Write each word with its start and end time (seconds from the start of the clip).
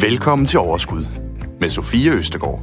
Velkommen 0.00 0.46
til 0.46 0.58
Overskud 0.58 1.04
med 1.60 1.70
Sofie 1.70 2.12
Østegård. 2.12 2.60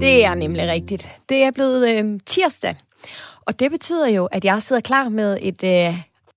Det 0.00 0.24
er 0.24 0.34
nemlig 0.34 0.68
rigtigt. 0.68 1.08
Det 1.28 1.42
er 1.42 1.50
blevet 1.50 1.88
øh, 1.88 2.20
tirsdag, 2.26 2.76
og 3.40 3.60
det 3.60 3.70
betyder 3.70 4.08
jo, 4.08 4.26
at 4.26 4.44
jeg 4.44 4.62
sidder 4.62 4.82
klar 4.82 5.08
med 5.08 5.38
et 5.40 5.64
øh, 5.64 5.94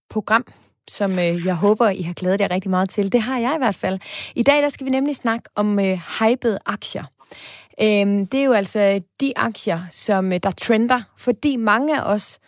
program, 0.10 0.46
som 0.88 1.20
øh, 1.20 1.46
jeg 1.46 1.56
håber, 1.56 1.90
I 1.90 2.02
har 2.02 2.14
glædet 2.14 2.42
jer 2.42 2.52
rigtig 2.52 2.70
meget 2.70 2.90
til. 2.90 3.12
Det 3.12 3.22
har 3.22 3.40
jeg 3.40 3.56
i 3.56 3.58
hvert 3.58 3.76
fald. 3.76 4.00
I 4.36 4.44
dag 4.44 4.62
der 4.62 4.70
skal 4.70 4.86
vi 4.86 4.92
nemlig 4.92 5.16
snakke 5.16 5.50
om 5.56 5.80
øh, 5.80 6.00
hypede 6.20 6.58
aktier. 6.66 7.04
Øhm, 7.82 8.28
det 8.28 8.40
er 8.40 8.44
jo 8.44 8.54
altså 8.54 9.02
de 9.22 9.34
aktier, 9.36 9.82
som 9.92 10.34
øh, 10.34 10.40
der 10.44 10.52
trender, 10.52 11.02
fordi 11.18 11.56
mange 11.56 12.02
af 12.02 12.14
os 12.14 12.40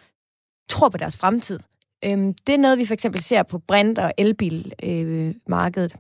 tror 0.70 0.90
på 0.90 0.98
deres 0.98 1.18
fremtid. 1.18 1.60
Øhm, 2.06 2.34
det 2.48 2.56
er 2.56 2.60
noget, 2.60 2.78
vi 2.78 2.86
for 2.86 2.94
eksempel 2.94 3.22
ser 3.22 3.44
på 3.44 3.60
brint- 3.60 4.00
og 4.00 4.14
elbilmarkedet. 4.18 5.94
Øh, 5.94 6.00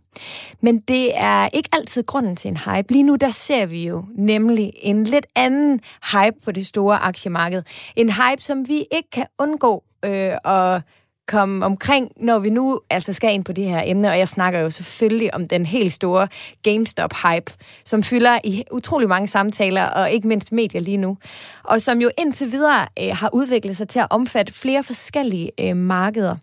Men 0.61 0.79
det 0.79 1.11
er 1.17 1.49
ikke 1.53 1.69
altid 1.73 2.03
grunden 2.03 2.35
til 2.35 2.47
en 2.47 2.57
hype. 2.57 2.91
Lige 2.91 3.03
nu 3.03 3.15
der 3.15 3.29
ser 3.29 3.65
vi 3.65 3.87
jo 3.87 4.05
nemlig 4.15 4.71
en 4.75 5.03
lidt 5.03 5.25
anden 5.35 5.79
hype 6.11 6.37
på 6.45 6.51
det 6.51 6.65
store 6.67 6.97
aktiemarked. 6.97 7.63
En 7.95 8.09
hype, 8.09 8.41
som 8.41 8.67
vi 8.67 8.85
ikke 8.91 9.09
kan 9.11 9.25
undgå 9.39 9.83
øh, 10.05 10.33
at 10.45 10.81
komme 11.29 11.65
omkring, 11.65 12.11
når 12.17 12.39
vi 12.39 12.49
nu 12.49 12.81
altså 12.89 13.13
skal 13.13 13.33
ind 13.33 13.43
på 13.43 13.53
det 13.53 13.65
her 13.65 13.81
emne, 13.85 14.09
og 14.09 14.19
jeg 14.19 14.27
snakker 14.27 14.59
jo 14.59 14.69
selvfølgelig 14.69 15.33
om 15.33 15.47
den 15.47 15.65
helt 15.65 15.93
store 15.93 16.27
GameStop-hype, 16.67 17.57
som 17.85 18.03
fylder 18.03 18.39
i 18.43 18.63
utrolig 18.71 19.09
mange 19.09 19.27
samtaler, 19.27 19.83
og 19.83 20.11
ikke 20.11 20.27
mindst 20.27 20.51
medier 20.51 20.81
lige 20.81 20.97
nu, 20.97 21.17
og 21.63 21.81
som 21.81 22.01
jo 22.01 22.09
indtil 22.17 22.51
videre 22.51 22.87
øh, 22.99 23.09
har 23.11 23.29
udviklet 23.33 23.77
sig 23.77 23.87
til 23.87 23.99
at 23.99 24.07
omfatte 24.09 24.53
flere 24.53 24.83
forskellige 24.83 25.51
øh, 25.59 25.75
markeder. 25.75 26.35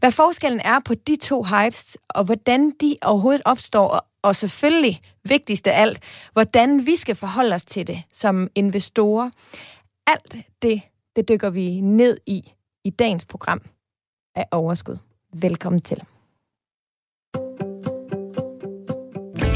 Hvad 0.00 0.10
forskellen 0.10 0.60
er 0.64 0.78
på 0.84 0.94
de 0.94 1.16
to 1.16 1.44
hypes, 1.44 1.96
og 2.08 2.24
hvordan 2.24 2.72
de 2.80 2.96
overhovedet 3.02 3.42
opstår, 3.44 4.06
og, 4.22 4.36
selvfølgelig 4.36 5.00
vigtigst 5.24 5.66
af 5.66 5.80
alt, 5.80 5.98
hvordan 6.32 6.86
vi 6.86 6.96
skal 6.96 7.14
forholde 7.14 7.54
os 7.54 7.64
til 7.64 7.86
det 7.86 8.02
som 8.12 8.48
investorer. 8.54 9.30
Alt 10.06 10.36
det, 10.62 10.82
det 11.16 11.28
dykker 11.28 11.50
vi 11.50 11.80
ned 11.80 12.16
i 12.26 12.52
i 12.84 12.90
dagens 12.90 13.26
program 13.26 13.62
af 14.34 14.46
overskud. 14.50 14.96
Velkommen 15.32 15.80
til. 15.80 16.02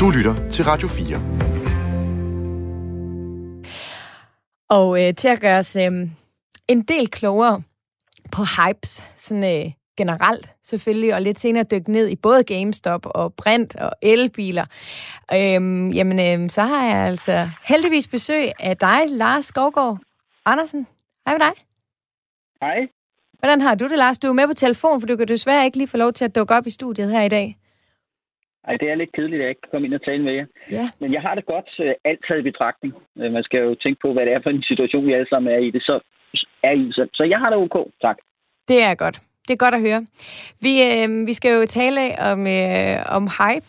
Du 0.01 0.11
lytter 0.11 0.49
til 0.51 0.65
Radio 0.65 0.89
4. 0.89 1.17
Og 4.71 5.07
øh, 5.07 5.15
til 5.15 5.29
at 5.29 5.41
gøre 5.41 5.59
os 5.59 5.77
øh, 5.77 5.93
en 6.69 6.83
del 6.83 7.09
klogere 7.11 7.63
på 8.33 8.43
hypes, 8.43 9.03
sådan 9.17 9.65
øh, 9.67 9.73
generelt 9.97 10.49
selvfølgelig, 10.63 11.15
og 11.15 11.23
lidt 11.23 11.41
senere 11.41 11.65
dykke 11.65 11.93
ned 11.93 12.09
i 12.09 12.17
både 12.17 12.45
GameStop 12.45 13.07
og 13.07 13.35
print 13.35 13.77
og 13.77 13.93
elbiler. 14.03 14.67
Øhm, 15.33 15.91
jamen, 15.91 16.43
øh, 16.43 16.51
så 16.51 16.63
har 16.63 16.85
jeg 16.85 17.07
altså 17.07 17.51
heldigvis 17.65 18.09
besøg 18.09 18.51
af 18.61 18.77
dig, 18.77 19.01
Lars 19.09 19.45
Skovgaard 19.45 19.99
Andersen. 20.45 20.87
Hej 21.27 21.39
med 21.39 21.47
dig. 21.47 21.53
Hej. 22.61 22.96
Hvordan 23.47 23.61
har 23.61 23.75
du 23.75 23.85
det, 23.89 23.99
Lars? 23.99 24.19
Du 24.19 24.29
er 24.29 24.33
med 24.33 24.47
på 24.49 24.55
telefon, 24.55 25.01
for 25.01 25.07
du 25.07 25.17
kan 25.17 25.29
desværre 25.29 25.65
ikke 25.65 25.79
lige 25.79 25.89
få 25.89 25.97
lov 25.97 26.13
til 26.13 26.25
at 26.25 26.35
dukke 26.37 26.55
op 26.55 26.67
i 26.67 26.71
studiet 26.71 27.11
her 27.11 27.23
i 27.23 27.29
dag. 27.29 27.57
Ej, 28.69 28.77
det 28.81 28.91
er 28.91 28.95
lidt 28.95 29.13
kedeligt, 29.13 29.41
at 29.41 29.43
jeg 29.43 29.49
ikke 29.49 29.61
kan 29.61 29.71
komme 29.73 29.87
ind 29.87 29.95
og 29.95 30.05
tale 30.05 30.23
med 30.23 30.33
jer. 30.33 30.47
Ja. 30.71 30.91
Men 31.01 31.13
jeg 31.13 31.23
har 31.23 31.35
det 31.35 31.47
godt 31.47 31.71
uh, 31.79 31.93
alt 32.05 32.21
taget 32.29 32.41
i 32.41 32.51
betragtning. 32.51 32.95
Uh, 33.21 33.33
man 33.37 33.43
skal 33.43 33.61
jo 33.61 33.75
tænke 33.75 33.99
på, 34.05 34.13
hvad 34.13 34.27
det 34.27 34.33
er 34.33 34.41
for 34.43 34.51
en 34.51 34.63
situation, 34.63 35.07
vi 35.07 35.13
alle 35.13 35.29
sammen 35.29 35.53
er 35.53 35.59
i. 35.59 35.71
Det 35.71 35.83
så 35.83 36.01
er 36.63 36.73
i. 36.73 36.93
Så, 36.93 37.09
så 37.15 37.25
jeg 37.25 37.39
har 37.39 37.51
det 37.51 37.59
ok, 37.59 37.77
tak. 38.03 38.17
Det 38.69 38.83
er 38.83 38.95
godt. 38.95 39.17
Det 39.47 39.53
er 39.55 39.65
godt 39.65 39.75
at 39.75 39.81
høre. 39.81 40.07
Vi, 40.61 40.73
øh, 40.89 41.27
vi 41.27 41.33
skal 41.33 41.51
jo 41.59 41.67
tale 41.67 42.03
om, 42.31 42.47
øh, 42.47 42.97
om 43.17 43.23
hype 43.39 43.69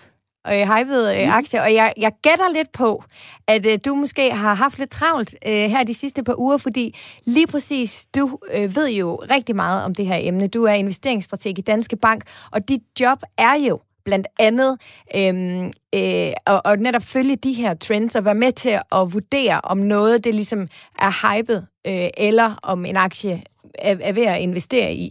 øh, 0.53 0.77
hypede 0.77 1.21
øh, 1.21 1.35
aktier, 1.35 1.61
og 1.61 1.73
jeg, 1.73 1.93
jeg 1.97 2.11
gætter 2.21 2.53
lidt 2.53 2.71
på, 2.71 3.03
at 3.47 3.65
øh, 3.65 3.79
du 3.85 3.95
måske 3.95 4.31
har 4.31 4.53
haft 4.53 4.79
lidt 4.79 4.89
travlt 4.89 5.35
øh, 5.47 5.53
her 5.53 5.83
de 5.83 5.93
sidste 5.93 6.23
par 6.23 6.39
uger, 6.39 6.57
fordi 6.57 6.95
lige 7.25 7.47
præcis 7.47 8.07
du 8.15 8.39
øh, 8.53 8.75
ved 8.75 8.89
jo 8.89 9.15
rigtig 9.15 9.55
meget 9.55 9.83
om 9.83 9.95
det 9.95 10.05
her 10.05 10.17
emne. 10.21 10.47
Du 10.47 10.63
er 10.63 10.73
investeringsstrateg 10.73 11.59
i 11.59 11.61
Danske 11.61 11.95
Bank, 11.95 12.23
og 12.51 12.69
dit 12.69 12.81
job 12.99 13.19
er 13.37 13.55
jo 13.55 13.79
blandt 14.05 14.27
andet 14.39 14.77
øhm, 15.15 15.71
øh, 15.95 16.33
og, 16.45 16.61
og 16.65 16.77
netop 16.77 17.03
følge 17.03 17.35
de 17.35 17.53
her 17.53 17.73
trends 17.73 18.15
og 18.15 18.25
være 18.25 18.35
med 18.35 18.51
til 18.51 18.79
at 18.91 19.13
vurdere, 19.13 19.61
om 19.63 19.77
noget 19.77 20.23
det 20.23 20.35
ligesom 20.35 20.67
er 20.99 21.37
hypet, 21.37 21.67
øh, 21.87 22.09
eller 22.17 22.59
om 22.63 22.85
en 22.85 22.97
aktie 22.97 23.41
er, 23.79 23.95
er 24.01 24.13
ved 24.13 24.25
at 24.25 24.41
investere 24.41 24.93
i. 24.93 25.07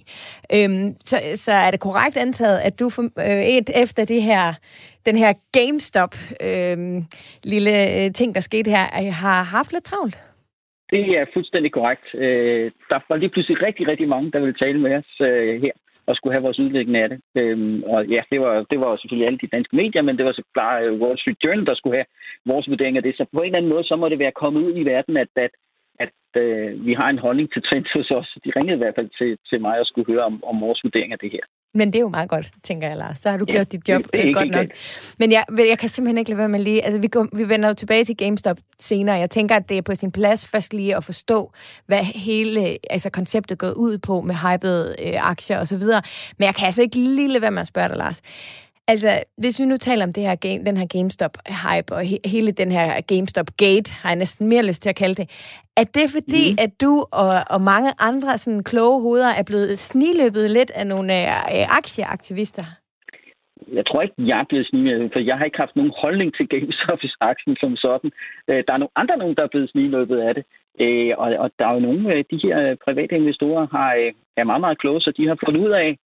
Øhm, 0.55 0.95
så, 1.01 1.17
så 1.35 1.53
er 1.53 1.71
det 1.71 1.81
korrekt 1.81 2.17
antaget, 2.17 2.59
at 2.59 2.81
du 2.81 2.91
øh, 3.19 3.43
et 3.57 3.71
efter 3.83 4.05
det 4.05 4.23
her, 4.23 4.45
den 5.07 5.17
her 5.17 5.33
GameStop 5.53 6.15
øh, 6.49 6.77
lille 7.45 8.05
øh, 8.05 8.13
ting, 8.13 8.35
der 8.35 8.41
skete 8.41 8.71
her, 8.71 8.85
øh, 9.01 9.13
har 9.23 9.43
haft 9.43 9.73
lidt 9.73 9.85
travlt? 9.85 10.19
Det 10.91 11.01
er 11.19 11.25
fuldstændig 11.35 11.73
korrekt. 11.73 12.07
Øh, 12.15 12.71
der 12.91 12.99
var 13.09 13.17
lige 13.17 13.31
pludselig 13.31 13.63
rigtig, 13.63 13.89
rigtig 13.89 14.09
mange, 14.09 14.31
der 14.33 14.41
ville 14.41 14.55
tale 14.55 14.79
med 14.81 14.93
os 14.97 15.21
øh, 15.21 15.63
her 15.63 15.73
og 16.07 16.17
skulle 16.17 16.35
have 16.35 16.43
vores 16.43 16.59
udlægning 16.59 16.97
af 16.97 17.09
det. 17.09 17.21
Øhm, 17.37 17.83
og 17.83 18.07
ja, 18.07 18.23
det 18.31 18.41
var, 18.41 18.55
det 18.71 18.81
var 18.81 18.97
selvfølgelig 18.97 19.27
alle 19.27 19.39
de 19.39 19.55
danske 19.57 19.77
medier, 19.77 20.03
men 20.03 20.17
det 20.17 20.25
var 20.25 20.33
så 20.33 20.43
bare 20.55 20.85
øh, 20.85 21.01
Wall 21.01 21.19
Street 21.19 21.45
Journal, 21.45 21.67
der 21.67 21.75
skulle 21.75 21.97
have 21.97 22.11
vores 22.47 22.69
vurdering 22.69 22.97
af 22.97 23.03
det. 23.03 23.17
Så 23.17 23.25
på 23.33 23.41
en 23.41 23.47
eller 23.47 23.59
anden 23.59 23.73
måde, 23.73 23.85
så 23.85 23.97
må 23.97 24.09
det 24.09 24.19
være 24.19 24.41
kommet 24.43 24.61
ud 24.63 24.73
i 24.77 24.85
verden, 24.85 25.17
at, 25.17 25.29
at, 25.37 25.51
at 26.05 26.43
øh, 26.43 26.87
vi 26.87 26.93
har 27.01 27.09
en 27.11 27.19
holdning 27.19 27.53
til 27.53 27.63
trends 27.63 27.93
hos 27.93 28.11
os. 28.11 28.29
De 28.45 28.51
ringede 28.57 28.77
i 28.77 28.83
hvert 28.83 28.95
fald 28.99 29.11
til, 29.19 29.31
til 29.49 29.61
mig 29.61 29.81
og 29.81 29.87
skulle 29.87 30.13
høre 30.13 30.25
om, 30.25 30.45
om 30.45 30.61
vores 30.61 30.81
vurdering 30.85 31.13
af 31.13 31.19
det 31.19 31.31
her. 31.33 31.45
Men 31.75 31.87
det 31.93 31.97
er 31.97 32.01
jo 32.01 32.09
meget 32.09 32.29
godt, 32.29 32.51
tænker 32.63 32.89
jeg, 32.89 32.97
Lars. 32.97 33.19
Så 33.19 33.31
har 33.31 33.37
du 33.39 33.45
ja, 33.49 33.53
gjort 33.53 33.73
dit 33.73 33.89
job 33.89 34.03
det, 34.03 34.13
det 34.13 34.35
godt 34.35 34.51
nok. 34.51 34.67
Men 35.19 35.33
jeg, 35.33 35.45
jeg 35.59 35.79
kan 35.79 35.89
simpelthen 35.89 36.19
ikke 36.19 36.31
lade 36.31 36.39
være 36.39 36.49
med 36.49 36.61
lige... 36.61 36.85
Altså, 36.85 37.01
vi, 37.01 37.09
går, 37.09 37.29
vi 37.37 37.49
vender 37.49 37.69
jo 37.69 37.75
tilbage 37.75 38.05
til 38.05 38.17
GameStop 38.17 38.57
senere. 38.79 39.17
Jeg 39.17 39.31
tænker, 39.31 39.57
at 39.57 39.69
det 39.69 39.79
er 39.79 39.83
på 39.83 39.95
sin 39.95 40.13
plads 40.13 40.49
først 40.51 40.75
lige 40.75 40.97
at 40.97 41.05
forstå, 41.05 41.53
hvad 41.87 42.05
hele 42.05 42.77
altså, 42.91 43.11
konceptet 43.11 43.59
går 43.59 43.71
ud 43.71 43.99
på 43.99 44.21
med 44.21 44.35
hypede 44.35 44.97
øh, 45.07 45.31
aktier 45.31 45.61
osv. 45.61 45.83
Men 46.39 46.47
jeg 46.47 46.55
kan 46.55 46.65
altså 46.67 46.83
ikke 46.83 46.97
lige 46.97 47.29
lade 47.29 47.43
være 47.43 47.51
med 47.51 47.61
at 47.61 47.67
spørge 47.67 47.89
dig, 47.89 47.97
Lars. 47.97 48.23
Altså, 48.89 49.09
hvis 49.39 49.61
vi 49.61 49.65
nu 49.67 49.77
taler 49.77 50.05
om 50.05 50.13
det 50.13 50.23
her 50.23 50.35
game, 50.35 50.65
den 50.65 50.77
her 50.77 50.87
GameStop-hype, 50.95 51.91
og 51.97 52.03
he, 52.11 52.19
hele 52.25 52.53
den 52.53 52.71
her 52.73 53.01
GameStop-gate, 53.01 53.89
har 54.03 54.09
jeg 54.09 54.17
næsten 54.17 54.49
mere 54.49 54.67
lyst 54.67 54.83
til 54.83 54.91
at 54.91 54.97
kalde 54.97 55.15
det, 55.15 55.27
er 55.77 55.85
det 55.85 56.07
fordi, 56.17 56.45
mm. 56.53 56.59
at 56.65 56.71
du 56.81 56.93
og, 57.13 57.35
og 57.51 57.61
mange 57.61 57.91
andre 57.99 58.39
sådan 58.39 58.65
kloge 58.65 59.01
hoveder 59.01 59.33
er 59.41 59.43
blevet 59.47 59.79
sniløbet 59.79 60.51
lidt 60.51 60.71
af 60.71 60.87
nogle 60.87 61.13
øh, 61.23 61.79
aktieaktivister? 61.79 62.65
Jeg 63.73 63.87
tror 63.87 64.03
ikke, 64.03 64.15
jeg 64.19 64.39
er 64.41 64.49
blevet 64.49 64.67
sniløbet, 64.67 65.13
for 65.13 65.19
jeg 65.19 65.37
har 65.39 65.45
ikke 65.45 65.59
haft 65.65 65.77
nogen 65.77 65.93
holdning 66.03 66.35
til 66.35 66.49
GameStop-aktien 66.49 67.57
som 67.61 67.77
sådan. 67.77 68.11
Øh, 68.49 68.65
der 68.67 68.73
er 68.73 68.83
nogle 68.83 68.97
andre, 68.97 69.17
nogen, 69.17 69.37
der 69.37 69.43
er 69.43 69.53
blevet 69.55 69.71
sniløbet 69.71 70.19
af 70.19 70.35
det. 70.35 70.45
Øh, 70.81 71.13
og, 71.19 71.29
og 71.43 71.51
der 71.59 71.67
er 71.67 71.75
jo 71.75 71.81
nogle 71.81 72.15
af 72.15 72.25
de 72.31 72.39
her 72.45 72.77
private 72.85 73.15
investorer, 73.17 73.67
har, 73.77 73.95
øh, 73.95 74.13
er 74.37 74.45
meget, 74.45 74.61
meget 74.61 74.79
kloge, 74.79 75.01
så 75.01 75.11
de 75.17 75.29
har 75.29 75.39
fundet 75.45 75.61
ud 75.67 75.71
af, 75.71 75.99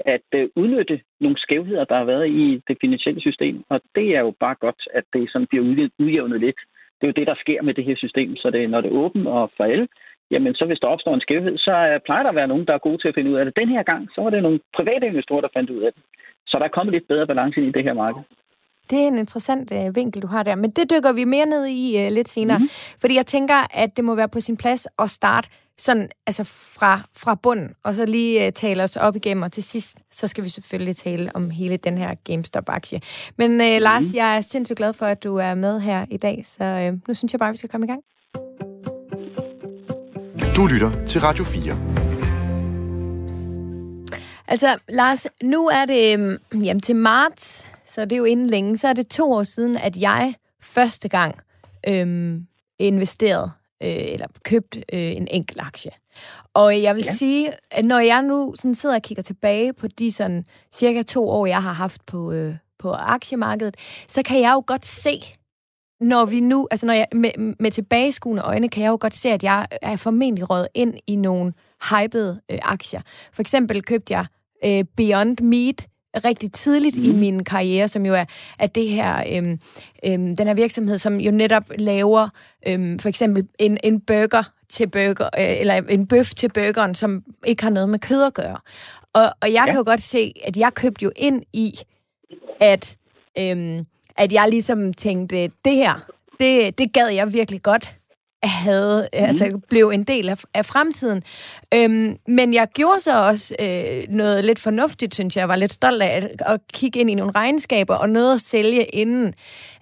at 0.00 0.28
øh, 0.34 0.48
udnytte 0.56 1.00
nogle 1.20 1.38
skævheder, 1.38 1.84
der 1.84 1.96
har 1.96 2.04
været 2.04 2.28
i 2.28 2.62
det 2.68 2.76
finansielle 2.80 3.20
system. 3.20 3.64
Og 3.68 3.80
det 3.94 4.16
er 4.16 4.20
jo 4.20 4.32
bare 4.40 4.54
godt, 4.54 4.88
at 4.94 5.04
det 5.12 5.30
sådan 5.32 5.46
bliver 5.46 5.88
udjævnet 5.98 6.40
lidt. 6.40 6.60
Det 7.00 7.04
er 7.04 7.12
jo 7.12 7.20
det, 7.20 7.26
der 7.26 7.34
sker 7.34 7.62
med 7.62 7.74
det 7.74 7.84
her 7.84 7.96
system. 7.96 8.36
Så 8.36 8.50
det, 8.50 8.70
når 8.70 8.80
det 8.80 8.88
er 8.92 9.00
åbent 9.04 9.26
og 9.28 9.50
for 9.56 9.64
alle, 9.64 9.88
jamen 10.30 10.54
så 10.54 10.64
hvis 10.64 10.80
der 10.80 10.88
opstår 10.88 11.14
en 11.14 11.20
skævhed, 11.20 11.58
så 11.58 11.74
øh, 11.90 12.00
plejer 12.06 12.22
der 12.22 12.30
at 12.30 12.36
være 12.40 12.48
nogen, 12.48 12.66
der 12.66 12.74
er 12.74 12.86
gode 12.88 12.98
til 12.98 13.08
at 13.08 13.14
finde 13.14 13.30
ud 13.30 13.36
af 13.36 13.44
det. 13.44 13.56
Den 13.56 13.68
her 13.68 13.82
gang, 13.82 14.08
så 14.14 14.20
var 14.22 14.30
det 14.30 14.42
nogle 14.42 14.60
private 14.76 15.06
investorer, 15.06 15.40
der 15.40 15.48
fandt 15.56 15.70
ud 15.70 15.82
af 15.82 15.92
det. 15.92 16.02
Så 16.46 16.58
der 16.58 16.64
er 16.64 16.76
kommet 16.76 16.92
lidt 16.92 17.08
bedre 17.08 17.26
balance 17.26 17.66
i 17.66 17.72
det 17.72 17.84
her 17.84 17.92
marked. 17.92 18.22
Det 18.90 18.98
er 18.98 19.06
en 19.06 19.18
interessant 19.18 19.72
øh, 19.72 19.96
vinkel, 19.96 20.22
du 20.22 20.26
har 20.26 20.42
der. 20.42 20.54
Men 20.54 20.70
det 20.70 20.90
dykker 20.90 21.12
vi 21.12 21.24
mere 21.24 21.46
ned 21.46 21.66
i 21.66 22.04
øh, 22.04 22.12
lidt 22.12 22.28
senere. 22.28 22.58
Mm. 22.58 22.68
Fordi 23.00 23.14
jeg 23.16 23.26
tænker, 23.26 23.78
at 23.82 23.96
det 23.96 24.04
må 24.04 24.14
være 24.14 24.28
på 24.28 24.40
sin 24.40 24.56
plads 24.56 24.88
at 24.98 25.10
starte 25.10 25.48
sådan, 25.78 26.08
altså 26.26 26.44
fra, 26.44 27.00
fra 27.16 27.34
bunden, 27.34 27.74
og 27.84 27.94
så 27.94 28.06
lige 28.06 28.46
uh, 28.46 28.52
tale 28.52 28.82
os 28.82 28.96
op 28.96 29.16
igennem, 29.16 29.42
og 29.42 29.52
til 29.52 29.62
sidst, 29.62 29.96
så 30.12 30.28
skal 30.28 30.44
vi 30.44 30.48
selvfølgelig 30.48 30.96
tale 30.96 31.30
om 31.34 31.50
hele 31.50 31.76
den 31.76 31.98
her 31.98 32.14
GameStop-aktie. 32.24 33.00
Men 33.36 33.50
uh, 33.50 33.56
mm. 33.56 33.82
Lars, 33.82 34.04
jeg 34.14 34.36
er 34.36 34.40
sindssygt 34.40 34.76
glad 34.76 34.92
for, 34.92 35.06
at 35.06 35.24
du 35.24 35.36
er 35.36 35.54
med 35.54 35.80
her 35.80 36.06
i 36.10 36.16
dag, 36.16 36.44
så 36.46 36.88
uh, 36.92 37.08
nu 37.08 37.14
synes 37.14 37.32
jeg 37.32 37.38
bare, 37.38 37.50
vi 37.50 37.56
skal 37.56 37.70
komme 37.70 37.86
i 37.86 37.90
gang. 37.90 38.02
Du 40.56 40.66
lytter 40.66 41.04
til 41.06 41.20
Radio 41.20 41.44
4. 41.44 41.98
Altså, 44.48 44.78
Lars, 44.88 45.26
nu 45.42 45.68
er 45.68 45.84
det 45.84 46.20
um, 46.20 46.62
jamen, 46.64 46.80
til 46.80 46.96
marts, 46.96 47.66
så 47.86 48.04
det 48.04 48.12
er 48.12 48.16
jo 48.16 48.24
inden 48.24 48.46
længe, 48.46 48.76
så 48.76 48.88
er 48.88 48.92
det 48.92 49.08
to 49.08 49.32
år 49.32 49.42
siden, 49.42 49.76
at 49.76 49.96
jeg 49.96 50.34
første 50.62 51.08
gang 51.08 51.38
øhm, 51.88 52.46
investerede 52.78 53.50
øh, 53.82 54.12
eller 54.12 54.26
købt 54.44 54.76
øh, 54.76 55.16
en 55.16 55.28
enkelt 55.30 55.60
aktie. 55.60 55.90
Og 56.54 56.82
jeg 56.82 56.94
vil 56.94 57.04
ja. 57.06 57.12
sige, 57.12 57.52
at 57.70 57.84
når 57.84 57.98
jeg 57.98 58.22
nu 58.22 58.54
sådan 58.56 58.74
sidder 58.74 58.94
og 58.94 59.02
kigger 59.02 59.22
tilbage 59.22 59.72
på 59.72 59.86
de 59.86 60.12
sådan 60.12 60.44
cirka 60.74 61.02
to 61.02 61.28
år, 61.28 61.46
jeg 61.46 61.62
har 61.62 61.72
haft 61.72 62.06
på, 62.06 62.32
øh, 62.32 62.54
på 62.78 62.92
aktiemarkedet, 62.92 63.76
så 64.08 64.22
kan 64.22 64.40
jeg 64.40 64.52
jo 64.54 64.62
godt 64.66 64.86
se, 64.86 65.20
når 66.00 66.24
vi 66.24 66.40
nu, 66.40 66.68
altså 66.70 66.86
når 66.86 66.94
jeg 66.94 67.06
med, 67.12 67.54
med 67.60 67.70
tilbageskuende 67.70 68.42
øjne, 68.42 68.68
kan 68.68 68.82
jeg 68.82 68.90
jo 68.90 68.98
godt 69.00 69.14
se, 69.14 69.28
at 69.28 69.42
jeg 69.42 69.66
er 69.82 69.96
formentlig 69.96 70.50
røget 70.50 70.68
ind 70.74 70.94
i 71.06 71.16
nogle 71.16 71.52
hypede 71.90 72.40
øh, 72.50 72.58
aktier. 72.62 73.00
For 73.32 73.42
eksempel 73.42 73.82
købte 73.82 74.14
jeg 74.14 74.26
øh, 74.64 74.84
Beyond 74.96 75.40
Meat 75.40 75.86
rigtig 76.24 76.52
tidligt 76.52 76.96
mm. 76.96 77.04
i 77.04 77.12
min 77.12 77.44
karriere, 77.44 77.88
som 77.88 78.06
jo 78.06 78.14
er, 78.14 78.24
at 78.58 78.74
det 78.74 78.88
her, 78.88 79.22
øhm, 79.32 79.60
øhm, 80.04 80.36
den 80.36 80.46
her 80.46 80.54
virksomhed, 80.54 80.98
som 80.98 81.20
jo 81.20 81.30
netop 81.30 81.64
laver 81.78 82.28
øhm, 82.66 82.98
for 82.98 83.08
eksempel 83.08 83.46
en, 83.58 83.78
en 83.84 84.00
burger 84.00 84.42
til 84.68 84.88
burger, 84.88 85.30
øh, 85.38 85.60
eller 85.60 85.74
en 85.74 86.06
bøf 86.06 86.30
til 86.30 86.48
burgeren, 86.48 86.94
som 86.94 87.22
ikke 87.46 87.62
har 87.62 87.70
noget 87.70 87.88
med 87.88 87.98
kød 87.98 88.22
at 88.22 88.34
gøre. 88.34 88.58
Og, 89.12 89.24
og 89.40 89.52
jeg 89.52 89.64
ja. 89.66 89.66
kan 89.66 89.76
jo 89.76 89.82
godt 89.86 90.02
se, 90.02 90.32
at 90.44 90.56
jeg 90.56 90.74
købte 90.74 91.04
jo 91.04 91.12
ind 91.16 91.42
i, 91.52 91.78
at, 92.60 92.96
øhm, 93.38 93.86
at 94.16 94.32
jeg 94.32 94.48
ligesom 94.48 94.92
tænkte, 94.94 95.50
det 95.64 95.76
her, 95.76 95.94
det, 96.40 96.78
det 96.78 96.92
gad 96.92 97.08
jeg 97.08 97.32
virkelig 97.32 97.62
godt 97.62 97.94
havde, 98.42 99.08
mm. 99.12 99.24
altså 99.24 99.60
blev 99.68 99.88
en 99.88 100.02
del 100.02 100.28
af, 100.28 100.38
af 100.54 100.66
fremtiden. 100.66 101.22
Øhm, 101.74 102.16
men 102.28 102.54
jeg 102.54 102.68
gjorde 102.74 103.00
så 103.00 103.26
også 103.26 103.54
øh, 103.60 104.16
noget 104.16 104.44
lidt 104.44 104.58
fornuftigt, 104.58 105.14
synes 105.14 105.36
jeg. 105.36 105.40
Jeg 105.40 105.48
var 105.48 105.56
lidt 105.56 105.72
stolt 105.72 106.02
af 106.02 106.16
at, 106.16 106.42
at 106.46 106.60
kigge 106.72 107.00
ind 107.00 107.10
i 107.10 107.14
nogle 107.14 107.32
regnskaber 107.32 107.94
og 107.94 108.10
noget 108.10 108.34
at 108.34 108.40
sælge 108.40 108.84
inden 108.84 109.34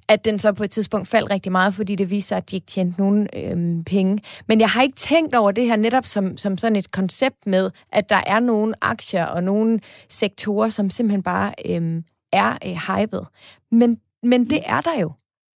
at 0.09 0.25
den 0.25 0.39
så 0.39 0.53
på 0.53 0.65
et 0.65 0.71
tidspunkt 0.71 1.09
faldt 1.09 1.31
rigtig 1.31 1.53
meget, 1.53 1.75
fordi 1.75 1.95
det 1.95 2.11
viser 2.11 2.27
sig, 2.27 2.37
at 2.37 2.51
de 2.51 2.57
ikke 2.57 2.67
tjente 2.67 3.01
nogen 3.01 3.29
øhm, 3.37 3.85
penge. 3.85 4.19
Men 4.49 4.61
jeg 4.61 4.69
har 4.69 4.83
ikke 4.83 4.97
tænkt 4.97 5.35
over 5.35 5.51
det 5.51 5.67
her 5.67 5.77
netop 5.77 6.05
som, 6.05 6.37
som 6.37 6.59
sådan 6.59 6.77
et 6.77 6.91
koncept 6.91 7.47
med, 7.47 7.71
at 7.93 8.09
der 8.09 8.21
er 8.27 8.41
nogle 8.41 8.75
aktier 8.81 9.27
og 9.27 9.43
nogle 9.43 9.81
sektorer, 10.09 10.69
som 10.69 10.91
simpelthen 10.91 11.23
bare 11.23 11.53
øhm, 11.67 12.05
er 12.33 12.59
øh, 12.67 12.97
hypet. 12.97 13.27
Men, 13.71 14.01
men 14.23 14.51
det 14.51 14.61
er 14.67 14.81
der 14.81 15.01
jo. 15.01 15.13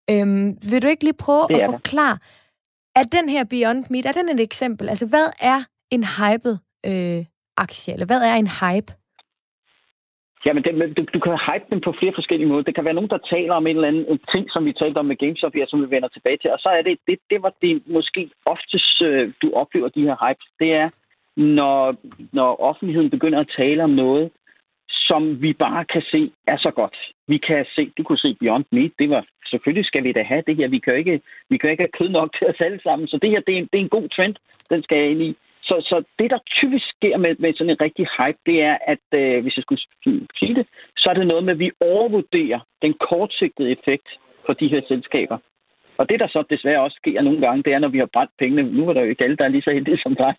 Øhm, 0.09 0.57
vil 0.63 0.81
du 0.81 0.87
ikke 0.87 1.03
lige 1.03 1.13
prøve 1.13 1.61
at 1.61 1.69
forklare, 1.71 2.17
er 2.95 3.03
den 3.03 3.29
her 3.29 3.43
Beyond 3.43 3.83
Meat, 3.89 4.05
er 4.05 4.11
den 4.11 4.29
et 4.29 4.39
eksempel? 4.39 4.89
Altså, 4.89 5.07
hvad 5.07 5.27
er 5.41 5.59
en 5.91 6.03
hyped 6.17 6.55
øh, 6.85 7.25
aktie, 7.57 7.93
eller 7.93 8.05
hvad 8.05 8.21
er 8.21 8.35
en 8.35 8.51
hype? 8.61 8.91
Jamen, 10.45 10.63
det, 10.63 10.97
du, 10.97 11.01
du 11.13 11.19
kan 11.19 11.37
hype 11.47 11.65
den 11.69 11.81
på 11.81 11.91
flere 11.99 12.13
forskellige 12.15 12.49
måder. 12.49 12.63
Det 12.63 12.75
kan 12.75 12.85
være 12.85 12.93
nogen, 12.93 13.09
der 13.09 13.27
taler 13.33 13.53
om 13.53 13.67
en 13.67 13.75
eller 13.75 13.87
anden 13.87 14.05
en 14.11 14.19
ting, 14.33 14.51
som 14.51 14.65
vi 14.65 14.73
talte 14.73 14.97
om 14.97 15.05
med 15.05 15.15
GameStop 15.15 15.53
her, 15.53 15.65
som 15.67 15.81
vi 15.81 15.89
vender 15.95 16.09
tilbage 16.09 16.37
til. 16.37 16.51
Og 16.51 16.59
så 16.59 16.69
er 16.69 16.81
det, 16.81 16.97
det, 17.07 17.19
det 17.29 17.39
var 17.43 17.53
det 17.61 17.83
måske 17.95 18.29
oftest, 18.45 19.01
øh, 19.01 19.33
du 19.41 19.51
oplever 19.53 19.89
de 19.89 20.07
her 20.07 20.17
hypes. 20.23 20.47
Det 20.59 20.69
er, 20.81 20.89
når, 21.37 21.95
når 22.33 22.61
offentligheden 22.69 23.09
begynder 23.09 23.39
at 23.39 23.53
tale 23.57 23.83
om 23.83 23.89
noget, 23.89 24.31
som 24.89 25.41
vi 25.41 25.53
bare 25.53 25.85
kan 25.85 26.01
se 26.11 26.31
er 26.47 26.57
så 26.57 26.71
godt. 26.71 26.97
Vi 27.27 27.37
kan 27.37 27.65
se, 27.75 27.91
du 27.97 28.03
kunne 28.03 28.17
se 28.25 28.37
Beyond 28.39 28.65
Meat, 28.71 28.91
det 28.99 29.09
var, 29.09 29.25
selvfølgelig 29.51 29.85
skal 29.85 30.03
vi 30.03 30.11
da 30.11 30.23
have 30.23 30.43
det 30.47 30.55
her. 30.55 30.67
Vi 30.67 30.79
kan 30.79 30.95
ikke, 30.95 31.21
vi 31.49 31.57
kan 31.57 31.69
ikke 31.69 31.83
have 31.83 31.97
kød 31.99 32.09
nok 32.09 32.29
til 32.37 32.47
os 32.47 32.61
alle 32.67 32.81
sammen. 32.83 33.07
Så 33.07 33.17
det 33.21 33.29
her, 33.29 33.41
det 33.47 33.57
er, 33.57 33.61
det 33.71 33.77
er 33.77 33.85
en 33.87 33.97
god 33.97 34.07
trend, 34.07 34.35
den 34.69 34.83
skal 34.83 34.97
jeg 34.97 35.11
ind 35.11 35.21
i. 35.21 35.35
Så, 35.63 35.75
så 35.89 36.03
det, 36.19 36.29
der 36.31 36.39
typisk 36.59 36.85
sker 36.95 37.17
med, 37.17 37.35
med 37.39 37.53
sådan 37.53 37.69
en 37.69 37.81
rigtig 37.81 38.07
hype, 38.17 38.41
det 38.45 38.61
er, 38.61 38.77
at 38.93 39.05
øh, 39.19 39.41
hvis 39.41 39.57
jeg 39.57 39.63
skulle 39.63 39.81
sige 40.39 40.55
det, 40.55 40.65
så 40.97 41.09
er 41.09 41.13
det 41.13 41.27
noget 41.27 41.43
med, 41.43 41.53
at 41.53 41.59
vi 41.59 41.71
overvurderer 41.81 42.59
den 42.81 42.93
kortsigtede 42.93 43.71
effekt 43.71 44.07
for 44.45 44.53
de 44.53 44.67
her 44.67 44.81
selskaber. 44.87 45.37
Og 46.01 46.09
det, 46.09 46.19
der 46.19 46.27
så 46.27 46.43
desværre 46.49 46.81
også 46.81 46.97
sker 47.01 47.21
nogle 47.21 47.41
gange, 47.45 47.63
det 47.63 47.73
er, 47.73 47.79
når 47.79 47.87
vi 47.95 47.97
har 47.97 48.09
brændt 48.13 48.31
pengene. 48.39 48.63
Nu 48.77 48.89
er 48.89 48.93
der 48.93 49.01
jo 49.01 49.09
ikke 49.09 49.23
alle, 49.23 49.37
der 49.37 49.45
er 49.45 49.53
lige 49.55 49.67
så 49.67 49.71
heldige 49.71 50.03
som 50.03 50.15
dig. 50.15 50.33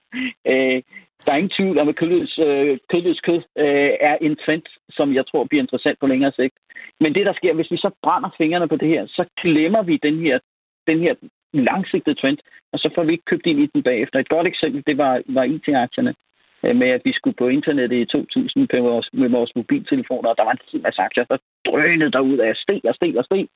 Øh, 0.52 0.78
der 1.24 1.30
er 1.32 1.40
ingen 1.40 1.56
tvivl 1.58 1.78
om, 1.78 1.88
at 1.88 1.96
kødløs, 1.96 2.38
øh, 2.38 2.78
kødløs 2.90 3.20
kød 3.20 3.40
øh, 3.58 3.92
er 4.10 4.16
en 4.20 4.36
trend, 4.44 4.66
som 4.90 5.14
jeg 5.14 5.24
tror 5.26 5.44
bliver 5.44 5.62
interessant 5.62 5.98
på 6.00 6.06
længere 6.06 6.32
sigt. 6.36 6.54
Men 7.00 7.14
det, 7.14 7.26
der 7.26 7.32
sker, 7.32 7.52
hvis 7.54 7.70
vi 7.70 7.76
så 7.76 7.90
brænder 8.02 8.30
fingrene 8.38 8.68
på 8.68 8.76
det 8.76 8.88
her, 8.88 9.06
så 9.06 9.24
glemmer 9.42 9.82
vi 9.82 9.96
den 10.02 10.16
her, 10.24 10.38
den 10.86 10.98
her 11.00 11.14
langsigtede 11.52 12.20
trend, 12.20 12.38
og 12.72 12.78
så 12.78 12.90
får 12.94 13.04
vi 13.04 13.12
ikke 13.12 13.30
købt 13.30 13.46
ind 13.46 13.60
i 13.60 13.70
den 13.74 13.82
bagefter. 13.82 14.18
Et 14.18 14.28
godt 14.28 14.46
eksempel, 14.46 14.82
det 14.86 14.98
var, 14.98 15.22
var 15.26 15.44
IT-aktierne 15.44 16.14
øh, 16.64 16.76
med, 16.76 16.88
at 16.88 17.02
vi 17.04 17.12
skulle 17.12 17.36
på 17.36 17.48
internettet 17.48 17.96
i 17.96 18.04
2000 18.04 18.68
med 18.72 18.80
vores, 18.80 19.08
med 19.12 19.28
vores 19.28 19.52
mobiltelefoner, 19.56 20.28
og 20.30 20.36
der 20.36 20.44
var 20.44 20.52
en 20.52 20.66
hel 20.72 20.82
masse 20.82 21.02
aktier, 21.02 21.24
der 21.24 21.36
drønede 21.66 22.12
derud 22.12 22.38
af 22.38 22.56
steg 22.56 22.80
og 22.84 22.94
steg 22.94 23.18
og 23.18 23.24
steg. 23.24 23.46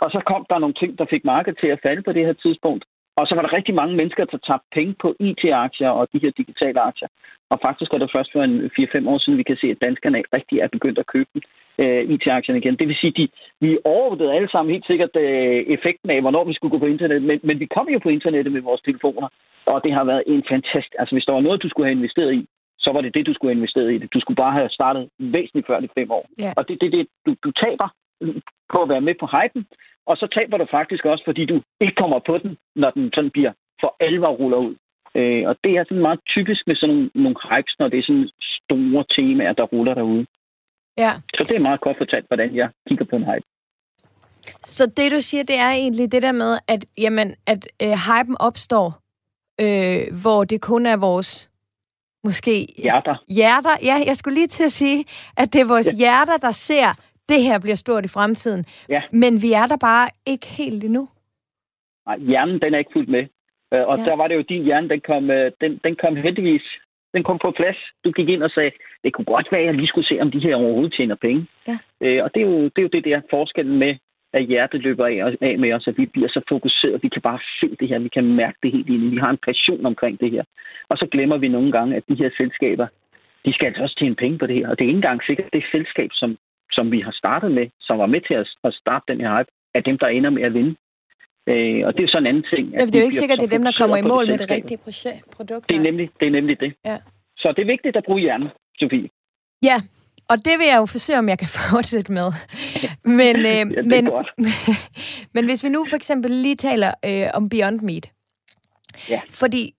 Og 0.00 0.10
så 0.10 0.20
kom 0.30 0.46
der 0.50 0.58
nogle 0.58 0.74
ting, 0.74 0.98
der 0.98 1.06
fik 1.10 1.24
markedet 1.24 1.58
til 1.60 1.66
at 1.66 1.82
falde 1.82 2.02
på 2.02 2.12
det 2.12 2.26
her 2.26 2.32
tidspunkt. 2.32 2.84
Og 3.16 3.26
så 3.26 3.34
var 3.34 3.42
der 3.42 3.52
rigtig 3.52 3.74
mange 3.74 3.96
mennesker, 3.96 4.24
der 4.24 4.38
tabte 4.38 4.68
penge 4.72 4.94
på 5.02 5.08
IT-aktier 5.20 5.88
og 5.88 6.08
de 6.12 6.18
her 6.22 6.30
digitale 6.30 6.80
aktier. 6.80 7.08
Og 7.50 7.58
faktisk 7.62 7.92
er 7.92 7.98
det 7.98 8.14
først 8.14 8.32
for 8.32 8.42
en 8.42 8.70
4-5 8.78 9.08
år 9.08 9.18
siden, 9.18 9.38
vi 9.38 9.42
kan 9.42 9.56
se, 9.56 9.66
at 9.70 9.80
danskerne 9.80 10.22
rigtig 10.32 10.58
er 10.58 10.68
begyndt 10.68 10.98
at 10.98 11.06
købe 11.06 11.40
øh, 11.78 12.02
IT-aktierne 12.14 12.60
igen. 12.60 12.76
Det 12.78 12.88
vil 12.88 12.96
sige, 12.96 13.22
at 13.22 13.30
vi 13.60 13.78
overvurderede 13.84 14.34
alle 14.34 14.50
sammen 14.50 14.72
helt 14.72 14.86
sikkert 14.86 15.16
øh, 15.16 15.60
effekten 15.74 16.10
af, 16.10 16.20
hvornår 16.20 16.44
vi 16.44 16.54
skulle 16.54 16.72
gå 16.74 16.78
på 16.78 16.92
internet. 16.94 17.22
Men, 17.22 17.40
men 17.42 17.60
vi 17.60 17.66
kom 17.66 17.88
jo 17.88 17.98
på 17.98 18.08
internettet 18.08 18.52
med 18.52 18.62
vores 18.62 18.80
telefoner, 18.80 19.28
og 19.66 19.84
det 19.84 19.92
har 19.92 20.04
været 20.04 20.22
en 20.26 20.44
fantastisk... 20.48 20.94
Altså, 20.98 21.14
hvis 21.14 21.24
der 21.24 21.32
var 21.32 21.40
noget, 21.40 21.62
du 21.62 21.68
skulle 21.68 21.86
have 21.86 21.98
investeret 21.98 22.34
i, 22.34 22.46
så 22.78 22.92
var 22.92 23.00
det 23.00 23.14
det, 23.14 23.26
du 23.26 23.34
skulle 23.34 23.50
have 23.50 23.60
investeret 23.60 23.92
i 23.92 23.98
det. 23.98 24.14
Du 24.14 24.20
skulle 24.20 24.36
bare 24.36 24.52
have 24.52 24.68
startet 24.68 25.08
væsentligt 25.18 25.66
før 25.66 25.80
de 25.80 25.88
fem 25.98 26.10
år. 26.10 26.26
Yeah. 26.40 26.52
Og 26.56 26.68
det 26.68 26.74
er 26.74 26.78
det, 26.78 26.92
det, 26.92 27.06
du, 27.26 27.34
du 27.44 27.50
taber 27.50 27.88
på 28.72 28.82
at 28.82 28.88
være 28.88 29.00
med 29.00 29.14
på 29.20 29.26
hypen, 29.26 29.66
og 30.06 30.16
så 30.16 30.26
taber 30.34 30.56
du 30.58 30.66
faktisk 30.70 31.04
også, 31.04 31.24
fordi 31.24 31.44
du 31.44 31.62
ikke 31.80 31.94
kommer 31.94 32.20
på 32.26 32.38
den, 32.38 32.56
når 32.76 32.90
den 32.90 33.10
sådan 33.14 33.30
bliver 33.30 33.52
for 33.80 33.96
alvor 34.00 34.32
ruller 34.40 34.58
ud. 34.58 34.74
Øh, 35.14 35.48
og 35.48 35.56
det 35.64 35.72
er 35.76 35.84
sådan 35.84 36.06
meget 36.08 36.20
typisk 36.34 36.62
med 36.66 36.76
sådan 36.76 36.94
nogle, 36.94 37.10
nogle 37.14 37.36
hypes, 37.50 37.74
når 37.78 37.88
det 37.88 37.98
er 37.98 38.02
sådan 38.02 38.30
store 38.40 39.04
temaer, 39.16 39.52
der 39.52 39.64
ruller 39.64 39.94
derude. 39.94 40.26
Ja. 40.98 41.12
Så 41.34 41.44
det 41.48 41.56
er 41.56 41.62
meget 41.68 41.80
kort 41.80 41.96
fortalt, 41.98 42.26
hvordan 42.26 42.56
jeg 42.56 42.68
kigger 42.88 43.04
på 43.04 43.16
en 43.16 43.24
hype. 43.24 43.46
Så 44.62 44.92
det, 44.96 45.12
du 45.12 45.20
siger, 45.20 45.44
det 45.44 45.58
er 45.58 45.70
egentlig 45.70 46.12
det 46.12 46.22
der 46.22 46.32
med, 46.32 46.58
at, 46.68 46.84
jamen, 46.98 47.34
at 47.46 47.68
øh, 47.82 47.92
hypen 48.08 48.36
opstår, 48.40 48.88
øh, 49.60 50.22
hvor 50.22 50.44
det 50.44 50.60
kun 50.60 50.86
er 50.86 50.96
vores 50.96 51.50
måske... 52.24 52.66
Hjerter. 52.78 53.16
Hjerter, 53.28 53.76
ja, 53.82 54.02
jeg 54.06 54.16
skulle 54.16 54.34
lige 54.34 54.46
til 54.46 54.64
at 54.64 54.72
sige, 54.72 55.04
at 55.36 55.52
det 55.52 55.60
er 55.60 55.68
vores 55.68 55.86
ja. 55.86 55.96
hjerter, 55.98 56.36
der 56.36 56.52
ser 56.52 56.88
det 57.28 57.42
her 57.42 57.60
bliver 57.60 57.76
stort 57.76 58.04
i 58.04 58.08
fremtiden. 58.08 58.64
Ja. 58.88 59.02
Men 59.12 59.42
vi 59.42 59.52
er 59.52 59.66
der 59.66 59.76
bare 59.76 60.08
ikke 60.26 60.46
helt 60.46 60.84
endnu. 60.84 61.08
Nej, 62.06 62.18
hjernen 62.18 62.60
den 62.60 62.74
er 62.74 62.78
ikke 62.78 62.92
fuldt 62.92 63.08
med. 63.08 63.24
Øh, 63.74 63.86
og 63.90 63.98
ja. 63.98 64.04
der 64.04 64.16
var 64.16 64.28
det 64.28 64.34
jo 64.34 64.44
din 64.48 64.64
hjerne, 64.64 64.88
den 64.88 65.00
kom, 65.00 65.30
øh, 65.30 65.52
den, 65.60 65.80
den 65.84 65.96
kom 65.96 66.16
heldigvis 66.16 66.66
den 67.14 67.22
kom 67.28 67.38
på 67.38 67.50
plads. 67.50 67.80
Du 68.04 68.10
gik 68.10 68.28
ind 68.28 68.42
og 68.42 68.50
sagde, 68.50 68.70
det 69.04 69.12
kunne 69.12 69.30
godt 69.34 69.48
være, 69.52 69.60
at 69.60 69.66
jeg 69.66 69.74
lige 69.74 69.92
skulle 69.92 70.08
se, 70.08 70.20
om 70.20 70.30
de 70.30 70.44
her 70.46 70.56
overhovedet 70.56 70.94
tjener 70.96 71.14
penge. 71.14 71.46
Ja. 71.68 71.78
Øh, 72.00 72.24
og 72.24 72.30
det 72.34 72.40
er, 72.42 72.46
jo, 72.46 72.58
det 72.62 72.78
er 72.78 72.86
jo 72.88 72.94
det 72.96 73.04
der 73.04 73.20
forskellen 73.30 73.78
med, 73.78 73.94
at 74.32 74.46
hjertet 74.46 74.80
løber 74.82 75.06
af, 75.06 75.36
af 75.40 75.58
med 75.58 75.72
os, 75.72 75.88
at 75.88 75.98
vi 75.98 76.06
bliver 76.06 76.28
så 76.28 76.40
fokuseret, 76.48 77.02
vi 77.02 77.08
kan 77.08 77.22
bare 77.22 77.38
se 77.60 77.76
det 77.80 77.88
her, 77.88 77.98
vi 77.98 78.08
kan 78.08 78.24
mærke 78.24 78.58
det 78.62 78.72
helt 78.72 78.88
ind. 78.88 79.10
Vi 79.10 79.16
har 79.16 79.30
en 79.30 79.44
passion 79.46 79.86
omkring 79.86 80.20
det 80.20 80.30
her. 80.30 80.44
Og 80.88 80.98
så 80.98 81.06
glemmer 81.12 81.36
vi 81.36 81.48
nogle 81.48 81.72
gange, 81.72 81.96
at 81.96 82.04
de 82.08 82.14
her 82.14 82.30
selskaber, 82.36 82.86
de 83.44 83.52
skal 83.52 83.66
altså 83.66 83.82
også 83.82 83.96
tjene 83.98 84.14
penge 84.14 84.38
på 84.38 84.46
det 84.46 84.56
her. 84.56 84.68
Og 84.68 84.78
det 84.78 84.84
er 84.84 84.88
ikke 84.88 84.96
engang 84.96 85.22
sikkert, 85.26 85.52
det 85.52 85.64
selskab, 85.72 86.10
som 86.12 86.36
som 86.76 86.90
vi 86.94 87.00
har 87.00 87.14
startet 87.22 87.50
med, 87.58 87.66
som 87.80 87.98
var 87.98 88.06
med 88.06 88.20
til 88.28 88.34
at, 88.34 88.48
at 88.64 88.74
starte 88.74 89.04
den 89.12 89.20
her 89.20 89.30
hype, 89.36 89.50
er 89.74 89.80
dem, 89.80 89.98
der 89.98 90.06
ender 90.06 90.30
med 90.30 90.42
at 90.42 90.54
vinde. 90.54 90.74
Øh, 91.50 91.86
og 91.86 91.90
det 91.92 91.98
er 92.00 92.06
jo 92.06 92.12
sådan 92.14 92.26
en 92.26 92.30
anden 92.32 92.46
ting. 92.52 92.64
Ja, 92.72 92.80
det 92.86 92.94
er 92.94 93.00
jo 93.00 93.04
ikke 93.04 93.22
sikkert, 93.22 93.38
at 93.38 93.40
det 93.42 93.52
er 93.52 93.56
dem, 93.58 93.64
der 93.64 93.74
kommer 93.80 93.96
i 93.96 94.02
mål 94.02 94.26
med 94.26 94.38
det 94.38 94.50
rigtige 94.50 94.78
produkt. 95.36 95.68
Det 95.68 95.76
er 95.76 95.80
nemlig 95.80 96.10
det. 96.20 96.26
Er 96.26 96.30
nemlig 96.30 96.60
det. 96.60 96.74
Ja. 96.84 96.98
Så 97.36 97.52
det 97.56 97.62
er 97.62 97.66
vigtigt 97.66 97.96
at 97.96 98.04
bruge 98.06 98.20
hjernen, 98.20 98.48
Sofie. 98.80 99.08
Ja, 99.62 99.76
og 100.30 100.36
det 100.46 100.54
vil 100.58 100.66
jeg 100.66 100.78
jo 100.82 100.86
forsøge, 100.86 101.18
om 101.18 101.28
jeg 101.28 101.38
kan 101.38 101.48
fortsætte 101.70 102.12
med. 102.12 102.28
Men, 103.04 103.36
øh, 103.36 103.64
ja, 103.76 103.82
men, 103.92 104.04
men 105.34 105.44
hvis 105.44 105.64
vi 105.64 105.68
nu 105.68 105.84
for 105.84 105.96
eksempel 105.96 106.30
lige 106.30 106.56
taler 106.56 106.90
øh, 107.08 107.26
om 107.34 107.48
Beyond 107.48 107.80
Meat. 107.80 108.12
Ja. 109.10 109.20
Fordi 109.30 109.74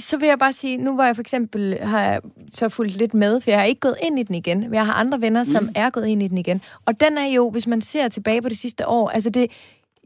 så 0.00 0.16
vil 0.16 0.28
jeg 0.28 0.38
bare 0.38 0.52
sige, 0.52 0.76
nu 0.76 0.96
var 0.96 1.06
jeg 1.06 1.16
for 1.16 1.20
eksempel, 1.20 1.78
har 1.82 2.22
så 2.54 2.68
fulgt 2.68 2.96
lidt 2.96 3.14
med, 3.14 3.40
for 3.40 3.50
jeg 3.50 3.58
har 3.58 3.64
ikke 3.64 3.80
gået 3.80 3.96
ind 4.02 4.18
i 4.18 4.22
den 4.22 4.34
igen. 4.34 4.60
Men 4.60 4.74
jeg 4.74 4.86
har 4.86 4.92
andre 4.92 5.20
venner, 5.20 5.44
som 5.44 5.62
mm. 5.62 5.72
er 5.74 5.90
gået 5.90 6.06
ind 6.06 6.22
i 6.22 6.28
den 6.28 6.38
igen. 6.38 6.62
Og 6.86 7.00
den 7.00 7.18
er 7.18 7.26
jo, 7.26 7.50
hvis 7.50 7.66
man 7.66 7.80
ser 7.80 8.08
tilbage 8.08 8.42
på 8.42 8.48
det 8.48 8.58
sidste 8.58 8.86
år, 8.86 9.08
altså 9.08 9.30
det, 9.30 9.50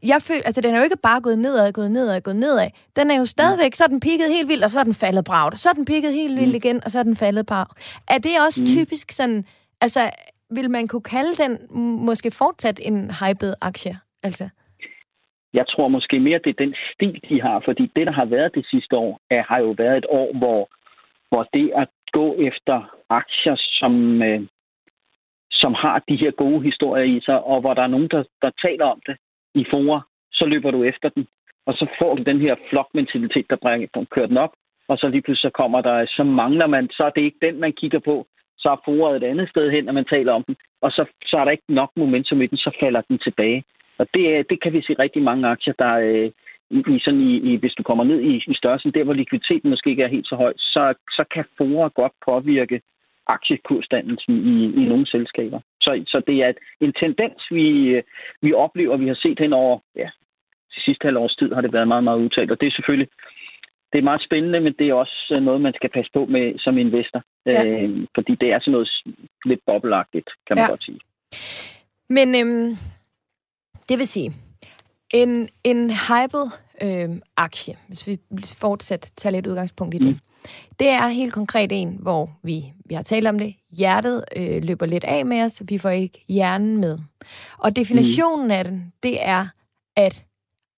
jeg 0.03 0.21
føler, 0.21 0.41
altså 0.45 0.61
den 0.61 0.73
er 0.73 0.77
jo 0.77 0.83
ikke 0.83 0.97
bare 0.97 1.21
gået 1.21 1.39
nedad, 1.39 1.71
gået 1.71 1.91
nedad, 1.91 2.21
gået 2.21 2.35
nedad. 2.35 2.69
Den 2.95 3.11
er 3.11 3.15
jo 3.15 3.25
stadigvæk, 3.25 3.75
så 3.75 3.83
er 3.83 3.87
den 3.87 3.99
pikket 3.99 4.29
helt 4.29 4.47
vildt, 4.47 4.63
og 4.63 4.71
så 4.71 4.79
er 4.79 4.83
den 4.83 4.93
faldet 4.93 5.25
bragt. 5.25 5.59
Så 5.59 5.69
er 5.69 5.73
den 5.73 5.85
pikket 5.85 6.13
helt 6.13 6.35
vildt 6.35 6.49
mm. 6.49 6.55
igen, 6.55 6.83
og 6.83 6.91
så 6.91 6.99
er 6.99 7.03
den 7.03 7.15
faldet 7.15 7.45
bragt. 7.45 7.77
Er 8.07 8.17
det 8.17 8.31
også 8.45 8.61
mm. 8.61 8.67
typisk 8.67 9.11
sådan, 9.11 9.45
altså 9.81 10.09
vil 10.51 10.71
man 10.71 10.87
kunne 10.87 11.01
kalde 11.01 11.35
den 11.37 11.57
måske 12.05 12.31
fortsat 12.31 12.79
en 12.83 13.11
hyped 13.11 13.53
aktie? 13.61 13.99
Altså? 14.23 14.49
Jeg 15.55 15.67
tror 15.67 15.87
måske 15.87 16.19
mere, 16.19 16.39
det 16.43 16.49
er 16.49 16.63
den 16.65 16.75
stil, 16.93 17.21
de 17.29 17.41
har, 17.41 17.59
fordi 17.65 17.91
det, 17.95 18.07
der 18.07 18.13
har 18.13 18.25
været 18.25 18.55
det 18.55 18.65
sidste 18.71 18.95
år, 18.97 19.19
er, 19.29 19.43
har 19.49 19.59
jo 19.59 19.71
været 19.77 19.97
et 19.97 20.05
år, 20.09 20.37
hvor, 20.37 20.69
hvor 21.29 21.43
det 21.53 21.71
at 21.75 21.89
gå 22.11 22.27
efter 22.49 22.77
aktier, 23.09 23.55
som, 23.79 24.21
øh, 24.23 24.41
som 25.51 25.73
har 25.73 26.03
de 26.09 26.15
her 26.15 26.31
gode 26.31 26.61
historier 26.61 27.03
i 27.03 27.19
sig, 27.25 27.43
og 27.43 27.61
hvor 27.61 27.73
der 27.73 27.81
er 27.81 27.93
nogen, 27.95 28.09
der, 28.11 28.23
der 28.41 28.51
taler 28.65 28.85
om 28.85 29.01
det 29.07 29.17
i 29.55 29.65
forer, 29.69 30.01
så 30.31 30.45
løber 30.45 30.71
du 30.71 30.83
efter 30.83 31.09
den. 31.09 31.27
Og 31.65 31.73
så 31.73 31.85
får 31.99 32.15
du 32.15 32.23
den 32.23 32.39
her 32.41 32.55
flokmentalitet, 32.69 33.45
der 33.49 33.55
bringer, 33.55 34.05
kører 34.11 34.27
den 34.27 34.37
op, 34.37 34.53
og 34.87 34.97
så 34.97 35.07
lige 35.07 35.21
pludselig 35.21 35.51
så 35.51 35.55
kommer 35.61 35.81
der, 35.81 36.05
så 36.05 36.23
mangler 36.23 36.67
man, 36.67 36.89
så 36.91 37.03
er 37.03 37.09
det 37.09 37.21
ikke 37.21 37.45
den, 37.45 37.59
man 37.59 37.73
kigger 37.73 37.99
på, 37.99 38.27
så 38.57 38.69
er 38.69 38.81
foret 38.85 39.15
et 39.15 39.27
andet 39.31 39.49
sted 39.49 39.71
hen, 39.71 39.83
når 39.85 39.93
man 39.93 40.05
taler 40.05 40.33
om 40.33 40.43
den, 40.43 40.55
og 40.81 40.91
så, 40.91 41.05
så 41.25 41.37
er 41.37 41.43
der 41.43 41.51
ikke 41.51 41.73
nok 41.73 41.91
momentum 41.95 42.41
i 42.41 42.47
den, 42.47 42.57
så 42.57 42.71
falder 42.79 43.01
den 43.01 43.17
tilbage. 43.17 43.63
Og 43.97 44.07
det, 44.13 44.49
det 44.49 44.61
kan 44.61 44.73
vi 44.73 44.81
se 44.81 44.95
rigtig 44.99 45.21
mange 45.21 45.47
aktier, 45.47 45.73
der 45.79 45.93
øh, 45.93 46.31
i, 46.69 46.99
sådan 46.99 47.19
i, 47.19 47.53
i, 47.53 47.55
hvis 47.55 47.73
du 47.73 47.83
kommer 47.83 48.03
ned 48.03 48.21
i, 48.21 48.43
i 48.47 48.53
størrelsen, 48.53 48.91
der 48.91 49.03
hvor 49.03 49.13
likviditeten 49.13 49.69
måske 49.69 49.89
ikke 49.89 50.03
er 50.03 50.07
helt 50.07 50.27
så 50.27 50.35
høj, 50.35 50.53
så, 50.57 50.93
så 51.09 51.23
kan 51.33 51.45
forer 51.57 51.89
godt 51.89 52.13
påvirke 52.25 52.81
aktiekursdannelsen 53.27 54.35
i, 54.35 54.65
i 54.81 54.85
nogle 54.85 55.07
selskaber. 55.07 55.59
Så, 55.81 56.03
så 56.07 56.21
det 56.27 56.43
er 56.43 56.53
en 56.81 56.93
tendens, 56.93 57.41
vi, 57.51 58.01
vi 58.41 58.53
oplever, 58.53 58.97
vi 58.97 59.07
har 59.07 59.19
set 59.21 59.39
hen 59.39 59.53
over 59.53 59.79
ja, 59.95 60.09
de 60.75 60.81
sidste 60.85 61.05
halv 61.05 61.17
års 61.17 61.35
tid, 61.35 61.53
har 61.53 61.61
det 61.61 61.73
været 61.73 61.87
meget, 61.87 62.03
meget 62.03 62.19
udtalt. 62.19 62.51
Og 62.51 62.61
det 62.61 62.67
er 62.67 62.71
selvfølgelig 62.71 63.09
det 63.95 63.99
er 63.99 64.11
meget 64.11 64.23
spændende, 64.23 64.59
men 64.59 64.73
det 64.79 64.89
er 64.89 64.93
også 64.93 65.39
noget, 65.41 65.61
man 65.61 65.73
skal 65.73 65.89
passe 65.89 66.11
på 66.13 66.25
med 66.25 66.59
som 66.59 66.77
investor. 66.77 67.21
Ja. 67.45 67.65
Øh, 67.65 68.07
fordi 68.15 68.35
det 68.41 68.53
er 68.53 68.59
sådan 68.59 68.71
noget 68.71 68.89
lidt 69.45 69.59
bobbelagtigt, 69.65 70.29
kan 70.47 70.55
man 70.55 70.63
ja. 70.63 70.69
godt 70.69 70.83
sige. 70.83 70.99
Men 72.09 72.27
øhm, 72.39 72.71
det 73.89 73.97
vil 73.97 74.07
sige, 74.07 74.31
en, 75.13 75.49
en 75.63 75.89
hyped 75.89 76.45
øh, 76.81 77.09
aktie, 77.37 77.75
hvis 77.87 78.07
vi 78.07 78.19
fortsat 78.57 79.11
tager 79.17 79.31
lidt 79.31 79.47
udgangspunkt 79.47 79.95
i 79.95 79.97
det, 79.97 80.07
mm. 80.07 80.19
det 80.79 80.89
er 80.89 81.07
helt 81.07 81.33
konkret 81.33 81.71
en, 81.71 81.97
hvor 82.01 82.29
vi, 82.43 82.63
vi 82.85 82.95
har 82.95 83.03
talt 83.03 83.27
om 83.27 83.39
det, 83.39 83.55
hjertet 83.77 84.23
øh, 84.37 84.63
løber 84.63 84.85
lidt 84.85 85.03
af 85.03 85.25
med 85.25 85.41
os, 85.41 85.61
vi 85.69 85.77
får 85.77 85.89
ikke 85.89 86.23
hjernen 86.27 86.77
med. 86.77 86.97
Og 87.57 87.75
definitionen 87.75 88.45
mm. 88.45 88.51
af 88.51 88.63
den, 88.63 88.93
det 89.03 89.17
er, 89.27 89.47
at 89.95 90.25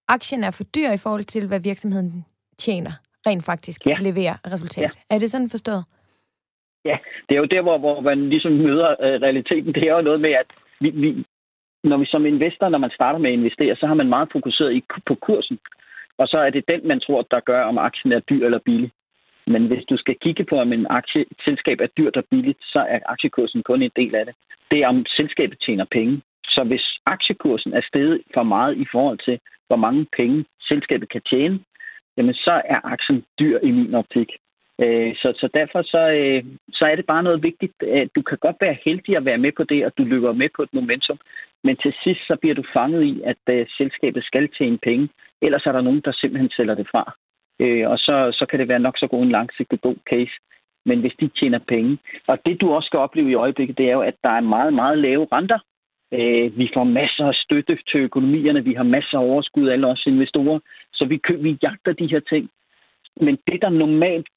aktien 0.08 0.44
er 0.44 0.52
for 0.52 0.64
dyr 0.64 0.92
i 0.92 0.98
forhold 0.98 1.24
til, 1.24 1.48
hvad 1.48 1.60
virksomheden 1.60 2.26
tjener, 2.58 2.92
rent 3.28 3.46
faktisk 3.46 3.86
ja. 3.86 3.98
leverer 4.00 4.52
resultat. 4.52 4.84
Ja. 4.84 5.16
Er 5.16 5.20
det 5.20 5.32
sådan 5.32 5.50
forstået? 5.50 5.84
Ja, 6.86 6.98
det 7.30 7.36
er 7.36 7.40
jo 7.40 7.46
der, 7.46 7.62
hvor, 7.62 7.78
hvor 7.78 8.02
man 8.02 8.30
ligesom 8.30 8.52
møder 8.52 8.90
øh, 8.90 9.22
realiteten. 9.22 9.74
Det 9.74 9.84
er 9.84 9.96
jo 9.96 10.02
noget 10.02 10.22
med, 10.22 10.30
at 10.30 10.46
vi, 10.82 10.90
vi, 10.90 11.26
når 11.90 11.98
vi 11.98 12.06
som 12.06 12.26
investor, 12.26 12.70
når 12.70 12.78
man 12.78 12.92
starter 12.98 13.20
med 13.20 13.30
at 13.30 13.40
investere, 13.40 13.76
så 13.76 13.88
har 13.88 13.94
man 13.94 14.10
meget 14.10 14.30
fokuseret 14.32 14.74
i, 14.74 14.84
på 15.06 15.16
kursen. 15.16 15.60
Og 16.18 16.28
så 16.28 16.38
er 16.38 16.50
det 16.50 16.68
den, 16.68 16.88
man 16.88 17.00
tror, 17.00 17.22
der 17.32 17.40
gør, 17.40 17.62
om 17.64 17.78
aktien 17.78 18.12
er 18.14 18.20
dyr 18.20 18.46
eller 18.46 18.60
billig. 18.60 18.92
Men 19.48 19.68
hvis 19.68 19.86
du 19.90 19.98
skal 19.98 20.16
kigge 20.22 20.44
på, 20.44 20.56
om 20.60 20.74
en 20.74 20.88
aktie, 20.90 21.22
et 21.22 21.42
selskab 21.46 21.80
er 21.82 21.88
dyrt 21.98 22.18
og 22.18 22.26
billigt, 22.32 22.60
så 22.64 22.80
er 22.90 23.00
aktiekursen 23.06 23.64
kun 23.64 23.82
en 23.82 23.92
del 23.96 24.16
af 24.16 24.26
det. 24.26 24.36
Det 24.72 24.80
er, 24.84 24.88
om 24.88 25.06
selskabet 25.06 25.60
tjener 25.66 25.86
penge. 25.92 26.22
Så 26.46 26.64
hvis 26.64 26.86
aktiekursen 27.06 27.74
er 27.74 27.82
steget 27.82 28.22
for 28.34 28.44
meget 28.44 28.78
i 28.78 28.86
forhold 28.92 29.18
til, 29.18 29.40
hvor 29.68 29.76
mange 29.76 30.06
penge 30.18 30.46
selskabet 30.62 31.10
kan 31.10 31.22
tjene, 31.22 31.60
jamen 32.18 32.34
så 32.34 32.62
er 32.66 32.80
aktien 32.84 33.24
dyr 33.40 33.60
i 33.64 33.72
min 33.72 33.96
optik. 33.96 34.30
Øh, 34.82 35.16
så, 35.16 35.34
så 35.40 35.50
derfor 35.54 35.82
så, 35.82 36.10
øh, 36.20 36.44
så 36.72 36.86
er 36.86 36.96
det 36.96 37.06
bare 37.06 37.24
noget 37.24 37.44
vigtigt. 37.44 37.74
Du 38.16 38.22
kan 38.22 38.38
godt 38.38 38.56
være 38.62 38.78
heldig 38.86 39.18
at 39.18 39.26
være 39.26 39.38
med 39.38 39.52
på 39.58 39.64
det, 39.64 39.86
og 39.86 39.92
du 39.98 40.04
løber 40.04 40.34
med 40.34 40.50
på 40.56 40.62
et 40.64 40.74
momentum. 40.74 41.20
Men 41.64 41.76
til 41.78 41.94
sidst 42.04 42.22
så 42.28 42.36
bliver 42.42 42.56
du 42.56 42.64
fanget 42.74 43.04
i, 43.04 43.22
at 43.26 43.44
øh, 43.50 43.66
selskabet 43.78 44.24
skal 44.24 44.50
tjene 44.58 44.78
penge. 44.78 45.10
Ellers 45.42 45.66
er 45.66 45.72
der 45.72 45.82
nogen, 45.82 46.02
der 46.06 46.12
simpelthen 46.12 46.50
sælger 46.50 46.76
det 46.76 46.88
fra. 46.92 47.14
Øh, 47.60 47.90
og 47.90 47.98
så, 47.98 48.30
så 48.34 48.46
kan 48.50 48.60
det 48.60 48.68
være 48.68 48.80
nok 48.80 48.98
så 48.98 49.08
god 49.08 49.24
en 49.24 49.32
langsigtet 49.32 49.82
god 49.82 49.96
case. 50.10 50.36
Men 50.86 51.00
hvis 51.00 51.16
de 51.20 51.28
tjener 51.28 51.60
penge. 51.68 51.98
Og 52.28 52.38
det 52.46 52.62
du 52.62 52.74
også 52.74 52.88
skal 52.88 53.00
opleve 53.00 53.32
i 53.32 53.34
øjeblikket, 53.34 53.78
det 53.78 53.90
er 53.90 53.94
jo, 53.94 54.02
at 54.02 54.16
der 54.24 54.30
er 54.30 54.40
meget, 54.40 54.74
meget 54.74 54.98
lave 54.98 55.28
renter. 55.32 55.60
Øh, 56.14 56.58
vi 56.58 56.70
får 56.74 56.84
masser 56.84 57.26
af 57.26 57.36
støtte 57.36 57.78
til 57.92 58.00
økonomierne. 58.00 58.64
Vi 58.64 58.74
har 58.74 58.84
masser 58.84 59.18
af 59.18 59.24
overskud, 59.24 59.70
alle 59.70 59.88
os 59.88 60.06
investorer. 60.06 60.60
Så 60.94 61.06
vi, 61.06 61.18
køber, 61.18 61.44
vi 61.44 61.58
jagter 61.64 61.94
de 61.94 62.12
her 62.12 62.20
ting. 62.20 62.50
Men 63.22 63.38
det, 63.48 63.62
der 63.62 63.70
normalt 63.70 64.28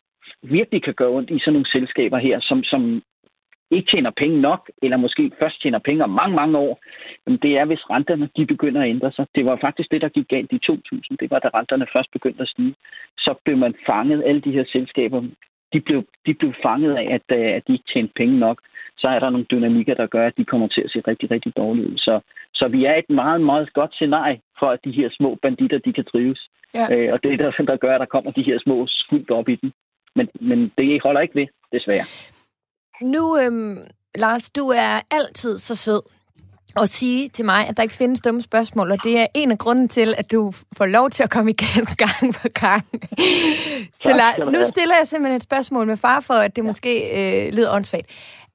virkelig 0.42 0.82
kan 0.82 0.94
gøre 0.94 1.08
ondt 1.08 1.30
i 1.30 1.38
sådan 1.38 1.52
nogle 1.52 1.70
selskaber 1.70 2.18
her, 2.18 2.40
som, 2.40 2.64
som 2.64 3.02
ikke 3.70 3.90
tjener 3.90 4.10
penge 4.10 4.40
nok, 4.40 4.70
eller 4.82 4.96
måske 4.96 5.30
først 5.38 5.62
tjener 5.62 5.78
penge 5.78 6.04
om 6.04 6.10
mange, 6.10 6.36
mange 6.36 6.58
år, 6.58 6.80
det 7.26 7.58
er, 7.58 7.64
hvis 7.64 7.90
renterne 7.90 8.28
de 8.36 8.46
begynder 8.46 8.82
at 8.82 8.88
ændre 8.88 9.12
sig. 9.12 9.26
Det 9.34 9.44
var 9.46 9.58
faktisk 9.60 9.90
det, 9.90 10.00
der 10.00 10.08
gik 10.08 10.28
galt 10.28 10.52
i 10.52 10.58
2000. 10.58 11.18
Det 11.18 11.30
var, 11.30 11.38
da 11.38 11.48
renterne 11.54 11.86
først 11.92 12.12
begyndte 12.12 12.42
at 12.42 12.48
stige. 12.48 12.74
Så 13.18 13.34
blev 13.44 13.56
man 13.56 13.74
fanget, 13.86 14.24
alle 14.26 14.40
de 14.40 14.52
her 14.52 14.64
selskaber, 14.72 15.22
de 15.72 15.80
blev, 15.80 16.04
de 16.26 16.34
blev 16.34 16.52
fanget 16.62 16.94
af, 16.96 17.06
at, 17.16 17.38
øh, 17.38 17.54
at 17.56 17.62
de 17.66 17.72
ikke 17.72 17.90
tjente 17.92 18.12
penge 18.16 18.38
nok. 18.38 18.60
Så 18.98 19.08
er 19.08 19.18
der 19.18 19.30
nogle 19.30 19.46
dynamikker, 19.50 19.94
der 19.94 20.06
gør, 20.06 20.26
at 20.26 20.36
de 20.36 20.44
kommer 20.44 20.68
til 20.68 20.80
at 20.80 20.90
se 20.90 21.02
rigtig, 21.08 21.30
rigtig 21.30 21.56
dårligt 21.56 21.88
ud. 21.88 21.98
Så, 21.98 22.20
så 22.54 22.68
vi 22.68 22.84
er 22.84 22.94
et 22.94 23.10
meget, 23.10 23.40
meget 23.40 23.72
godt 23.72 23.94
scenarie 23.94 24.40
for, 24.58 24.66
at 24.66 24.84
de 24.84 24.92
her 24.92 25.08
små 25.10 25.38
banditter, 25.42 25.78
de 25.78 25.92
kan 25.92 26.04
trives. 26.04 26.48
Ja. 26.74 26.94
Øh, 26.94 27.12
og 27.12 27.22
det 27.22 27.32
er 27.32 27.36
der, 27.36 27.50
der 27.72 27.76
gør, 27.76 27.94
at 27.94 28.00
der 28.00 28.06
kommer 28.06 28.30
de 28.30 28.42
her 28.42 28.58
små 28.58 28.86
skuld 28.88 29.30
op 29.30 29.48
i 29.48 29.54
den. 29.54 29.72
Men, 30.16 30.28
men 30.40 30.72
det 30.78 31.02
holder 31.02 31.20
ikke 31.20 31.34
ved, 31.34 31.46
desværre. 31.72 32.06
Nu, 33.02 33.38
øhm, 33.38 33.78
Lars, 34.14 34.50
du 34.50 34.68
er 34.68 35.00
altid 35.10 35.58
så 35.58 35.74
sød 35.74 36.02
at 36.76 36.88
sige 36.88 37.28
til 37.28 37.44
mig, 37.44 37.68
at 37.68 37.76
der 37.76 37.82
ikke 37.82 37.94
findes 37.94 38.20
dumme 38.20 38.42
spørgsmål, 38.42 38.90
og 38.90 38.98
det 39.04 39.18
er 39.18 39.26
en 39.34 39.50
af 39.50 39.58
grunden 39.58 39.88
til, 39.88 40.14
at 40.18 40.30
du 40.32 40.52
får 40.76 40.86
lov 40.86 41.10
til 41.10 41.22
at 41.22 41.30
komme 41.30 41.50
igen 41.50 41.86
gang 42.04 42.34
på 42.34 42.48
gang. 42.54 42.86
så 44.02 44.10
la- 44.10 44.44
nu 44.44 44.58
stiller 44.68 44.94
jeg 44.98 45.06
simpelthen 45.06 45.36
et 45.36 45.42
spørgsmål 45.42 45.86
med 45.86 45.96
far 45.96 46.20
for, 46.20 46.34
at 46.34 46.56
det 46.56 46.62
ja. 46.62 46.66
måske 46.66 47.10
øh, 47.46 47.52
lyder 47.52 47.74
åndssvagt. 47.74 48.06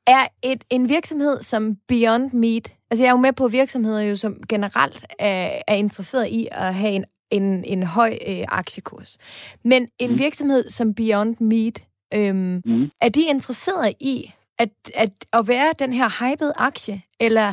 Er 0.07 0.27
et, 0.43 0.63
en 0.69 0.89
virksomhed 0.89 1.43
som 1.43 1.75
Beyond 1.87 2.31
Meat, 2.33 2.73
altså 2.91 3.03
jeg 3.03 3.09
er 3.09 3.13
jo 3.13 3.17
med 3.17 3.33
på 3.33 3.47
virksomheder, 3.47 4.01
jo, 4.01 4.15
som 4.15 4.35
generelt 4.49 5.05
er, 5.19 5.61
er 5.67 5.75
interesseret 5.75 6.27
i 6.27 6.47
at 6.51 6.75
have 6.75 6.91
en, 6.91 7.05
en, 7.31 7.63
en 7.63 7.83
høj 7.83 8.17
øh, 8.27 8.45
aktiekurs. 8.47 9.17
Men 9.63 9.87
en 9.99 10.11
mm. 10.11 10.17
virksomhed 10.17 10.69
som 10.69 10.93
Beyond 10.93 11.35
Meat, 11.39 11.83
Øhm, 12.13 12.61
mm. 12.65 12.91
Er 13.01 13.09
de 13.09 13.21
interesseret 13.29 13.93
i 13.99 14.31
at, 14.59 14.69
at, 14.95 15.13
at 15.33 15.47
være 15.47 15.73
den 15.79 15.93
her 15.93 16.09
hyped 16.19 16.51
aktie, 16.57 17.01
eller 17.19 17.47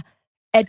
at... 0.54 0.66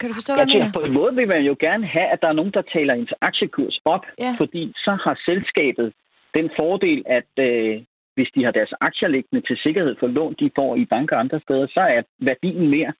Kan 0.00 0.08
du 0.08 0.14
forstå, 0.14 0.34
hvad 0.34 0.46
jeg 0.46 0.58
mener? 0.58 0.72
På 0.72 0.80
en 0.80 0.92
måde 0.92 1.14
vil 1.14 1.28
man 1.28 1.42
jo 1.42 1.56
gerne 1.60 1.86
have, 1.86 2.06
at 2.06 2.18
der 2.22 2.28
er 2.28 2.32
nogen, 2.32 2.52
der 2.52 2.62
taler 2.62 2.94
ens 2.94 3.12
aktiekurs 3.20 3.80
op, 3.84 4.04
ja. 4.18 4.34
fordi 4.38 4.72
så 4.76 4.98
har 5.04 5.20
selskabet 5.24 5.92
den 6.34 6.50
fordel, 6.58 7.02
at 7.06 7.32
øh, 7.38 7.82
hvis 8.14 8.28
de 8.34 8.44
har 8.44 8.50
deres 8.50 8.72
aktier 8.80 9.08
liggende 9.08 9.46
til 9.46 9.56
sikkerhed 9.56 9.94
for 10.00 10.06
lån, 10.06 10.34
de 10.40 10.50
får 10.56 10.76
i 10.76 10.84
banker 10.84 11.16
og 11.16 11.20
andre 11.20 11.40
steder, 11.40 11.66
så 11.66 11.80
er 11.80 12.02
værdien 12.18 12.68
mere 12.68 12.92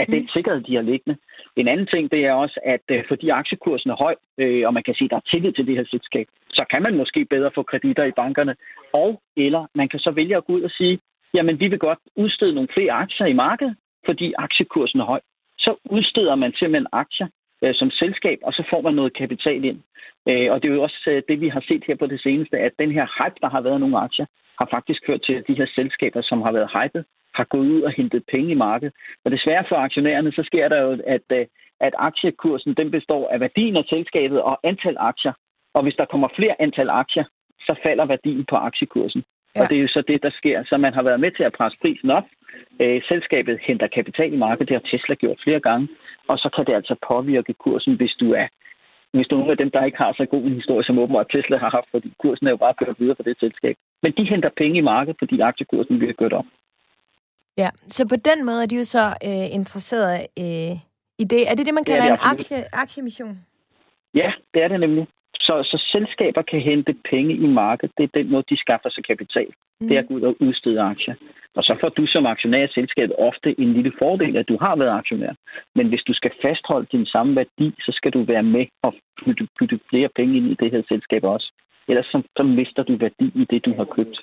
af 0.00 0.06
den 0.06 0.22
mm. 0.22 0.28
sikkerhed, 0.34 0.60
de 0.60 0.74
har 0.74 0.82
liggende. 0.82 1.16
En 1.56 1.68
anden 1.68 1.86
ting, 1.86 2.10
det 2.10 2.20
er 2.26 2.32
også, 2.32 2.60
at 2.64 2.84
øh, 2.90 3.04
fordi 3.08 3.28
aktiekursen 3.28 3.90
er 3.90 3.96
høj, 4.04 4.14
øh, 4.38 4.66
og 4.66 4.74
man 4.74 4.82
kan 4.82 4.94
sige, 4.94 5.06
at 5.06 5.10
der 5.10 5.16
er 5.16 5.30
tillid 5.30 5.52
til 5.52 5.66
det 5.66 5.76
her 5.76 5.84
selskab, 5.90 6.26
så 6.52 6.64
kan 6.70 6.82
man 6.82 6.96
måske 6.96 7.24
bedre 7.24 7.50
få 7.54 7.62
kreditter 7.62 8.04
i 8.04 8.18
bankerne. 8.22 8.54
Og 8.92 9.22
eller 9.36 9.62
man 9.74 9.88
kan 9.88 10.00
så 10.00 10.10
vælge 10.10 10.36
at 10.36 10.44
gå 10.44 10.52
ud 10.52 10.62
og 10.62 10.70
sige, 10.70 10.98
jamen 11.34 11.60
vi 11.60 11.66
vil 11.68 11.78
godt 11.78 11.98
udstede 12.16 12.54
nogle 12.54 12.74
flere 12.74 12.92
aktier 12.92 13.26
i 13.26 13.32
markedet, 13.32 13.76
fordi 14.06 14.32
aktiekursen 14.38 15.00
er 15.00 15.04
høj. 15.04 15.20
Så 15.58 15.76
udsteder 15.84 16.34
man 16.34 16.52
simpelthen 16.52 16.86
aktier 16.92 17.28
øh, 17.64 17.74
som 17.74 17.90
selskab, 17.90 18.38
og 18.42 18.52
så 18.52 18.62
får 18.70 18.80
man 18.80 18.94
noget 18.94 19.16
kapital 19.16 19.64
ind. 19.64 19.80
Øh, 20.28 20.52
og 20.52 20.62
det 20.62 20.70
er 20.70 20.74
jo 20.74 20.82
også 20.82 21.02
øh, 21.06 21.22
det, 21.28 21.40
vi 21.40 21.48
har 21.48 21.64
set 21.68 21.84
her 21.86 21.96
på 21.96 22.06
det 22.06 22.20
seneste, 22.20 22.58
at 22.58 22.72
den 22.78 22.92
her 22.92 23.06
hype, 23.18 23.38
der 23.40 23.48
har 23.48 23.60
været 23.60 23.80
nogle 23.80 23.98
aktier, 23.98 24.26
har 24.58 24.68
faktisk 24.70 25.00
ført 25.06 25.22
til, 25.22 25.32
at 25.32 25.44
de 25.48 25.58
her 25.60 25.66
selskaber, 25.74 26.22
som 26.22 26.42
har 26.42 26.52
været 26.52 26.70
hypet, 26.76 27.04
har 27.34 27.44
gået 27.44 27.68
ud 27.68 27.82
og 27.82 27.92
hentet 27.92 28.22
penge 28.32 28.50
i 28.50 28.54
markedet. 28.54 28.94
Og 29.24 29.30
desværre 29.30 29.64
for 29.68 29.76
aktionærerne, 29.76 30.32
så 30.32 30.42
sker 30.42 30.68
der 30.68 30.80
jo, 30.80 30.98
at, 31.06 31.26
øh, 31.32 31.46
at 31.80 31.94
aktiekursen 31.98 32.74
den 32.74 32.90
består 32.90 33.28
af 33.28 33.40
værdien 33.40 33.76
af 33.76 33.84
selskabet 33.84 34.42
og 34.42 34.60
antal 34.64 34.96
aktier. 34.98 35.32
Og 35.74 35.82
hvis 35.82 35.94
der 35.94 36.04
kommer 36.04 36.28
flere 36.36 36.62
antal 36.62 36.90
aktier, 36.90 37.24
så 37.60 37.74
falder 37.82 38.04
værdien 38.04 38.44
på 38.50 38.56
aktiekursen. 38.56 39.24
Ja. 39.56 39.60
Og 39.60 39.68
det 39.68 39.76
er 39.76 39.82
jo 39.82 39.88
så 39.88 40.02
det, 40.08 40.22
der 40.22 40.30
sker. 40.30 40.64
Så 40.64 40.76
man 40.76 40.94
har 40.94 41.02
været 41.02 41.20
med 41.20 41.30
til 41.30 41.42
at 41.42 41.52
presse 41.52 41.78
prisen 41.82 42.10
op. 42.10 42.24
Øh, 42.80 43.02
selskabet 43.08 43.58
henter 43.62 43.86
kapital 43.86 44.32
i 44.32 44.36
markedet. 44.36 44.68
Det 44.68 44.76
har 44.76 44.90
Tesla 44.90 45.14
gjort 45.14 45.40
flere 45.44 45.60
gange. 45.60 45.88
Og 46.28 46.38
så 46.38 46.48
kan 46.54 46.66
det 46.66 46.74
altså 46.74 46.94
påvirke 47.08 47.54
kursen, 47.54 47.94
hvis 47.94 48.14
du 48.20 48.32
er 48.32 48.46
hvis 49.12 49.26
du 49.28 49.34
er 49.34 49.38
nogle 49.38 49.52
af 49.52 49.56
dem, 49.62 49.70
der 49.70 49.84
ikke 49.84 49.98
har 49.98 50.12
så 50.12 50.26
god 50.30 50.42
en 50.42 50.60
historie, 50.60 50.84
som 50.84 50.98
åbenbart 50.98 51.26
Tesla 51.32 51.56
har 51.56 51.70
haft, 51.70 51.90
fordi 51.90 52.12
kursen 52.18 52.46
er 52.46 52.50
jo 52.50 52.56
bare 52.56 52.74
kørt 52.74 53.00
videre 53.00 53.16
for 53.16 53.22
det 53.22 53.36
selskab. 53.40 53.76
Men 54.02 54.12
de 54.16 54.24
henter 54.24 54.50
penge 54.56 54.78
i 54.78 54.88
markedet, 54.92 55.16
fordi 55.18 55.40
aktiekursen 55.40 55.98
bliver 55.98 56.12
kørt 56.12 56.32
op. 56.32 56.44
Ja, 57.62 57.70
så 57.96 58.02
på 58.12 58.16
den 58.28 58.38
måde 58.46 58.62
er 58.62 58.66
de 58.66 58.76
jo 58.82 58.84
så 58.96 59.04
øh, 59.28 59.46
interesseret 59.58 60.26
øh, 60.44 60.74
i 61.22 61.24
det. 61.32 61.42
Er 61.50 61.54
det 61.54 61.66
det, 61.66 61.74
man 61.74 61.84
kalder 61.84 62.04
ja, 62.04 62.12
det 62.12 62.18
en 62.20 62.30
aktie, 62.32 62.58
aktiemission? 62.84 63.34
Ja, 64.14 64.32
det 64.54 64.62
er 64.64 64.68
det 64.68 64.80
nemlig. 64.80 65.06
Så, 65.46 65.54
så 65.70 65.76
selskaber 65.92 66.42
kan 66.42 66.60
hente 66.60 66.92
penge 67.10 67.34
i 67.34 67.46
markedet. 67.46 67.92
Det 67.98 68.04
er 68.04 68.18
den 68.18 68.30
måde, 68.30 68.44
de 68.50 68.56
skaffer 68.64 68.90
sig 68.90 69.04
kapital. 69.04 69.46
Mm. 69.80 69.88
Det 69.88 69.94
er 69.96 70.00
at 70.00 70.08
gå 70.08 70.14
ud 70.14 70.22
og 70.22 70.36
udstede 70.40 70.80
aktier. 70.80 71.14
Og 71.56 71.62
så 71.64 71.76
får 71.80 71.88
du 71.88 72.06
som 72.06 72.26
aktionær 72.26 72.64
i 72.64 72.74
selskabet 72.74 73.16
ofte 73.18 73.60
en 73.60 73.72
lille 73.72 73.92
fordel, 73.98 74.36
at 74.36 74.48
du 74.48 74.56
har 74.60 74.76
været 74.76 74.98
aktionær. 74.98 75.32
Men 75.74 75.88
hvis 75.88 76.02
du 76.08 76.12
skal 76.12 76.32
fastholde 76.42 76.86
din 76.92 77.06
samme 77.06 77.36
værdi, 77.36 77.74
så 77.86 77.92
skal 77.94 78.12
du 78.12 78.22
være 78.22 78.42
med 78.42 78.66
og 78.82 78.94
putte, 79.24 79.48
putte 79.58 79.80
flere 79.90 80.08
penge 80.16 80.36
ind 80.36 80.46
i 80.46 80.56
det 80.60 80.70
her 80.70 80.82
selskab 80.88 81.24
også. 81.24 81.52
Ellers 81.88 82.06
så, 82.06 82.22
så 82.36 82.42
mister 82.42 82.82
du 82.82 82.96
værdi 82.96 83.26
i 83.34 83.44
det, 83.50 83.64
du 83.64 83.74
har 83.74 83.84
købt. 83.84 84.18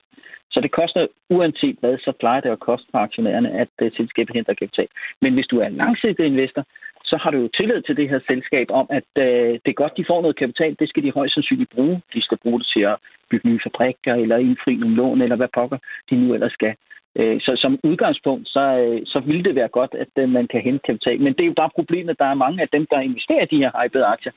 Så 0.52 0.62
det 0.62 0.72
koster, 0.72 1.08
uanset 1.30 1.78
hvad, 1.80 1.98
så 1.98 2.12
plejer 2.20 2.42
det 2.42 2.50
at 2.50 2.60
koste 2.60 2.88
for 2.92 2.98
aktionærerne, 2.98 3.52
at 3.52 3.68
det 3.80 3.96
selskabet 3.98 4.36
henter 4.36 4.54
kapital. 4.54 4.88
Men 5.22 5.34
hvis 5.34 5.48
du 5.48 5.60
er 5.60 5.68
en 5.68 5.78
langsigtet 5.78 6.26
investor, 6.26 6.64
så 7.04 7.18
har 7.22 7.32
du 7.32 7.38
jo 7.38 7.50
tillid 7.58 7.82
til 7.82 7.98
det 7.98 8.10
her 8.10 8.20
selskab 8.28 8.68
om, 8.70 8.88
at 8.90 9.10
øh, 9.18 9.54
det 9.64 9.70
er 9.72 9.82
godt, 9.84 9.98
de 9.98 10.06
får 10.08 10.22
noget 10.22 10.38
kapital. 10.38 10.76
Det 10.80 10.90
skal 10.90 11.04
de 11.04 11.12
højst 11.12 11.34
sandsynligt 11.34 11.76
bruge. 11.76 12.02
De 12.14 12.22
skal 12.22 12.38
bruge 12.44 12.60
det 12.60 12.68
til 12.74 12.82
at 12.82 12.98
bygge 13.30 13.50
nye 13.50 13.60
fabrikker, 13.64 14.14
eller 14.14 14.38
indfri 14.38 14.76
nogle 14.76 14.96
lån, 14.96 15.22
eller 15.22 15.36
hvad 15.36 15.48
pokker 15.54 15.78
de 16.10 16.16
nu 16.16 16.34
ellers 16.34 16.52
skal. 16.52 16.76
Øh, 17.20 17.42
så 17.42 17.52
som 17.56 17.80
udgangspunkt, 17.84 18.48
så, 18.48 18.64
øh, 18.84 19.02
så 19.06 19.20
vil 19.20 19.46
det 19.46 19.56
være 19.56 19.68
godt, 19.68 19.94
at 20.04 20.12
øh, 20.20 20.30
man 20.30 20.48
kan 20.48 20.62
hente 20.62 20.84
kapital. 20.86 21.20
Men 21.22 21.34
det 21.34 21.42
er 21.42 21.52
jo 21.52 21.62
bare 21.62 21.76
problemet, 21.76 22.20
der 22.20 22.26
er 22.26 22.44
mange 22.46 22.62
af 22.62 22.70
dem, 22.70 22.86
der 22.92 23.00
investerer 23.00 23.44
i 23.44 23.52
de 23.56 23.64
her 23.64 23.72
hypede 23.84 24.06
aktier, 24.06 24.32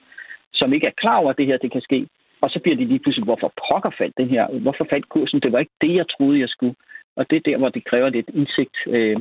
som 0.53 0.73
ikke 0.73 0.87
er 0.87 1.01
klar 1.03 1.17
over, 1.17 1.31
at 1.31 1.39
det 1.39 1.47
her 1.47 1.59
det 1.59 1.73
kan 1.73 1.81
ske. 1.81 2.07
Og 2.43 2.51
så 2.51 2.59
bliver 2.63 2.77
de 2.77 2.85
lige 2.85 2.99
pludselig, 2.99 3.25
hvorfor 3.25 3.53
pokker 3.69 3.91
faldt 3.99 4.17
den 4.17 4.29
her? 4.29 4.61
Hvorfor 4.67 4.87
faldt 4.91 5.09
kursen? 5.09 5.41
Det 5.41 5.53
var 5.53 5.59
ikke 5.59 5.79
det, 5.81 5.95
jeg 5.95 6.07
troede, 6.09 6.41
jeg 6.41 6.49
skulle. 6.49 6.75
Og 7.17 7.31
det 7.31 7.37
er 7.37 7.51
der, 7.51 7.59
hvor 7.59 7.69
det 7.69 7.85
kræver 7.85 8.09
lidt 8.09 8.29
indsigt 8.35 8.77
øh, 8.87 9.17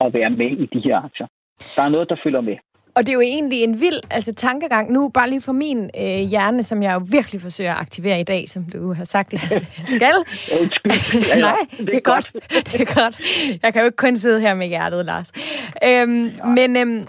at 0.00 0.14
være 0.14 0.30
med 0.30 0.50
i 0.50 0.66
de 0.66 0.80
her 0.80 0.96
aktier. 1.04 1.26
Der 1.76 1.82
er 1.82 1.88
noget, 1.88 2.08
der 2.08 2.16
følger 2.24 2.40
med. 2.40 2.56
Og 2.96 3.02
det 3.02 3.08
er 3.08 3.14
jo 3.14 3.20
egentlig 3.20 3.62
en 3.62 3.80
vild 3.80 4.00
altså, 4.10 4.34
tankegang. 4.34 4.92
Nu 4.92 5.08
bare 5.08 5.30
lige 5.30 5.40
for 5.40 5.52
min 5.52 5.90
øh, 6.02 6.20
hjerne, 6.30 6.62
som 6.62 6.82
jeg 6.82 6.94
jo 6.94 7.06
virkelig 7.10 7.40
forsøger 7.40 7.72
at 7.72 7.80
aktivere 7.80 8.20
i 8.20 8.24
dag, 8.24 8.48
som 8.48 8.64
du 8.64 8.92
har 8.92 9.04
sagt, 9.04 9.32
jeg 9.32 9.40
skal. 9.40 9.66
ja, 10.00 11.38
Nej, 11.40 11.56
det, 11.70 11.86
det 11.86 11.94
er 11.94 12.00
godt. 12.00 12.32
Det 12.72 12.80
er 12.80 13.00
godt. 13.02 13.20
Jeg 13.62 13.72
kan 13.72 13.82
jo 13.82 13.86
ikke 13.86 13.96
kun 13.96 14.16
sidde 14.16 14.40
her 14.40 14.54
med 14.54 14.68
hjertet, 14.68 15.04
Lars. 15.04 15.32
Øhm, 15.84 16.30
men 16.54 16.76
øhm, 16.76 17.06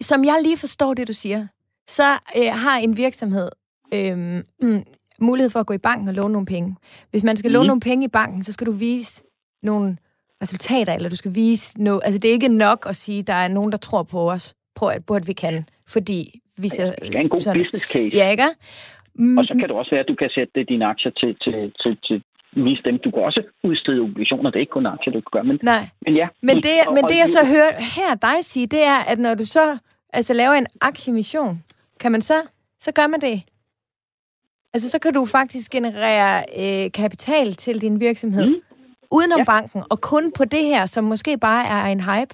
som 0.00 0.24
jeg 0.24 0.40
lige 0.42 0.56
forstår 0.58 0.94
det, 0.94 1.08
du 1.08 1.12
siger, 1.12 1.46
så 1.86 2.12
øh, 2.36 2.52
har 2.52 2.78
en 2.78 2.96
virksomhed 2.96 3.48
øhm, 3.94 4.42
mulighed 5.28 5.50
for 5.50 5.60
at 5.60 5.66
gå 5.66 5.74
i 5.74 5.78
banken 5.78 6.08
og 6.08 6.14
låne 6.14 6.32
nogle 6.32 6.46
penge. 6.46 6.76
Hvis 7.10 7.24
man 7.24 7.36
skal 7.36 7.48
mm. 7.48 7.52
låne 7.52 7.66
nogle 7.66 7.80
penge 7.80 8.04
i 8.04 8.08
banken, 8.08 8.42
så 8.42 8.52
skal 8.52 8.66
du 8.66 8.72
vise 8.72 9.22
nogle 9.62 9.96
resultater, 10.42 10.92
eller 10.92 11.08
du 11.08 11.16
skal 11.16 11.34
vise 11.34 11.82
noget. 11.82 12.00
Altså, 12.04 12.18
det 12.18 12.28
er 12.28 12.32
ikke 12.32 12.48
nok 12.48 12.86
at 12.88 12.96
sige, 12.96 13.18
at 13.18 13.26
der 13.26 13.34
er 13.34 13.48
nogen, 13.48 13.72
der 13.72 13.78
tror 13.78 14.02
på 14.02 14.30
os, 14.30 14.54
på 14.74 14.86
at, 14.86 15.06
på 15.06 15.14
at 15.14 15.26
vi 15.26 15.32
kan, 15.32 15.64
fordi 15.88 16.40
vi 16.58 16.68
ser... 16.68 16.84
Det 16.84 17.14
er 17.14 17.20
en 17.20 17.28
god 17.28 17.40
sådan, 17.40 17.60
business 17.60 17.86
case. 17.86 18.10
Ja, 18.16 18.30
ikke? 18.30 18.48
Mm. 19.14 19.38
Og 19.38 19.44
så 19.44 19.52
kan 19.52 19.68
det 19.68 19.70
også 19.70 19.90
være, 19.90 20.00
at 20.00 20.08
du 20.08 20.14
kan 20.14 20.30
sætte 20.34 20.64
dine 20.64 20.86
aktier 20.86 21.12
til, 21.12 21.36
til, 21.44 21.72
til, 21.82 21.98
til 22.04 22.22
vise 22.52 22.82
dem. 22.84 22.98
Du 22.98 23.10
kan 23.10 23.22
også 23.22 23.42
udstede 23.62 24.00
obligationer. 24.00 24.50
Det 24.50 24.56
er 24.56 24.60
ikke 24.60 24.70
kun 24.70 24.86
aktier, 24.86 25.12
du 25.12 25.20
kan 25.20 25.30
gøre. 25.32 25.44
Men, 25.44 25.58
Nej. 25.62 25.88
men, 26.06 26.14
ja, 26.14 26.28
men 26.42 26.56
det, 26.56 26.74
men 26.94 27.04
det 27.04 27.18
jeg 27.18 27.28
så 27.28 27.46
hører 27.46 27.72
her 27.96 28.14
dig 28.14 28.44
sige, 28.44 28.66
det 28.66 28.82
er, 28.82 28.98
at 28.98 29.18
når 29.18 29.34
du 29.34 29.44
så 29.44 29.78
altså, 30.12 30.32
laver 30.34 30.52
en 30.52 30.66
aktiemission, 30.80 31.62
kan 32.00 32.12
man 32.12 32.20
så, 32.20 32.42
så 32.80 32.92
gør 32.92 33.06
man 33.06 33.20
det. 33.20 33.42
Altså, 34.74 34.90
så 34.90 34.98
kan 34.98 35.14
du 35.14 35.26
faktisk 35.26 35.70
generere 35.70 36.44
øh, 36.62 36.92
kapital 36.92 37.52
til 37.52 37.82
din 37.82 38.00
virksomhed. 38.00 38.46
Mm 38.46 38.62
udenom 39.16 39.42
ja. 39.42 39.44
banken, 39.54 39.80
og 39.92 39.98
kun 40.00 40.24
på 40.38 40.44
det 40.44 40.64
her, 40.72 40.86
som 40.86 41.04
måske 41.04 41.32
bare 41.48 41.64
er 41.76 41.84
en 41.94 42.02
hype? 42.08 42.32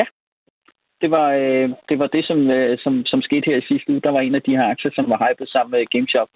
Ja, 0.00 0.06
det 1.00 1.10
var, 1.10 1.28
øh, 1.42 1.68
det, 1.88 1.98
var 1.98 2.06
det, 2.06 2.24
som, 2.24 2.50
øh, 2.50 2.78
som, 2.78 2.92
som 3.06 3.22
skete 3.22 3.46
her 3.50 3.56
i 3.56 3.68
sidste 3.70 3.92
uge. 3.92 4.00
Der 4.06 4.10
var 4.10 4.20
en 4.20 4.34
af 4.34 4.42
de 4.42 4.56
her 4.56 4.66
aktier, 4.74 4.92
som 4.94 5.10
var 5.10 5.18
hypet 5.24 5.48
sammen 5.48 5.70
med 5.70 5.86
GameShop, 5.92 6.28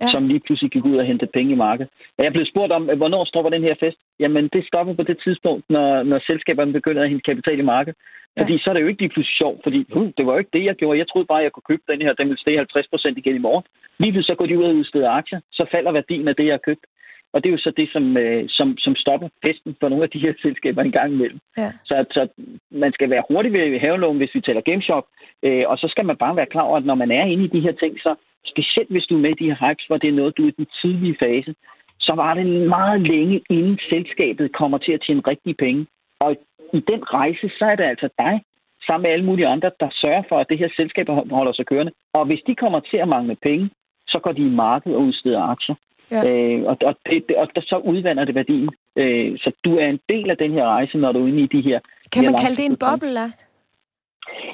ja. 0.00 0.10
som 0.12 0.28
lige 0.28 0.40
pludselig 0.40 0.70
gik 0.70 0.84
ud 0.84 0.96
og 0.96 1.06
hentede 1.06 1.30
penge 1.34 1.52
i 1.52 1.62
markedet. 1.66 1.90
Og 2.18 2.24
jeg 2.24 2.32
blev 2.32 2.46
spurgt 2.46 2.72
om, 2.72 2.82
hvornår 2.96 3.24
stopper 3.24 3.50
den 3.50 3.62
her 3.62 3.74
fest? 3.80 3.98
Jamen, 4.20 4.48
det 4.52 4.66
stopper 4.66 4.94
på 4.94 5.02
det 5.02 5.18
tidspunkt, 5.24 5.64
når, 5.68 6.02
når 6.02 6.18
selskaberne 6.26 6.72
begynder 6.72 7.02
at 7.02 7.08
hente 7.08 7.30
kapital 7.30 7.58
i 7.58 7.70
markedet. 7.74 7.98
Fordi 8.38 8.52
ja. 8.52 8.58
så 8.58 8.70
er 8.70 8.74
det 8.74 8.82
jo 8.82 8.86
ikke 8.86 9.02
lige 9.02 9.14
pludselig 9.14 9.36
sjovt, 9.42 9.60
fordi 9.62 9.80
uh, 9.96 10.08
det 10.16 10.26
var 10.26 10.32
jo 10.32 10.38
ikke 10.38 10.56
det, 10.58 10.64
jeg 10.64 10.74
gjorde. 10.74 10.98
Jeg 10.98 11.08
troede 11.08 11.26
bare, 11.26 11.40
at 11.40 11.44
jeg 11.44 11.52
kunne 11.52 11.70
købe 11.70 11.82
den 11.92 12.02
her, 12.02 12.12
den 12.12 12.28
ville 12.28 12.40
stige 12.40 12.56
50 12.56 12.88
procent 12.88 13.18
igen 13.18 13.36
i 13.36 13.46
morgen. 13.46 13.64
Lige 13.98 14.12
pludselig 14.12 14.34
så 14.34 14.38
går 14.38 14.46
de 14.46 14.58
ud 14.58 14.64
og 14.64 14.74
udsteder 14.74 15.10
aktier, 15.10 15.40
så 15.52 15.66
falder 15.70 15.92
værdien 15.92 16.28
af 16.28 16.36
det, 16.36 16.46
jeg 16.46 16.52
har 16.52 16.66
købt. 16.68 16.84
Og 17.32 17.42
det 17.42 17.48
er 17.48 17.52
jo 17.52 17.58
så 17.58 17.72
det, 17.76 17.88
som, 17.92 18.16
øh, 18.16 18.44
som, 18.48 18.78
som 18.78 18.96
stopper 18.96 19.28
festen 19.44 19.76
for 19.80 19.88
nogle 19.88 20.04
af 20.04 20.10
de 20.10 20.18
her 20.18 20.32
selskaber 20.44 20.82
en 20.82 20.92
gang 20.92 21.12
imellem. 21.12 21.40
Ja. 21.56 21.72
Så, 21.84 22.04
så 22.10 22.28
man 22.70 22.92
skal 22.92 23.10
være 23.10 23.24
hurtig 23.28 23.52
ved 23.52 23.80
havelån, 23.80 24.16
hvis 24.16 24.34
vi 24.34 24.40
taler 24.40 24.60
GameShop. 24.60 25.06
Øh, 25.42 25.64
og 25.68 25.78
så 25.78 25.88
skal 25.88 26.04
man 26.04 26.16
bare 26.16 26.36
være 26.36 26.52
klar 26.54 26.62
over, 26.62 26.76
at 26.76 26.84
når 26.84 26.94
man 26.94 27.10
er 27.10 27.24
inde 27.24 27.44
i 27.44 27.54
de 27.56 27.60
her 27.60 27.72
ting, 27.72 27.98
så 28.00 28.14
specielt 28.46 28.90
hvis 28.90 29.06
du 29.06 29.14
er 29.16 29.20
med 29.20 29.30
i 29.30 29.40
de 29.44 29.50
her 29.50 29.68
hypes, 29.68 29.86
hvor 29.86 29.98
det 29.98 30.08
er 30.08 30.18
noget, 30.20 30.36
du 30.36 30.42
er 30.44 30.48
i 30.48 30.58
den 30.62 30.66
tidlige 30.82 31.16
fase, 31.18 31.54
så 32.00 32.12
var 32.12 32.34
det 32.34 32.46
meget 32.68 33.00
længe, 33.00 33.42
inden 33.50 33.78
selskabet 33.90 34.52
kommer 34.52 34.78
til 34.78 34.92
at 34.92 35.02
tjene 35.06 35.22
rigtige 35.26 35.54
penge. 35.54 35.86
Og 36.20 36.36
i 36.72 36.80
den 36.80 37.02
rejse, 37.14 37.50
så 37.58 37.64
er 37.64 37.76
det 37.76 37.84
altså 37.84 38.08
dig, 38.18 38.40
sammen 38.86 39.02
med 39.02 39.10
alle 39.10 39.24
mulige 39.24 39.46
andre, 39.46 39.70
der 39.80 39.88
sørger 39.92 40.22
for, 40.28 40.38
at 40.38 40.46
det 40.48 40.58
her 40.58 40.68
selskab 40.76 41.08
holder 41.08 41.52
sig 41.52 41.66
kørende. 41.66 41.92
Og 42.12 42.26
hvis 42.26 42.42
de 42.46 42.54
kommer 42.54 42.80
til 42.80 42.96
at 42.96 43.08
mangle 43.08 43.36
penge, 43.42 43.70
så 44.08 44.18
går 44.18 44.32
de 44.32 44.42
i 44.42 44.56
markedet 44.64 44.96
og 44.96 45.02
udsteder 45.02 45.42
aktier. 45.42 45.74
Ja. 46.10 46.20
Øh, 46.28 46.62
og, 46.64 46.76
og, 46.82 46.94
det, 47.06 47.36
og 47.36 47.48
der, 47.54 47.60
så 47.60 47.76
udvander 47.76 48.24
det 48.24 48.34
værdien. 48.34 48.70
Øh, 48.96 49.38
så 49.38 49.52
du 49.64 49.76
er 49.76 49.86
en 49.86 50.00
del 50.08 50.30
af 50.30 50.36
den 50.36 50.52
her 50.52 50.64
rejse, 50.64 50.98
når 50.98 51.12
du 51.12 51.24
er 51.24 51.28
inde 51.28 51.42
i 51.42 51.46
de 51.46 51.60
her... 51.60 51.80
Kan 52.12 52.24
man 52.24 52.34
kalde 52.34 52.56
det 52.56 52.66
en 52.66 52.76
boble, 52.76 53.10
Lars? 53.10 53.48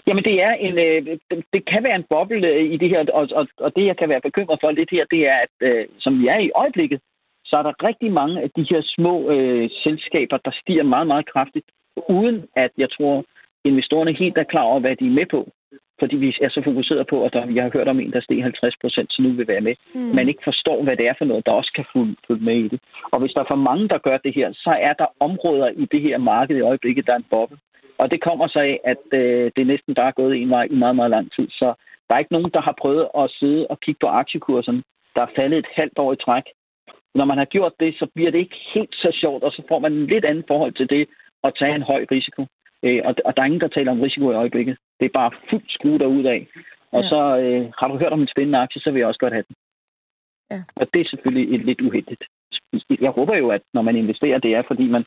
Jamen, 0.07 0.25
det 0.25 0.43
er 0.43 0.53
en, 0.53 0.79
øh, 0.79 1.19
det 1.53 1.65
kan 1.67 1.85
være 1.85 1.97
en 1.97 2.07
boble 2.11 2.49
øh, 2.49 2.73
i 2.73 2.77
det 2.77 2.89
her, 2.89 3.05
og, 3.13 3.29
og, 3.33 3.49
og 3.59 3.77
det, 3.77 3.87
jeg 3.87 3.97
kan 3.97 4.09
være 4.09 4.21
bekymret 4.21 4.59
for 4.61 4.71
lidt 4.71 4.91
her, 4.91 5.05
det 5.11 5.29
er, 5.29 5.37
at 5.47 5.55
øh, 5.61 5.87
som 5.99 6.23
vi 6.23 6.27
er 6.27 6.39
i 6.39 6.51
øjeblikket, 6.55 7.01
så 7.45 7.57
er 7.57 7.63
der 7.63 7.85
rigtig 7.89 8.13
mange 8.13 8.43
af 8.43 8.51
de 8.57 8.67
her 8.71 8.81
små 8.85 9.31
øh, 9.31 9.71
selskaber, 9.83 10.37
der 10.37 10.51
stiger 10.63 10.83
meget, 10.83 11.07
meget 11.07 11.27
kraftigt, 11.33 11.67
uden 12.09 12.45
at 12.57 12.71
jeg 12.79 12.91
tror, 12.91 13.25
investorerne 13.65 14.13
helt 14.13 14.39
er 14.39 14.45
klar 14.45 14.63
over, 14.63 14.81
hvad 14.81 14.97
de 14.97 15.07
er 15.07 15.11
med 15.21 15.27
på 15.31 15.53
fordi 16.01 16.17
vi 16.17 16.29
er 16.47 16.49
så 16.49 16.61
fokuseret 16.65 17.07
på, 17.07 17.25
at 17.25 17.33
der, 17.33 17.47
jeg 17.57 17.63
har 17.63 17.71
hørt 17.77 17.89
om 17.89 18.01
en, 18.01 18.13
der 18.13 18.21
steg 18.21 18.43
50 18.43 18.77
procent, 18.83 19.13
så 19.13 19.23
nu 19.23 19.29
vil 19.33 19.49
være 19.49 19.67
med. 19.69 19.75
Mm. 19.95 20.01
Man 20.19 20.29
ikke 20.29 20.45
forstår, 20.45 20.83
hvad 20.83 20.97
det 20.97 21.07
er 21.09 21.15
for 21.19 21.25
noget, 21.25 21.47
der 21.47 21.53
også 21.53 21.73
kan 21.77 21.87
følge 22.29 22.45
med 22.45 22.57
i 22.65 22.69
det. 22.69 22.81
Og 23.13 23.21
hvis 23.21 23.33
der 23.33 23.41
er 23.41 23.51
for 23.53 23.63
mange, 23.71 23.89
der 23.89 23.99
gør 23.99 24.17
det 24.17 24.35
her, 24.35 24.53
så 24.53 24.73
er 24.81 24.93
der 24.93 25.07
områder 25.21 25.69
i 25.83 25.85
det 25.93 26.01
her 26.01 26.19
marked 26.19 26.57
i 26.57 26.69
øjeblikket, 26.71 27.07
der 27.07 27.13
er 27.13 27.17
en 27.17 27.31
boble. 27.31 27.59
Og 27.99 28.11
det 28.11 28.21
kommer 28.23 28.49
sig 28.49 28.63
af, 28.63 28.81
at 28.85 29.19
øh, 29.21 29.51
det 29.57 29.67
næsten 29.67 29.95
bare 29.95 30.09
er 30.09 30.21
gået 30.21 30.37
en 30.37 30.51
vej 30.51 30.67
i 30.71 30.75
meget, 30.75 30.97
meget 30.97 31.11
lang 31.11 31.33
tid. 31.37 31.49
Så 31.51 31.75
der 32.07 32.15
er 32.15 32.19
ikke 32.19 32.33
nogen, 32.33 32.51
der 32.55 32.61
har 32.61 32.75
prøvet 32.81 33.09
at 33.19 33.31
sidde 33.31 33.67
og 33.67 33.81
kigge 33.81 33.99
på 34.01 34.07
aktiekurserne, 34.07 34.83
der 35.15 35.23
er 35.23 35.35
faldet 35.37 35.59
et 35.59 35.71
halvt 35.77 35.99
år 35.99 36.13
i 36.13 36.23
træk. 36.25 36.45
Når 37.15 37.25
man 37.25 37.39
har 37.39 37.45
gjort 37.45 37.73
det, 37.81 37.95
så 37.95 38.07
bliver 38.15 38.31
det 38.31 38.39
ikke 38.39 38.61
helt 38.75 38.95
så 38.95 39.11
sjovt, 39.21 39.43
og 39.43 39.53
så 39.53 39.63
får 39.69 39.79
man 39.79 39.93
en 39.93 40.07
lidt 40.07 40.25
andet 40.25 40.45
forhold 40.49 40.73
til 40.73 40.91
det 40.91 41.09
at 41.45 41.53
tage 41.59 41.75
en 41.75 41.83
høj 41.83 42.07
risiko. 42.11 42.47
Øh, 42.83 43.01
og, 43.05 43.15
og 43.25 43.37
der 43.37 43.43
er 43.43 43.47
ingen, 43.47 43.61
der 43.61 43.69
taler 43.69 43.93
om 43.93 44.01
risiko 44.01 44.31
i 44.31 44.35
øjeblikket. 44.35 44.77
Det 45.01 45.07
er 45.07 45.19
bare 45.21 45.31
fuldt 45.51 45.73
skruet 45.73 46.03
ud 46.03 46.25
af. 46.25 46.47
Og 46.93 47.03
ja. 47.03 47.09
så 47.09 47.21
øh, 47.43 47.73
har 47.79 47.89
du 47.89 47.97
hørt 47.99 48.13
om 48.13 48.21
en 48.21 48.33
spændende 48.35 48.59
aktie, 48.59 48.81
så 48.81 48.91
vil 48.91 49.01
jeg 49.01 49.09
også 49.09 49.21
godt 49.21 49.33
have 49.33 49.45
den. 49.49 49.57
Ja. 50.51 50.63
Og 50.77 50.87
det 50.93 51.01
er 51.01 51.09
selvfølgelig 51.11 51.55
et 51.55 51.65
lidt 51.65 51.81
uheldigt. 51.81 52.25
Jeg 53.01 53.11
håber 53.11 53.37
jo, 53.37 53.49
at 53.49 53.63
når 53.75 53.83
man 53.83 53.97
investerer, 53.97 54.39
det 54.39 54.55
er, 54.55 54.63
fordi 54.67 54.89
man, 54.89 55.05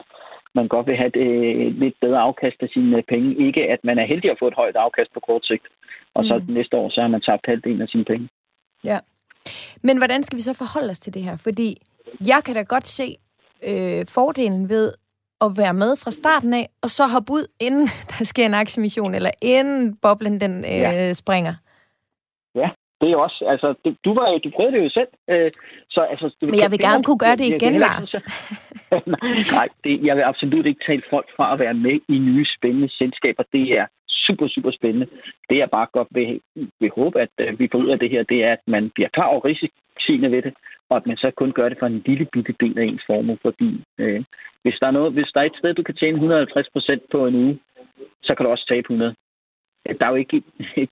man 0.56 0.68
godt 0.68 0.88
vil 0.88 0.98
have 0.98 1.08
et 1.08 1.20
øh, 1.28 1.80
lidt 1.80 1.96
bedre 2.02 2.20
afkast 2.20 2.56
af 2.60 2.70
sine 2.70 3.04
penge. 3.08 3.48
Ikke 3.48 3.62
at 3.74 3.80
man 3.84 4.00
er 4.00 4.06
heldig 4.06 4.32
at 4.32 4.40
få 4.40 4.48
et 4.48 4.54
højt 4.54 4.76
afkast 4.76 5.14
på 5.14 5.20
kort 5.20 5.46
sigt. 5.46 5.68
Og 6.14 6.24
så 6.24 6.38
mm. 6.38 6.54
næste 6.54 6.78
år, 6.78 6.90
så 6.90 7.02
har 7.02 7.08
man 7.08 7.22
tabt 7.22 7.46
halvdelen 7.46 7.82
af 7.82 7.88
sine 7.88 8.06
penge. 8.06 8.30
Ja. 8.84 9.00
Men 9.82 9.98
hvordan 9.98 10.24
skal 10.24 10.38
vi 10.38 10.42
så 10.42 10.54
forholde 10.54 10.92
os 10.92 11.00
til 11.00 11.14
det 11.14 11.24
her? 11.24 11.36
Fordi 11.36 11.78
jeg 12.28 12.42
kan 12.46 12.56
da 12.56 12.62
godt 12.62 12.88
se 12.88 13.16
øh, 13.70 14.06
fordelen 14.10 14.70
ved 14.70 14.94
at 15.46 15.52
være 15.58 15.74
med 15.74 15.92
fra 16.04 16.12
starten 16.12 16.54
af, 16.54 16.66
og 16.84 16.90
så 16.90 17.04
hoppe 17.08 17.34
ud, 17.34 17.46
inden 17.60 17.88
der 18.12 18.26
sker 18.32 18.46
en 18.46 18.54
aktiemission, 18.54 19.16
eller 19.16 19.32
inden 19.42 19.98
boblen 20.02 20.40
den 20.40 20.66
øh, 20.66 20.80
ja. 20.86 21.14
springer. 21.14 21.54
Ja, 22.56 22.70
det 23.02 23.12
er 23.12 23.18
også, 23.18 23.46
altså, 23.54 23.68
du, 23.86 23.90
du, 24.06 24.12
var 24.14 24.26
jo, 24.32 24.38
du 24.44 24.50
prøvede 24.56 24.76
det 24.76 24.84
jo 24.84 24.90
selv. 24.90 25.12
Øh, 25.30 25.52
så, 25.90 26.02
altså, 26.02 26.26
det, 26.42 26.50
Men 26.50 26.60
jeg 26.60 26.72
vil 26.72 26.80
gerne 26.80 27.04
kunne 27.04 27.24
gøre 27.26 27.38
det 27.42 27.48
igen, 27.54 27.76
Lars. 27.86 28.16
Nej, 29.58 29.68
det, 29.84 29.94
jeg 30.08 30.16
vil 30.16 30.30
absolut 30.32 30.66
ikke 30.66 30.84
tale 30.88 31.04
folk 31.10 31.28
fra 31.38 31.54
at 31.54 31.60
være 31.60 31.74
med 31.74 31.98
i 32.16 32.18
nye 32.30 32.48
spændende 32.58 32.90
selskaber. 33.00 33.44
Det 33.54 33.66
er 33.80 33.86
super, 34.28 34.48
super 34.48 34.72
spændende. 34.72 35.08
Det 35.50 35.58
jeg 35.58 35.70
bare 35.70 35.88
godt 35.94 36.08
vil, 36.12 36.42
vil 36.80 36.92
håbe, 36.96 37.22
at 37.22 37.34
uh, 37.44 37.60
vi 37.60 37.70
får 37.72 37.80
ud 37.80 37.90
af 37.90 38.00
det 38.00 38.10
her, 38.10 38.24
det 38.24 38.44
er, 38.44 38.52
at 38.52 38.64
man 38.68 38.92
bliver 38.96 39.10
klar 39.10 39.28
over 39.34 39.46
risiciene 39.46 40.32
ved 40.32 40.42
det, 40.42 40.54
og 40.94 40.98
at 40.98 41.08
man 41.08 41.18
så 41.18 41.32
kun 41.32 41.52
gør 41.52 41.70
det 41.70 41.80
for 41.80 41.88
en 41.88 42.04
lille 42.06 42.26
bitte 42.34 42.54
del 42.60 42.80
af 42.80 42.84
ens 42.84 43.04
formue, 43.08 43.38
fordi 43.42 43.84
øh, 43.98 44.24
hvis, 44.64 44.78
der 44.82 44.88
er 44.88 44.98
noget, 44.98 45.14
hvis 45.14 45.32
der 45.34 45.42
er 45.42 45.46
et 45.46 45.60
sted, 45.60 45.74
du 45.74 45.84
kan 45.84 45.96
tjene 45.96 46.16
150 46.16 46.70
procent 46.74 47.04
på 47.12 47.28
en 47.28 47.36
uge, 47.36 47.60
så 48.24 48.36
kan 48.36 48.46
du 48.46 48.52
også 48.52 48.66
tabe 48.68 48.86
100. 48.86 49.16
Der 50.00 50.06
er 50.06 50.10
jo 50.10 50.16
ikke, 50.16 50.44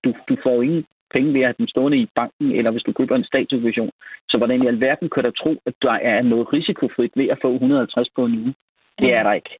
du, 0.04 0.14
du 0.28 0.36
får 0.42 0.54
jo 0.54 0.60
ingen 0.60 0.84
penge 1.14 1.34
ved 1.34 1.40
at 1.40 1.46
have 1.46 1.54
dem 1.58 1.68
stående 1.68 1.98
i 1.98 2.08
banken, 2.14 2.52
eller 2.58 2.70
hvis 2.70 2.82
du 2.82 2.92
køber 2.92 3.16
en 3.16 3.24
statsobligation. 3.24 3.90
Så 4.28 4.38
hvordan 4.38 4.62
i 4.62 4.66
alverden 4.66 5.10
kan 5.10 5.24
du 5.24 5.30
tro, 5.30 5.52
at 5.66 5.74
der 5.82 5.96
er 6.12 6.22
noget 6.22 6.52
risikofrit 6.52 7.12
ved 7.16 7.28
at 7.28 7.38
få 7.42 7.52
150 7.52 8.08
på 8.16 8.24
en 8.24 8.38
uge? 8.42 8.54
Det 8.98 9.14
er 9.14 9.22
der 9.22 9.32
ikke. 9.32 9.58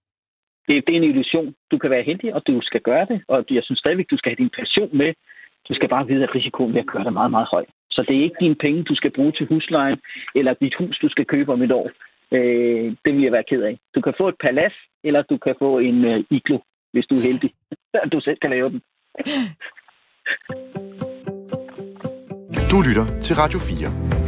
Det, 0.69 0.87
det 0.87 0.93
er 0.93 1.01
en 1.01 1.11
illusion. 1.11 1.55
Du 1.71 1.79
kan 1.79 1.91
være 1.91 2.03
heldig, 2.03 2.35
og 2.35 2.47
du 2.47 2.61
skal 2.63 2.81
gøre 2.81 3.07
det, 3.11 3.23
og 3.29 3.45
jeg 3.51 3.63
synes 3.65 3.79
stadigvæk, 3.79 4.11
du 4.11 4.17
skal 4.17 4.31
have 4.31 4.43
din 4.45 4.57
passion 4.59 4.91
med. 4.93 5.15
Du 5.69 5.75
skal 5.75 5.89
bare 5.89 6.07
vide, 6.07 6.23
at 6.23 6.35
risikoen 6.35 6.75
ved 6.75 6.81
at 6.81 6.87
gøre 6.87 7.05
det 7.05 7.13
meget, 7.13 7.31
meget 7.31 7.49
høj. 7.51 7.65
Så 7.95 8.05
det 8.09 8.17
er 8.17 8.23
ikke 8.23 8.41
dine 8.41 8.55
penge, 8.55 8.85
du 8.85 8.95
skal 8.95 9.11
bruge 9.17 9.33
til 9.33 9.47
huslejen, 9.47 9.99
eller 10.35 10.55
dit 10.55 10.75
hus, 10.79 10.99
du 10.99 11.09
skal 11.09 11.25
købe 11.25 11.53
om 11.53 11.63
et 11.63 11.73
år. 11.73 11.91
Øh, 12.33 12.97
det 13.05 13.15
vil 13.15 13.23
jeg 13.23 13.33
være 13.33 13.49
ked 13.51 13.63
af. 13.63 13.79
Du 13.95 14.01
kan 14.01 14.15
få 14.21 14.29
et 14.29 14.35
palads, 14.41 14.77
eller 15.05 15.23
du 15.23 15.37
kan 15.37 15.55
få 15.59 15.79
en 15.79 16.05
øh, 16.05 16.25
iglo, 16.31 16.59
hvis 16.93 17.07
du 17.07 17.15
er 17.15 17.23
heldig, 17.23 17.51
at 18.05 18.13
du 18.13 18.21
selv 18.21 18.39
kan 18.43 18.51
lave 18.51 18.71
den. 18.71 18.81
Du 22.71 22.77
lytter 22.89 23.07
til 23.21 23.37
Radio 23.37 23.59
4. 23.59 24.22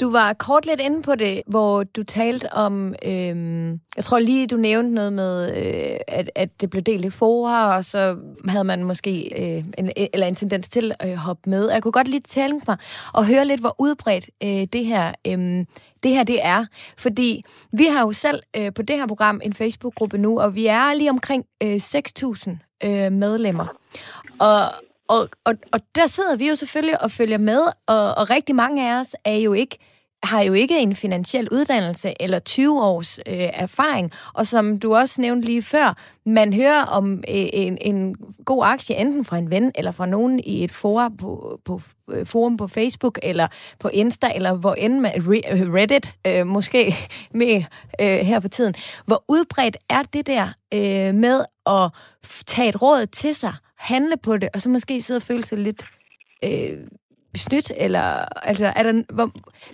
Du 0.00 0.12
var 0.12 0.32
kort 0.32 0.66
lidt 0.66 0.80
inde 0.80 1.02
på 1.02 1.14
det, 1.14 1.42
hvor 1.46 1.84
du 1.84 2.02
talte 2.02 2.52
om, 2.52 2.94
øhm, 3.04 3.80
jeg 3.96 4.04
tror 4.04 4.18
lige, 4.18 4.46
du 4.46 4.56
nævnte 4.56 4.94
noget 4.94 5.12
med, 5.12 5.56
øh, 5.56 6.00
at, 6.08 6.30
at 6.34 6.60
det 6.60 6.70
blev 6.70 6.82
delt 6.82 7.04
i 7.04 7.10
fora, 7.10 7.76
og 7.76 7.84
så 7.84 8.16
havde 8.48 8.64
man 8.64 8.84
måske 8.84 9.42
øh, 9.42 9.64
en, 9.78 9.90
eller 10.12 10.26
en 10.26 10.34
tendens 10.34 10.68
til 10.68 10.92
at 11.00 11.16
hoppe 11.16 11.50
med. 11.50 11.70
Jeg 11.70 11.82
kunne 11.82 11.92
godt 11.92 12.08
lige 12.08 12.20
tænke 12.20 12.64
mig 12.68 12.76
og 13.14 13.26
høre 13.26 13.44
lidt, 13.44 13.60
hvor 13.60 13.74
udbredt 13.78 14.30
øh, 14.42 14.66
det 14.72 14.86
her 14.86 15.12
øh, 15.26 15.64
det 16.02 16.10
her 16.10 16.22
det 16.22 16.38
er. 16.42 16.64
Fordi 16.98 17.44
vi 17.72 17.84
har 17.84 18.00
jo 18.00 18.12
selv 18.12 18.42
øh, 18.56 18.72
på 18.74 18.82
det 18.82 18.98
her 18.98 19.06
program 19.06 19.40
en 19.44 19.52
Facebook-gruppe 19.52 20.18
nu, 20.18 20.40
og 20.40 20.54
vi 20.54 20.66
er 20.66 20.94
lige 20.94 21.10
omkring 21.10 21.44
øh, 21.62 21.76
6.000 21.76 22.50
øh, 22.84 23.12
medlemmer. 23.12 23.66
Og, 24.38 24.60
og, 25.08 25.28
og, 25.44 25.54
og 25.72 25.80
der 25.94 26.06
sidder 26.06 26.36
vi 26.36 26.48
jo 26.48 26.54
selvfølgelig 26.54 27.02
og 27.02 27.10
følger 27.10 27.38
med, 27.38 27.60
og, 27.86 28.14
og 28.14 28.30
rigtig 28.30 28.54
mange 28.54 28.90
af 28.90 29.00
os 29.00 29.16
er 29.24 29.36
jo 29.36 29.52
ikke 29.52 29.78
har 30.22 30.42
jo 30.42 30.52
ikke 30.52 30.80
en 30.80 30.94
finansiel 30.94 31.48
uddannelse 31.52 32.12
eller 32.20 32.38
20 32.38 32.82
års 32.82 33.18
øh, 33.18 33.50
erfaring, 33.52 34.12
og 34.34 34.46
som 34.46 34.78
du 34.78 34.94
også 34.94 35.20
nævnte 35.20 35.46
lige 35.46 35.62
før, 35.62 35.96
man 36.26 36.52
hører 36.52 36.82
om 36.82 37.12
øh, 37.12 37.46
en, 37.52 37.78
en 37.80 38.16
god 38.44 38.64
aktie 38.64 38.96
enten 38.96 39.24
fra 39.24 39.38
en 39.38 39.50
ven 39.50 39.72
eller 39.74 39.90
fra 39.90 40.06
nogen 40.06 40.40
i 40.40 40.64
et 40.64 40.72
forum 40.72 41.16
på, 41.16 41.60
på, 41.64 41.80
øh, 42.10 42.26
forum 42.26 42.56
på 42.56 42.68
Facebook 42.68 43.18
eller 43.22 43.48
på 43.80 43.88
Insta 43.88 44.32
eller 44.34 44.54
hvor 44.54 44.74
end 44.74 45.00
man, 45.00 45.12
Reddit 45.74 46.14
øh, 46.26 46.46
måske 46.46 46.94
med 47.34 47.64
øh, 48.00 48.18
her 48.18 48.40
for 48.40 48.48
tiden. 48.48 48.74
Hvor 49.06 49.24
udbredt 49.28 49.76
er 49.88 50.02
det 50.02 50.26
der 50.26 50.48
øh, 50.74 51.14
med 51.14 51.44
at 51.66 51.90
tage 52.46 52.68
et 52.68 52.82
råd 52.82 53.06
til 53.06 53.34
sig, 53.34 53.54
handle 53.78 54.16
på 54.24 54.36
det, 54.36 54.48
og 54.54 54.60
så 54.60 54.68
måske 54.68 55.02
sidde 55.02 55.18
og 55.18 55.22
føle 55.22 55.42
sig 55.42 55.58
lidt 55.58 55.82
øh, 56.44 56.78
snydt, 57.34 57.72
eller 57.76 58.04
altså, 58.50 58.66
er, 58.76 58.82
der, 58.82 59.14
hvor, 59.14 59.30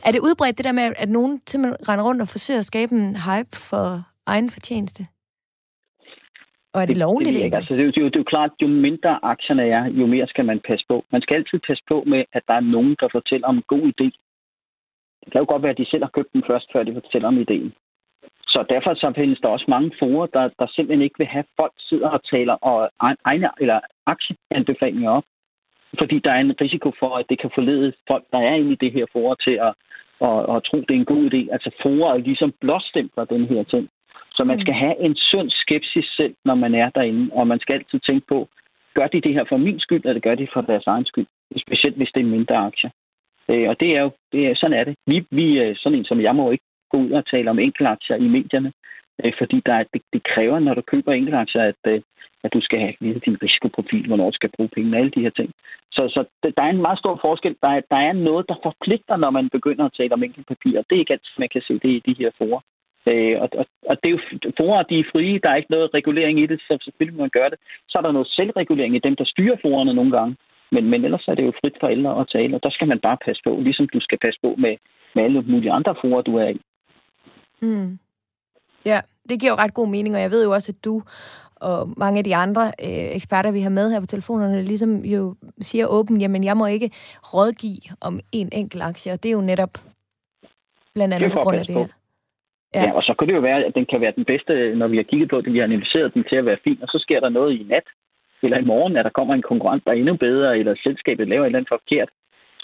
er 0.07 0.12
det 0.12 0.21
udbredt 0.21 0.59
det 0.59 0.64
der 0.64 0.73
med, 0.73 0.93
at 0.97 1.09
nogen 1.09 1.40
simpelthen 1.47 1.88
render 1.88 2.05
rundt 2.05 2.23
og 2.23 2.29
forsøger 2.29 2.61
at 2.61 2.67
skabe 2.67 2.93
en 2.93 3.17
hype 3.17 3.57
for 3.71 4.03
egen 4.27 4.51
fortjeneste? 4.51 5.07
Og 6.75 6.83
er 6.83 6.87
det, 6.87 6.97
det 6.97 7.05
lovligt? 7.07 7.35
Det, 7.35 7.53
det, 7.53 7.55
altså, 7.55 7.75
det, 7.75 7.81
er 7.81 7.85
jo, 7.85 7.90
det 7.90 8.17
er 8.17 8.25
jo 8.25 8.33
klart, 8.35 8.51
jo 8.62 8.69
mindre 8.69 9.19
aktierne 9.23 9.62
er, 9.69 9.85
jo 9.85 10.07
mere 10.07 10.27
skal 10.27 10.45
man 10.45 10.61
passe 10.69 10.85
på. 10.88 11.05
Man 11.12 11.23
skal 11.23 11.35
altid 11.35 11.59
passe 11.69 11.85
på 11.88 12.05
med, 12.07 12.25
at 12.33 12.43
der 12.49 12.55
er 12.55 12.61
nogen, 12.75 12.97
der 13.01 13.09
fortæller 13.12 13.47
om 13.49 13.57
en 13.57 13.71
god 13.75 13.85
idé. 13.93 14.09
Det 15.25 15.33
kan 15.33 15.40
jo 15.40 15.47
godt 15.49 15.62
være, 15.62 15.73
at 15.73 15.79
de 15.79 15.90
selv 15.90 16.05
har 16.05 16.11
købt 16.17 16.33
den 16.33 16.43
først, 16.47 16.67
før 16.73 16.83
de 16.83 16.93
fortæller 16.93 17.29
om 17.29 17.38
ideen. 17.38 17.73
Så 18.55 18.64
derfor 18.69 18.95
så 18.95 19.12
findes 19.17 19.40
der 19.40 19.49
også 19.49 19.64
mange 19.69 19.90
forer, 19.99 20.27
der, 20.27 20.45
der 20.59 20.67
simpelthen 20.67 21.03
ikke 21.03 21.19
vil 21.19 21.27
have 21.27 21.45
folk 21.57 21.73
sidder 21.79 22.09
og 22.09 22.21
taler 22.33 22.53
og 22.53 22.90
egne 23.25 23.51
eller 23.61 23.81
aktieanbefalinger 24.07 25.11
op 25.11 25.25
fordi 25.99 26.19
der 26.19 26.33
er 26.33 26.40
en 26.40 26.61
risiko 26.61 26.93
for, 26.99 27.17
at 27.17 27.27
det 27.29 27.38
kan 27.40 27.51
forlede 27.55 27.93
folk, 28.09 28.25
der 28.33 28.38
er 28.38 28.55
inde 28.55 28.73
i 28.73 28.83
det 28.85 28.93
her 28.93 29.07
forår, 29.12 29.35
til 29.35 29.57
at, 29.67 29.73
at, 30.29 30.38
at 30.55 30.62
tro, 30.69 30.77
det 30.81 30.95
er 30.95 31.03
en 31.03 31.12
god 31.14 31.25
idé. 31.31 31.53
Altså 31.55 31.71
forer 31.83 32.19
ligesom 32.19 32.55
blåstempler 32.61 33.25
den 33.25 33.45
her 33.45 33.62
ting. 33.62 33.88
Så 34.37 34.45
man 34.45 34.57
mm. 34.57 34.61
skal 34.61 34.75
have 34.75 35.01
en 35.01 35.17
sund 35.17 35.51
skepsis 35.51 36.07
selv, 36.17 36.35
når 36.45 36.55
man 36.55 36.75
er 36.75 36.90
derinde, 36.90 37.31
og 37.33 37.47
man 37.47 37.61
skal 37.61 37.75
altid 37.75 38.01
tænke 38.01 38.27
på, 38.27 38.49
gør 38.95 39.07
de 39.07 39.21
det 39.21 39.35
her 39.35 39.45
for 39.49 39.57
min 39.57 39.81
skyld, 39.81 40.05
eller 40.05 40.21
gør 40.21 40.35
de 40.35 40.49
for 40.53 40.61
deres 40.61 40.87
egen 40.87 41.05
skyld? 41.05 41.27
Specielt 41.67 41.97
hvis 41.97 42.12
det 42.14 42.21
er 42.21 42.35
mindre 42.37 42.57
aktier. 42.57 42.90
Øh, 43.49 43.69
og 43.69 43.81
det 43.81 43.97
er 43.97 44.01
jo, 44.01 44.11
det 44.33 44.47
er, 44.47 44.55
sådan 44.55 44.79
er 44.79 44.85
det. 44.85 44.95
Vi, 45.07 45.27
vi, 45.31 45.75
sådan 45.75 45.99
en 45.99 46.05
som 46.05 46.21
jeg 46.21 46.35
må 46.37 46.51
ikke 46.51 46.64
gå 46.90 46.97
ud 46.99 47.11
og 47.11 47.27
tale 47.27 47.51
om 47.51 47.59
enkeltaktier 47.59 48.16
i 48.16 48.29
medierne, 48.29 48.73
øh, 49.25 49.33
fordi 49.38 49.62
der 49.66 49.75
er, 49.75 49.85
det, 49.92 50.03
det 50.12 50.23
kræver, 50.23 50.59
når 50.59 50.75
du 50.75 50.81
køber 50.81 51.12
enkeltaktier, 51.12 51.62
at, 51.62 51.83
øh, 51.87 52.01
at 52.44 52.53
du 52.53 52.61
skal 52.61 52.79
have 52.81 53.20
din 53.27 53.42
risikoprofil, 53.42 54.07
hvornår 54.07 54.31
du 54.31 54.35
skal 54.35 54.51
bruge 54.57 54.68
penge, 54.68 54.99
alle 54.99 55.11
de 55.11 55.20
her 55.20 55.31
ting. 55.31 55.51
Så, 55.92 56.03
så 56.14 56.25
der 56.57 56.62
er 56.62 56.70
en 56.70 56.87
meget 56.87 56.99
stor 56.99 57.18
forskel. 57.23 57.57
Der 57.62 57.68
er, 57.68 57.81
der 57.90 57.97
er 57.97 58.12
noget, 58.12 58.49
der 58.49 58.55
forpligter, 58.62 59.16
når 59.16 59.31
man 59.31 59.49
begynder 59.49 59.85
at 59.85 59.97
tale 59.97 60.12
om 60.12 60.23
enkeltpapir. 60.23 60.83
Det 60.83 60.97
er 60.97 61.03
ikke 61.03 61.12
altid, 61.12 61.35
man 61.38 61.49
kan 61.53 61.62
se 61.62 61.75
det 61.75 61.90
i 61.99 62.03
de 62.07 62.14
her 62.18 62.31
forer. 62.38 62.61
Øh, 63.09 63.37
og, 63.42 63.49
og, 63.61 63.66
og 63.90 63.97
det 64.03 64.09
er 64.09 64.14
jo 64.16 64.20
forer, 64.57 64.83
de 64.83 64.99
er 64.99 65.11
frie. 65.12 65.38
Der 65.42 65.51
er 65.51 65.57
ikke 65.57 65.75
noget 65.77 65.94
regulering 65.94 66.40
i 66.40 66.47
det, 66.47 66.61
så 66.61 66.79
selvfølgelig 66.85 67.16
må 67.16 67.23
man 67.23 67.37
gøre 67.38 67.51
det. 67.51 67.59
Så 67.88 67.99
er 67.99 68.03
der 68.03 68.12
noget 68.12 68.29
selvregulering 68.29 68.97
i 68.97 69.05
dem, 69.07 69.16
der 69.16 69.25
styrer 69.25 69.57
forerne 69.62 69.94
nogle 69.94 70.12
gange. 70.18 70.37
Men, 70.75 70.85
men 70.90 71.05
ellers 71.05 71.29
er 71.29 71.35
det 71.35 71.44
jo 71.44 71.53
frit 71.61 71.77
for 71.81 71.87
alle 71.87 72.20
at 72.20 72.29
tale, 72.29 72.57
og 72.57 72.62
der 72.62 72.70
skal 72.70 72.88
man 72.88 73.01
bare 73.01 73.18
passe 73.25 73.42
på, 73.44 73.61
ligesom 73.61 73.88
du 73.88 74.01
skal 74.01 74.18
passe 74.18 74.40
på 74.42 74.55
med, 74.59 74.77
med 75.14 75.25
alle 75.25 75.42
mulige 75.42 75.73
andre 75.73 75.94
forer, 76.01 76.23
du 76.23 76.37
er 76.37 76.49
i. 76.49 76.61
Mm. 77.64 77.98
Ja, 78.85 79.00
det 79.29 79.40
giver 79.40 79.53
jo 79.53 79.57
ret 79.57 79.74
god 79.74 79.88
mening, 79.88 80.14
og 80.14 80.22
jeg 80.22 80.31
ved 80.31 80.44
jo 80.44 80.53
også, 80.53 80.72
at 80.72 80.85
du 80.85 81.03
og 81.57 81.88
mange 81.96 82.18
af 82.18 82.24
de 82.24 82.37
andre 82.37 82.64
øh, 82.66 83.16
eksperter, 83.18 83.53
vi 83.53 83.61
har 83.61 83.70
med 83.70 83.90
her 83.92 84.00
på 84.00 84.07
telefonerne, 84.07 84.62
ligesom 84.62 85.05
jo 85.05 85.35
siger 85.61 85.87
åbent, 85.87 86.22
jamen 86.22 86.44
jeg 86.44 86.57
må 86.57 86.66
ikke 86.66 86.90
rådgive 87.35 87.96
om 88.00 88.20
en 88.33 88.48
enkelt 88.53 88.83
aktie, 88.83 89.12
og 89.12 89.22
det 89.22 89.29
er 89.29 89.33
jo 89.33 89.40
netop 89.40 89.74
blandt 90.94 91.14
andet 91.14 91.33
på 91.33 91.40
grund 91.40 91.59
af 91.59 91.66
det 91.66 91.74
her. 91.74 91.87
Ja. 92.74 92.83
ja, 92.83 92.92
og 92.92 93.03
så 93.03 93.14
kan 93.18 93.29
det 93.29 93.35
jo 93.35 93.40
være, 93.40 93.64
at 93.64 93.74
den 93.74 93.87
kan 93.90 94.00
være 94.00 94.12
den 94.16 94.24
bedste, 94.24 94.74
når 94.74 94.88
vi 94.88 94.96
har 94.96 95.03
kigget 95.11 95.31
på 95.31 95.40
det, 95.40 95.53
vi 95.53 95.59
har 95.59 95.64
analyseret 95.64 96.14
den 96.14 96.24
til 96.29 96.37
at 96.37 96.46
være 96.46 96.64
fin, 96.64 96.79
og 96.83 96.88
så 96.88 96.98
sker 96.98 97.20
der 97.20 97.29
noget 97.29 97.53
i 97.61 97.66
nat, 97.68 97.87
eller 98.42 98.59
i 98.59 98.64
morgen, 98.64 98.96
at 98.96 99.05
der 99.05 99.11
kommer 99.11 99.35
en 99.35 99.48
konkurrent, 99.50 99.85
der 99.85 99.90
er 99.90 99.94
endnu 99.94 100.16
bedre, 100.16 100.59
eller 100.59 100.74
selskabet 100.83 101.29
laver 101.29 101.42
et 101.42 101.46
eller 101.46 101.59
andet 101.59 101.74
forkert. 101.77 102.09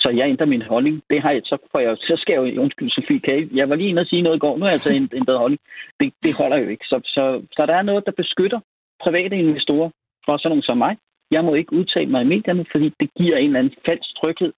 Så 0.00 0.08
jeg 0.08 0.28
ændrer 0.28 0.46
min 0.46 0.62
holdning. 0.62 1.02
Det 1.10 1.22
har 1.22 1.30
jeg, 1.30 1.42
så, 1.44 1.56
får 1.72 1.80
jeg, 1.80 1.96
så 1.96 2.14
skal 2.18 2.32
jeg 2.32 2.56
jo, 2.56 2.62
undskyld 2.62 2.90
Sofie, 2.90 3.20
kan 3.20 3.34
jeg, 3.34 3.48
jeg 3.54 3.68
var 3.68 3.76
lige 3.76 3.88
inde 3.88 4.00
og 4.00 4.06
sige 4.06 4.22
noget 4.22 4.36
i 4.36 4.44
går, 4.44 4.56
nu 4.56 4.62
har 4.64 4.70
jeg 4.70 4.78
altså 4.78 5.16
ændret 5.20 5.38
holdning. 5.38 5.60
Det, 6.00 6.12
det 6.22 6.34
holder 6.40 6.56
jo 6.56 6.68
ikke. 6.68 6.84
Så, 6.84 7.00
så, 7.04 7.42
så 7.52 7.66
der 7.66 7.74
er 7.74 7.82
noget, 7.82 8.06
der 8.06 8.12
beskytter 8.12 8.60
private 9.04 9.36
investorer, 9.36 9.90
for 10.24 10.36
sådan 10.36 10.50
nogen 10.50 10.62
som 10.62 10.78
mig. 10.78 10.96
Jeg 11.30 11.44
må 11.44 11.54
ikke 11.54 11.72
udtale 11.72 12.10
mig 12.10 12.22
i 12.22 12.32
medierne, 12.34 12.64
fordi 12.72 12.92
det 13.00 13.08
giver 13.18 13.36
en 13.36 13.44
eller 13.44 13.58
anden 13.58 13.74
falsk 13.86 14.08
tryghed. 14.20 14.52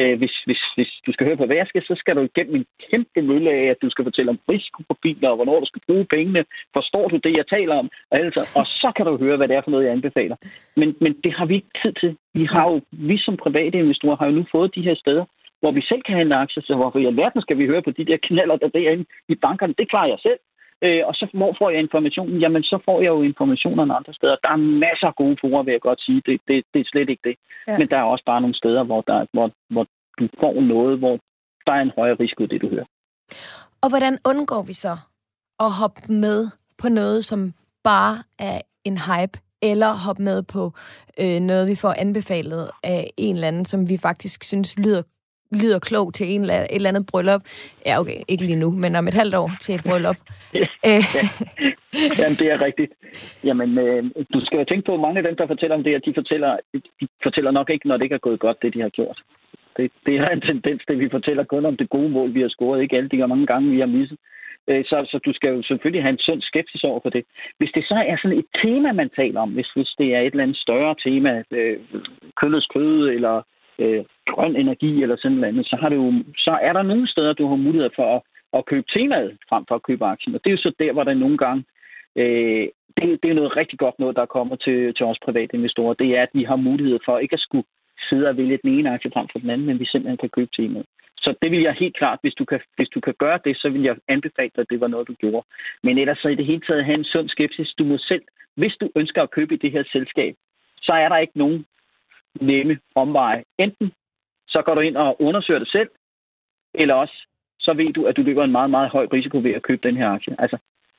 Øh, 0.00 0.18
hvis, 0.18 0.34
hvis, 0.46 0.62
hvis 0.76 0.90
du 1.06 1.12
skal 1.12 1.26
høre 1.26 1.36
på 1.36 1.46
hvad 1.46 1.56
jeg 1.56 1.66
skal, 1.68 1.82
så 1.82 1.94
skal 1.98 2.16
du 2.16 2.22
igennem 2.22 2.54
en 2.56 2.66
kæmpe 2.90 3.22
mølle 3.22 3.50
af, 3.50 3.64
at 3.64 3.82
du 3.82 3.90
skal 3.90 4.04
fortælle 4.04 4.30
om 4.30 4.40
risiko 4.48 4.82
på 4.88 4.94
biler, 5.02 5.28
og 5.28 5.36
hvornår 5.36 5.60
du 5.60 5.66
skal 5.66 5.82
bruge 5.86 6.04
pengene. 6.04 6.44
Forstår 6.72 7.08
du 7.08 7.16
det, 7.16 7.36
jeg 7.36 7.46
taler 7.46 7.74
om? 7.74 7.90
Og, 8.10 8.18
altså, 8.18 8.40
og 8.58 8.64
så 8.66 8.92
kan 8.96 9.06
du 9.06 9.16
høre, 9.24 9.36
hvad 9.36 9.48
det 9.48 9.56
er 9.56 9.62
for 9.64 9.70
noget, 9.70 9.84
jeg 9.84 9.92
anbefaler. 9.92 10.36
Men, 10.76 10.96
men 11.00 11.12
det 11.24 11.32
har 11.32 11.46
vi 11.46 11.54
ikke 11.54 11.78
tid 11.82 11.92
til. 11.92 12.16
Vi 12.34 12.44
har 12.44 12.70
jo, 12.70 12.80
vi 12.90 13.18
som 13.18 13.36
private 13.36 13.78
investorer 13.78 14.16
har 14.16 14.26
jo 14.26 14.32
nu 14.32 14.44
fået 14.52 14.74
de 14.74 14.82
her 14.82 14.94
steder, 14.94 15.24
hvor 15.60 15.70
vi 15.70 15.82
selv 15.82 16.02
kan 16.02 16.16
handle 16.16 16.36
aktier, 16.36 16.62
så 16.62 16.74
hvorfor 16.74 16.98
i 16.98 17.06
alverden 17.06 17.42
skal 17.42 17.58
vi 17.58 17.66
høre 17.66 17.82
på 17.82 17.90
de 17.90 18.04
der 18.04 18.16
knaller, 18.22 18.56
der 18.56 18.68
derinde 18.68 19.04
i 19.28 19.34
bankerne? 19.34 19.74
Det 19.78 19.90
klarer 19.90 20.08
jeg 20.08 20.18
selv. 20.22 20.38
Øh, 20.84 21.02
og 21.08 21.14
så 21.14 21.26
hvor 21.34 21.56
får 21.58 21.70
jeg 21.70 21.80
informationen? 21.80 22.40
Jamen, 22.40 22.62
så 22.62 22.78
får 22.84 23.00
jeg 23.00 23.08
jo 23.08 23.22
informationerne 23.22 23.94
andre 23.94 24.14
steder. 24.14 24.36
Der 24.42 24.48
er 24.48 24.56
masser 24.56 25.06
af 25.06 25.14
gode 25.14 25.36
forer, 25.40 25.62
vil 25.62 25.72
jeg 25.72 25.80
godt 25.80 26.00
sige. 26.02 26.22
Det, 26.26 26.40
det, 26.48 26.64
det 26.74 26.80
er 26.80 26.84
slet 26.92 27.08
ikke 27.10 27.28
det. 27.28 27.36
Ja. 27.66 27.78
Men 27.78 27.88
der 27.88 27.98
er 27.98 28.02
også 28.02 28.24
bare 28.24 28.40
nogle 28.40 28.56
steder, 28.56 28.82
hvor, 28.84 29.00
der, 29.00 29.26
hvor, 29.32 29.50
hvor 29.70 29.86
du 30.18 30.28
får 30.40 30.60
noget, 30.60 30.98
hvor 30.98 31.18
der 31.66 31.72
er 31.72 31.82
en 31.82 31.92
højere 31.96 32.16
risiko, 32.20 32.46
det 32.46 32.62
du 32.62 32.68
hører. 32.68 32.88
Og 33.82 33.88
hvordan 33.88 34.18
undgår 34.30 34.62
vi 34.62 34.72
så 34.72 34.94
at 35.60 35.70
hoppe 35.80 36.00
med 36.12 36.48
på 36.82 36.88
noget, 36.88 37.24
som 37.24 37.52
bare 37.84 38.22
er 38.38 38.60
en 38.84 38.98
hype, 38.98 39.38
eller 39.62 39.92
hoppe 40.06 40.22
med 40.22 40.42
på 40.42 40.72
øh, 41.20 41.40
noget, 41.40 41.68
vi 41.68 41.74
får 41.74 41.94
anbefalet 41.98 42.70
af 42.82 43.10
en 43.16 43.34
eller 43.34 43.48
anden, 43.48 43.64
som 43.64 43.88
vi 43.88 43.96
faktisk 44.02 44.44
synes 44.44 44.78
lyder 44.78 45.02
lyder 45.52 45.78
klog 45.78 46.14
til 46.14 46.26
en 46.34 46.40
eller, 46.40 46.54
et 46.54 46.66
eller 46.70 46.88
andet 46.88 47.06
bryllup. 47.12 47.42
Ja, 47.86 48.00
okay, 48.00 48.20
ikke 48.28 48.44
lige 48.44 48.56
nu, 48.56 48.70
men 48.70 48.96
om 48.96 49.08
et 49.08 49.14
halvt 49.14 49.34
år 49.34 49.50
til 49.60 49.74
et 49.74 49.84
bryllup. 49.84 50.16
ja, 50.54 50.66
Jamen, 52.20 52.38
det 52.40 52.48
er 52.54 52.60
rigtigt. 52.60 52.92
Jamen, 53.44 53.78
øh, 53.78 54.04
du 54.34 54.40
skal 54.46 54.58
jo 54.58 54.64
tænke 54.64 54.86
på, 54.86 54.94
at 54.94 55.00
mange 55.00 55.18
af 55.18 55.24
dem, 55.24 55.36
der 55.36 55.46
fortæller 55.46 55.76
om 55.76 55.84
det, 55.84 55.94
at 55.94 56.02
de 56.06 56.14
fortæller, 56.14 56.56
de 57.00 57.08
fortæller 57.22 57.50
nok 57.50 57.70
ikke, 57.70 57.88
når 57.88 57.96
det 57.96 58.04
ikke 58.04 58.14
er 58.14 58.28
gået 58.28 58.40
godt, 58.40 58.62
det 58.62 58.74
de 58.74 58.80
har 58.80 58.88
gjort. 58.88 59.18
Det, 59.76 59.90
det 60.06 60.16
er 60.16 60.28
en 60.28 60.40
tendens, 60.40 60.82
det 60.88 60.98
vi 60.98 61.08
fortæller 61.10 61.44
kun 61.44 61.66
om 61.66 61.76
det 61.76 61.90
gode 61.90 62.08
mål, 62.08 62.34
vi 62.34 62.40
har 62.40 62.48
scoret, 62.48 62.82
ikke 62.82 62.96
alle 62.96 63.08
de 63.08 63.26
mange 63.26 63.46
gange, 63.46 63.70
vi 63.70 63.80
har 63.80 63.86
misset. 63.86 64.18
Øh, 64.68 64.84
så, 64.84 64.96
så 65.10 65.18
du 65.26 65.32
skal 65.32 65.50
jo 65.54 65.62
selvfølgelig 65.62 66.02
have 66.02 66.12
en 66.12 66.26
sund 66.26 66.42
skepsis 66.42 66.84
over 66.84 67.00
for 67.02 67.10
det. 67.10 67.24
Hvis 67.58 67.70
det 67.74 67.84
så 67.84 67.94
er 67.94 68.16
sådan 68.16 68.38
et 68.38 68.46
tema, 68.62 68.92
man 68.92 69.10
taler 69.20 69.40
om, 69.40 69.50
hvis, 69.50 69.70
hvis 69.76 69.94
det 69.98 70.14
er 70.14 70.20
et 70.20 70.26
eller 70.26 70.42
andet 70.42 70.56
større 70.56 70.94
tema, 71.04 71.42
øh, 71.50 71.78
køllets 72.40 72.66
kød, 72.66 73.08
eller 73.08 73.42
øh, 73.78 74.04
grøn 74.26 74.56
energi 74.56 75.02
eller 75.02 75.16
sådan 75.16 75.36
noget, 75.36 75.66
så, 75.66 75.76
har 75.80 75.88
du, 75.88 76.12
så 76.36 76.58
er 76.62 76.72
der 76.72 76.82
nogle 76.82 77.08
steder, 77.08 77.32
du 77.32 77.48
har 77.48 77.56
mulighed 77.56 77.90
for 77.96 78.16
at, 78.16 78.22
at 78.52 78.66
købe 78.66 78.86
temaet 78.94 79.38
frem 79.48 79.64
for 79.68 79.74
at 79.74 79.82
købe 79.82 80.04
aktien. 80.04 80.34
Og 80.34 80.40
det 80.44 80.50
er 80.50 80.56
jo 80.56 80.62
så 80.66 80.72
der, 80.78 80.92
hvor 80.92 81.04
der 81.04 81.14
nogle 81.14 81.38
gange 81.38 81.64
øh, 82.16 82.68
det, 82.96 83.22
det 83.22 83.30
er 83.30 83.34
noget 83.34 83.56
rigtig 83.56 83.78
godt 83.78 83.98
noget, 83.98 84.16
der 84.16 84.26
kommer 84.26 84.56
til, 84.56 84.94
til 84.94 85.06
os 85.06 85.18
private 85.24 85.56
investorer. 85.56 85.94
Det 85.94 86.18
er, 86.18 86.22
at 86.22 86.34
vi 86.34 86.44
har 86.44 86.56
mulighed 86.56 86.98
for 87.04 87.18
ikke 87.18 87.34
at 87.34 87.40
skulle 87.40 87.66
sidde 88.08 88.28
og 88.28 88.36
vælge 88.36 88.58
den 88.62 88.78
ene 88.78 88.90
aktie 88.90 89.10
frem 89.14 89.26
for 89.32 89.38
den 89.38 89.50
anden, 89.50 89.66
men 89.66 89.80
vi 89.80 89.86
simpelthen 89.86 90.18
kan 90.18 90.28
købe 90.28 90.50
temaet. 90.56 90.86
Så 91.16 91.34
det 91.42 91.50
vil 91.50 91.62
jeg 91.62 91.74
helt 91.74 91.96
klart, 91.96 92.18
hvis 92.22 92.34
du 92.34 92.44
kan, 92.44 92.60
hvis 92.76 92.88
du 92.88 93.00
kan 93.00 93.14
gøre 93.18 93.38
det, 93.44 93.56
så 93.56 93.68
vil 93.68 93.82
jeg 93.82 93.96
anbefale 94.08 94.50
dig, 94.56 94.62
at 94.62 94.70
det 94.70 94.80
var 94.80 94.86
noget, 94.86 95.08
du 95.08 95.14
gjorde. 95.14 95.46
Men 95.82 95.98
ellers 95.98 96.18
så 96.18 96.28
i 96.28 96.34
det 96.34 96.46
hele 96.46 96.60
taget 96.60 96.84
have 96.84 96.98
en 96.98 97.04
sund 97.04 97.28
skepsis. 97.28 97.74
Du 97.78 97.84
må 97.84 97.98
selv, 97.98 98.22
hvis 98.54 98.74
du 98.80 98.90
ønsker 98.96 99.22
at 99.22 99.30
købe 99.30 99.54
i 99.54 99.56
det 99.56 99.72
her 99.72 99.84
selskab, 99.92 100.34
så 100.80 100.92
er 100.92 101.08
der 101.08 101.16
ikke 101.16 101.38
nogen 101.38 101.66
nemme 102.40 102.78
omveje. 102.94 103.44
Enten 103.58 103.92
så 104.48 104.62
går 104.62 104.74
du 104.74 104.80
ind 104.80 104.96
og 104.96 105.22
undersøger 105.22 105.58
det 105.58 105.68
selv, 105.68 105.88
eller 106.74 106.94
også 106.94 107.26
så 107.66 107.72
ved 107.72 107.92
du, 107.92 108.06
at 108.06 108.16
du 108.16 108.22
løber 108.22 108.44
en 108.44 108.52
meget, 108.52 108.70
meget 108.70 108.90
høj 108.90 109.06
risiko 109.12 109.38
ved 109.38 109.52
at 109.54 109.62
købe 109.62 109.88
den 109.88 109.96
her 109.96 110.08
aktie. 110.08 110.36
Altså, 110.38 110.56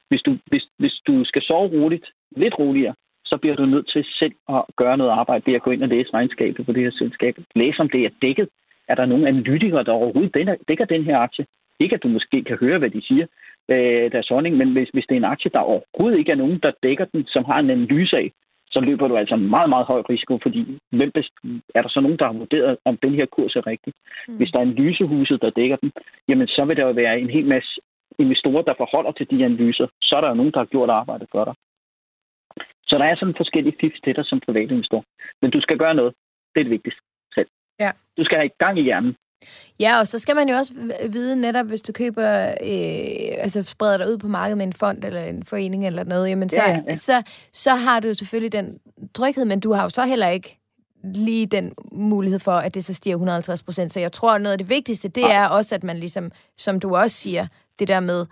hvis 0.09 0.21
du, 0.21 0.37
hvis, 0.45 0.65
hvis 0.77 0.95
du 1.07 1.23
skal 1.23 1.41
sove 1.41 1.69
roligt, 1.69 2.05
lidt 2.31 2.59
roligere, 2.59 2.95
så 3.25 3.37
bliver 3.37 3.55
du 3.55 3.65
nødt 3.65 3.89
til 3.93 4.05
selv 4.19 4.35
at 4.49 4.61
gøre 4.75 4.97
noget 4.97 5.11
arbejde 5.11 5.43
ved 5.45 5.53
at 5.53 5.61
gå 5.61 5.71
ind 5.71 5.83
og 5.83 5.89
læse 5.89 6.13
regnskabet 6.13 6.65
på 6.65 6.71
det 6.71 6.83
her 6.83 6.91
selskab. 6.91 7.37
Læse 7.55 7.79
om 7.79 7.89
det 7.89 8.05
er 8.05 8.09
dækket. 8.21 8.49
Er 8.87 8.95
der 8.95 9.05
nogen 9.05 9.27
analytikere, 9.27 9.83
der 9.83 9.91
overhovedet 9.91 10.33
dækker 10.67 10.85
den 10.85 11.03
her 11.03 11.17
aktie? 11.17 11.45
Ikke 11.79 11.95
at 11.95 12.03
du 12.03 12.07
måske 12.07 12.43
kan 12.43 12.57
høre, 12.57 12.79
hvad 12.79 12.89
de 12.89 13.01
siger, 13.01 13.25
øh, 13.69 14.11
deres 14.11 14.27
holdning, 14.27 14.57
men 14.57 14.71
hvis, 14.71 14.89
hvis 14.89 15.05
det 15.09 15.15
er 15.15 15.19
en 15.19 15.33
aktie, 15.33 15.51
der 15.53 15.59
overhovedet 15.59 16.19
ikke 16.19 16.31
er 16.31 16.35
nogen, 16.43 16.59
der 16.63 16.71
dækker 16.83 17.05
den, 17.05 17.25
som 17.27 17.45
har 17.45 17.59
en 17.59 17.69
analyse 17.69 18.17
af, 18.17 18.31
så 18.77 18.81
løber 18.89 19.07
du 19.07 19.17
altså 19.17 19.35
en 19.35 19.49
meget, 19.55 19.69
meget 19.69 19.85
høj 19.85 20.01
risiko, 20.09 20.39
fordi 20.45 20.61
hvem 20.97 21.11
er 21.75 21.81
der 21.81 21.89
så 21.89 21.99
nogen, 21.99 22.19
der 22.19 22.25
har 22.25 22.37
vurderet, 22.41 22.77
om 22.85 22.97
den 22.97 23.13
her 23.19 23.25
kurs 23.25 23.55
er 23.55 23.67
rigtig? 23.67 23.93
Mm. 24.27 24.37
Hvis 24.37 24.51
der 24.51 24.59
er 24.59 24.63
en 24.63 24.77
lysehuset, 24.81 25.41
der 25.41 25.49
dækker 25.49 25.77
den, 25.83 25.91
jamen 26.27 26.47
så 26.47 26.65
vil 26.65 26.77
der 26.77 26.85
jo 26.87 26.91
være 26.91 27.19
en 27.19 27.29
hel 27.29 27.45
masse 27.45 27.71
investorer, 28.19 28.61
der 28.61 28.73
forholder 28.77 29.11
til 29.11 29.29
de 29.31 29.45
analyser. 29.45 29.87
Så 30.01 30.15
er 30.15 30.21
der 30.21 30.29
jo 30.29 30.39
nogen, 30.39 30.51
der 30.51 30.59
har 30.59 30.65
gjort 30.65 30.89
arbejdet 30.89 31.27
for 31.31 31.43
dig. 31.45 31.55
Så 32.89 32.97
der 32.97 33.05
er 33.05 33.15
sådan 33.15 33.39
forskellige 33.41 33.77
fifs 33.81 33.99
til 34.03 34.15
dig 34.15 34.25
som 34.25 34.39
privat 34.39 34.71
investor. 34.71 35.03
Men 35.41 35.51
du 35.51 35.61
skal 35.61 35.77
gøre 35.77 35.95
noget. 35.95 36.13
Det 36.53 36.59
er 36.59 36.63
det 36.63 36.71
vigtigste 36.71 37.01
selv. 37.35 37.49
Ja. 37.79 37.91
Du 38.17 38.23
skal 38.23 38.37
have 38.37 38.49
gang 38.63 38.79
i 38.79 38.81
hjernen. 38.81 39.15
Ja, 39.79 39.99
og 39.99 40.07
så 40.07 40.19
skal 40.19 40.35
man 40.35 40.49
jo 40.49 40.55
også 40.55 40.73
vide 41.09 41.35
netop, 41.35 41.65
hvis 41.65 41.81
du 41.81 41.91
køber, 41.93 42.47
øh, 42.47 43.43
altså 43.43 43.63
spreder 43.63 43.97
dig 43.97 44.09
ud 44.09 44.17
på 44.17 44.27
markedet 44.27 44.57
med 44.57 44.65
en 44.65 44.73
fond 44.73 45.03
eller 45.03 45.23
en 45.23 45.43
forening 45.43 45.87
eller 45.87 46.03
noget, 46.03 46.29
jamen 46.29 46.49
så, 46.49 46.55
ja, 46.55 46.77
ja. 46.87 46.95
så, 46.95 47.21
så 47.53 47.75
har 47.75 47.99
du 47.99 48.13
selvfølgelig 48.13 48.51
den 48.51 48.77
tryghed, 49.13 49.45
men 49.45 49.59
du 49.59 49.73
har 49.73 49.83
jo 49.83 49.89
så 49.89 50.05
heller 50.05 50.27
ikke 50.27 50.59
lige 51.03 51.45
den 51.45 51.73
mulighed 51.91 52.39
for, 52.39 52.51
at 52.51 52.73
det 52.73 52.85
så 52.85 52.93
stiger 52.93 53.15
150 53.15 53.63
procent. 53.63 53.93
Så 53.93 53.99
jeg 53.99 54.11
tror, 54.11 54.31
at 54.31 54.41
noget 54.41 54.51
af 54.51 54.57
det 54.57 54.69
vigtigste, 54.69 55.07
det 55.07 55.31
er 55.31 55.47
også, 55.47 55.75
at 55.75 55.83
man 55.83 55.97
ligesom, 55.97 56.31
som 56.57 56.79
du 56.79 56.95
også 56.95 57.15
siger, 57.15 57.47
det 57.79 57.87
der 57.87 57.99
med, 57.99 58.25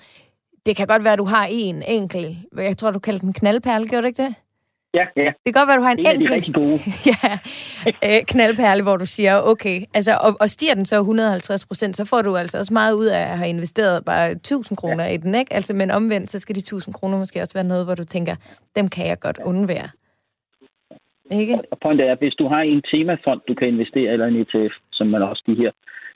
det 0.65 0.75
kan 0.75 0.87
godt 0.87 1.03
være, 1.03 1.13
at 1.13 1.19
du 1.19 1.25
har 1.25 1.45
en 1.45 1.83
enkel, 1.83 2.37
jeg 2.57 2.77
tror, 2.77 2.91
du 2.91 2.99
kaldte 2.99 3.25
den 3.25 3.33
knaldperle, 3.33 3.87
gjorde 3.87 4.01
du 4.01 4.07
ikke 4.07 4.23
det? 4.23 4.35
Ja, 4.99 5.05
ja. 5.15 5.31
Det 5.43 5.49
kan 5.53 5.57
godt 5.59 5.67
være, 5.67 5.75
at 5.75 5.81
du 5.81 5.87
har 5.87 5.91
en, 5.91 5.99
en 5.99 6.21
enkelt 6.21 6.55
gode. 6.55 6.79
ja, 7.11 7.31
øh, 8.07 8.19
knaldperle, 8.31 8.83
hvor 8.83 8.97
du 8.97 9.05
siger, 9.05 9.33
okay, 9.51 9.77
altså, 9.93 10.11
og, 10.25 10.31
og 10.41 10.49
stiger 10.49 10.75
den 10.75 10.85
så 10.85 10.95
150 10.95 11.65
procent, 11.65 11.97
så 11.97 12.05
får 12.05 12.21
du 12.21 12.35
altså 12.35 12.57
også 12.57 12.73
meget 12.73 12.93
ud 12.93 13.05
af 13.05 13.23
at 13.31 13.37
have 13.37 13.49
investeret 13.49 14.05
bare 14.05 14.31
1000 14.31 14.77
kroner 14.77 15.03
ja. 15.03 15.13
i 15.13 15.17
den, 15.17 15.35
ikke? 15.35 15.53
Altså, 15.53 15.73
men 15.73 15.91
omvendt, 15.91 16.29
så 16.29 16.39
skal 16.39 16.55
de 16.55 16.59
1000 16.59 16.93
kroner 16.93 17.17
måske 17.17 17.41
også 17.41 17.53
være 17.53 17.71
noget, 17.71 17.85
hvor 17.85 17.95
du 17.95 18.03
tænker, 18.03 18.35
dem 18.75 18.87
kan 18.89 19.07
jeg 19.07 19.19
godt 19.19 19.39
undvære. 19.45 19.89
Ikke? 21.31 21.53
Og 21.71 21.77
pointet 21.83 22.07
er, 22.09 22.15
hvis 22.15 22.35
du 22.35 22.47
har 22.47 22.61
en 22.61 22.81
temafond, 22.91 23.41
du 23.47 23.53
kan 23.53 23.67
investere, 23.67 24.13
eller 24.13 24.25
en 24.25 24.35
ETF, 24.41 24.73
som 24.91 25.07
man 25.07 25.21
også 25.21 25.43
de 25.47 25.55
her 25.55 25.71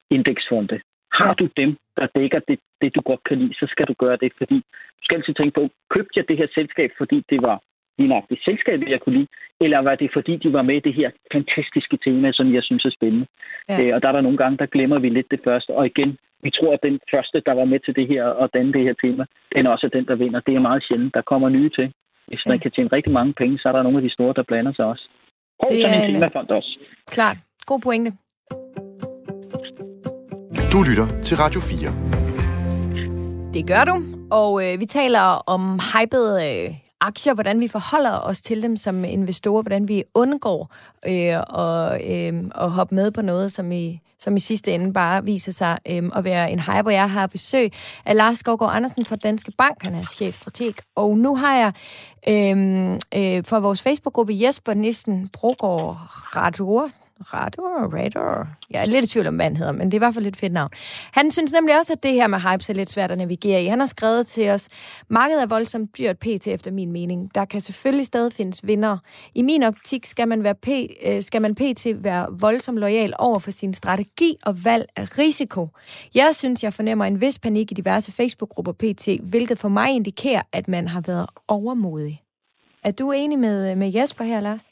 indeksfonde, 0.10 0.80
har 1.13 1.34
du 1.34 1.46
dem, 1.58 1.78
der 1.98 2.08
dækker 2.15 2.39
det, 2.48 2.60
det, 2.82 2.96
du 2.96 3.02
godt 3.02 3.24
kan 3.24 3.38
lide, 3.38 3.54
så 3.54 3.65
skal 3.70 3.86
du 3.86 3.94
gøre 3.94 4.18
det, 4.24 4.32
fordi 4.38 4.58
du 4.98 5.02
skal 5.04 5.18
altid 5.18 5.34
tænke 5.34 5.54
på, 5.60 5.70
købte 5.89 6.15
jeg 6.15 6.26
det 6.28 6.38
her 6.38 6.48
selskab, 6.58 6.89
fordi 6.98 7.24
det 7.30 7.42
var 7.42 7.58
det 8.08 8.40
selskab, 8.46 8.80
jeg 8.88 9.00
kunne 9.00 9.18
lide, 9.18 9.28
eller 9.62 9.80
var 9.80 9.96
det 9.96 10.10
fordi, 10.14 10.34
de 10.44 10.54
var 10.54 10.62
med 10.62 10.76
i 10.76 10.86
det 10.88 10.94
her 10.94 11.10
fantastiske 11.34 11.98
tema, 12.06 12.32
som 12.32 12.54
jeg 12.54 12.64
synes 12.64 12.86
er 12.86 12.90
spændende. 12.98 13.28
Ja. 13.70 13.82
Øh, 13.82 13.96
og 13.96 14.02
der 14.02 14.08
er 14.08 14.12
der 14.12 14.22
nogle 14.22 14.38
gange, 14.38 14.58
der 14.58 14.66
glemmer 14.66 15.00
vi 15.00 15.10
lidt 15.10 15.32
det 15.32 15.42
første. 15.44 15.72
Og 15.78 15.86
igen, 15.86 16.18
vi 16.44 16.50
tror, 16.52 16.74
at 16.74 16.84
den 16.84 17.00
første, 17.14 17.42
der 17.46 17.54
var 17.54 17.66
med 17.66 17.80
til 17.80 17.96
det 17.96 18.08
her 18.08 18.24
og 18.24 18.50
danne 18.54 18.74
det 18.74 18.84
her 18.84 18.96
tema, 19.04 19.24
den 19.56 19.66
er 19.66 19.70
også 19.70 19.90
den, 19.94 20.06
der 20.06 20.16
vinder. 20.16 20.40
Det 20.40 20.56
er 20.56 20.60
meget 20.60 20.84
sjældent. 20.88 21.14
Der 21.14 21.22
kommer 21.22 21.50
nye 21.50 21.70
til. 21.70 21.94
Hvis 22.28 22.44
man 22.48 22.58
ja. 22.58 22.62
kan 22.62 22.72
tjene 22.72 22.90
rigtig 22.94 23.14
mange 23.14 23.34
penge, 23.34 23.60
så 23.60 23.68
er 23.70 23.72
der 23.72 23.84
nogle 23.84 23.98
af 23.98 24.04
de 24.04 24.14
store, 24.14 24.34
der 24.34 24.44
blander 24.44 24.74
sig 24.74 24.86
også. 24.86 25.06
Prøv 25.60 25.70
det 25.70 25.82
sådan 25.82 26.10
en 26.10 26.16
temafond 26.16 26.50
også. 26.50 26.80
Klart. 27.08 27.38
God 27.66 27.80
pointe. 27.80 28.12
Du 30.74 30.80
lytter 30.90 31.08
til 31.22 31.38
Radio 31.38 31.60
4. 31.60 32.20
Det 33.54 33.68
gør 33.68 33.84
du, 33.92 33.96
og 34.32 34.52
øh, 34.64 34.80
vi 34.80 34.86
taler 34.86 35.26
om 35.54 35.80
hyped 35.94 36.28
øh, 36.48 36.70
aktier, 37.02 37.34
hvordan 37.34 37.60
vi 37.60 37.68
forholder 37.68 38.20
os 38.20 38.42
til 38.42 38.62
dem 38.62 38.78
som 38.78 39.04
investorer, 39.04 39.62
hvordan 39.62 39.88
vi 39.88 40.04
undgår 40.14 40.74
øh, 41.08 41.36
og, 41.50 42.00
øh, 42.12 42.44
at 42.56 42.72
hoppe 42.72 42.96
med 42.96 43.12
på 43.12 43.22
noget, 43.22 43.52
som 43.52 43.72
i, 43.72 44.02
som 44.20 44.36
i 44.36 44.40
sidste 44.40 44.72
ende 44.72 44.94
bare 44.94 45.26
viser 45.26 45.52
sig 45.52 45.78
øh, 45.90 46.04
at 46.16 46.24
være 46.24 46.52
en 46.52 46.60
hype. 46.60 46.88
Og 46.88 46.94
jeg 46.94 47.12
har 47.12 47.28
besøg 47.28 47.72
af 48.06 48.16
Lars 48.16 48.38
Skovgaard 48.38 48.76
Andersen 48.76 49.06
fra 49.06 49.16
Danske 49.16 49.52
Bank, 49.58 49.84
han 49.84 49.96
er 49.96 50.06
chefstrateg. 50.06 50.74
Og 50.96 51.18
nu 51.18 51.36
har 51.36 51.56
jeg 51.56 51.74
øh, 52.28 52.92
øh, 53.16 53.46
fra 53.46 53.60
vores 53.60 53.82
Facebook-gruppe 53.82 54.34
Jesper 54.42 54.74
Nissen 54.74 55.30
Brogaard 55.34 55.98
Radur, 56.36 56.90
Rador, 57.22 57.98
Rador. 57.98 58.48
Jeg 58.70 58.82
er 58.82 58.86
lidt 58.86 59.06
i 59.06 59.08
tvivl 59.08 59.28
om, 59.28 59.36
hvad 59.36 59.46
han 59.46 59.58
hedder, 59.58 59.72
men 59.72 59.82
det 59.82 59.94
er 59.94 59.98
i 59.98 60.06
hvert 60.06 60.14
fald 60.14 60.26
et 60.26 60.36
fedt 60.36 60.54
navn. 60.54 60.70
Han 61.14 61.32
synes 61.32 61.52
nemlig 61.52 61.78
også, 61.78 61.94
at 61.94 62.04
det 62.04 62.14
her 62.14 62.28
med 62.28 62.40
hype 62.40 62.64
er 62.70 62.74
lidt 62.74 62.90
svært 62.90 63.12
at 63.12 63.18
navigere 63.18 63.64
i. 63.64 63.68
Han 63.68 63.80
har 63.80 63.86
skrevet 63.86 64.28
til 64.28 64.50
os, 64.50 64.70
markedet 65.08 65.42
er 65.42 65.46
voldsomt 65.46 65.98
dyrt 65.98 66.20
pt. 66.20 66.48
efter 66.48 66.72
min 66.72 66.92
mening. 66.92 67.36
Der 67.36 67.46
kan 67.46 67.62
selvfølgelig 67.62 68.06
stadig 68.06 68.34
findes 68.34 68.68
vinder. 68.68 68.98
I 69.36 69.42
min 69.42 69.64
optik 69.64 70.06
skal 70.06 70.28
man, 70.28 70.44
være 70.44 70.56
p, 70.56 70.68
øh, 71.06 71.24
skal 71.24 71.42
man 71.42 71.56
pt. 71.56 71.88
være 72.04 72.28
voldsomt 72.32 72.78
lojal 72.78 73.14
over 73.20 73.40
for 73.40 73.52
sin 73.52 73.74
strategi 73.74 74.36
og 74.46 74.66
valg 74.66 74.86
af 74.96 75.18
risiko. 75.18 75.68
Jeg 76.16 76.30
synes, 76.36 76.64
jeg 76.64 76.74
fornemmer 76.74 77.06
en 77.06 77.22
vis 77.22 77.40
panik 77.40 77.72
i 77.72 77.74
diverse 77.74 78.12
Facebook-grupper 78.12 78.72
pt., 78.72 79.08
hvilket 79.24 79.60
for 79.60 79.70
mig 79.70 79.96
indikerer, 79.96 80.42
at 80.54 80.68
man 80.68 80.88
har 80.88 81.02
været 81.02 81.28
overmodig. 81.48 82.22
Er 82.84 82.92
du 82.92 83.12
enig 83.12 83.40
med, 83.40 83.72
øh, 83.72 83.78
med 83.78 83.94
Jesper 83.94 84.24
her, 84.24 84.40
Lars? 84.40 84.69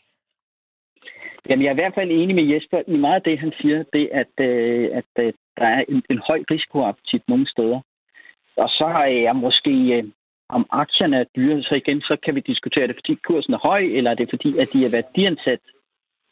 Jamen, 1.49 1.63
jeg 1.63 1.69
er 1.69 1.73
i 1.73 1.81
hvert 1.81 1.95
fald 1.95 2.11
enig 2.11 2.35
med 2.35 2.43
Jesper 2.43 2.81
i 2.87 2.97
meget 2.97 3.15
af 3.15 3.21
det, 3.21 3.39
han 3.39 3.53
siger, 3.61 3.83
det 3.93 4.09
at, 4.11 4.33
øh, 4.39 4.89
at 4.93 5.11
øh, 5.19 5.33
der 5.57 5.65
er 5.65 5.83
en, 5.89 6.03
en 6.09 6.19
høj 6.27 6.43
risikoappetit 6.51 7.23
nogle 7.27 7.47
steder. 7.47 7.79
Og 8.57 8.69
så 8.69 8.85
har 8.87 9.05
jeg 9.05 9.35
måske, 9.35 9.71
øh, 9.95 10.03
om 10.49 10.65
aktierne 10.69 11.17
er 11.17 11.25
dyre, 11.35 11.63
så 11.63 11.75
igen, 11.75 12.01
så 12.01 12.17
kan 12.23 12.35
vi 12.35 12.39
diskutere 12.39 12.87
det, 12.87 12.95
fordi 12.95 13.15
kursen 13.27 13.53
er 13.53 13.57
høj, 13.57 13.79
eller 13.79 14.11
er 14.11 14.15
det 14.15 14.29
fordi, 14.29 14.49
at 14.61 14.69
de 14.73 14.85
er 14.85 14.91
værdiansat 14.97 15.59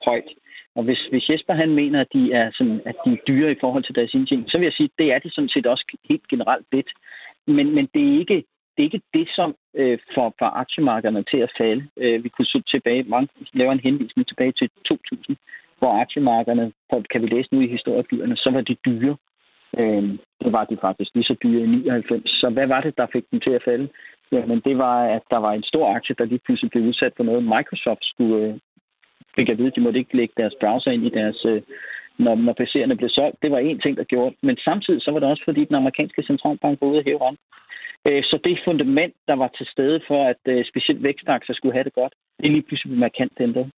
højt. 0.05 0.29
Og 0.75 0.83
hvis, 0.83 1.01
hvis 1.11 1.29
Jesper 1.29 1.53
han 1.53 1.69
mener, 1.69 2.01
at 2.01 2.13
de 2.13 2.33
er, 2.33 2.51
sådan, 2.53 2.81
at 2.85 2.95
de 3.05 3.11
er 3.13 3.23
dyre 3.27 3.51
i 3.51 3.59
forhold 3.59 3.83
til 3.83 3.95
deres 3.95 4.13
indtjening, 4.13 4.49
så 4.51 4.57
vil 4.57 4.65
jeg 4.65 4.73
sige, 4.73 4.89
at 4.91 4.97
det 4.97 5.13
er 5.13 5.19
de 5.19 5.29
sådan 5.31 5.49
set 5.49 5.67
også 5.67 5.97
helt 6.09 6.27
generelt 6.27 6.65
lidt. 6.71 6.89
Men, 7.47 7.75
men 7.75 7.89
det 7.93 8.01
er 8.07 8.19
ikke 8.19 8.43
det 8.77 8.81
er 8.83 8.89
ikke 8.89 9.01
det, 9.13 9.27
som 9.35 9.55
øh, 9.75 9.97
får, 10.15 10.33
får 10.39 10.45
aktiemarkederne 10.45 11.23
til 11.31 11.37
at 11.37 11.51
falde. 11.57 11.87
Øh, 11.97 12.23
vi 12.23 12.29
kunne 12.29 12.45
så 12.45 12.61
tilbage, 12.71 13.03
mange 13.03 13.27
laver 13.53 13.71
en 13.71 13.87
henvisning 13.87 14.27
tilbage 14.27 14.51
til 14.51 14.69
2000, 14.85 15.37
hvor 15.79 15.91
aktiemarkederne, 16.01 16.71
kan 17.11 17.21
vi 17.21 17.27
læse 17.27 17.49
nu 17.51 17.61
i 17.61 17.67
historiebøgerne, 17.67 18.37
så 18.37 18.49
var 18.51 18.61
de 18.61 18.75
dyre. 18.85 19.15
Øh, 19.77 20.03
det 20.43 20.51
var 20.51 20.65
de 20.65 20.77
faktisk 20.81 21.11
lige 21.13 21.29
så 21.31 21.35
dyre 21.43 21.63
i 21.63 21.67
99. 21.67 22.29
Så 22.29 22.49
hvad 22.49 22.67
var 22.67 22.81
det, 22.81 22.97
der 22.97 23.07
fik 23.13 23.25
dem 23.31 23.39
til 23.39 23.51
at 23.51 23.63
falde? 23.63 23.87
Jamen, 24.31 24.61
det 24.65 24.77
var, 24.77 24.97
at 25.05 25.21
der 25.29 25.37
var 25.37 25.53
en 25.53 25.63
stor 25.63 25.95
aktie, 25.95 26.15
der 26.17 26.25
lige 26.25 26.45
pludselig 26.45 26.71
blev 26.71 26.83
udsat 26.83 27.13
for 27.17 27.23
noget. 27.23 27.43
Microsoft 27.43 28.03
skulle, 28.05 28.45
øh, 28.45 28.53
fik 29.35 29.49
at 29.49 29.57
vide, 29.57 29.67
at 29.67 29.75
de 29.75 29.81
måtte 29.81 29.99
ikke 29.99 30.17
lægge 30.17 30.33
deres 30.37 30.55
browser 30.61 30.91
ind 30.91 31.05
i 31.05 31.09
deres, 31.09 31.45
øh, 31.45 31.61
når, 32.17 32.35
når 32.35 32.53
PC'erne 32.59 32.95
blev 32.95 33.09
solgt. 33.09 33.41
Det 33.41 33.51
var 33.51 33.59
en 33.59 33.79
ting, 33.79 33.97
der 33.97 34.03
gjorde 34.03 34.35
Men 34.41 34.57
samtidig 34.57 35.01
så 35.01 35.11
var 35.11 35.19
det 35.19 35.29
også, 35.29 35.43
fordi 35.45 35.65
den 35.65 35.75
amerikanske 35.75 36.23
centralbank 36.23 36.81
var 36.81 36.87
ude 36.87 36.99
og 36.99 37.03
hæve 37.05 37.37
Øh, 38.07 38.23
så 38.23 38.39
det 38.43 38.59
fundament, 38.65 39.13
der 39.27 39.33
var 39.33 39.47
til 39.47 39.65
stede 39.65 39.99
for, 40.07 40.23
at 40.23 40.41
øh, 40.47 40.65
specielt 40.65 41.03
vækstaktier 41.03 41.55
skulle 41.55 41.73
have 41.73 41.83
det 41.83 41.93
godt, 41.93 42.13
det 42.39 42.45
er 42.47 42.51
lige 42.51 42.67
pludselig 42.67 42.97
markant 42.97 43.33
ændret. 43.39 43.71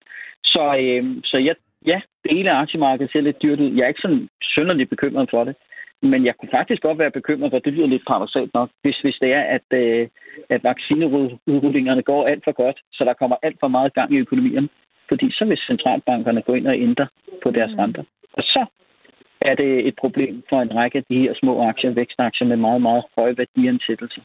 Så, 0.43 0.63
øh, 0.79 1.03
så 1.23 1.37
jeg, 1.37 1.55
ja, 1.85 2.01
dele 2.29 2.51
af 2.51 2.61
aktiemarkedet 2.61 3.11
ser 3.11 3.21
lidt 3.21 3.41
dyrt 3.41 3.59
ud. 3.59 3.71
Jeg 3.75 3.83
er 3.83 3.87
ikke 3.87 4.01
sådan 4.01 4.27
sønderligt 4.55 4.89
bekymret 4.89 5.29
for 5.29 5.43
det. 5.43 5.55
Men 6.01 6.25
jeg 6.25 6.35
kunne 6.35 6.49
faktisk 6.51 6.81
godt 6.81 6.99
være 6.99 7.11
bekymret 7.11 7.51
for, 7.51 7.59
det 7.59 7.73
lyder 7.73 7.87
lidt 7.87 8.07
paradoxalt 8.07 8.53
nok, 8.53 8.69
hvis, 8.81 8.97
hvis 8.97 9.17
det 9.21 9.33
er, 9.33 9.41
at, 9.41 9.67
øh, 9.73 10.07
at 10.49 10.63
vaccineudrullingerne 10.63 12.01
går 12.01 12.27
alt 12.27 12.43
for 12.43 12.51
godt, 12.51 12.79
så 12.93 13.03
der 13.05 13.13
kommer 13.13 13.35
alt 13.43 13.57
for 13.59 13.67
meget 13.67 13.93
gang 13.93 14.13
i 14.13 14.17
økonomien. 14.17 14.69
Fordi 15.09 15.31
så 15.31 15.45
vil 15.45 15.57
centralbankerne 15.57 16.41
gå 16.41 16.53
ind 16.53 16.67
og 16.67 16.75
ændre 16.75 17.07
på 17.43 17.51
deres 17.51 17.71
mm. 17.71 17.79
renter. 17.79 18.03
Og 18.37 18.43
så 18.43 18.65
er 19.41 19.55
det 19.55 19.87
et 19.87 19.95
problem 20.01 20.43
for 20.49 20.61
en 20.61 20.75
række 20.75 20.97
af 20.97 21.03
de 21.09 21.19
her 21.19 21.33
små 21.41 21.53
aktier, 21.69 21.91
vækstaktier 21.91 22.47
med 22.47 22.57
meget, 22.57 22.81
meget 22.81 23.03
høj 23.17 23.33
værdiansættelse. 23.37 24.21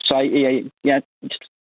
Så 0.00 0.16
jeg, 0.44 0.64
jeg, 0.84 1.02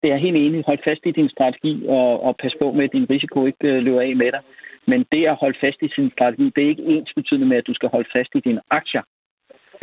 det 0.03 0.13
er 0.13 0.17
helt 0.17 0.37
enig. 0.37 0.65
Hold 0.67 0.79
fast 0.85 1.01
i 1.05 1.11
din 1.11 1.29
strategi 1.29 1.87
og, 1.89 2.23
og 2.23 2.37
pas 2.43 2.55
på 2.61 2.73
med, 2.73 2.85
at 2.85 2.93
din 2.93 3.11
risiko 3.11 3.47
ikke 3.47 3.69
øh, 3.73 3.83
løber 3.83 4.01
af 4.01 4.17
med 4.17 4.33
dig. 4.33 4.43
Men 4.87 5.07
det 5.13 5.27
at 5.27 5.37
holde 5.37 5.59
fast 5.61 5.79
i 5.83 5.89
sin 5.95 6.11
strategi, 6.11 6.45
det 6.57 6.65
er 6.65 6.69
ikke 6.69 6.83
ens 6.83 7.13
betydende 7.17 7.47
med, 7.47 7.57
at 7.57 7.67
du 7.67 7.75
skal 7.75 7.89
holde 7.89 8.09
fast 8.17 8.31
i 8.35 8.41
dine 8.41 8.61
aktier. 8.71 9.03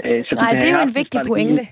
Øh, 0.04 0.26
så 0.26 0.36
Nej, 0.36 0.52
det 0.52 0.70
er 0.70 0.76
jo 0.80 0.88
en 0.90 0.96
vigtig 0.96 1.22
pointe. 1.28 1.64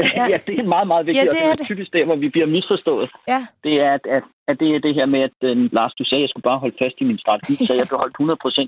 Ja. 0.00 0.26
ja, 0.32 0.38
det 0.46 0.54
er 0.58 0.72
meget, 0.76 0.88
meget 0.92 1.06
vigtigt, 1.06 1.26
ja, 1.26 1.30
det 1.30 1.40
er 1.44 1.50
og 1.52 1.58
det 1.58 1.64
er 1.64 1.72
typisk 1.72 1.92
der, 1.92 2.04
hvor 2.04 2.16
vi 2.24 2.28
bliver 2.28 2.46
misforstået. 2.56 3.10
Ja. 3.32 3.40
Det 3.64 3.74
er, 3.86 3.92
at, 3.98 4.04
at, 4.16 4.24
at 4.48 4.60
det 4.60 4.68
er 4.74 4.80
det 4.86 4.94
her 4.94 5.06
med, 5.06 5.20
at 5.28 5.36
uh, 5.48 5.72
Lars, 5.76 5.94
du 5.98 6.04
sagde, 6.04 6.20
at 6.20 6.24
jeg 6.24 6.30
skulle 6.30 6.48
bare 6.50 6.62
holde 6.64 6.76
fast 6.82 6.96
i 7.00 7.04
min 7.04 7.18
strategi, 7.18 7.54
så 7.66 7.72
jeg 7.74 7.86
beholdt 7.92 8.16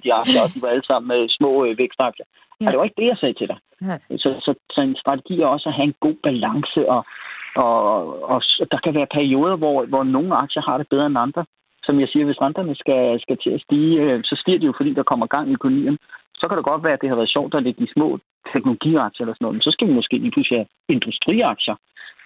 100% 0.03 0.09
i 0.09 0.11
aktier, 0.21 0.43
og 0.43 0.51
de 0.55 0.63
var 0.63 0.69
alle 0.69 0.87
sammen 0.91 1.23
uh, 1.23 1.27
små 1.39 1.51
uh, 1.65 1.79
vækstaktier. 1.79 2.27
Ja. 2.61 2.67
Og 2.67 2.69
det 2.71 2.79
var 2.79 2.85
ikke 2.85 3.01
det, 3.03 3.09
jeg 3.13 3.19
sagde 3.21 3.39
til 3.39 3.49
dig. 3.53 3.59
Ja. 3.89 3.97
Så, 4.23 4.29
så, 4.45 4.55
så 4.75 4.81
en 4.81 4.97
strategi 5.03 5.41
er 5.41 5.47
også 5.47 5.69
at 5.69 5.75
have 5.79 5.89
en 5.93 6.01
god 6.07 6.17
balance, 6.29 6.81
og, 6.95 7.03
og, 7.57 7.77
og, 8.33 8.41
og 8.61 8.67
der 8.73 8.79
kan 8.85 8.95
være 8.95 9.15
perioder, 9.19 9.57
hvor, 9.57 9.87
hvor 9.87 10.05
nogle 10.05 10.37
aktier 10.37 10.63
har 10.69 10.79
det 10.79 10.89
bedre 10.89 11.07
end 11.07 11.19
andre. 11.27 11.45
Som 11.87 12.01
jeg 12.01 12.09
siger, 12.09 12.25
hvis 12.25 12.41
renterne 12.41 12.75
skal, 12.83 13.21
skal 13.21 13.37
til 13.45 13.51
at 13.51 13.61
stige, 13.61 14.23
så 14.25 14.35
stiger 14.43 14.59
de 14.59 14.67
jo, 14.67 14.75
fordi 14.77 14.95
der 14.95 15.03
kommer 15.03 15.27
gang 15.27 15.51
i 15.51 15.53
økonomien 15.53 15.99
så 16.40 16.44
kan 16.48 16.57
det 16.57 16.70
godt 16.70 16.85
være, 16.85 16.96
at 16.96 17.03
det 17.03 17.09
har 17.09 17.20
været 17.20 17.35
sjovt 17.37 17.55
at 17.55 17.62
lægge 17.62 17.83
de 17.85 17.92
små 17.92 18.18
teknologiaktier 18.53 19.22
eller 19.22 19.35
sådan 19.35 19.44
noget, 19.44 19.57
men 19.57 19.66
så 19.66 19.70
skal 19.70 19.88
vi 19.88 19.92
måske 19.92 20.18
lige 20.18 20.35
pludselig 20.35 20.59
have 20.59 20.68
industriaktier 20.88 21.77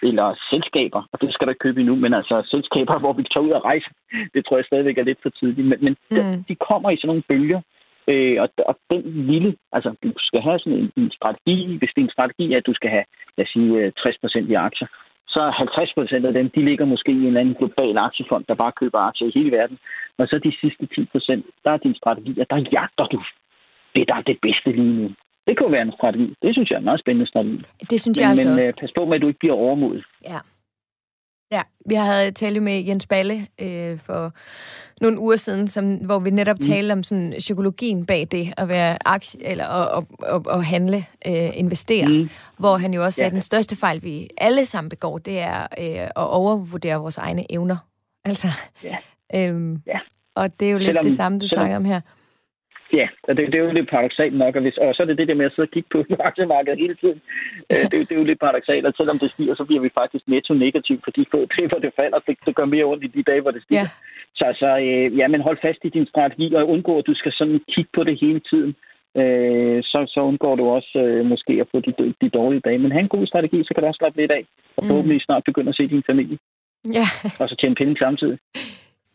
eller 0.09 0.27
selskaber, 0.51 1.01
og 1.11 1.21
det 1.21 1.33
skal 1.33 1.45
du 1.47 1.51
ikke 1.51 1.65
købe 1.67 1.79
endnu, 1.79 1.95
men 1.95 2.13
altså 2.13 2.35
selskaber, 2.53 2.99
hvor 3.03 3.13
vi 3.13 3.23
tager 3.23 3.45
ud 3.47 3.51
og 3.57 3.65
rejse, 3.65 3.89
det 4.33 4.45
tror 4.45 4.57
jeg 4.57 4.65
stadigvæk 4.65 4.97
er 4.97 5.03
lidt 5.09 5.21
for 5.23 5.29
tidligt, 5.29 5.67
men, 5.67 5.79
men 5.85 5.95
mm. 6.11 6.17
de, 6.17 6.43
de 6.49 6.55
kommer 6.55 6.89
i 6.89 6.97
sådan 6.97 7.07
nogle 7.07 7.27
bølger, 7.29 7.61
øh, 8.07 8.37
og, 8.43 8.49
og 8.69 8.75
den 8.89 9.01
lille, 9.31 9.55
altså 9.71 9.89
du 10.03 10.11
skal 10.17 10.41
have 10.41 10.59
sådan 10.59 10.79
en, 10.79 10.91
en 10.95 11.11
strategi, 11.11 11.77
hvis 11.77 11.91
det 11.93 12.01
er 12.01 12.05
en 12.05 12.17
strategi, 12.17 12.53
at 12.53 12.65
du 12.65 12.73
skal 12.73 12.89
have, 12.89 13.05
lad 13.37 13.45
os 13.45 13.51
sige, 13.53 13.93
60% 13.99 14.37
øh, 14.37 14.49
i 14.49 14.53
aktier, 14.53 14.87
så 15.27 15.41
50 15.49 15.93
procent 15.93 16.25
af 16.25 16.33
dem, 16.33 16.49
de 16.49 16.65
ligger 16.65 16.85
måske 16.85 17.11
i 17.11 17.15
en 17.15 17.27
eller 17.27 17.39
anden 17.39 17.55
global 17.61 17.97
aktiefond, 17.97 18.43
der 18.49 18.55
bare 18.55 18.71
køber 18.81 18.99
aktier 18.99 19.27
i 19.27 19.35
hele 19.35 19.51
verden. 19.51 19.77
Og 20.17 20.27
så 20.27 20.37
de 20.37 20.53
sidste 20.61 20.85
10 20.95 21.05
procent, 21.11 21.45
der 21.63 21.71
er 21.71 21.77
din 21.77 21.95
strategi, 21.95 22.39
at 22.39 22.49
der 22.49 22.69
jagter 22.71 23.05
du 23.05 23.19
det, 23.95 24.03
der 24.07 24.15
er 24.15 24.21
det 24.21 24.37
bedste 24.41 24.71
lige 24.71 24.93
nu. 25.01 25.09
Det 25.47 25.57
kunne 25.57 25.71
være 25.71 25.81
en 25.81 25.93
strategi. 25.97 26.33
Det 26.41 26.53
synes 26.53 26.69
jeg 26.69 26.75
er 26.75 26.79
en 26.79 26.85
meget 26.85 26.99
spændende 26.99 27.27
strategi. 27.27 27.57
Det 27.89 28.01
synes 28.01 28.17
men, 28.17 28.21
jeg 28.21 28.29
altså 28.29 28.45
men, 28.45 28.53
også. 28.53 28.65
Men 28.65 28.69
øh, 28.69 28.79
pas 28.79 28.91
på 28.97 29.05
med, 29.05 29.15
at 29.15 29.21
du 29.21 29.27
ikke 29.27 29.39
bliver 29.39 29.55
overmodet. 29.55 30.05
Ja. 30.31 30.39
Ja, 31.51 31.61
vi 31.85 31.95
havde 31.95 32.31
talt 32.31 32.63
med 32.63 32.83
Jens 32.83 33.07
Balle 33.07 33.47
øh, 33.61 33.99
for 33.99 34.33
nogle 35.01 35.19
uger 35.19 35.35
siden, 35.35 35.67
som, 35.67 35.95
hvor 35.95 36.19
vi 36.19 36.29
netop 36.29 36.57
mm. 36.59 36.65
talte 36.65 36.91
om 36.91 37.03
sådan 37.03 37.33
psykologien 37.37 38.05
bag 38.05 38.27
det 38.31 38.53
at 38.57 38.67
være 38.67 38.97
aktie, 39.05 39.45
eller 39.45 39.65
at, 39.65 40.03
at, 40.19 40.35
at, 40.35 40.41
at 40.57 40.65
handle, 40.65 41.05
øh, 41.27 41.49
investere. 41.57 42.07
Mm. 42.07 42.29
Hvor 42.57 42.77
han 42.77 42.93
jo 42.93 43.03
også 43.03 43.15
sagde, 43.15 43.25
ja. 43.25 43.29
at 43.29 43.33
den 43.33 43.41
største 43.41 43.75
fejl, 43.75 44.03
vi 44.03 44.27
alle 44.37 44.65
sammen 44.65 44.89
begår, 44.89 45.17
det 45.17 45.39
er 45.39 45.61
øh, 45.61 46.03
at 46.03 46.11
overvurdere 46.15 46.95
vores 46.95 47.17
egne 47.17 47.51
evner. 47.51 47.77
Altså, 48.25 48.47
ja. 48.83 48.97
Øhm, 49.35 49.81
ja. 49.87 49.99
Og 50.35 50.59
det 50.59 50.67
er 50.67 50.71
jo 50.71 50.79
selvom, 50.79 51.03
lidt 51.03 51.11
det 51.11 51.17
samme, 51.17 51.39
du 51.39 51.47
selvom, 51.47 51.61
snakker 51.61 51.77
om 51.77 51.85
her. 51.85 52.01
Ja, 52.93 53.07
og 53.23 53.37
det, 53.37 53.51
det 53.51 53.55
er 53.55 53.63
jo 53.63 53.71
lidt 53.71 53.89
paradoxalt 53.89 54.37
nok, 54.37 54.55
og, 54.55 54.61
hvis, 54.61 54.77
og 54.77 54.95
så 54.95 55.03
er 55.03 55.07
det 55.07 55.17
det 55.17 55.27
der 55.27 55.33
med 55.33 55.45
at 55.45 55.51
sidde 55.55 55.67
og 55.67 55.71
kigge 55.71 55.89
på 55.91 55.99
aktiemarkedet 56.29 56.79
hele 56.79 56.95
tiden. 56.95 57.21
Øh, 57.71 57.83
det, 57.91 57.99
det 58.07 58.11
er 58.11 58.21
jo 58.21 58.23
lidt 58.23 58.39
paradoxalt, 58.39 58.85
at 58.85 58.97
selvom 58.97 59.19
det 59.19 59.31
stiger, 59.31 59.55
så 59.55 59.63
bliver 59.65 59.81
vi 59.81 59.89
faktisk 59.99 60.23
netto 60.27 60.53
negativ 60.53 60.97
for 61.03 61.11
de 61.11 61.25
få 61.31 61.39
dage, 61.53 61.67
hvor 61.67 61.79
det 61.79 61.91
falder. 61.95 62.19
Det, 62.27 62.37
det 62.45 62.55
gør 62.55 62.65
mere 62.65 62.85
ondt 62.85 63.03
i 63.03 63.07
de 63.07 63.23
dage, 63.23 63.41
hvor 63.41 63.51
det 63.51 63.63
stiger. 63.63 63.81
Ja. 63.81 63.87
Så 64.35 64.43
altså, 64.45 64.69
øh, 64.77 65.17
ja, 65.19 65.27
men 65.27 65.41
hold 65.41 65.57
fast 65.61 65.79
i 65.83 65.89
din 65.89 66.05
strategi, 66.05 66.53
og 66.53 66.69
undgå, 66.69 66.97
at 66.97 67.07
du 67.07 67.13
skal 67.13 67.31
sådan 67.31 67.59
kigge 67.73 67.91
på 67.93 68.03
det 68.03 68.19
hele 68.21 68.39
tiden. 68.39 68.75
Øh, 69.21 69.83
så, 69.83 69.99
så 70.13 70.19
undgår 70.29 70.55
du 70.55 70.65
også 70.69 70.99
øh, 70.99 71.25
måske 71.25 71.53
at 71.61 71.67
få 71.71 71.79
de, 71.79 72.13
de 72.21 72.29
dårlige 72.29 72.61
dage. 72.65 72.77
Men 72.77 72.91
have 72.91 73.01
en 73.01 73.15
god 73.15 73.25
strategi, 73.27 73.63
så 73.63 73.73
kan 73.73 73.81
du 73.81 73.87
også 73.87 73.97
slappe 73.97 74.21
lidt 74.21 74.31
af, 74.31 74.45
og 74.77 74.83
mm. 74.83 74.89
forhåbentlig 74.89 75.21
snart 75.21 75.43
begynde 75.43 75.69
at 75.69 75.75
se 75.75 75.87
din 75.87 76.03
familie. 76.09 76.37
Ja. 76.97 77.05
Og 77.39 77.49
så 77.49 77.55
tjene 77.55 77.75
penge 77.75 77.97
samtidig. 77.97 78.37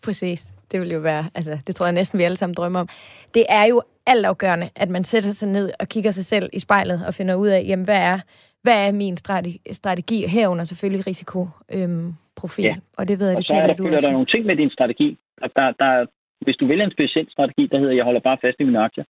Præcis. 0.08 0.40
Det 0.70 0.76
vil 0.80 0.90
jo 0.96 1.00
være, 1.10 1.24
altså, 1.38 1.52
det 1.66 1.72
tror 1.74 1.86
jeg 1.86 1.94
næsten, 2.00 2.18
vi 2.18 2.24
alle 2.28 2.36
sammen 2.36 2.54
drømmer 2.54 2.80
om. 2.80 2.88
Det 3.36 3.44
er 3.48 3.64
jo 3.72 3.82
altafgørende, 4.12 4.68
at 4.82 4.88
man 4.96 5.04
sætter 5.04 5.30
sig 5.30 5.48
ned 5.48 5.66
og 5.80 5.86
kigger 5.94 6.12
sig 6.18 6.24
selv 6.32 6.46
i 6.58 6.58
spejlet 6.66 6.98
og 7.08 7.12
finder 7.18 7.34
ud 7.34 7.48
af, 7.56 7.60
jamen, 7.68 7.84
hvad 7.84 8.02
er, 8.12 8.18
hvad 8.64 8.78
er 8.86 8.92
min 8.92 9.16
strategi, 9.16 9.60
strategi 9.80 10.18
herunder 10.36 10.64
selvfølgelig 10.64 11.06
risikoprofil. 11.06 12.64
Øhm, 12.64 12.74
ja. 12.74 12.76
Og 12.98 13.08
det 13.08 13.16
ved 13.20 13.28
jeg, 13.28 13.38
og 13.38 13.42
det 13.48 13.56
er 13.56 13.66
der, 13.66 13.74
du 13.74 13.84
også. 13.88 14.06
der 14.06 14.12
nogle 14.12 14.32
ting 14.34 14.42
med 14.46 14.56
din 14.56 14.70
strategi. 14.70 15.08
Der, 15.40 15.48
der, 15.56 15.66
der, 15.82 16.06
hvis 16.44 16.56
du 16.56 16.66
vælger 16.66 16.84
en 16.84 16.96
speciel 16.98 17.26
strategi, 17.30 17.64
der 17.72 17.78
hedder, 17.78 17.94
jeg 17.98 18.04
holder 18.04 18.20
bare 18.20 18.38
fast 18.44 18.56
i 18.60 18.64
mine 18.64 18.84
aktier, 18.86 19.04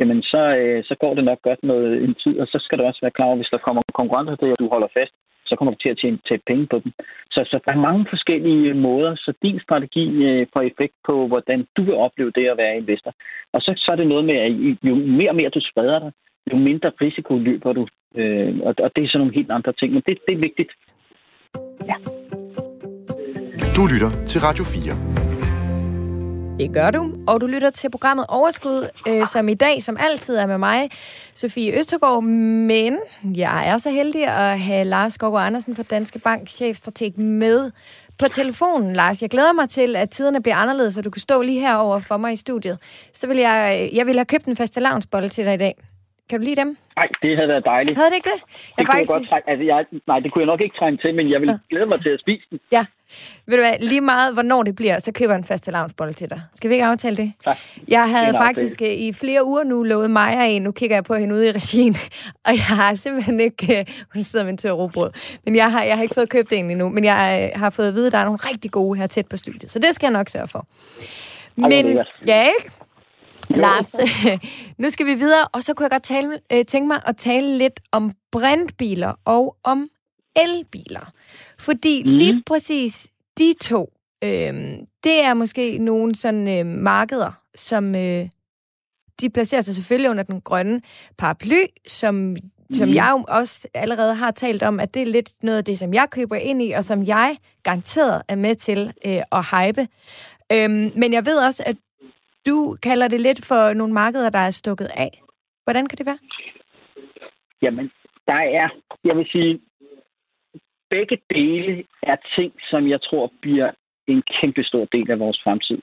jamen 0.00 0.22
så, 0.22 0.42
øh, 0.60 0.84
så 0.84 0.94
går 1.02 1.14
det 1.14 1.24
nok 1.24 1.40
godt 1.42 1.60
noget 1.62 2.04
en 2.04 2.14
tid, 2.22 2.34
og 2.42 2.46
så 2.46 2.58
skal 2.64 2.78
du 2.78 2.84
også 2.84 3.00
være 3.02 3.16
klar 3.16 3.26
over, 3.26 3.36
hvis 3.36 3.52
der 3.54 3.58
kommer 3.66 3.82
konkurrenter 4.00 4.36
til, 4.36 4.48
at 4.52 4.60
du 4.62 4.68
holder 4.68 4.90
fast, 4.98 5.14
så 5.48 5.56
kommer 5.56 5.72
du 5.72 5.78
til 5.82 5.88
at 5.88 5.98
tjene 6.00 6.18
tjene 6.28 6.42
penge 6.46 6.66
på 6.66 6.76
dem. 6.84 6.92
Så, 7.34 7.40
så 7.50 7.56
der 7.64 7.72
er 7.72 7.86
mange 7.88 8.06
forskellige 8.10 8.74
måder, 8.74 9.14
så 9.16 9.32
din 9.42 9.60
strategi 9.60 10.04
øh, 10.28 10.46
får 10.52 10.62
effekt 10.70 10.94
på, 11.06 11.26
hvordan 11.26 11.66
du 11.76 11.82
vil 11.82 11.94
opleve 11.94 12.32
det 12.38 12.46
at 12.48 12.56
være 12.56 12.76
investor. 12.76 13.12
Og 13.52 13.60
så, 13.60 13.70
så 13.76 13.92
er 13.92 13.96
det 13.96 14.06
noget 14.06 14.24
med, 14.24 14.36
at 14.46 14.50
jo 14.90 14.94
mere 14.94 15.30
og 15.30 15.36
mere 15.36 15.50
du 15.50 15.60
spreder 15.70 15.98
dig, 15.98 16.12
jo 16.52 16.56
mindre 16.56 16.90
risiko 17.00 17.38
løber 17.38 17.72
du. 17.72 17.86
Øh, 18.16 18.58
og, 18.66 18.74
og 18.84 18.90
det 18.96 19.04
er 19.04 19.08
sådan 19.08 19.18
nogle 19.18 19.34
helt 19.34 19.50
andre 19.50 19.72
ting, 19.72 19.92
men 19.92 20.02
det, 20.06 20.18
det 20.28 20.34
er 20.34 20.46
vigtigt. 20.48 20.72
Ja. 21.90 21.96
Du 23.76 23.82
lytter 23.92 24.10
til 24.26 24.40
Radio 24.40 24.64
4. 24.64 25.25
Det 26.58 26.72
gør 26.72 26.90
du, 26.90 27.12
og 27.26 27.40
du 27.40 27.46
lytter 27.46 27.70
til 27.70 27.90
programmet 27.90 28.26
Overskud, 28.28 28.88
øh, 29.08 29.26
som 29.26 29.48
i 29.48 29.54
dag, 29.54 29.82
som 29.82 29.96
altid, 30.00 30.36
er 30.36 30.46
med 30.46 30.58
mig, 30.58 30.90
Sofie 31.34 31.78
Østergaard. 31.78 32.22
Men 32.22 32.98
jeg 33.34 33.68
er 33.68 33.78
så 33.78 33.90
heldig 33.90 34.26
at 34.26 34.60
have 34.60 34.84
Lars 34.84 35.12
Skov 35.12 35.38
Andersen 35.38 35.76
fra 35.76 35.82
Danske 35.82 36.18
Bank, 36.18 36.48
chefstrateg, 36.48 37.18
med 37.18 37.70
på 38.18 38.28
telefonen, 38.28 38.92
Lars. 38.92 39.22
Jeg 39.22 39.30
glæder 39.30 39.52
mig 39.52 39.68
til, 39.68 39.96
at 39.96 40.10
tiderne 40.10 40.42
bliver 40.42 40.56
anderledes, 40.56 40.94
så 40.94 41.02
du 41.02 41.10
kan 41.10 41.20
stå 41.20 41.42
lige 41.42 41.60
herover 41.60 42.00
for 42.00 42.16
mig 42.16 42.32
i 42.32 42.36
studiet. 42.36 42.78
Så 43.12 43.26
vil 43.26 43.36
jeg, 43.36 43.80
øh, 43.82 43.96
jeg 43.96 44.06
vil 44.06 44.14
have 44.14 44.24
købt 44.24 44.44
en 44.44 44.56
faste 44.56 44.80
til 45.28 45.44
dig 45.44 45.54
i 45.54 45.56
dag. 45.56 45.74
Kan 46.28 46.40
du 46.40 46.44
lide 46.44 46.56
dem? 46.56 46.76
Nej, 46.96 47.08
det 47.22 47.36
havde 47.36 47.48
været 47.48 47.64
dejligt. 47.64 47.98
Havde 47.98 48.10
det 48.10 48.16
ikke 48.16 48.30
det? 48.34 48.40
Jeg 48.42 48.78
det 48.78 48.86
faktisk... 48.86 49.10
kunne 49.10 49.22
jeg 49.22 49.28
godt 49.30 49.50
altså, 49.50 49.64
jeg, 49.64 50.00
Nej, 50.06 50.18
det 50.20 50.32
kunne 50.32 50.42
jeg 50.42 50.46
nok 50.46 50.60
ikke 50.60 50.76
trænge 50.78 50.98
til, 50.98 51.14
men 51.14 51.30
jeg 51.30 51.40
vil 51.40 51.48
ja. 51.48 51.58
glæde 51.70 51.86
mig 51.86 52.00
til 52.02 52.08
at 52.08 52.20
spise 52.20 52.44
den. 52.50 52.60
Ja. 52.72 52.84
Ved 53.46 53.56
du 53.56 53.62
hvad, 53.62 53.78
lige 53.80 54.00
meget 54.00 54.34
hvornår 54.34 54.62
det 54.62 54.76
bliver, 54.76 54.98
så 54.98 55.12
køber 55.12 55.32
jeg 55.32 55.38
en 55.38 55.44
fast 55.44 55.70
lavnsbolle 55.72 56.12
til 56.12 56.30
dig. 56.30 56.40
Skal 56.54 56.70
vi 56.70 56.74
ikke 56.74 56.84
aftale 56.84 57.16
det? 57.16 57.32
Ja. 57.46 57.52
Jeg 57.88 58.10
havde 58.10 58.26
det 58.26 58.36
faktisk 58.36 58.80
det. 58.80 58.86
Øh, 58.86 58.92
i 58.92 59.12
flere 59.12 59.44
uger 59.44 59.64
nu 59.64 59.82
lovet 59.82 60.10
Maja 60.10 60.46
en. 60.46 60.62
Nu 60.62 60.72
kigger 60.72 60.96
jeg 60.96 61.04
på 61.04 61.14
hende 61.14 61.34
ude 61.34 61.48
i 61.48 61.52
regien, 61.52 61.94
og 62.46 62.52
jeg 62.52 62.64
har 62.76 62.94
simpelthen 62.94 63.40
ikke... 63.40 63.86
Uh, 63.88 63.94
hun 64.12 64.22
sidder 64.22 64.44
med 64.44 64.52
en 64.52 64.58
tør 64.58 64.70
robrød. 64.70 65.10
Men 65.44 65.56
jeg 65.56 65.72
har, 65.72 65.82
jeg 65.82 65.96
har 65.96 66.02
ikke 66.02 66.14
fået 66.14 66.28
købt 66.28 66.52
en 66.52 66.70
endnu. 66.70 66.88
Men 66.88 67.04
jeg 67.04 67.50
uh, 67.54 67.60
har 67.60 67.70
fået 67.70 67.88
at 67.88 67.94
vide, 67.94 68.06
at 68.06 68.12
der 68.12 68.18
er 68.18 68.24
nogle 68.24 68.38
rigtig 68.38 68.70
gode 68.70 68.98
her 68.98 69.06
tæt 69.06 69.26
på 69.26 69.36
studiet. 69.36 69.70
Så 69.70 69.78
det 69.78 69.94
skal 69.94 70.06
jeg 70.06 70.12
nok 70.12 70.28
sørge 70.28 70.48
for. 70.48 70.66
Men, 71.56 71.98
ja, 72.26 72.42
ikke? 72.42 72.70
Lars, 73.50 73.94
nu 74.78 74.90
skal 74.90 75.06
vi 75.06 75.14
videre, 75.14 75.48
og 75.52 75.62
så 75.62 75.74
kunne 75.74 75.84
jeg 75.84 75.90
godt 75.90 76.02
tale, 76.02 76.40
øh, 76.52 76.64
tænke 76.64 76.88
mig 76.88 77.02
at 77.06 77.16
tale 77.16 77.58
lidt 77.58 77.80
om 77.92 78.12
brintbiler 78.32 79.12
og 79.24 79.56
om 79.62 79.88
elbiler. 80.36 81.12
Fordi 81.58 82.02
mm. 82.02 82.10
lige 82.10 82.42
præcis 82.46 83.08
de 83.38 83.54
to, 83.60 83.92
øh, 84.24 84.54
det 85.04 85.20
er 85.24 85.34
måske 85.34 85.78
nogle 85.78 86.14
sådan 86.14 86.48
øh, 86.48 86.66
markeder, 86.66 87.32
som 87.54 87.94
øh, 87.94 88.28
de 89.20 89.30
placerer 89.30 89.60
sig 89.60 89.74
selvfølgelig 89.74 90.10
under 90.10 90.22
den 90.22 90.40
grønne 90.40 90.80
paraply, 91.18 91.64
som 91.86 92.36
som 92.72 92.88
mm. 92.88 92.94
jeg 92.94 93.10
jo 93.18 93.24
også 93.28 93.68
allerede 93.74 94.14
har 94.14 94.30
talt 94.30 94.62
om, 94.62 94.80
at 94.80 94.94
det 94.94 95.02
er 95.02 95.06
lidt 95.06 95.30
noget 95.42 95.58
af 95.58 95.64
det, 95.64 95.78
som 95.78 95.94
jeg 95.94 96.06
køber 96.10 96.36
ind 96.36 96.62
i, 96.62 96.72
og 96.72 96.84
som 96.84 97.04
jeg 97.04 97.36
garanteret 97.62 98.22
er 98.28 98.34
med 98.34 98.54
til 98.54 98.92
øh, 99.06 99.22
at 99.32 99.44
hype. 99.44 99.88
Øhm, 100.52 100.92
men 100.96 101.12
jeg 101.12 101.26
ved 101.26 101.38
også, 101.38 101.62
at 101.66 101.76
du 102.46 102.76
kalder 102.82 103.08
det 103.08 103.20
lidt 103.20 103.46
for 103.46 103.74
nogle 103.74 103.94
markeder, 103.94 104.30
der 104.30 104.38
er 104.38 104.50
stukket 104.50 104.88
af. 104.96 105.22
Hvordan 105.64 105.86
kan 105.86 105.98
det 105.98 106.06
være? 106.06 106.18
Jamen, 107.62 107.90
der 108.26 108.40
er, 108.60 108.68
jeg 109.04 109.16
vil 109.16 109.26
sige, 109.32 109.60
begge 110.90 111.18
dele 111.34 111.84
er 112.02 112.16
ting, 112.36 112.52
som 112.70 112.88
jeg 112.88 113.00
tror 113.02 113.32
bliver 113.42 113.70
en 114.06 114.22
kæmpe 114.40 114.62
stor 114.62 114.84
del 114.84 115.10
af 115.10 115.18
vores 115.18 115.40
fremtid. 115.44 115.78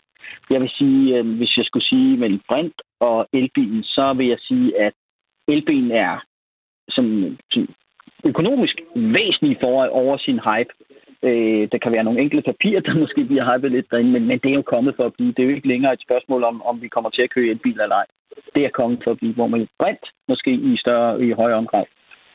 Jeg 0.50 0.62
vil 0.62 0.70
sige, 0.70 1.18
øh, 1.18 1.38
hvis 1.38 1.58
jeg 1.58 1.66
skulle 1.66 1.86
sige 1.86 2.18
mellem 2.18 2.42
brint 2.48 2.82
og 3.00 3.28
elbilen, 3.34 3.84
så 3.84 4.14
vil 4.18 4.28
jeg 4.28 4.40
sige, 4.40 4.82
at 4.82 4.94
elbilen 5.48 5.92
er 5.92 6.24
som, 6.90 7.38
som 7.52 7.68
økonomisk 8.26 8.76
væsentlig 8.96 9.58
for 9.62 9.88
over 9.88 10.18
sin 10.18 10.40
hype. 10.40 10.74
Øh, 11.24 11.68
der 11.72 11.78
kan 11.78 11.92
være 11.92 12.04
nogle 12.04 12.22
enkelte 12.22 12.52
papirer, 12.52 12.82
der 12.82 13.00
måske 13.04 13.26
bliver 13.26 13.46
hypet 13.50 13.72
lidt 13.72 13.92
derinde, 13.92 14.12
men, 14.12 14.26
men 14.28 14.40
det 14.40 14.50
er 14.52 14.56
jo 14.56 14.72
kommet 14.74 14.96
for 14.96 15.06
at 15.06 15.14
blive. 15.14 15.34
Det 15.34 15.40
er 15.40 15.50
jo 15.50 15.56
ikke 15.56 15.68
længere 15.68 15.94
et 15.94 16.06
spørgsmål 16.08 16.44
om, 16.44 16.62
om 16.62 16.82
vi 16.82 16.88
kommer 16.88 17.10
til 17.10 17.22
at 17.22 17.34
køre 17.36 17.52
en 17.52 17.64
bil 17.66 17.80
eller 17.80 17.96
ej. 17.96 18.06
Det 18.56 18.66
er 18.66 18.78
kommet 18.80 19.00
for 19.04 19.12
at 19.12 19.18
blive, 19.18 19.34
hvor 19.34 19.48
man 19.48 19.68
brint 19.80 20.06
måske 20.28 20.52
i 20.52 20.78
større, 20.78 21.22
i 21.26 21.32
højere 21.32 21.58
omfang, 21.58 21.88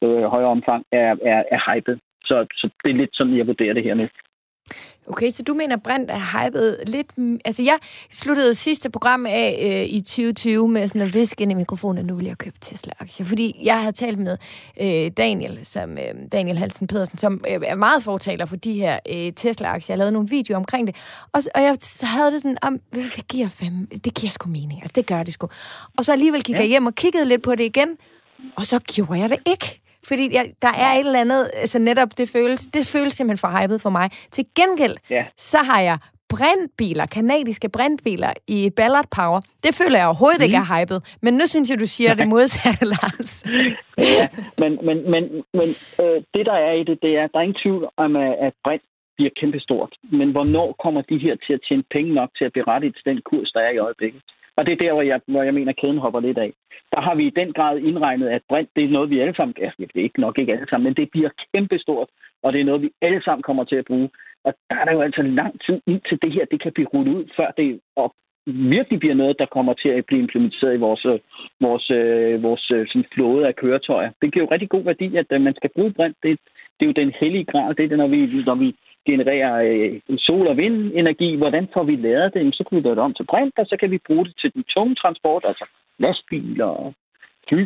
øh, 0.02 0.24
højere 0.34 0.54
omfang 0.56 0.84
er, 0.92 1.16
er, 1.32 1.42
er 1.54 1.60
hypet. 1.68 2.00
Så, 2.24 2.46
så 2.54 2.70
det 2.84 2.90
er 2.90 2.94
lidt 2.94 3.10
sådan, 3.12 3.36
jeg 3.36 3.46
vurderer 3.46 3.74
det 3.74 3.84
her 3.84 3.94
nu. 3.94 4.06
Okay, 5.10 5.30
så 5.30 5.42
du 5.42 5.54
mener, 5.54 5.76
Brint 5.76 6.10
er 6.10 6.44
hypet 6.44 6.78
lidt... 6.86 7.06
Altså, 7.44 7.62
jeg 7.62 7.78
sluttede 8.10 8.54
sidste 8.54 8.90
program 8.90 9.26
af 9.26 9.58
øh, 9.62 9.94
i 9.94 10.00
2020 10.00 10.68
med 10.68 10.88
sådan 10.88 11.00
at 11.00 11.14
viske 11.14 11.42
ind 11.42 11.50
i 11.50 11.54
mikrofonen, 11.54 11.98
at 11.98 12.04
nu 12.06 12.14
vil 12.14 12.26
jeg 12.26 12.38
købe 12.38 12.56
Tesla-aktier. 12.60 13.26
Fordi 13.26 13.60
jeg 13.64 13.80
havde 13.80 13.92
talt 13.92 14.18
med 14.18 14.36
øh, 14.80 15.10
Daniel, 15.16 15.60
som, 15.62 15.98
øh, 15.98 16.14
Daniel 16.32 16.58
Hansen 16.58 16.86
Pedersen, 16.86 17.18
som 17.18 17.44
øh, 17.48 17.60
er 17.66 17.74
meget 17.74 18.02
fortaler 18.02 18.46
for 18.46 18.56
de 18.56 18.72
her 18.72 18.98
øh, 19.08 19.32
Tesla-aktier. 19.32 19.94
Jeg 19.94 19.98
lavede 19.98 20.12
nogle 20.12 20.28
videoer 20.28 20.56
omkring 20.56 20.86
det. 20.86 20.96
Og, 21.32 21.42
og 21.54 21.62
jeg 21.62 21.76
havde 22.02 22.32
det 22.32 22.40
sådan, 22.42 22.58
om, 22.62 22.78
det 22.92 23.28
giver 23.28 23.48
fem, 23.48 23.86
det 24.04 24.14
giver 24.14 24.30
sgu 24.30 24.48
mening. 24.48 24.82
Altså, 24.82 24.92
det 24.94 25.06
gør 25.06 25.22
det 25.22 25.34
sgu. 25.34 25.48
Og 25.96 26.04
så 26.04 26.12
alligevel 26.12 26.42
gik 26.42 26.54
ja. 26.54 26.60
jeg 26.60 26.68
hjem 26.68 26.86
og 26.86 26.94
kiggede 26.94 27.24
lidt 27.24 27.42
på 27.42 27.54
det 27.54 27.64
igen, 27.64 27.96
og 28.56 28.66
så 28.66 28.78
gjorde 28.78 29.20
jeg 29.20 29.28
det 29.28 29.38
ikke. 29.46 29.80
Fordi 30.08 30.34
jeg, 30.36 30.44
der 30.62 30.72
er 30.84 30.92
et 30.92 31.06
eller 31.06 31.20
andet, 31.20 31.50
altså 31.54 31.78
netop 31.78 32.08
det 32.18 32.28
føles, 32.28 32.60
det 32.60 32.86
føles 32.86 33.12
simpelthen 33.12 33.38
for 33.44 33.50
hypet 33.58 33.80
for 33.80 33.90
mig. 33.90 34.10
Til 34.30 34.44
gengæld, 34.58 34.96
ja. 35.10 35.24
så 35.36 35.58
har 35.58 35.80
jeg 35.80 35.98
brintbiler, 36.34 37.06
kanadiske 37.06 37.68
brintbiler 37.68 38.32
i 38.48 38.70
Ballard 38.76 39.08
Power. 39.16 39.40
Det 39.64 39.72
føler 39.80 39.98
jeg 39.98 40.06
overhovedet 40.06 40.40
mm. 40.40 40.46
ikke 40.46 40.60
er 40.64 40.68
hypet. 40.74 40.98
Men 41.22 41.32
nu 41.34 41.44
synes 41.46 41.70
jeg, 41.70 41.78
du 41.80 41.86
siger 41.86 42.14
det 42.14 42.28
modsatte, 42.28 42.84
Lars. 42.94 43.30
ja, 44.18 44.26
men, 44.62 44.72
men, 44.86 45.10
men, 45.12 45.22
men 45.58 45.68
øh, 46.02 46.18
det, 46.34 46.44
der 46.50 46.58
er 46.68 46.72
i 46.80 46.84
det, 46.88 46.98
det 47.02 47.12
er, 47.20 47.26
der 47.26 47.38
er 47.38 47.46
ingen 47.48 47.62
tvivl 47.64 47.82
om, 47.96 48.16
at 48.16 48.52
brint 48.64 48.82
bliver 49.16 49.32
kæmpestort. 49.40 49.92
Men 50.18 50.28
hvornår 50.34 50.68
kommer 50.84 51.02
de 51.10 51.18
her 51.18 51.34
til 51.46 51.52
at 51.52 51.60
tjene 51.68 51.84
penge 51.94 52.14
nok 52.14 52.30
til 52.38 52.44
at 52.44 52.52
berettige 52.58 52.92
til 52.92 53.04
den 53.10 53.20
kurs, 53.30 53.50
der 53.54 53.60
er 53.60 53.70
i 53.70 53.78
øjeblikket? 53.86 54.22
Og 54.58 54.66
det 54.66 54.72
er 54.72 54.84
der, 54.84 54.92
hvor 54.92 55.02
jeg, 55.02 55.20
hvor 55.26 55.42
jeg 55.42 55.54
mener, 55.54 55.72
at 55.72 55.80
kæden 55.80 55.98
hopper 55.98 56.20
lidt 56.20 56.38
af. 56.38 56.52
Der 56.92 57.00
har 57.00 57.14
vi 57.14 57.26
i 57.26 57.36
den 57.40 57.52
grad 57.52 57.78
indregnet, 57.78 58.28
at 58.28 58.42
brint, 58.48 58.70
det 58.76 58.84
er 58.84 58.88
noget, 58.88 59.10
vi 59.10 59.20
alle 59.20 59.34
sammen, 59.36 59.54
ja, 59.58 59.70
det 59.78 60.00
er 60.00 60.08
ikke 60.08 60.20
nok 60.20 60.38
ikke 60.38 60.52
alle 60.52 60.68
sammen, 60.70 60.84
men 60.84 60.94
det 60.94 61.10
bliver 61.10 61.30
kæmpestort, 61.54 62.08
og 62.42 62.52
det 62.52 62.60
er 62.60 62.64
noget, 62.64 62.82
vi 62.82 62.90
alle 63.02 63.22
sammen 63.22 63.42
kommer 63.42 63.64
til 63.64 63.76
at 63.76 63.84
bruge. 63.84 64.08
Og 64.44 64.54
der 64.70 64.76
er 64.76 64.84
der 64.84 64.92
jo 64.92 65.00
altså 65.00 65.22
lang 65.22 65.60
tid 65.66 65.80
ind 65.86 66.00
til 66.08 66.18
det 66.22 66.32
her, 66.32 66.44
det 66.44 66.62
kan 66.62 66.72
blive 66.72 66.88
rullet 66.94 67.14
ud, 67.14 67.24
før 67.36 67.50
det 67.50 67.80
op 67.96 68.12
virkelig 68.46 68.98
bliver 69.00 69.14
noget, 69.14 69.38
der 69.38 69.46
kommer 69.46 69.74
til 69.74 69.88
at 69.88 70.06
blive 70.06 70.22
implementeret 70.22 70.74
i 70.74 70.84
vores, 70.86 71.06
vores, 71.60 71.90
øh, 71.90 72.42
vores 72.42 72.70
øh, 72.70 72.86
sådan 72.88 73.04
flåde 73.14 73.46
af 73.46 73.56
køretøjer. 73.56 74.10
Det 74.22 74.32
giver 74.32 74.44
jo 74.44 74.50
rigtig 74.50 74.68
god 74.68 74.84
værdi, 74.84 75.16
at 75.16 75.26
øh, 75.32 75.40
man 75.40 75.54
skal 75.56 75.70
bruge 75.74 75.92
brint. 75.92 76.16
Det, 76.22 76.38
det 76.76 76.82
er 76.84 76.90
jo 76.92 77.02
den 77.02 77.12
hellige 77.20 77.44
grad. 77.44 77.74
Det 77.74 77.84
er 77.84 77.88
det, 77.88 77.98
når 77.98 78.06
vi, 78.06 78.42
når 78.46 78.54
vi 78.54 78.76
genererer 79.10 79.54
øh, 79.68 80.18
sol- 80.18 80.52
og 80.52 80.56
vindenergi. 80.56 81.36
Hvordan 81.36 81.68
får 81.74 81.84
vi 81.90 81.96
lavet 81.96 82.34
det? 82.34 82.54
Så 82.54 82.64
kan 82.64 82.76
vi 82.76 82.82
lave 82.82 82.94
det 82.94 83.06
om 83.06 83.14
til 83.14 83.26
brint, 83.30 83.58
og 83.58 83.66
så 83.66 83.76
kan 83.80 83.90
vi 83.90 84.06
bruge 84.06 84.24
det 84.24 84.34
til 84.40 84.50
den 84.54 84.64
tunge 84.74 84.94
transport, 84.94 85.44
altså 85.50 85.64
lastbiler, 85.98 86.92
fly, 87.48 87.62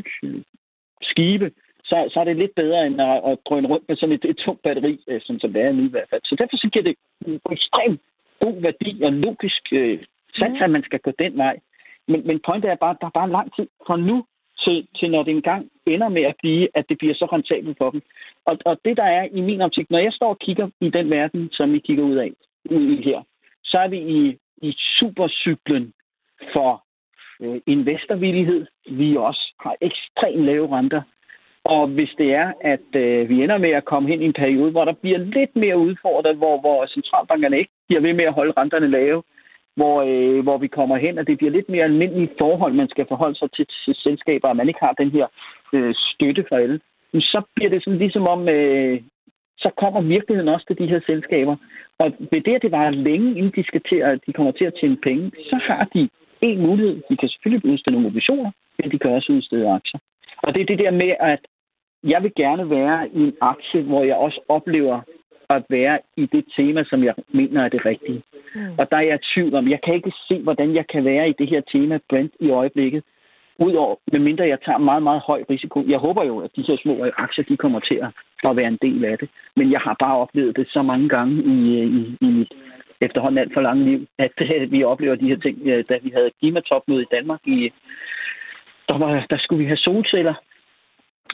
skibe. 1.02 1.50
så, 1.84 1.96
så 2.12 2.20
er 2.20 2.24
det 2.24 2.36
lidt 2.36 2.54
bedre 2.54 2.86
end 2.86 3.00
at, 3.00 3.16
at 3.28 3.38
drøne 3.46 3.68
rundt 3.68 3.88
med 3.88 3.96
sådan 3.96 4.14
et, 4.14 4.24
et 4.24 4.36
tungt 4.36 4.62
batteri, 4.62 4.94
øh, 5.08 5.20
som, 5.24 5.40
som 5.40 5.52
det 5.52 5.62
er 5.62 5.72
nu 5.72 5.84
i 5.86 5.94
hvert 5.94 6.10
fald. 6.10 6.20
Så 6.24 6.34
derfor 6.38 6.56
så 6.56 6.68
giver 6.72 6.84
det 6.84 6.94
en 7.26 7.40
ekstremt 7.50 8.00
god 8.40 8.62
værdi 8.62 9.02
og 9.02 9.12
logisk 9.12 9.62
øh, 9.72 9.98
sats, 10.38 10.58
mm. 10.58 10.64
at 10.64 10.70
man 10.70 10.82
skal 10.82 11.00
gå 11.00 11.12
den 11.18 11.36
vej. 11.36 11.56
Men, 12.08 12.26
men 12.26 12.40
pointet 12.46 12.70
er 12.70 12.82
bare, 12.84 12.90
at 12.90 13.00
der 13.00 13.06
er 13.06 13.18
bare 13.20 13.30
lang 13.30 13.48
tid 13.56 13.66
fra 13.86 13.96
nu 13.96 14.24
til, 14.64 14.86
til 14.96 15.10
når 15.10 15.22
det 15.22 15.30
engang 15.30 15.70
ender 15.86 16.08
med 16.08 16.22
at 16.22 16.34
blive, 16.42 16.68
at 16.74 16.84
det 16.88 16.98
bliver 16.98 17.14
så 17.14 17.24
rentabelt 17.24 17.78
for 17.78 17.90
dem. 17.90 18.02
Og, 18.46 18.58
og 18.64 18.78
det, 18.84 18.96
der 18.96 19.04
er 19.04 19.28
i 19.32 19.40
min 19.40 19.60
optik, 19.60 19.90
når 19.90 19.98
jeg 19.98 20.12
står 20.12 20.28
og 20.28 20.38
kigger 20.38 20.68
i 20.80 20.90
den 20.90 21.10
verden, 21.10 21.48
som 21.52 21.72
vi 21.72 21.78
kigger 21.78 22.04
ud 22.04 22.16
af 22.16 22.30
ud 22.70 22.88
i 22.98 23.02
her, 23.02 23.22
så 23.64 23.78
er 23.78 23.88
vi 23.88 23.98
i, 23.98 24.36
i 24.62 24.72
supercyklen 24.98 25.92
for 26.52 26.84
øh, 27.42 27.60
investorvillighed. 27.66 28.66
Vi 28.90 29.16
også 29.16 29.54
har 29.60 29.76
ekstremt 29.80 30.44
lave 30.44 30.76
renter. 30.76 31.02
Og 31.64 31.86
hvis 31.86 32.10
det 32.18 32.34
er, 32.34 32.52
at 32.60 32.88
øh, 32.94 33.28
vi 33.28 33.42
ender 33.42 33.58
med 33.58 33.70
at 33.70 33.84
komme 33.84 34.08
hen 34.08 34.22
i 34.22 34.24
en 34.24 34.32
periode, 34.32 34.70
hvor 34.70 34.84
der 34.84 34.92
bliver 34.92 35.18
lidt 35.18 35.56
mere 35.56 35.78
udfordret, 35.78 36.36
hvor, 36.36 36.60
hvor 36.60 36.86
centralbankerne 36.86 37.58
ikke 37.58 37.70
bliver 37.88 38.00
ved 38.00 38.12
med 38.12 38.24
at 38.24 38.32
holde 38.32 38.52
renterne 38.56 38.90
lave, 38.90 39.22
hvor, 39.76 39.96
øh, 40.02 40.42
hvor 40.42 40.58
vi 40.58 40.68
kommer 40.68 40.96
hen, 40.96 41.18
og 41.18 41.26
det 41.26 41.38
bliver 41.38 41.52
lidt 41.52 41.68
mere 41.68 41.84
almindelige 41.84 42.30
forhold, 42.38 42.72
man 42.72 42.88
skal 42.88 43.06
forholde 43.08 43.38
sig 43.38 43.50
til, 43.52 43.66
til 43.84 43.94
selskaber, 43.94 44.48
og 44.48 44.56
man 44.56 44.68
ikke 44.68 44.80
har 44.82 44.92
den 44.92 45.10
her 45.10 45.26
øh, 45.72 45.94
støtte 45.94 46.44
for 46.48 46.56
alle, 46.56 46.80
så 47.20 47.42
bliver 47.54 47.70
det 47.70 47.84
sådan 47.84 47.98
ligesom 47.98 48.26
om, 48.26 48.48
øh, 48.48 49.00
så 49.58 49.70
kommer 49.76 50.00
virkeligheden 50.00 50.48
også 50.48 50.66
til 50.66 50.78
de 50.78 50.86
her 50.86 51.00
selskaber. 51.06 51.56
Og 51.98 52.12
ved 52.30 52.40
det, 52.40 52.54
at 52.54 52.62
det 52.62 52.72
var 52.72 52.90
længe, 52.90 53.28
inden 53.38 53.52
de, 53.56 53.64
skal 53.64 53.82
til 53.88 53.96
at, 53.96 54.20
de 54.26 54.32
kommer 54.32 54.52
til 54.52 54.64
at 54.64 54.74
tjene 54.80 54.96
penge, 54.96 55.32
så 55.50 55.56
har 55.68 55.84
de 55.94 56.08
en 56.40 56.62
mulighed. 56.62 57.02
De 57.08 57.16
kan 57.16 57.28
selvfølgelig 57.28 57.70
udstede 57.70 57.92
nogle 57.94 58.06
obligationer, 58.06 58.50
men 58.78 58.90
de 58.90 58.98
kan 58.98 59.10
også 59.10 59.32
udstede 59.32 59.70
aktier. 59.70 60.00
Og 60.42 60.54
det 60.54 60.60
er 60.60 60.66
det 60.66 60.78
der 60.78 60.90
med, 60.90 61.14
at 61.20 61.40
jeg 62.04 62.22
vil 62.22 62.32
gerne 62.36 62.70
være 62.70 63.08
i 63.08 63.20
en 63.20 63.36
aktie, 63.40 63.82
hvor 63.82 64.04
jeg 64.04 64.16
også 64.16 64.40
oplever 64.48 65.00
at 65.52 65.64
være 65.68 65.98
i 66.16 66.26
det 66.26 66.44
tema, 66.56 66.84
som 66.84 67.04
jeg 67.04 67.14
mener 67.32 67.64
er 67.64 67.68
det 67.68 67.86
rigtige. 67.86 68.22
Mm. 68.54 68.78
Og 68.78 68.90
der 68.90 68.96
er 68.96 69.06
jeg 69.12 69.18
tvivl 69.34 69.54
om, 69.54 69.68
jeg 69.68 69.80
kan 69.84 69.94
ikke 69.94 70.12
se, 70.28 70.38
hvordan 70.42 70.74
jeg 70.74 70.86
kan 70.92 71.04
være 71.04 71.28
i 71.28 71.34
det 71.38 71.48
her 71.48 71.60
tema 71.72 71.98
Brent 72.08 72.32
i 72.40 72.50
øjeblikket, 72.50 73.02
udover, 73.58 73.96
medmindre 74.12 74.48
jeg 74.48 74.58
tager 74.64 74.78
meget, 74.78 75.02
meget 75.02 75.22
høj 75.26 75.44
risiko. 75.50 75.84
Jeg 75.88 75.98
håber 75.98 76.24
jo, 76.24 76.38
at 76.38 76.50
de 76.56 76.64
her 76.68 76.76
små 76.82 77.06
aktier, 77.16 77.44
de 77.44 77.56
kommer 77.56 77.80
til 77.80 78.00
at 78.44 78.56
være 78.56 78.68
en 78.68 78.78
del 78.82 79.04
af 79.04 79.18
det. 79.18 79.28
Men 79.56 79.72
jeg 79.72 79.80
har 79.80 79.96
bare 80.00 80.16
oplevet 80.16 80.56
det 80.56 80.68
så 80.68 80.82
mange 80.82 81.08
gange 81.08 81.34
i, 81.42 81.82
i, 81.82 82.16
i 82.20 82.26
mit 82.26 82.52
efterhånden 83.00 83.38
alt 83.38 83.54
for 83.54 83.60
lange 83.60 83.84
liv, 83.84 84.06
at, 84.18 84.32
vi 84.74 84.84
oplever 84.84 85.14
de 85.14 85.28
her 85.28 85.36
ting. 85.36 85.56
Da 85.88 85.98
vi 86.02 86.10
havde 86.14 86.30
klimatopmøde 86.40 87.02
i 87.02 87.12
Danmark, 87.16 87.40
i, 87.46 87.72
der, 88.88 88.98
var, 88.98 89.26
der 89.30 89.38
skulle 89.38 89.62
vi 89.62 89.66
have 89.66 89.84
solceller, 89.86 90.34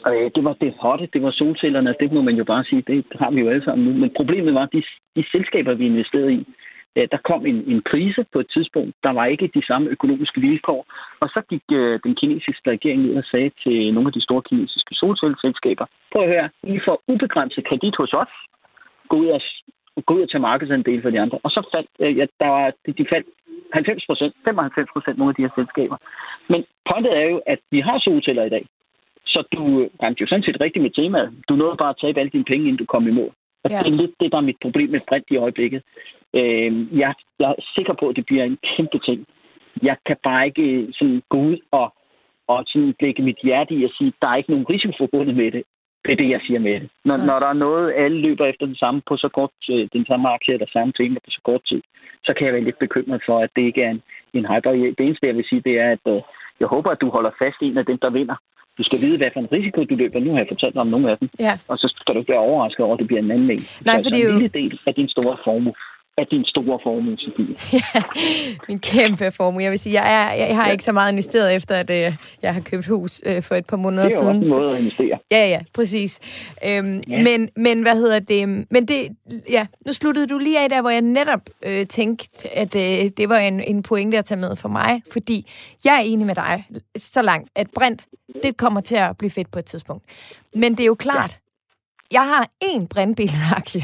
Øh, 0.07 0.31
det 0.35 0.43
var 0.43 0.53
det 0.61 0.73
hotte, 0.79 1.09
det 1.13 1.21
var 1.21 1.31
solcellerne, 1.31 1.95
det 1.99 2.11
må 2.11 2.21
man 2.21 2.35
jo 2.35 2.43
bare 2.43 2.63
sige, 2.63 2.83
det 2.87 3.05
har 3.19 3.31
vi 3.31 3.41
jo 3.41 3.49
alle 3.49 3.63
sammen 3.63 3.87
nu. 3.87 3.93
Men 3.99 4.11
problemet 4.15 4.53
var, 4.53 4.63
at 4.63 4.73
de, 4.73 4.83
de 5.15 5.23
selskaber, 5.31 5.73
vi 5.73 5.85
investerede 5.85 6.33
i, 6.33 6.47
øh, 6.95 7.07
der 7.11 7.17
kom 7.29 7.45
en, 7.45 7.55
en 7.73 7.81
krise 7.81 8.25
på 8.33 8.39
et 8.39 8.49
tidspunkt. 8.53 8.95
Der 9.03 9.11
var 9.13 9.25
ikke 9.25 9.51
de 9.53 9.65
samme 9.65 9.89
økonomiske 9.89 10.41
vilkår. 10.41 10.85
Og 11.19 11.29
så 11.29 11.41
gik 11.49 11.63
øh, 11.71 11.99
den 12.03 12.15
kinesiske 12.15 12.71
regering 12.71 13.01
ud 13.09 13.15
og 13.15 13.23
sagde 13.23 13.51
til 13.63 13.93
nogle 13.93 14.07
af 14.07 14.13
de 14.13 14.21
store 14.21 14.41
kinesiske 14.41 14.95
solcelleselskaber, 14.95 15.85
prøv 16.11 16.21
at 16.21 16.29
høre, 16.29 16.49
I 16.63 16.79
får 16.85 17.01
ubegrænset 17.07 17.67
kredit 17.67 17.95
hos 17.97 18.13
os. 18.13 18.33
Gå 19.09 19.15
ud 19.15 19.27
og, 19.27 19.41
gå 20.05 20.13
ud 20.13 20.21
og 20.21 20.29
tage 20.29 20.41
markedsandel 20.41 21.01
for 21.01 21.09
de 21.09 21.21
andre. 21.21 21.39
Og 21.43 21.51
så 21.51 21.69
faldt, 21.73 21.89
øh, 21.99 22.17
ja, 22.17 22.25
der 22.39 22.47
var, 22.47 22.73
de, 22.85 22.93
de 22.93 23.05
faldt 23.09 23.27
90 23.73 24.05
procent, 24.05 24.33
95 24.45 24.89
procent 24.93 25.17
nogle 25.17 25.31
af 25.31 25.35
de 25.35 25.41
her 25.41 25.53
selskaber. 25.55 25.97
Men 26.47 26.65
pointet 26.89 27.17
er 27.17 27.25
jo, 27.33 27.41
at 27.45 27.59
vi 27.71 27.79
har 27.79 27.99
solceller 27.99 28.43
i 28.43 28.49
dag. 28.49 28.65
Så 29.33 29.43
du 29.55 29.89
ramte 30.03 30.21
jo 30.21 30.27
sådan 30.27 30.43
set 30.43 30.61
rigtigt 30.61 30.83
med 30.83 30.91
temaet. 30.91 31.29
Du 31.49 31.55
nåede 31.55 31.77
bare 31.77 31.89
at 31.89 32.01
tabe 32.01 32.19
alle 32.19 32.29
dine 32.35 32.49
penge, 32.51 32.67
inden 32.67 32.77
du 32.83 32.85
kom 32.85 33.07
i 33.07 33.11
mål. 33.11 33.33
Og 33.63 33.71
ja. 33.71 33.79
det 33.79 33.87
er 33.87 34.01
lidt 34.01 34.15
det, 34.19 34.31
der 34.31 34.37
er 34.37 34.49
mit 34.49 34.61
problem 34.61 34.89
med 34.89 34.99
sprint 35.05 35.25
i 35.29 35.37
øjeblikket. 35.37 35.81
Øh, 36.33 36.99
jeg, 37.01 37.13
jeg 37.39 37.49
er 37.49 37.61
sikker 37.75 37.93
på, 37.99 38.09
at 38.09 38.15
det 38.15 38.25
bliver 38.25 38.43
en 38.43 38.57
kæmpe 38.69 38.99
ting. 38.99 39.25
Jeg 39.81 39.97
kan 40.05 40.17
bare 40.23 40.45
ikke 40.45 40.87
sådan 40.97 41.21
gå 41.29 41.37
ud 41.37 41.57
og, 41.71 41.93
og 42.47 42.63
sådan 42.67 42.95
lægge 42.99 43.23
mit 43.23 43.39
hjerte 43.43 43.73
i 43.73 43.83
at 43.83 43.91
sige, 43.97 44.07
at 44.07 44.21
der 44.21 44.27
er 44.27 44.35
ikke 44.35 44.51
nogen 44.51 44.69
risiko 44.69 44.93
forbundet 44.97 45.35
med 45.35 45.51
det. 45.51 45.63
Det 46.05 46.11
er 46.11 46.15
det, 46.15 46.29
jeg 46.29 46.41
siger 46.47 46.59
med 46.59 46.79
det. 46.79 46.89
Når, 47.05 47.17
ja. 47.17 47.25
når 47.25 47.39
der 47.39 47.47
er 47.47 47.53
noget, 47.65 47.93
alle 47.95 48.17
løber 48.21 48.45
efter 48.45 48.65
den 48.65 48.75
samme 48.75 49.01
på 49.07 49.17
så 49.17 49.29
kort, 49.29 49.51
øh, 49.69 49.87
den 49.93 50.05
samme 50.05 50.29
aktie 50.29 50.53
eller 50.53 50.67
samme 50.73 50.93
tema 50.93 51.15
på 51.15 51.29
så 51.29 51.41
kort 51.43 51.61
tid, 51.69 51.81
så 52.25 52.33
kan 52.33 52.45
jeg 52.45 52.53
være 52.53 52.63
lidt 52.63 52.79
bekymret 52.79 53.21
for, 53.25 53.39
at 53.39 53.49
det 53.55 53.61
ikke 53.61 53.81
er 53.81 53.89
en, 53.89 54.01
en 54.33 54.45
hyper. 54.45 54.71
Det 54.71 54.99
eneste, 54.99 55.27
jeg 55.27 55.35
vil 55.35 55.49
sige, 55.49 55.61
det 55.61 55.79
er, 55.79 55.91
at 55.91 56.05
øh, 56.13 56.21
jeg 56.59 56.67
håber, 56.67 56.89
at 56.91 57.01
du 57.01 57.09
holder 57.09 57.31
fast 57.39 57.57
i 57.61 57.65
en 57.65 57.77
af 57.77 57.85
dem, 57.85 57.97
der 57.97 58.09
vinder. 58.09 58.35
Du 58.79 58.83
skal 58.83 59.01
vide, 59.01 59.17
hvad 59.17 59.29
for 59.33 59.39
en 59.39 59.51
risiko 59.51 59.83
du 59.83 59.95
løber. 59.95 60.19
Nu 60.19 60.31
har 60.31 60.39
jeg 60.39 60.47
fortalt 60.53 60.73
dig 60.73 60.81
om 60.81 60.87
nogle 60.87 61.11
af 61.11 61.17
dem. 61.17 61.29
Ja. 61.39 61.53
Og 61.67 61.77
så 61.77 61.93
skal 61.99 62.13
du 62.13 62.19
ikke 62.19 62.31
være 62.31 62.45
overrasket 62.49 62.85
over, 62.85 62.93
at 62.95 62.99
det 62.99 63.07
bliver 63.07 63.21
en 63.21 63.31
anden 63.31 63.49
en. 63.55 63.63
Nej, 63.85 63.95
for 64.03 64.09
det 64.09 64.19
er 64.19 64.27
jo... 64.29 64.35
en 64.35 64.41
lille 64.41 64.55
del 64.59 64.79
af 64.87 64.93
din 64.99 65.09
store 65.15 65.37
formue 65.43 65.73
af 66.19 66.27
din 66.27 66.45
store 66.45 66.79
formue, 66.83 67.17
Sofie. 67.17 67.55
ja, 67.95 68.01
min 68.67 68.79
kæmpe 68.79 69.31
formue. 69.31 69.63
Jeg 69.63 69.71
vil 69.71 69.79
sige, 69.79 70.01
jeg, 70.01 70.07
er, 70.13 70.45
jeg 70.45 70.55
har 70.55 70.65
ja. 70.65 70.71
ikke 70.71 70.83
så 70.83 70.91
meget 70.91 71.11
investeret 71.11 71.55
efter, 71.55 71.75
at 71.75 71.89
øh, 71.89 72.15
jeg 72.41 72.53
har 72.53 72.61
købt 72.61 72.87
hus 72.87 73.21
øh, 73.25 73.43
for 73.43 73.55
et 73.55 73.65
par 73.65 73.77
måneder 73.77 74.09
siden. 74.09 74.41
Det 74.41 74.51
er 74.51 74.55
jo 74.55 74.55
også 74.55 74.55
en 74.55 74.61
måde 74.61 74.71
at 74.71 74.79
investere. 74.79 75.19
Ja, 75.31 75.47
ja, 75.47 75.59
præcis. 75.73 76.19
Øhm, 76.69 77.03
ja. 77.09 77.23
Men, 77.23 77.49
men 77.55 77.81
hvad 77.81 77.95
hedder 77.95 78.19
det? 78.19 78.47
Men 78.47 78.85
det, 78.87 79.07
ja, 79.49 79.67
nu 79.85 79.93
sluttede 79.93 80.27
du 80.27 80.37
lige 80.37 80.63
af 80.63 80.69
der, 80.69 80.81
hvor 80.81 80.89
jeg 80.89 81.01
netop 81.01 81.41
øh, 81.65 81.85
tænkte, 81.85 82.57
at 82.57 82.75
øh, 82.75 83.09
det 83.17 83.29
var 83.29 83.37
en, 83.37 83.59
en 83.59 83.83
pointe 83.83 84.17
at 84.17 84.25
tage 84.25 84.39
med 84.39 84.55
for 84.55 84.69
mig, 84.69 85.01
fordi 85.11 85.49
jeg 85.85 85.95
er 85.95 86.01
enig 86.01 86.27
med 86.27 86.35
dig 86.35 86.65
så 86.95 87.21
langt, 87.21 87.49
at 87.55 87.67
brint, 87.75 88.01
det 88.43 88.57
kommer 88.57 88.81
til 88.81 88.95
at 88.95 89.17
blive 89.17 89.29
fedt 89.29 89.51
på 89.51 89.59
et 89.59 89.65
tidspunkt. 89.65 90.03
Men 90.55 90.71
det 90.71 90.79
er 90.79 90.87
jo 90.87 90.95
klart, 90.95 91.39
ja. 92.11 92.19
jeg 92.19 92.27
har 92.27 92.47
én 92.63 92.87
brintbilaktie, 92.87 93.83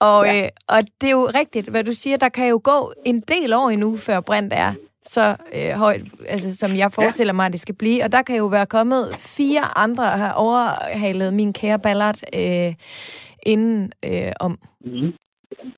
og, 0.00 0.24
ja. 0.26 0.42
øh, 0.42 0.48
og 0.68 0.80
det 1.00 1.06
er 1.06 1.16
jo 1.20 1.30
rigtigt, 1.34 1.68
hvad 1.68 1.84
du 1.84 1.92
siger, 1.92 2.16
der 2.16 2.28
kan 2.28 2.48
jo 2.48 2.60
gå 2.64 2.92
en 3.06 3.20
del 3.20 3.52
år 3.52 3.68
endnu, 3.68 3.96
før 3.96 4.20
brint 4.20 4.52
er 4.52 4.74
så 5.02 5.36
øh, 5.56 5.78
højt, 5.78 6.02
altså, 6.28 6.56
som 6.56 6.70
jeg 6.76 6.92
forestiller 6.92 7.32
mig, 7.32 7.46
at 7.46 7.52
det 7.52 7.60
skal 7.60 7.74
blive. 7.74 8.04
Og 8.04 8.12
der 8.12 8.22
kan 8.22 8.36
jo 8.36 8.46
være 8.46 8.66
kommet 8.66 9.02
fire 9.36 9.78
andre, 9.84 10.04
der 10.04 10.16
har 10.16 10.32
overhalet 10.32 11.34
min 11.34 11.52
kære 11.52 11.78
Ballard 11.78 12.20
øh, 12.34 12.72
inden 13.46 13.92
øh, 14.04 14.32
om. 14.40 14.58
Mm. 14.80 15.12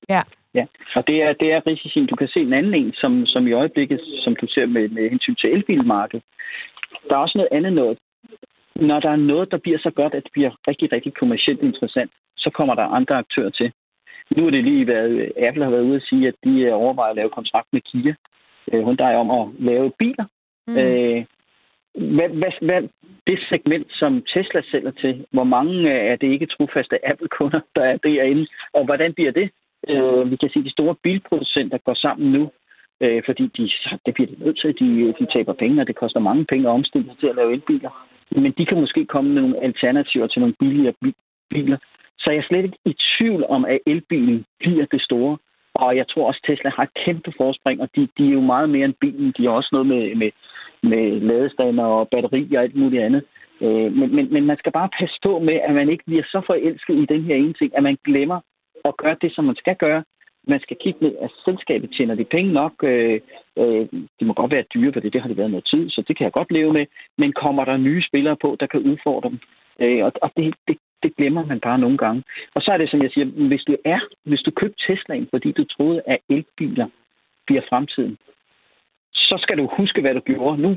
Ja. 0.09 0.21
Ja, 0.55 0.65
og 0.95 1.07
det 1.07 1.17
er, 1.23 1.33
det 1.33 1.53
er 1.53 1.67
risici. 1.67 2.05
Du 2.05 2.15
kan 2.15 2.27
se 2.27 2.39
en 2.39 2.53
anden 2.53 2.73
en, 2.73 2.93
som, 2.93 3.25
som 3.25 3.47
i 3.47 3.51
øjeblikket, 3.51 3.99
som 4.23 4.35
du 4.35 4.47
ser 4.47 4.65
med, 4.65 4.89
med 4.89 5.09
hensyn 5.09 5.35
til 5.35 5.53
elbilmarkedet. 5.53 6.23
Der 7.09 7.15
er 7.15 7.19
også 7.19 7.37
noget 7.37 7.53
andet 7.57 7.73
noget. 7.73 7.97
Når 8.75 8.99
der 8.99 9.09
er 9.09 9.15
noget, 9.15 9.51
der 9.51 9.57
bliver 9.57 9.79
så 9.79 9.91
godt, 9.95 10.13
at 10.13 10.23
det 10.23 10.31
bliver 10.31 10.51
rigtig, 10.67 10.91
rigtig 10.91 11.13
kommercielt 11.13 11.61
interessant, 11.61 12.11
så 12.37 12.49
kommer 12.49 12.75
der 12.75 12.83
andre 12.83 13.15
aktører 13.15 13.49
til. 13.49 13.71
Nu 14.37 14.45
er 14.45 14.51
det 14.51 14.63
lige 14.63 14.87
været, 14.87 15.31
Apple 15.47 15.63
har 15.63 15.71
været 15.71 15.83
ude 15.83 15.95
at 15.95 16.07
sige, 16.09 16.27
at 16.27 16.35
de 16.43 16.73
overvejer 16.73 17.09
at 17.09 17.15
lave 17.15 17.29
kontrakt 17.29 17.67
med 17.73 17.81
Kia, 17.81 18.13
øh, 18.71 18.85
Hyundai 18.85 19.15
om 19.15 19.31
at 19.31 19.47
lave 19.59 19.91
biler. 19.99 20.25
Mm. 20.67 20.77
Øh, 20.77 21.25
hvad, 22.15 22.29
hvad, 22.29 22.51
hvad, 22.61 22.81
det 23.27 23.39
segment, 23.49 23.87
som 23.89 24.21
Tesla 24.33 24.61
sælger 24.71 24.91
til, 24.91 25.25
hvor 25.31 25.43
mange 25.43 25.89
er 25.89 26.15
det 26.15 26.31
ikke 26.31 26.45
trofaste 26.45 27.07
Apple-kunder, 27.11 27.59
der 27.75 27.83
er 27.83 27.97
derinde, 27.97 28.47
og 28.73 28.85
hvordan 28.85 29.13
bliver 29.13 29.31
det? 29.31 29.49
Øh, 29.89 30.31
vi 30.31 30.35
kan 30.35 30.49
se, 30.49 30.59
at 30.59 30.65
de 30.65 30.71
store 30.71 30.95
bilproducenter 31.03 31.77
går 31.77 31.93
sammen 31.93 32.31
nu, 32.31 32.51
øh, 33.01 33.23
fordi 33.25 33.43
de, 33.57 33.71
det 34.05 34.13
bliver 34.13 34.27
de 34.27 34.43
nødt 34.43 34.59
til, 34.61 34.79
de, 34.79 35.13
de 35.19 35.25
taber 35.33 35.53
penge, 35.53 35.81
og 35.81 35.87
det 35.87 35.95
koster 35.95 36.19
mange 36.19 36.45
penge 36.45 36.67
at 36.67 36.73
omstille 36.73 37.07
sig 37.07 37.17
til 37.19 37.27
at 37.27 37.35
lave 37.35 37.53
elbiler. 37.53 38.07
Men 38.31 38.53
de 38.57 38.65
kan 38.65 38.79
måske 38.79 39.05
komme 39.05 39.33
med 39.33 39.41
nogle 39.41 39.63
alternativer 39.63 40.27
til 40.27 40.39
nogle 40.39 40.55
billigere 40.59 40.93
biler, 41.49 41.77
så 42.19 42.31
jeg 42.31 42.37
er 42.37 42.47
slet 42.47 42.63
ikke 42.65 42.77
i 42.85 42.95
tvivl 43.17 43.45
om, 43.49 43.65
at 43.65 43.79
elbilen 43.87 44.45
bliver 44.59 44.85
det 44.85 45.01
store. 45.01 45.37
Og 45.75 45.97
jeg 45.97 46.07
tror 46.07 46.27
også, 46.27 46.39
at 46.43 46.47
Tesla 46.47 46.69
har 46.69 46.87
kæmpe 47.05 47.33
forspring, 47.37 47.81
og 47.81 47.89
de, 47.95 48.07
de 48.17 48.27
er 48.27 48.33
jo 48.33 48.41
meget 48.41 48.69
mere 48.69 48.85
end 48.85 48.93
bilen. 49.01 49.33
De 49.37 49.43
har 49.43 49.51
også 49.51 49.69
noget 49.71 49.87
med, 49.87 50.15
med, 50.15 50.31
med 50.83 51.19
ladestander 51.19 51.83
og 51.83 52.07
batteri 52.09 52.55
og 52.55 52.63
alt 52.63 52.75
muligt 52.75 53.03
andet. 53.03 53.23
Øh, 53.61 53.93
men, 53.99 54.15
men, 54.15 54.33
men 54.33 54.45
man 54.45 54.57
skal 54.57 54.71
bare 54.71 54.89
passe 54.99 55.19
på 55.23 55.39
med, 55.39 55.53
at 55.53 55.73
man 55.75 55.89
ikke 55.89 56.03
bliver 56.05 56.23
så 56.23 56.41
forelsket 56.45 56.95
i 56.95 57.05
den 57.05 57.23
her 57.23 57.35
ene 57.35 57.53
ting, 57.53 57.77
at 57.77 57.83
man 57.83 57.97
glemmer 58.05 58.39
at 58.85 58.97
gøre 58.97 59.15
det, 59.21 59.35
som 59.35 59.45
man 59.45 59.55
skal 59.55 59.75
gøre. 59.75 60.03
Man 60.47 60.59
skal 60.59 60.77
kigge 60.83 60.99
ned, 61.05 61.15
at 61.21 61.31
selskabet 61.45 61.89
tjener 61.97 62.15
de 62.15 62.23
penge 62.23 62.53
nok. 62.53 62.73
Øh, 62.83 63.21
øh, 63.57 63.87
det 64.19 64.27
må 64.27 64.33
godt 64.33 64.51
være 64.51 64.71
dyre, 64.73 64.93
for 64.93 64.99
det, 64.99 65.13
det 65.13 65.21
har 65.21 65.27
det 65.27 65.37
været 65.37 65.51
noget 65.51 65.69
tid, 65.73 65.89
så 65.89 66.03
det 66.07 66.17
kan 66.17 66.23
jeg 66.23 66.31
godt 66.31 66.51
leve 66.51 66.73
med. 66.73 66.85
Men 67.17 67.33
kommer 67.33 67.65
der 67.65 67.77
nye 67.77 68.03
spillere 68.03 68.37
på, 68.41 68.57
der 68.59 68.67
kan 68.67 68.79
udfordre 68.79 69.29
dem? 69.29 69.39
Øh, 69.79 70.05
og 70.05 70.11
og 70.21 70.31
det, 70.37 70.55
det, 70.67 70.77
det 71.03 71.15
glemmer 71.15 71.45
man 71.45 71.59
bare 71.59 71.79
nogle 71.79 71.97
gange. 71.97 72.23
Og 72.55 72.61
så 72.61 72.71
er 72.71 72.77
det, 72.77 72.89
som 72.89 73.01
jeg 73.01 73.11
siger, 73.11 73.25
hvis 73.47 73.63
du 73.63 73.75
er, 73.85 73.99
hvis 74.23 74.41
du 74.41 74.51
købte 74.51 74.83
Teslaen, 74.87 75.27
fordi 75.29 75.51
du 75.51 75.63
troede, 75.63 76.01
at 76.07 76.19
elbiler 76.29 76.87
bliver 77.47 77.61
fremtiden, 77.69 78.17
så 79.13 79.37
skal 79.43 79.57
du 79.57 79.65
huske, 79.77 80.01
hvad 80.01 80.13
du 80.13 80.19
gjorde. 80.19 80.61
Nu 80.61 80.69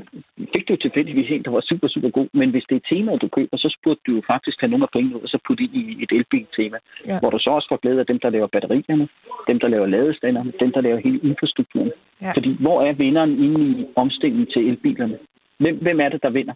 fik 0.53 0.67
du 0.67 0.75
tilfældigvis 0.75 1.29
en, 1.31 1.43
der 1.43 1.51
var 1.51 1.61
super, 1.61 1.87
super 1.87 2.09
god, 2.09 2.27
men 2.33 2.49
hvis 2.49 2.65
det 2.69 2.75
er 2.75 2.95
temaet, 2.95 3.21
du 3.21 3.27
køber, 3.27 3.57
så 3.57 3.77
burde 3.83 3.99
du 4.07 4.11
jo 4.15 4.21
faktisk 4.27 4.57
have 4.61 4.69
nogle 4.69 4.83
af 4.83 4.89
pengene 4.93 5.15
ud, 5.15 5.21
og 5.21 5.29
så 5.29 5.37
putte 5.47 5.63
ind 5.63 5.75
i 5.75 6.03
et 6.03 6.11
elbil-tema, 6.11 6.77
ja. 7.07 7.19
hvor 7.19 7.29
du 7.29 7.39
så 7.39 7.49
også 7.49 7.67
får 7.71 7.77
glæde 7.77 7.99
af 7.99 8.05
dem, 8.05 8.19
der 8.19 8.29
laver 8.29 8.47
batterierne, 8.47 9.07
dem, 9.47 9.59
der 9.59 9.67
laver 9.67 9.85
ladestanderne, 9.85 10.53
dem, 10.59 10.71
der 10.71 10.81
laver 10.81 10.99
hele 10.99 11.19
infrastrukturen. 11.23 11.91
Ja. 12.21 12.31
Fordi 12.31 12.49
hvor 12.59 12.81
er 12.81 12.93
vinderen 12.93 13.43
inde 13.43 13.79
i 13.81 13.85
omstillingen 13.95 14.47
til 14.53 14.67
elbilerne? 14.69 15.17
Hvem, 15.59 15.75
hvem 15.81 15.99
er 15.99 16.09
det, 16.09 16.23
der 16.23 16.29
vinder? 16.29 16.53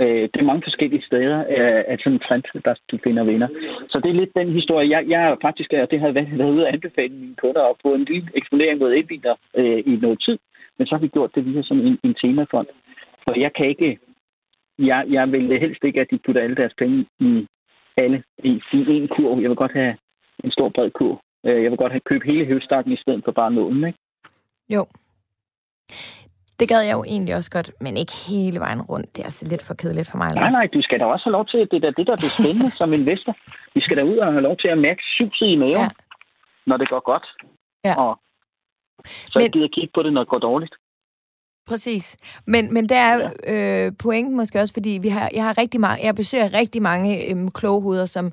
Øh, 0.00 0.22
det 0.32 0.40
er 0.40 0.50
mange 0.50 0.62
forskellige 0.62 1.06
steder, 1.06 1.38
øh, 1.38 1.82
at 1.92 2.00
sådan 2.00 2.12
en 2.12 2.24
trend, 2.26 2.42
der 2.64 2.74
du 2.90 2.98
finder 3.04 3.24
vinder. 3.24 3.48
Så 3.88 4.00
det 4.02 4.10
er 4.10 4.20
lidt 4.20 4.36
den 4.36 4.52
historie. 4.52 4.90
Jeg, 4.90 5.08
jeg 5.08 5.36
faktisk, 5.42 5.72
og 5.72 5.90
det 5.90 6.00
har 6.00 6.10
været, 6.10 6.38
været 6.38 6.54
ude 6.54 6.66
at 6.66 6.74
anbefale 6.74 7.14
mine 7.14 7.34
kunder 7.34 7.62
at 7.62 7.76
få 7.82 7.94
en 7.94 8.04
lille 8.04 8.28
eksponering 8.34 8.78
mod 8.78 8.92
elbiler 8.92 9.34
øh, 9.54 9.78
i 9.86 9.94
noget 10.02 10.18
tid. 10.26 10.38
Men 10.78 10.86
så 10.86 10.94
har 10.94 11.00
vi 11.00 11.08
gjort 11.08 11.34
det 11.34 11.46
via 11.46 11.62
sådan 11.62 11.86
en, 11.86 11.98
en 12.04 12.14
temafond. 12.14 12.66
For 13.24 13.40
jeg 13.40 13.52
kan 13.52 13.66
ikke, 13.66 13.98
jeg, 14.78 15.04
jeg 15.08 15.32
vil 15.32 15.60
helst 15.60 15.84
ikke, 15.84 16.00
at 16.00 16.10
de 16.10 16.18
putter 16.24 16.42
alle 16.42 16.56
deres 16.56 16.74
penge 16.78 17.06
i 17.20 17.46
alle 17.96 18.22
i, 18.44 18.60
i 18.72 18.78
en 18.96 19.08
kurv. 19.08 19.40
Jeg 19.40 19.50
vil 19.50 19.56
godt 19.56 19.72
have 19.72 19.96
en 20.44 20.50
stor 20.50 20.68
bred 20.68 20.90
kurv. 20.90 21.20
Øh, 21.46 21.62
jeg 21.62 21.70
vil 21.70 21.78
godt 21.78 21.92
have 21.92 22.08
købt 22.10 22.24
hele 22.24 22.44
høvstakken 22.44 22.92
i 22.92 22.96
stedet 22.96 23.22
for 23.24 23.32
bare 23.32 23.52
nålen, 23.52 23.84
ikke? 23.86 23.98
Jo. 24.70 24.86
Det 26.62 26.68
gad 26.68 26.82
jeg 26.82 26.92
jo 26.92 27.04
egentlig 27.04 27.34
også 27.34 27.50
godt, 27.50 27.70
men 27.80 27.96
ikke 27.96 28.12
hele 28.28 28.60
vejen 28.60 28.82
rundt. 28.82 29.16
Det 29.16 29.20
er 29.22 29.24
altså 29.24 29.44
lidt 29.48 29.62
for 29.62 29.74
kedeligt 29.74 30.10
for 30.10 30.18
mig. 30.18 30.34
Nej, 30.34 30.50
nej, 30.50 30.66
du 30.74 30.82
skal 30.82 31.00
da 31.00 31.04
også 31.04 31.24
have 31.24 31.32
lov 31.32 31.46
til, 31.46 31.58
det 31.70 31.82
der, 31.82 31.90
det 31.90 32.06
der 32.06 32.12
er 32.12 32.16
det 32.16 32.30
spændende 32.30 32.70
som 32.80 32.92
investor. 32.92 33.36
Vi 33.74 33.80
skal 33.80 33.96
da 33.96 34.02
ud 34.02 34.16
og 34.16 34.32
have 34.32 34.42
lov 34.42 34.56
til 34.56 34.68
at 34.68 34.78
mærke 34.78 35.02
suset 35.16 35.46
i 35.46 35.56
maven, 35.56 35.74
ja. 35.74 35.88
når 36.66 36.76
det 36.76 36.88
går 36.88 37.02
godt. 37.12 37.26
Ja. 37.84 37.94
Og 38.04 38.18
så 39.04 39.38
men... 39.38 39.50
gider 39.50 39.68
kigge 39.68 39.90
på 39.94 40.02
det, 40.02 40.12
når 40.12 40.20
det 40.20 40.28
går 40.28 40.38
dårligt. 40.38 40.74
Præcis. 41.66 42.16
Men, 42.46 42.74
men 42.74 42.88
der 42.88 42.96
er 42.96 43.30
ja. 43.46 43.86
øh, 43.86 43.92
pointen 44.02 44.36
måske 44.36 44.60
også, 44.60 44.74
fordi 44.74 44.98
vi 45.02 45.08
har, 45.08 45.30
jeg 45.34 45.44
har 45.44 45.58
rigtig 45.58 45.80
meget, 45.80 46.02
jeg 46.02 46.14
besøger 46.14 46.54
rigtig 46.54 46.82
mange 46.82 47.30
øhm, 47.30 47.50
kloge 47.50 47.82
hoveder, 47.82 48.06
som, 48.06 48.32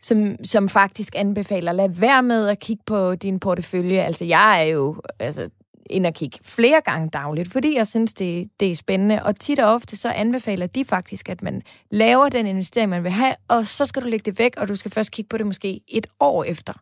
som, 0.00 0.44
som 0.44 0.68
faktisk 0.68 1.12
anbefaler, 1.16 1.72
lad 1.72 1.88
være 2.00 2.22
med 2.22 2.48
at 2.48 2.60
kigge 2.60 2.82
på 2.86 3.14
din 3.14 3.40
portefølje. 3.40 4.00
Altså, 4.00 4.24
jeg 4.24 4.62
er 4.62 4.72
jo 4.72 4.96
altså, 5.18 5.50
ind 5.90 6.06
og 6.06 6.14
kigge 6.14 6.38
flere 6.42 6.80
gange 6.84 7.08
dagligt, 7.08 7.52
fordi 7.52 7.76
jeg 7.76 7.86
synes, 7.86 8.14
det, 8.14 8.50
det 8.60 8.70
er 8.70 8.74
spændende. 8.74 9.22
Og 9.22 9.40
tit 9.40 9.58
og 9.58 9.74
ofte 9.74 9.96
så 9.96 10.08
anbefaler 10.08 10.66
de 10.66 10.84
faktisk, 10.84 11.28
at 11.28 11.42
man 11.42 11.62
laver 11.90 12.28
den 12.28 12.46
investering, 12.46 12.90
man 12.90 13.04
vil 13.04 13.10
have, 13.10 13.34
og 13.48 13.66
så 13.66 13.86
skal 13.86 14.02
du 14.02 14.08
lægge 14.08 14.30
det 14.30 14.38
væk, 14.38 14.56
og 14.56 14.68
du 14.68 14.74
skal 14.74 14.90
først 14.90 15.10
kigge 15.10 15.28
på 15.28 15.38
det 15.38 15.46
måske 15.46 15.80
et 15.88 16.06
år 16.20 16.44
efter. 16.44 16.72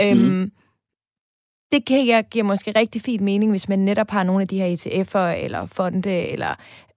Mm. 0.00 0.06
Øhm, 0.06 0.52
det 1.72 1.86
kan 1.86 2.06
jeg 2.06 2.24
give 2.30 2.44
måske 2.44 2.72
rigtig 2.76 3.02
fint 3.02 3.22
mening, 3.22 3.50
hvis 3.50 3.68
man 3.68 3.78
netop 3.78 4.10
har 4.10 4.22
nogle 4.22 4.42
af 4.42 4.48
de 4.48 4.58
her 4.58 4.76
ETF'er 4.76 5.44
eller 5.44 5.66
fonde, 5.66 6.10
eller 6.10 6.54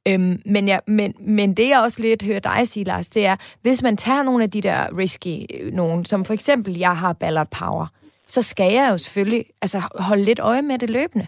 Øhm, 0.07 0.41
men, 0.45 0.67
ja, 0.67 0.79
men, 0.87 1.13
men 1.19 1.53
det, 1.53 1.69
jeg 1.69 1.79
også 1.79 2.01
lidt 2.01 2.23
hører 2.23 2.39
dig 2.39 2.67
sige, 2.67 2.83
Lars, 2.83 3.09
det 3.09 3.25
er, 3.25 3.35
hvis 3.61 3.83
man 3.83 3.97
tager 3.97 4.23
nogle 4.23 4.43
af 4.43 4.51
de 4.51 4.61
der 4.61 4.97
risky 4.97 5.45
øh, 5.53 5.73
nogen, 5.73 6.05
som 6.05 6.25
for 6.25 6.33
eksempel, 6.33 6.77
jeg 6.77 6.97
har 6.97 7.13
Ballard 7.13 7.47
Power, 7.51 7.87
så 8.35 8.41
skal 8.41 8.69
jeg 8.77 8.87
jo 8.91 8.97
selvfølgelig 8.97 9.43
altså, 9.63 9.77
holde 10.09 10.23
lidt 10.23 10.39
øje 10.39 10.61
med 10.61 10.77
det 10.83 10.89
løbende. 10.89 11.27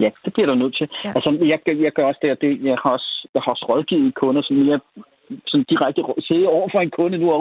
Ja, 0.00 0.10
det 0.24 0.32
bliver 0.32 0.46
du 0.46 0.54
nødt 0.54 0.76
til. 0.76 0.88
Ja. 1.04 1.12
Altså, 1.16 1.30
jeg, 1.52 1.58
jeg 1.84 1.92
gør 1.92 2.06
også 2.06 2.20
det, 2.22 2.40
det 2.40 2.50
jeg 2.70 2.76
har 2.82 2.90
også, 2.90 3.28
jeg 3.34 3.42
har 3.42 3.50
også 3.54 3.66
rådgivet 3.68 4.14
kunder, 4.14 4.42
som 4.42 4.68
jeg 4.68 4.80
sådan 5.46 5.66
direkte 5.68 6.02
sidde 6.28 6.48
over 6.48 6.68
for 6.72 6.80
en 6.80 6.90
kunde 6.90 7.18
nu 7.18 7.32
og 7.32 7.40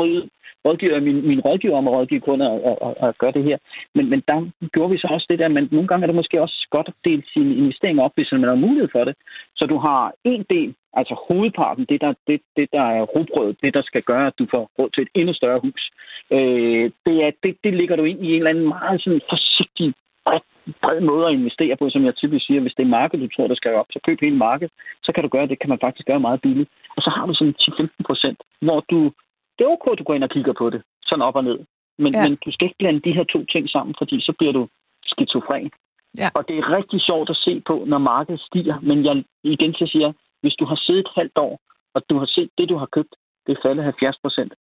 rådgiver 0.65 0.99
min, 0.99 1.27
min 1.27 1.39
rådgiver 1.39 1.77
om 1.77 1.87
at 1.87 1.93
rådgive 1.93 2.21
kunder 2.21 2.49
og, 2.49 2.81
og, 2.81 2.95
og 2.99 3.15
gøre 3.17 3.31
det 3.31 3.43
her. 3.43 3.57
Men, 3.95 4.09
men 4.09 4.23
der 4.27 4.49
gjorde 4.73 4.91
vi 4.91 4.97
så 4.97 5.07
også 5.11 5.27
det 5.29 5.39
der, 5.39 5.47
men 5.47 5.69
nogle 5.71 5.87
gange 5.87 6.03
er 6.03 6.07
det 6.07 6.15
måske 6.15 6.41
også 6.41 6.67
godt 6.71 6.87
at 6.87 6.95
dele 7.05 7.23
sine 7.33 7.55
investeringer 7.55 8.03
op, 8.03 8.11
hvis 8.15 8.31
man 8.31 8.43
har 8.43 8.55
mulighed 8.55 8.89
for 8.91 9.03
det. 9.03 9.15
Så 9.55 9.65
du 9.65 9.77
har 9.77 10.13
en 10.23 10.45
del, 10.49 10.75
altså 10.93 11.15
hovedparten, 11.27 11.85
det 11.89 12.01
der, 12.01 12.13
det, 12.27 12.41
det 12.57 12.67
der 12.73 12.85
er 12.97 13.01
rugbrød, 13.01 13.53
det 13.63 13.73
der 13.73 13.81
skal 13.81 14.01
gøre, 14.01 14.27
at 14.27 14.39
du 14.39 14.47
får 14.51 14.71
råd 14.79 14.89
til 14.89 15.01
et 15.01 15.09
endnu 15.15 15.33
større 15.33 15.59
hus, 15.59 15.83
øh, 16.31 16.91
det, 17.05 17.15
er, 17.25 17.31
det, 17.43 17.57
det 17.63 17.73
ligger 17.73 17.95
du 17.95 18.03
ind 18.03 18.25
i 18.25 18.29
en 18.29 18.37
eller 18.37 18.49
anden 18.49 18.67
meget 18.67 19.01
sådan 19.03 19.21
forsigtig 19.29 19.93
bred, 20.25 20.41
bred 20.81 20.99
måde 21.01 21.27
at 21.27 21.33
investere 21.33 21.75
på, 21.77 21.89
som 21.89 22.05
jeg 22.05 22.15
typisk 22.15 22.45
siger. 22.45 22.61
Hvis 22.61 22.73
det 22.77 22.83
er 22.83 22.95
markedet, 22.99 23.23
du 23.23 23.35
tror, 23.35 23.47
der 23.47 23.55
skal 23.55 23.73
op, 23.81 23.89
så 23.91 23.99
køb 24.05 24.17
hele 24.21 24.37
markedet. 24.37 24.73
Så 25.03 25.11
kan 25.11 25.23
du 25.23 25.29
gøre 25.29 25.47
det, 25.47 25.59
kan 25.59 25.69
man 25.69 25.83
faktisk 25.85 26.07
gøre 26.07 26.25
meget 26.27 26.41
billigt. 26.41 26.69
Og 26.95 27.01
så 27.01 27.09
har 27.15 27.25
du 27.25 27.33
sådan 27.33 27.55
10-15 27.61 27.87
procent, 28.07 28.39
hvor 28.61 28.79
du 28.91 29.11
det 29.61 29.67
er 29.67 29.75
okay, 29.77 29.93
du 29.97 30.03
går 30.03 30.13
ind 30.13 30.23
og 30.23 30.29
kigger 30.29 30.53
på 30.53 30.69
det, 30.69 30.81
sådan 31.03 31.21
op 31.27 31.35
og 31.35 31.43
ned. 31.43 31.59
Men, 32.03 32.13
ja. 32.13 32.23
men 32.23 32.37
du 32.45 32.51
skal 32.51 32.65
ikke 32.65 32.79
blande 32.79 33.01
de 33.01 33.15
her 33.17 33.23
to 33.23 33.45
ting 33.45 33.69
sammen, 33.69 33.95
fordi 33.97 34.21
så 34.21 34.33
bliver 34.37 34.53
du 34.53 34.67
skizofren. 35.05 35.71
Ja. 36.17 36.29
Og 36.35 36.47
det 36.47 36.55
er 36.57 36.75
rigtig 36.77 37.01
sjovt 37.01 37.29
at 37.29 37.35
se 37.45 37.61
på, 37.69 37.83
når 37.87 37.97
markedet 37.97 38.41
stiger. 38.41 38.79
Men 38.79 39.05
jeg 39.05 39.23
igen 39.43 39.73
til 39.73 39.87
siger, 39.87 40.11
hvis 40.41 40.55
du 40.59 40.65
har 40.65 40.75
siddet 40.75 40.99
et 40.99 41.15
halvt 41.15 41.37
år, 41.37 41.59
og 41.95 42.01
du 42.09 42.17
har 42.17 42.25
set 42.25 42.49
det, 42.57 42.69
du 42.69 42.77
har 42.77 42.85
købt, 42.85 43.13
det 43.45 43.51
er 43.51 43.61
faldet 43.65 43.83
70 43.83 44.17
procent, 44.23 44.53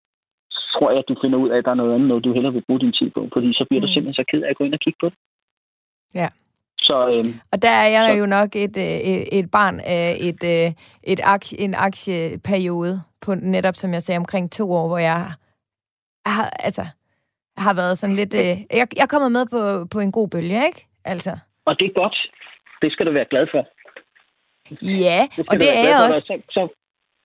så 0.51 0.61
tror 0.73 0.89
jeg, 0.89 0.99
at 0.99 1.09
du 1.09 1.15
finder 1.21 1.37
ud 1.37 1.49
af, 1.49 1.57
at 1.57 1.65
der 1.65 1.71
er 1.71 1.81
noget 1.81 1.93
andet, 1.93 2.07
noget 2.07 2.23
du 2.23 2.33
hellere 2.33 2.53
vil 2.53 2.67
bruge 2.67 2.79
din 2.79 2.93
tid 2.93 3.09
på. 3.09 3.29
Fordi 3.33 3.53
så 3.53 3.65
bliver 3.69 3.81
mm. 3.81 3.87
du 3.87 3.93
simpelthen 3.93 4.19
så 4.21 4.25
ked 4.31 4.43
af 4.43 4.49
at 4.49 4.57
gå 4.57 4.63
ind 4.63 4.73
og 4.73 4.79
kigge 4.79 4.99
på 5.01 5.09
det. 5.09 5.17
Ja. 6.15 6.27
Så, 6.79 7.07
øhm, 7.07 7.39
og 7.51 7.61
der 7.61 7.69
er 7.69 7.87
jeg 7.87 8.13
så, 8.13 8.19
jo 8.19 8.25
nok 8.25 8.55
et, 8.55 8.77
øh, 8.77 8.83
et, 8.83 9.39
et 9.39 9.51
barn 9.51 9.79
af 9.79 10.17
et, 10.19 10.43
øh, 10.43 10.73
et 11.03 11.19
aktie, 11.23 11.59
en 11.59 11.75
aktieperiode, 11.75 13.01
på 13.21 13.35
netop 13.35 13.75
som 13.75 13.93
jeg 13.93 14.03
sagde, 14.03 14.17
omkring 14.17 14.51
to 14.51 14.71
år, 14.71 14.87
hvor 14.87 14.97
jeg 14.97 15.31
har, 16.25 16.49
altså, 16.59 16.85
har 17.57 17.73
været 17.73 17.97
sådan 17.97 18.15
lidt... 18.15 18.33
Øh, 18.33 18.39
jeg, 18.39 18.87
jeg 18.95 19.03
er 19.03 19.05
kommet 19.05 19.31
med 19.31 19.45
på, 19.45 19.85
på 19.93 19.99
en 19.99 20.11
god 20.11 20.27
bølge, 20.27 20.65
ikke? 20.65 20.87
Altså. 21.05 21.37
Og 21.65 21.79
det 21.79 21.85
er 21.85 21.93
godt. 22.01 22.17
Det 22.81 22.91
skal 22.91 23.05
du 23.05 23.11
være 23.11 23.25
glad 23.29 23.47
for. 23.51 23.67
Ja, 24.81 25.27
det 25.35 25.49
og 25.49 25.59
det 25.59 25.77
er 25.77 25.87
jeg 25.89 25.97
også. 26.07 26.19
Så, 26.19 26.41
så, 26.49 26.67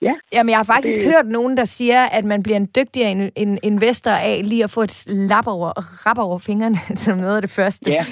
ja. 0.02 0.14
Jamen, 0.32 0.50
jeg 0.50 0.58
har 0.58 0.64
faktisk 0.64 1.00
det... 1.00 1.12
hørt 1.12 1.26
nogen, 1.26 1.56
der 1.56 1.64
siger, 1.64 2.06
at 2.06 2.24
man 2.24 2.42
bliver 2.42 2.56
en 2.56 2.68
dygtigere 2.76 3.10
in, 3.10 3.30
in 3.36 3.58
investor 3.62 4.10
af 4.10 4.48
lige 4.48 4.64
at 4.64 4.70
få 4.70 4.80
et 4.80 5.04
lap 5.08 5.46
over, 5.46 5.70
rap 6.06 6.18
over 6.18 6.38
fingrene, 6.38 6.76
som 7.04 7.18
noget 7.18 7.36
af 7.36 7.42
det 7.42 7.50
første. 7.50 7.90
Ja. 7.90 8.04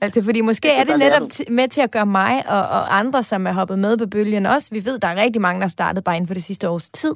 Altså, 0.00 0.24
fordi 0.24 0.40
måske 0.40 0.68
det 0.68 0.78
er 0.78 0.84
det 0.84 0.98
netop 0.98 1.28
med 1.50 1.68
til 1.68 1.80
at 1.80 1.90
gøre 1.90 2.06
mig 2.06 2.42
og, 2.48 2.62
og 2.76 2.98
andre, 2.98 3.22
som 3.22 3.46
er 3.46 3.52
hoppet 3.52 3.78
med 3.78 3.98
på 3.98 4.06
bølgen 4.06 4.46
også. 4.46 4.68
Vi 4.72 4.84
ved, 4.84 4.98
der 4.98 5.08
er 5.08 5.22
rigtig 5.22 5.42
mange, 5.42 5.60
der 5.60 5.66
er 5.66 5.76
startet 5.78 6.04
bare 6.04 6.16
inden 6.16 6.26
for 6.26 6.34
det 6.34 6.42
sidste 6.42 6.68
års 6.68 6.90
tid. 6.90 7.14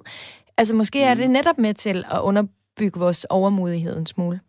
Altså, 0.58 0.74
måske 0.74 0.98
mm. 0.98 1.10
er 1.10 1.14
det 1.14 1.30
netop 1.30 1.58
med 1.58 1.74
til 1.74 2.04
at 2.10 2.20
underbygge 2.20 3.00
vores 3.00 3.24
overmodighed 3.24 3.98
en 3.98 4.06
smule. 4.06 4.40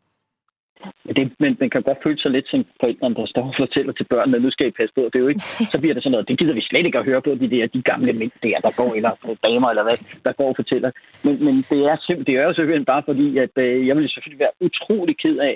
Det, 1.18 1.32
men 1.40 1.58
man 1.60 1.70
kan 1.70 1.82
godt 1.82 2.04
føle 2.04 2.20
sig 2.20 2.32
lidt 2.32 2.48
som 2.50 2.66
forældrene, 2.80 3.16
der 3.16 3.26
står 3.26 3.46
og 3.48 3.56
fortæller 3.60 3.94
til 3.94 4.04
børnene, 4.04 4.40
nu 4.40 4.52
skal 4.52 4.68
I 4.68 4.72
passe 4.80 4.94
på. 4.96 5.02
Det 5.02 5.16
er 5.16 5.26
jo 5.26 5.28
ikke, 5.28 5.46
så 5.74 5.78
bliver 5.80 5.94
det 5.94 6.04
sådan 6.04 6.12
noget, 6.12 6.28
det 6.28 6.40
gider 6.40 6.54
vi 6.54 6.62
slet 6.62 6.86
ikke 6.86 7.00
at 7.00 7.06
høre 7.06 7.22
på, 7.22 7.32
de 7.36 7.50
der 7.50 7.68
de 7.68 7.82
gamle 7.82 8.14
mænd 8.14 8.32
der, 8.44 8.58
der 8.66 8.72
går, 8.80 8.92
eller 9.00 9.12
damer, 9.44 9.70
eller 9.70 9.84
hvad, 9.84 9.98
der 10.26 10.34
går 10.40 10.50
og 10.50 10.56
fortæller. 10.56 10.92
Men, 11.24 11.46
men 11.46 11.56
det 11.70 11.80
er 11.92 11.98
simpelthen, 11.98 12.26
det 12.28 12.42
er 12.42 12.48
jo 12.48 12.54
selvfølgelig 12.54 12.86
bare 12.94 13.04
fordi, 13.06 13.38
at 13.38 13.54
øh, 13.66 13.88
jeg 13.88 13.96
vil 13.98 14.10
selvfølgelig 14.10 14.44
være 14.46 14.56
utrolig 14.68 15.16
ked 15.24 15.38
af, 15.38 15.56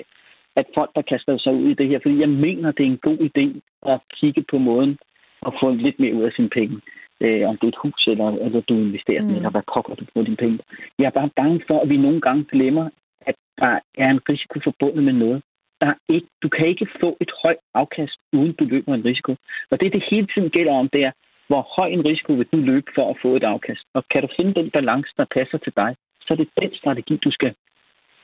at 0.56 0.66
folk, 0.74 0.90
der 0.94 1.02
kaster 1.02 1.38
sig 1.38 1.52
ud 1.52 1.68
i 1.68 1.74
det 1.74 1.88
her, 1.88 1.98
fordi 2.02 2.20
jeg 2.20 2.28
mener, 2.28 2.72
det 2.72 2.82
er 2.86 2.90
en 2.90 3.06
god 3.08 3.18
idé 3.28 3.46
at 3.92 4.00
kigge 4.14 4.44
på 4.50 4.58
måden 4.58 4.98
og 5.40 5.54
få 5.60 5.70
lidt 5.70 6.00
mere 6.00 6.14
ud 6.14 6.22
af 6.22 6.32
sine 6.32 6.48
penge. 6.48 6.80
Øh, 7.20 7.48
om 7.48 7.56
det 7.56 7.64
er 7.64 7.68
et 7.68 7.82
hus, 7.82 8.06
eller, 8.06 8.28
eller 8.28 8.60
du 8.60 8.74
investerer 8.74 9.22
mm. 9.22 9.34
eller 9.36 9.50
hvad 9.50 9.62
pokker 9.74 9.94
du 9.94 10.04
får 10.12 10.22
dine 10.22 10.36
penge. 10.36 10.58
Jeg 10.98 11.06
er 11.06 11.10
bare 11.10 11.30
bange 11.36 11.60
for, 11.66 11.80
at 11.80 11.88
vi 11.88 11.96
nogle 11.96 12.20
gange 12.20 12.44
glemmer, 12.44 12.88
at 13.26 13.34
der 13.58 13.78
er 13.98 14.10
en 14.10 14.20
risiko 14.28 14.60
forbundet 14.64 15.04
med 15.04 15.12
noget. 15.12 15.42
Der 15.80 15.86
er 15.86 15.94
ikke, 16.08 16.26
du 16.42 16.48
kan 16.48 16.66
ikke 16.66 16.86
få 17.00 17.16
et 17.20 17.30
højt 17.42 17.62
afkast, 17.74 18.18
uden 18.32 18.52
du 18.52 18.64
løber 18.64 18.94
en 18.94 19.04
risiko. 19.04 19.36
Og 19.70 19.80
det, 19.80 19.92
det 19.92 20.04
hele 20.10 20.26
tiden 20.34 20.50
gælder 20.50 20.72
om, 20.72 20.88
det 20.88 21.04
er, 21.04 21.12
hvor 21.48 21.62
høj 21.76 21.88
en 21.88 22.04
risiko 22.06 22.32
vil 22.32 22.48
du 22.52 22.56
løbe 22.56 22.90
for 22.94 23.10
at 23.10 23.16
få 23.22 23.36
et 23.36 23.42
afkast. 23.42 23.84
Og 23.94 24.04
kan 24.10 24.22
du 24.22 24.28
finde 24.36 24.54
den 24.54 24.70
balance, 24.70 25.10
der 25.16 25.24
passer 25.34 25.58
til 25.58 25.72
dig, 25.76 25.96
så 26.20 26.28
er 26.34 26.36
det 26.36 26.48
den 26.60 26.74
strategi, 26.74 27.16
du 27.16 27.30
skal 27.30 27.54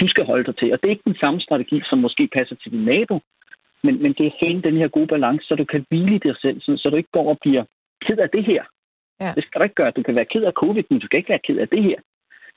du 0.01 0.09
skal 0.09 0.25
holde 0.25 0.45
dig 0.45 0.57
til. 0.57 0.73
Og 0.73 0.79
det 0.79 0.87
er 0.87 0.97
ikke 0.97 1.11
den 1.13 1.21
samme 1.21 1.41
strategi, 1.41 1.81
som 1.85 1.99
måske 1.99 2.29
passer 2.33 2.57
til 2.57 2.73
din 2.73 2.85
nabo, 2.85 3.21
men, 3.83 4.03
men 4.03 4.13
det 4.13 4.27
er 4.27 4.39
finde 4.41 4.63
den 4.63 4.77
her 4.77 4.89
gode 4.89 5.07
balance, 5.07 5.47
så 5.47 5.55
du 5.55 5.65
kan 5.65 5.87
hvile 5.89 6.17
i 6.17 6.19
dig 6.19 6.37
selv, 6.43 6.61
så 6.61 6.89
du 6.91 6.97
ikke 6.97 7.13
går 7.13 7.29
og 7.29 7.39
bliver 7.41 7.65
ked 8.07 8.19
af 8.19 8.31
det 8.31 8.45
her. 8.45 8.63
Ja. 9.21 9.33
Det 9.37 9.45
skal 9.45 9.59
du 9.59 9.63
ikke 9.63 9.75
gøre. 9.75 9.91
Du 9.91 10.03
kan 10.03 10.15
være 10.15 10.33
ked 10.33 10.43
af 10.43 10.53
covid, 10.53 10.85
men 10.91 10.99
du 10.99 11.07
skal 11.07 11.19
ikke 11.19 11.29
være 11.29 11.47
ked 11.47 11.59
af 11.59 11.69
det 11.69 11.83
her. 11.83 11.99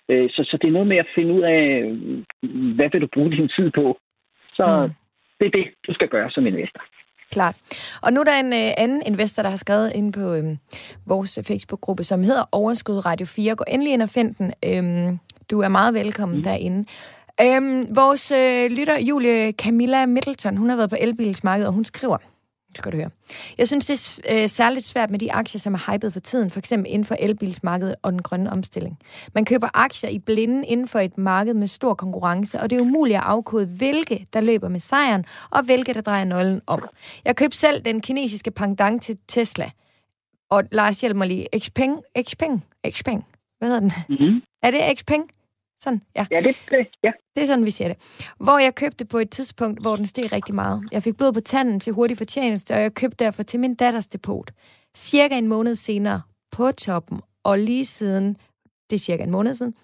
Øh, 0.09 0.29
så, 0.29 0.43
så 0.49 0.57
det 0.61 0.67
er 0.67 0.71
noget 0.71 0.87
med 0.87 0.97
at 0.97 1.07
finde 1.15 1.33
ud 1.33 1.41
af, 1.41 1.63
hvad 2.75 2.89
vil 2.91 3.01
du 3.01 3.07
bruge 3.13 3.31
din 3.31 3.49
tid 3.57 3.71
på. 3.71 3.99
Så 4.53 4.65
mm. 4.87 4.93
det 5.39 5.45
er 5.45 5.57
det, 5.59 5.67
du 5.87 5.93
skal 5.93 6.07
gøre 6.07 6.31
som 6.31 6.47
investor. 6.47 6.83
Klart. 7.31 7.55
Og 8.01 8.13
nu 8.13 8.19
er 8.19 8.23
der 8.23 8.39
en 8.39 8.53
øh, 8.53 8.71
anden 8.77 9.03
investor, 9.05 9.43
der 9.43 9.49
har 9.49 9.57
skrevet 9.57 9.91
ind 9.95 10.13
på 10.13 10.33
øh, 10.33 10.43
vores 11.05 11.39
Facebook-gruppe, 11.47 12.03
som 12.03 12.23
hedder 12.23 12.49
Overskud 12.51 13.05
Radio 13.05 13.25
4. 13.25 13.55
Gå 13.55 13.63
endelig 13.67 13.93
ind 13.93 14.01
og 14.01 14.09
find 14.09 14.35
den. 14.35 14.47
Øh, 14.65 15.17
du 15.51 15.59
er 15.59 15.67
meget 15.67 15.93
velkommen 15.93 16.37
mm. 16.37 16.43
derinde. 16.43 16.85
Øhm, 17.41 17.95
vores 17.95 18.31
øh, 18.31 18.71
lytter, 18.71 18.99
Julie 18.99 19.51
Camilla 19.51 20.05
Middleton, 20.05 20.57
hun 20.57 20.69
har 20.69 20.75
været 20.75 20.89
på 20.89 20.95
elbilsmarkedet, 20.99 21.67
og 21.67 21.73
hun 21.73 21.83
skriver, 21.83 22.17
det 22.17 22.77
skal 22.77 22.91
du 22.91 22.97
høre. 22.97 23.09
Jeg 23.57 23.67
synes, 23.67 23.85
det 23.85 24.21
er 24.25 24.43
øh, 24.43 24.49
særligt 24.49 24.85
svært 24.85 25.09
med 25.09 25.19
de 25.19 25.33
aktier, 25.33 25.59
som 25.59 25.73
er 25.73 25.91
hypet 25.93 26.13
for 26.13 26.19
tiden, 26.19 26.49
for 26.49 26.59
eksempel 26.59 26.91
inden 26.91 27.05
for 27.05 27.15
elbilsmarkedet 27.19 27.95
og 28.01 28.11
den 28.11 28.21
grønne 28.21 28.51
omstilling. 28.51 28.99
Man 29.35 29.45
køber 29.45 29.67
aktier 29.73 30.09
i 30.09 30.19
blinde 30.19 30.67
inden 30.67 30.87
for 30.87 30.99
et 30.99 31.17
marked 31.17 31.53
med 31.53 31.67
stor 31.67 31.93
konkurrence, 31.93 32.59
og 32.59 32.69
det 32.69 32.75
er 32.75 32.81
umuligt 32.81 33.17
at 33.17 33.23
afkode, 33.23 33.65
hvilke 33.65 34.25
der 34.33 34.41
løber 34.41 34.69
med 34.69 34.79
sejren, 34.79 35.25
og 35.49 35.63
hvilke 35.63 35.93
der 35.93 36.01
drejer 36.01 36.23
nøglen 36.23 36.61
om. 36.67 36.87
Jeg 37.25 37.35
købte 37.35 37.57
selv 37.57 37.81
den 37.81 38.01
kinesiske 38.01 38.51
pendant 38.51 39.03
til 39.03 39.17
Tesla, 39.27 39.71
og 40.49 40.63
Lars 40.71 41.01
hjælp 41.01 41.15
mig 41.15 41.27
lige. 41.27 41.47
Xpeng? 41.59 41.99
Xpeng? 42.21 42.65
Xpeng? 42.89 43.25
Hvad 43.59 43.69
hedder 43.69 43.79
den? 43.79 43.91
Mm-hmm. 44.09 44.41
Er 44.63 44.71
det 44.71 44.99
Xpeng? 44.99 45.29
Sådan, 45.83 46.01
ja. 46.15 46.25
Ja, 46.31 46.41
det, 46.41 46.55
det, 46.71 46.87
ja. 47.03 47.11
det 47.35 47.41
er 47.41 47.45
sådan, 47.45 47.65
vi 47.65 47.71
siger 47.71 47.87
det. 47.87 47.97
Hvor 48.37 48.57
jeg 48.57 48.75
købte 48.75 49.05
på 49.05 49.17
et 49.17 49.29
tidspunkt, 49.29 49.81
hvor 49.81 49.95
den 49.95 50.05
steg 50.05 50.31
rigtig 50.31 50.55
meget. 50.55 50.83
Jeg 50.91 51.03
fik 51.03 51.17
blod 51.17 51.33
på 51.33 51.39
tanden 51.39 51.79
til 51.79 51.93
hurtig 51.93 52.17
fortjeneste, 52.17 52.73
og 52.73 52.81
jeg 52.81 52.93
købte 52.93 53.25
derfor 53.25 53.43
til 53.43 53.59
min 53.59 53.75
datters 53.75 54.07
depot. 54.07 54.51
Cirka 54.97 55.37
en 55.37 55.47
måned 55.47 55.75
senere, 55.75 56.21
på 56.51 56.71
toppen, 56.71 57.21
og 57.43 57.59
lige 57.59 57.85
siden, 57.85 58.37
det 58.89 58.95
er 58.95 58.99
cirka 58.99 59.23
en 59.23 59.31
måned 59.31 59.55
siden, 59.55 59.75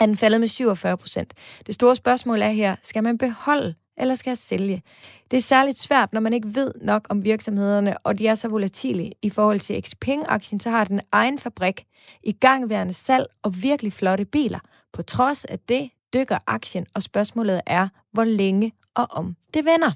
er 0.00 0.06
den 0.06 0.16
faldet 0.16 0.40
med 0.40 0.48
47 0.48 0.96
procent. 0.96 1.34
Det 1.66 1.74
store 1.74 1.96
spørgsmål 1.96 2.42
er 2.42 2.48
her, 2.48 2.76
skal 2.82 3.02
man 3.02 3.18
beholde 3.18 3.74
eller 3.96 4.14
skal 4.14 4.30
jeg 4.30 4.38
sælge? 4.38 4.82
Det 5.30 5.36
er 5.36 5.40
særligt 5.40 5.80
svært, 5.80 6.12
når 6.12 6.20
man 6.20 6.32
ikke 6.32 6.54
ved 6.54 6.72
nok 6.80 7.06
om 7.10 7.24
virksomhederne, 7.24 7.98
og 7.98 8.18
de 8.18 8.26
er 8.26 8.34
så 8.34 8.48
volatile. 8.48 9.12
I 9.22 9.30
forhold 9.30 9.60
til 9.60 9.82
Xpeng-aktien, 9.82 10.60
så 10.60 10.70
har 10.70 10.84
den 10.84 11.00
egen 11.12 11.38
fabrik, 11.38 11.84
i 12.22 12.32
gangværende 12.32 12.92
salg 12.92 13.26
og 13.42 13.62
virkelig 13.62 13.92
flotte 13.92 14.24
biler. 14.24 14.58
På 14.92 15.02
trods 15.02 15.44
af 15.44 15.58
det 15.58 15.90
dykker 16.14 16.38
aktien, 16.46 16.86
og 16.94 17.02
spørgsmålet 17.02 17.60
er, 17.66 17.88
hvor 18.12 18.24
længe 18.24 18.72
og 18.94 19.06
om 19.10 19.36
det 19.54 19.64
vender. 19.64 19.92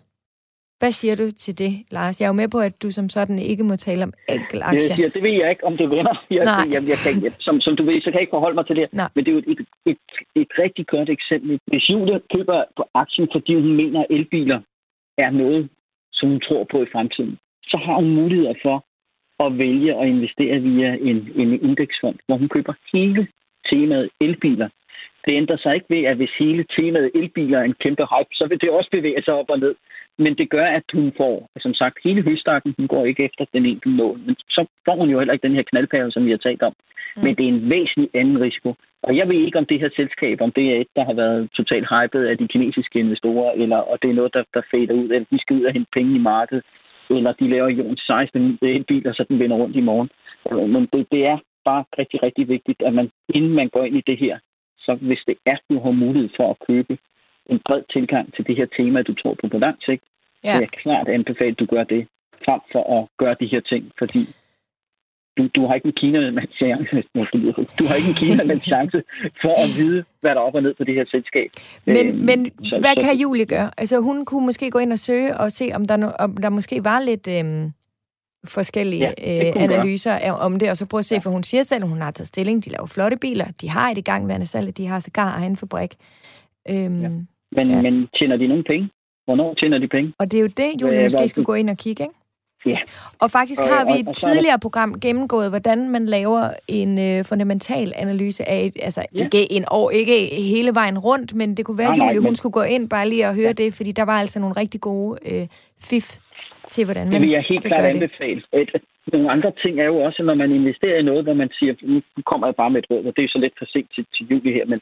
Hvad 0.79 0.91
siger 0.91 1.15
du 1.17 1.31
til 1.31 1.59
det, 1.59 1.73
Lars? 1.91 2.21
Jeg 2.21 2.27
er 2.27 2.33
jo 2.33 2.41
med 2.43 2.49
på, 2.49 2.59
at 2.59 2.83
du 2.83 2.91
som 2.91 3.09
sådan 3.09 3.39
ikke 3.39 3.65
må 3.65 3.77
tale 3.77 4.03
om 4.03 4.13
aktier. 4.29 4.73
Jeg 4.73 4.83
siger, 4.83 5.09
det 5.09 5.23
ved 5.23 5.31
jeg 5.43 5.51
ikke, 5.51 5.65
om 5.65 5.77
det 5.77 5.91
vender. 5.91 6.25
Jeg, 6.37 6.45
Nej. 6.45 6.67
Jeg, 6.75 6.83
jeg 6.93 6.99
kan, 7.05 7.13
jeg, 7.25 7.33
som, 7.39 7.61
som 7.61 7.77
du 7.77 7.83
ved, 7.85 8.01
så 8.01 8.05
kan 8.05 8.15
jeg 8.19 8.21
ikke 8.21 8.37
forholde 8.39 8.55
mig 8.55 8.67
til 8.67 8.77
det. 8.77 8.87
Nej. 8.93 9.09
Men 9.15 9.25
det 9.25 9.31
er 9.31 9.35
jo 9.35 9.39
et, 9.39 9.49
et, 9.51 9.67
et, 9.87 9.99
et 10.43 10.51
rigtig 10.59 10.87
godt 10.87 11.09
eksempel. 11.09 11.59
Hvis 11.67 11.91
Julie 11.91 12.21
køber 12.35 12.65
på 12.77 12.85
aktien, 12.95 13.29
fordi 13.35 13.55
hun 13.55 13.77
mener, 13.77 14.01
at 14.01 14.07
elbiler 14.11 14.61
er 15.19 15.31
noget, 15.31 15.69
som 16.13 16.29
hun 16.29 16.41
tror 16.41 16.67
på 16.71 16.83
i 16.83 16.93
fremtiden, 16.93 17.39
så 17.63 17.77
har 17.85 17.95
hun 17.95 18.11
muligheder 18.21 18.55
for 18.63 18.77
at 19.45 19.59
vælge 19.59 20.01
at 20.01 20.09
investere 20.09 20.61
via 20.61 20.91
en, 21.09 21.19
en 21.43 21.51
indeksfond, 21.69 22.17
hvor 22.27 22.37
hun 22.37 22.49
køber 22.49 22.73
hele 22.93 23.29
temaet 23.71 24.09
elbiler. 24.21 24.69
Det 25.27 25.35
ændrer 25.35 25.57
sig 25.57 25.75
ikke 25.75 25.87
ved, 25.89 26.05
at 26.05 26.17
hvis 26.17 26.35
hele 26.39 26.65
temaet 26.77 27.11
elbiler 27.15 27.59
er 27.59 27.63
en 27.63 27.81
kæmpe 27.85 28.05
hype, 28.13 28.33
så 28.35 28.47
vil 28.49 28.61
det 28.61 28.71
også 28.71 28.91
bevæge 28.91 29.23
sig 29.23 29.35
op 29.35 29.51
og 29.51 29.59
ned. 29.59 29.75
Men 30.19 30.39
det 30.39 30.51
gør, 30.51 30.67
at 30.67 30.83
hun 30.93 31.13
får, 31.17 31.51
som 31.61 31.75
sagt, 31.75 31.99
hele 32.05 32.23
høstakken, 32.23 32.75
hun 32.79 32.89
går 32.89 33.05
ikke 33.07 33.25
efter 33.25 33.45
den 33.53 33.67
enkelte 33.67 33.97
mål. 33.97 34.19
Men 34.27 34.35
så 34.49 34.67
får 34.85 34.97
hun 34.97 35.11
jo 35.11 35.19
heller 35.19 35.35
ikke 35.35 35.47
den 35.49 35.55
her 35.55 35.63
knaldpære, 35.63 36.11
som 36.11 36.25
vi 36.27 36.31
har 36.31 36.39
talt 36.39 36.63
om. 36.63 36.75
Mm. 37.17 37.23
Men 37.23 37.37
det 37.37 37.45
er 37.45 37.49
en 37.49 37.71
væsentlig 37.71 38.11
anden 38.15 38.41
risiko. 38.41 38.75
Og 39.03 39.17
jeg 39.17 39.29
ved 39.29 39.41
ikke, 39.47 39.59
om 39.59 39.67
det 39.67 39.81
her 39.81 39.91
selskab, 39.97 40.41
om 40.41 40.53
det 40.53 40.65
er 40.73 40.81
et, 40.81 40.87
der 40.97 41.05
har 41.05 41.15
været 41.15 41.51
totalt 41.57 41.87
hypet 41.93 42.27
af 42.27 42.39
de 42.39 42.49
kinesiske 42.49 42.99
investorer, 42.99 43.53
eller 43.53 43.77
og 43.77 43.99
det 44.03 44.11
er 44.11 44.15
noget, 44.15 44.35
der, 44.35 44.45
der 44.55 44.63
fader 44.71 44.95
ud, 44.95 45.05
eller 45.05 45.27
de 45.31 45.39
skal 45.41 45.57
ud 45.57 45.65
og 45.65 45.73
hente 45.73 45.91
penge 45.93 46.15
i 46.15 46.27
markedet, 46.33 46.65
eller 47.11 47.33
de 47.33 47.49
laver 47.49 47.69
jordens 47.69 48.01
16 48.01 48.59
elbiler, 48.63 49.13
så 49.13 49.25
den 49.29 49.39
vender 49.39 49.57
rundt 49.57 49.77
i 49.77 49.81
morgen. 49.81 50.11
Men 50.73 50.89
det, 50.93 51.07
det 51.13 51.27
er 51.27 51.39
bare 51.65 51.85
rigtig, 51.99 52.23
rigtig 52.23 52.49
vigtigt, 52.49 52.83
at 52.83 52.95
man, 52.95 53.11
inden 53.35 53.53
man 53.61 53.69
går 53.69 53.85
ind 53.85 53.97
i 53.97 54.09
det 54.11 54.19
her, 54.19 54.39
så 54.87 54.93
hvis 55.09 55.23
det 55.29 55.37
er, 55.47 55.57
du 55.71 55.77
har 55.85 55.91
mulighed 55.91 56.31
for 56.37 56.47
at 56.51 56.57
købe 56.69 56.99
en 57.53 57.61
bred 57.67 57.83
tilgang 57.93 58.35
til 58.35 58.47
det 58.47 58.57
her 58.57 58.69
tema, 58.77 59.03
du 59.03 59.15
tror 59.15 59.35
på 59.41 59.49
på 59.49 59.59
lang 59.59 59.79
sigt, 59.87 60.05
ja. 60.45 60.55
så 60.55 60.61
jeg 60.61 60.69
klart 60.69 61.09
anbefale, 61.09 61.55
at 61.55 61.59
du 61.59 61.67
gør 61.67 61.85
det, 61.85 62.03
frem 62.45 62.61
for 62.73 62.83
at 62.97 63.03
gøre 63.19 63.37
de 63.41 63.47
her 63.47 63.61
ting, 63.61 63.93
fordi 63.99 64.23
du, 65.37 65.43
du 65.57 65.67
har 65.67 65.75
ikke 65.75 65.87
en 65.87 65.93
kinamands 65.93 66.55
chance, 66.63 67.03
du 67.79 67.85
har 67.89 67.95
ikke 68.01 68.11
en 68.15 68.19
kinamands 68.25 68.65
chance 68.73 69.03
for 69.43 69.55
at 69.65 69.69
vide, 69.79 70.05
hvad 70.21 70.31
der 70.31 70.41
er 70.41 70.45
op 70.49 70.55
og 70.55 70.63
ned 70.63 70.75
på 70.75 70.85
det 70.85 70.95
her 70.95 71.05
selskab. 71.11 71.51
Men, 71.85 72.07
øhm, 72.07 72.25
men 72.29 72.39
så, 72.65 72.79
hvad 72.81 72.95
så, 72.95 73.05
kan 73.05 73.17
Julie 73.23 73.47
gøre? 73.47 73.71
Altså 73.79 74.01
hun 74.01 74.25
kunne 74.25 74.47
måske 74.47 74.71
gå 74.71 74.79
ind 74.79 74.93
og 74.93 74.99
søge 74.99 75.37
og 75.37 75.53
se, 75.53 75.71
om 75.75 75.85
der, 75.85 76.13
om 76.19 76.37
der 76.37 76.51
måske 76.51 76.85
var 76.85 77.01
lidt 77.01 77.29
øhm, 77.29 77.73
forskellige 78.45 79.15
ja, 79.19 79.49
øh, 79.49 79.63
analyser 79.63 80.19
gøre. 80.19 80.37
om 80.37 80.59
det, 80.59 80.71
og 80.71 80.77
så 80.77 80.87
prøve 80.87 80.99
at 80.99 81.05
se, 81.05 81.15
ja. 81.15 81.19
for 81.19 81.31
hun 81.31 81.43
siger 81.43 81.63
selv, 81.63 81.83
at 81.83 81.89
hun 81.89 82.01
har 82.01 82.11
taget 82.11 82.29
stilling, 82.29 82.65
de 82.65 82.71
laver 82.71 82.87
flotte 82.87 83.17
biler, 83.17 83.47
de 83.61 83.69
har 83.71 83.91
et 83.91 83.99
igangværende 83.99 84.47
salg, 84.47 84.77
de 84.77 84.87
har 84.87 85.01
sågar 85.01 85.39
egen 85.39 85.57
fabrik. 85.57 85.95
Øhm, 86.69 87.03
ja. 87.03 87.09
Men, 87.53 87.71
ja. 87.71 87.83
men 87.83 88.09
tjener 88.19 88.37
de 88.37 88.47
nogen 88.49 88.65
penge? 88.65 88.91
Hvornår 89.25 89.55
tjener 89.55 89.79
de 89.79 89.89
penge? 89.89 90.13
Og 90.19 90.31
det 90.31 90.37
er 90.37 90.41
jo 90.41 90.47
det, 90.57 90.83
Julie 90.83 91.03
måske 91.03 91.29
skulle 91.29 91.45
gå 91.45 91.55
ind 91.55 91.71
og 91.71 91.77
kigge, 91.77 92.03
ikke? 92.03 92.15
Ja. 92.67 92.79
Og 93.19 93.31
faktisk 93.31 93.61
har 93.61 93.85
vi 93.85 93.93
i 93.99 94.01
et 94.01 94.17
tidligere 94.17 94.59
program 94.59 95.01
gennemgået, 95.01 95.49
hvordan 95.49 95.89
man 95.91 96.07
laver 96.07 96.51
en 96.69 96.99
øh, 96.99 97.25
fundamental 97.25 97.93
analyse 97.97 98.49
af, 98.49 98.65
et, 98.65 98.77
altså 98.83 99.07
ja. 99.15 99.25
ikke 99.25 99.53
en 99.53 99.65
år, 99.71 99.91
ikke 99.91 100.29
hele 100.53 100.75
vejen 100.75 100.99
rundt, 100.99 101.35
men 101.35 101.57
det 101.57 101.65
kunne 101.65 101.79
være, 101.79 101.93
at 101.93 101.99
Julie, 101.99 102.19
hun 102.19 102.23
men... 102.23 102.37
skulle 102.37 102.53
gå 102.53 102.63
ind 102.63 102.89
bare 102.89 103.09
lige 103.09 103.29
og 103.29 103.35
høre 103.35 103.47
ja. 103.47 103.53
det, 103.53 103.75
fordi 103.75 103.93
der 103.93 104.03
var 104.03 104.21
altså 104.21 104.39
nogle 104.39 104.57
rigtig 104.57 104.81
gode 104.81 105.19
øh, 105.33 105.47
fif 105.81 106.19
til, 106.71 106.85
hvordan 106.85 107.05
man 107.07 107.13
Det 107.13 107.21
vil 107.21 107.31
jeg 107.31 107.45
helt 107.49 107.65
klart 107.65 107.85
anbefale. 107.85 108.43
Et, 108.53 108.71
nogle 109.13 109.31
andre 109.31 109.53
ting 109.63 109.81
er 109.81 109.85
jo 109.85 109.97
også, 109.97 110.23
når 110.23 110.35
man 110.35 110.51
investerer 110.53 110.99
i 110.99 111.03
noget, 111.03 111.25
hvor 111.25 111.35
man 111.35 111.51
siger, 111.59 111.75
nu 111.83 112.03
kommer 112.31 112.47
jeg 112.47 112.57
bare 112.57 112.71
med 112.71 112.83
et 112.83 112.91
råd, 112.91 113.05
og 113.05 113.17
det 113.17 113.25
er 113.25 113.29
så 113.29 113.39
lidt 113.39 113.55
for 113.59 113.67
sent 113.69 113.89
til, 113.95 114.07
til 114.15 114.27
juli 114.31 114.53
her, 114.53 114.67
men, 114.67 114.81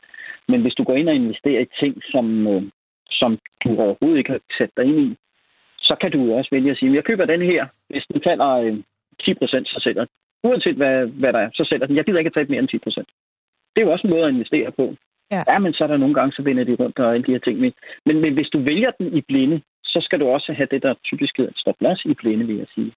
men 0.48 0.60
hvis 0.62 0.74
du 0.74 0.84
går 0.84 0.94
ind 0.94 1.08
og 1.08 1.14
investerer 1.14 1.60
i 1.60 1.74
ting, 1.80 1.94
som, 2.12 2.46
øh, 2.46 2.62
som 3.10 3.38
du 3.64 3.68
overhovedet 3.84 4.18
ikke 4.18 4.32
har 4.32 4.40
sat 4.58 4.70
dig 4.76 4.84
ind 4.84 5.00
i, 5.00 5.16
så 5.78 5.94
kan 6.00 6.10
du 6.10 6.34
også 6.34 6.50
vælge 6.52 6.70
at 6.70 6.76
sige, 6.76 6.94
jeg 6.94 7.04
køber 7.04 7.24
den 7.24 7.42
her, 7.42 7.64
hvis 7.88 8.04
den 8.12 8.20
falder 8.24 8.50
øh, 8.50 8.76
10 9.24 9.34
procent, 9.34 9.68
så 9.68 9.80
sælger 9.84 10.04
den. 10.04 10.12
Uanset 10.44 10.76
hvad, 10.76 11.06
hvad 11.06 11.32
der 11.32 11.38
er, 11.38 11.50
så 11.54 11.64
sælger 11.68 11.86
den. 11.86 11.96
Jeg 11.96 12.04
gider 12.04 12.18
ikke 12.18 12.28
at 12.28 12.34
tage 12.34 12.46
mere 12.48 12.58
end 12.58 12.68
10 12.68 12.78
procent. 12.78 13.08
Det 13.72 13.82
er 13.82 13.86
jo 13.86 13.92
også 13.92 14.06
en 14.06 14.14
måde 14.14 14.24
at 14.24 14.34
investere 14.34 14.70
på. 14.70 14.94
Ja. 15.30 15.42
ja, 15.48 15.58
men 15.58 15.72
så 15.72 15.84
er 15.84 15.88
der 15.88 15.96
nogle 15.96 16.14
gange, 16.14 16.32
så 16.32 16.42
vinder 16.42 16.64
de 16.64 16.74
rundt 16.74 16.98
og 16.98 17.14
alle 17.14 17.26
de 17.26 17.32
her 17.32 17.38
ting. 17.38 17.58
Men, 17.60 17.72
men 18.06 18.34
hvis 18.34 18.48
du 18.48 18.58
vælger 18.58 18.90
den 18.90 19.16
i 19.16 19.20
blinde, 19.20 19.60
så 19.94 19.98
skal 20.06 20.20
du 20.20 20.26
også 20.36 20.52
have 20.58 20.68
det, 20.70 20.82
der 20.82 20.94
typisk 21.04 21.32
hedder 21.36 21.52
stop 21.56 21.78
loss 21.80 22.04
i 22.04 22.14
blinde, 22.14 22.46
vil 22.46 22.56
jeg 22.56 22.66
sige. 22.74 22.92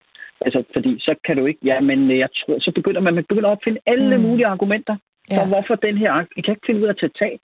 Altså, 0.46 0.60
fordi 0.74 0.92
så 1.00 1.16
kan 1.26 1.38
du 1.38 1.46
ikke, 1.46 1.60
ja, 1.72 1.78
men 1.90 2.00
jeg 2.24 2.30
tror, 2.40 2.60
så 2.60 2.72
begynder 2.76 3.02
man, 3.02 3.14
man 3.14 3.26
begynder 3.30 3.50
at 3.50 3.58
opfinde 3.58 3.80
alle 3.86 4.18
mm. 4.18 4.24
mulige 4.24 4.48
argumenter 4.48 4.96
for, 5.36 5.44
ja. 5.44 5.48
hvorfor 5.48 5.76
den 5.76 5.98
her, 5.98 6.12
I 6.38 6.42
kan 6.42 6.52
ikke 6.54 6.68
finde 6.68 6.82
ud 6.82 6.86
af 6.86 6.94
at 6.96 7.00
tage 7.00 7.18
tab. 7.22 7.40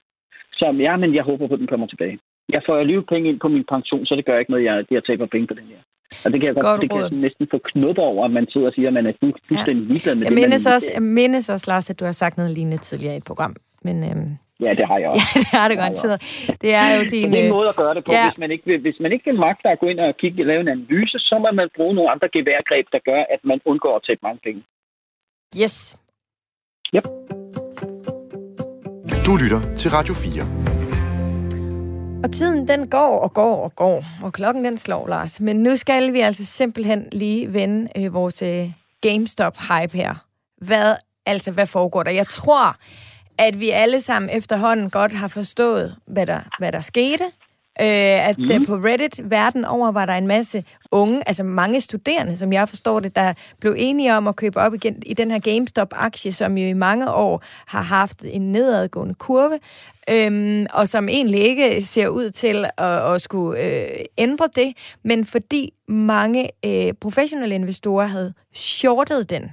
Som, 0.59 0.81
ja, 0.81 0.93
men 0.97 1.15
jeg 1.15 1.23
håber 1.23 1.47
på, 1.47 1.53
at 1.53 1.59
den 1.59 1.67
kommer 1.67 1.87
tilbage 1.87 2.19
jeg 2.49 2.61
får 2.65 2.75
alligevel 2.77 3.05
penge 3.05 3.29
ind 3.29 3.39
på 3.39 3.47
min 3.47 3.65
pension, 3.73 4.05
så 4.05 4.15
det 4.15 4.25
gør 4.25 4.39
ikke 4.39 4.51
noget, 4.51 4.65
jeg, 4.65 4.85
jeg 4.91 5.03
taber 5.03 5.25
penge 5.25 5.47
på 5.47 5.53
den 5.53 5.67
her. 5.71 5.81
Og 6.25 6.31
det 6.31 6.39
kan 6.41 6.47
jeg, 6.47 6.55
godt, 6.55 6.81
det 6.81 6.89
kan 6.89 6.99
jeg 6.99 7.09
næsten 7.11 7.47
få 7.51 7.57
knuppe 7.57 8.01
over, 8.01 8.25
at 8.25 8.31
man 8.31 8.45
sidder 8.49 8.67
og 8.67 8.73
siger, 8.73 8.87
at 8.87 8.93
man 8.93 9.05
er 9.05 9.13
fuldstændig 9.47 9.83
ja. 9.87 9.93
ligeglad 9.93 10.15
med 10.15 10.23
jeg 10.23 10.31
det. 10.31 10.41
Mindes 10.41 10.65
også, 10.65 10.91
jeg 10.93 11.01
mindes 11.01 11.49
også, 11.49 11.65
Lars, 11.71 11.89
at 11.89 11.99
du 11.99 12.05
har 12.05 12.11
sagt 12.11 12.37
noget 12.37 12.51
lignende 12.51 12.77
tidligere 12.77 13.13
i 13.13 13.17
et 13.17 13.23
program. 13.23 13.55
Men, 13.83 14.03
øhm, 14.03 14.29
ja, 14.65 14.71
det 14.79 14.85
har 14.91 14.97
jeg 15.03 15.09
også. 15.13 15.27
Ja, 15.35 15.39
det 15.39 15.59
har 15.61 15.67
du 15.69 15.75
godt 15.83 15.95
tid. 16.03 16.13
Det 16.63 16.71
er 16.81 16.87
jo 16.95 17.01
din... 17.13 17.31
det 17.31 17.39
er 17.39 17.43
en 17.43 17.55
måde 17.57 17.69
at 17.73 17.75
gøre 17.75 17.93
det 17.97 18.03
på. 18.05 18.11
Ja. 18.11 18.23
Hvis, 18.27 18.37
man 18.43 18.51
ikke 18.51 18.65
vil, 18.69 18.79
hvis 18.85 18.97
man 19.03 19.11
ikke 19.11 19.25
vil 19.29 19.39
magte 19.47 19.69
at 19.69 19.79
gå 19.79 19.87
ind 19.91 19.99
og 19.99 20.17
kigge, 20.21 20.43
lave 20.51 20.61
en 20.61 20.67
analyse, 20.67 21.17
så 21.19 21.35
må 21.43 21.49
man 21.51 21.69
bruge 21.77 21.93
nogle 21.95 22.11
andre 22.13 22.27
geværgreb, 22.35 22.85
der 22.91 22.99
gør, 23.09 23.21
at 23.33 23.39
man 23.43 23.59
undgår 23.65 23.95
at 23.95 24.03
tabe 24.07 24.19
mange 24.23 24.39
penge. 24.47 24.61
Yes. 25.61 25.75
Yep. 26.95 27.05
Du 29.25 29.31
lytter 29.43 29.61
til 29.75 29.91
Radio 29.91 30.13
4. 30.13 30.73
Og 32.23 32.31
tiden 32.31 32.67
den 32.67 32.89
går 32.89 33.19
og 33.19 33.33
går 33.33 33.63
og 33.63 33.75
går, 33.75 34.03
og 34.23 34.33
klokken 34.33 34.65
den 34.65 34.77
slår, 34.77 35.07
Lars. 35.07 35.39
Men 35.39 35.55
nu 35.63 35.75
skal 35.75 36.13
vi 36.13 36.19
altså 36.19 36.45
simpelthen 36.45 37.07
lige 37.11 37.53
vende 37.53 37.89
øh, 37.97 38.13
vores 38.13 38.41
øh, 38.41 38.71
GameStop-hype 39.01 39.97
her. 39.97 40.13
Hvad, 40.57 40.95
altså, 41.25 41.51
hvad 41.51 41.65
foregår 41.65 42.03
der? 42.03 42.11
Jeg 42.11 42.27
tror, 42.27 42.75
at 43.37 43.59
vi 43.59 43.69
alle 43.69 44.01
sammen 44.01 44.29
efterhånden 44.33 44.89
godt 44.89 45.13
har 45.13 45.27
forstået, 45.27 45.95
hvad 46.05 46.25
der, 46.25 46.39
hvad 46.59 46.71
der 46.71 46.81
skete. 46.81 47.23
Øh, 47.81 48.27
at 48.29 48.37
mm. 48.37 48.65
på 48.65 48.75
Reddit 48.75 49.31
verden 49.31 49.65
over 49.65 49.91
var 49.91 50.05
der 50.05 50.13
en 50.13 50.27
masse 50.27 50.63
unge, 50.91 51.27
altså 51.27 51.43
mange 51.43 51.81
studerende, 51.81 52.37
som 52.37 52.53
jeg 52.53 52.69
forstår 52.69 52.99
det, 52.99 53.15
der 53.15 53.33
blev 53.59 53.75
enige 53.77 54.15
om 54.17 54.27
at 54.27 54.35
købe 54.35 54.59
op 54.59 54.73
igen 54.73 55.03
i 55.05 55.13
den 55.13 55.31
her 55.31 55.39
GameStop-aktie, 55.39 56.31
som 56.31 56.57
jo 56.57 56.67
i 56.67 56.73
mange 56.73 57.11
år 57.11 57.43
har 57.67 57.81
haft 57.81 58.25
en 58.25 58.51
nedadgående 58.51 59.13
kurve, 59.13 59.59
øhm, 60.09 60.65
og 60.73 60.87
som 60.87 61.09
egentlig 61.09 61.41
ikke 61.41 61.81
ser 61.81 62.07
ud 62.07 62.29
til 62.29 62.65
at, 62.77 63.13
at 63.13 63.21
skulle 63.21 63.61
øh, 63.61 64.05
ændre 64.17 64.49
det, 64.55 64.73
men 65.03 65.25
fordi 65.25 65.73
mange 65.87 66.49
øh, 66.65 66.93
professionelle 67.01 67.55
investorer 67.55 68.05
havde 68.05 68.33
shortet 68.53 69.29
den, 69.29 69.51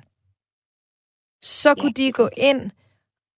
så 1.42 1.74
kunne 1.74 1.92
de 1.92 2.12
gå 2.12 2.28
ind 2.36 2.70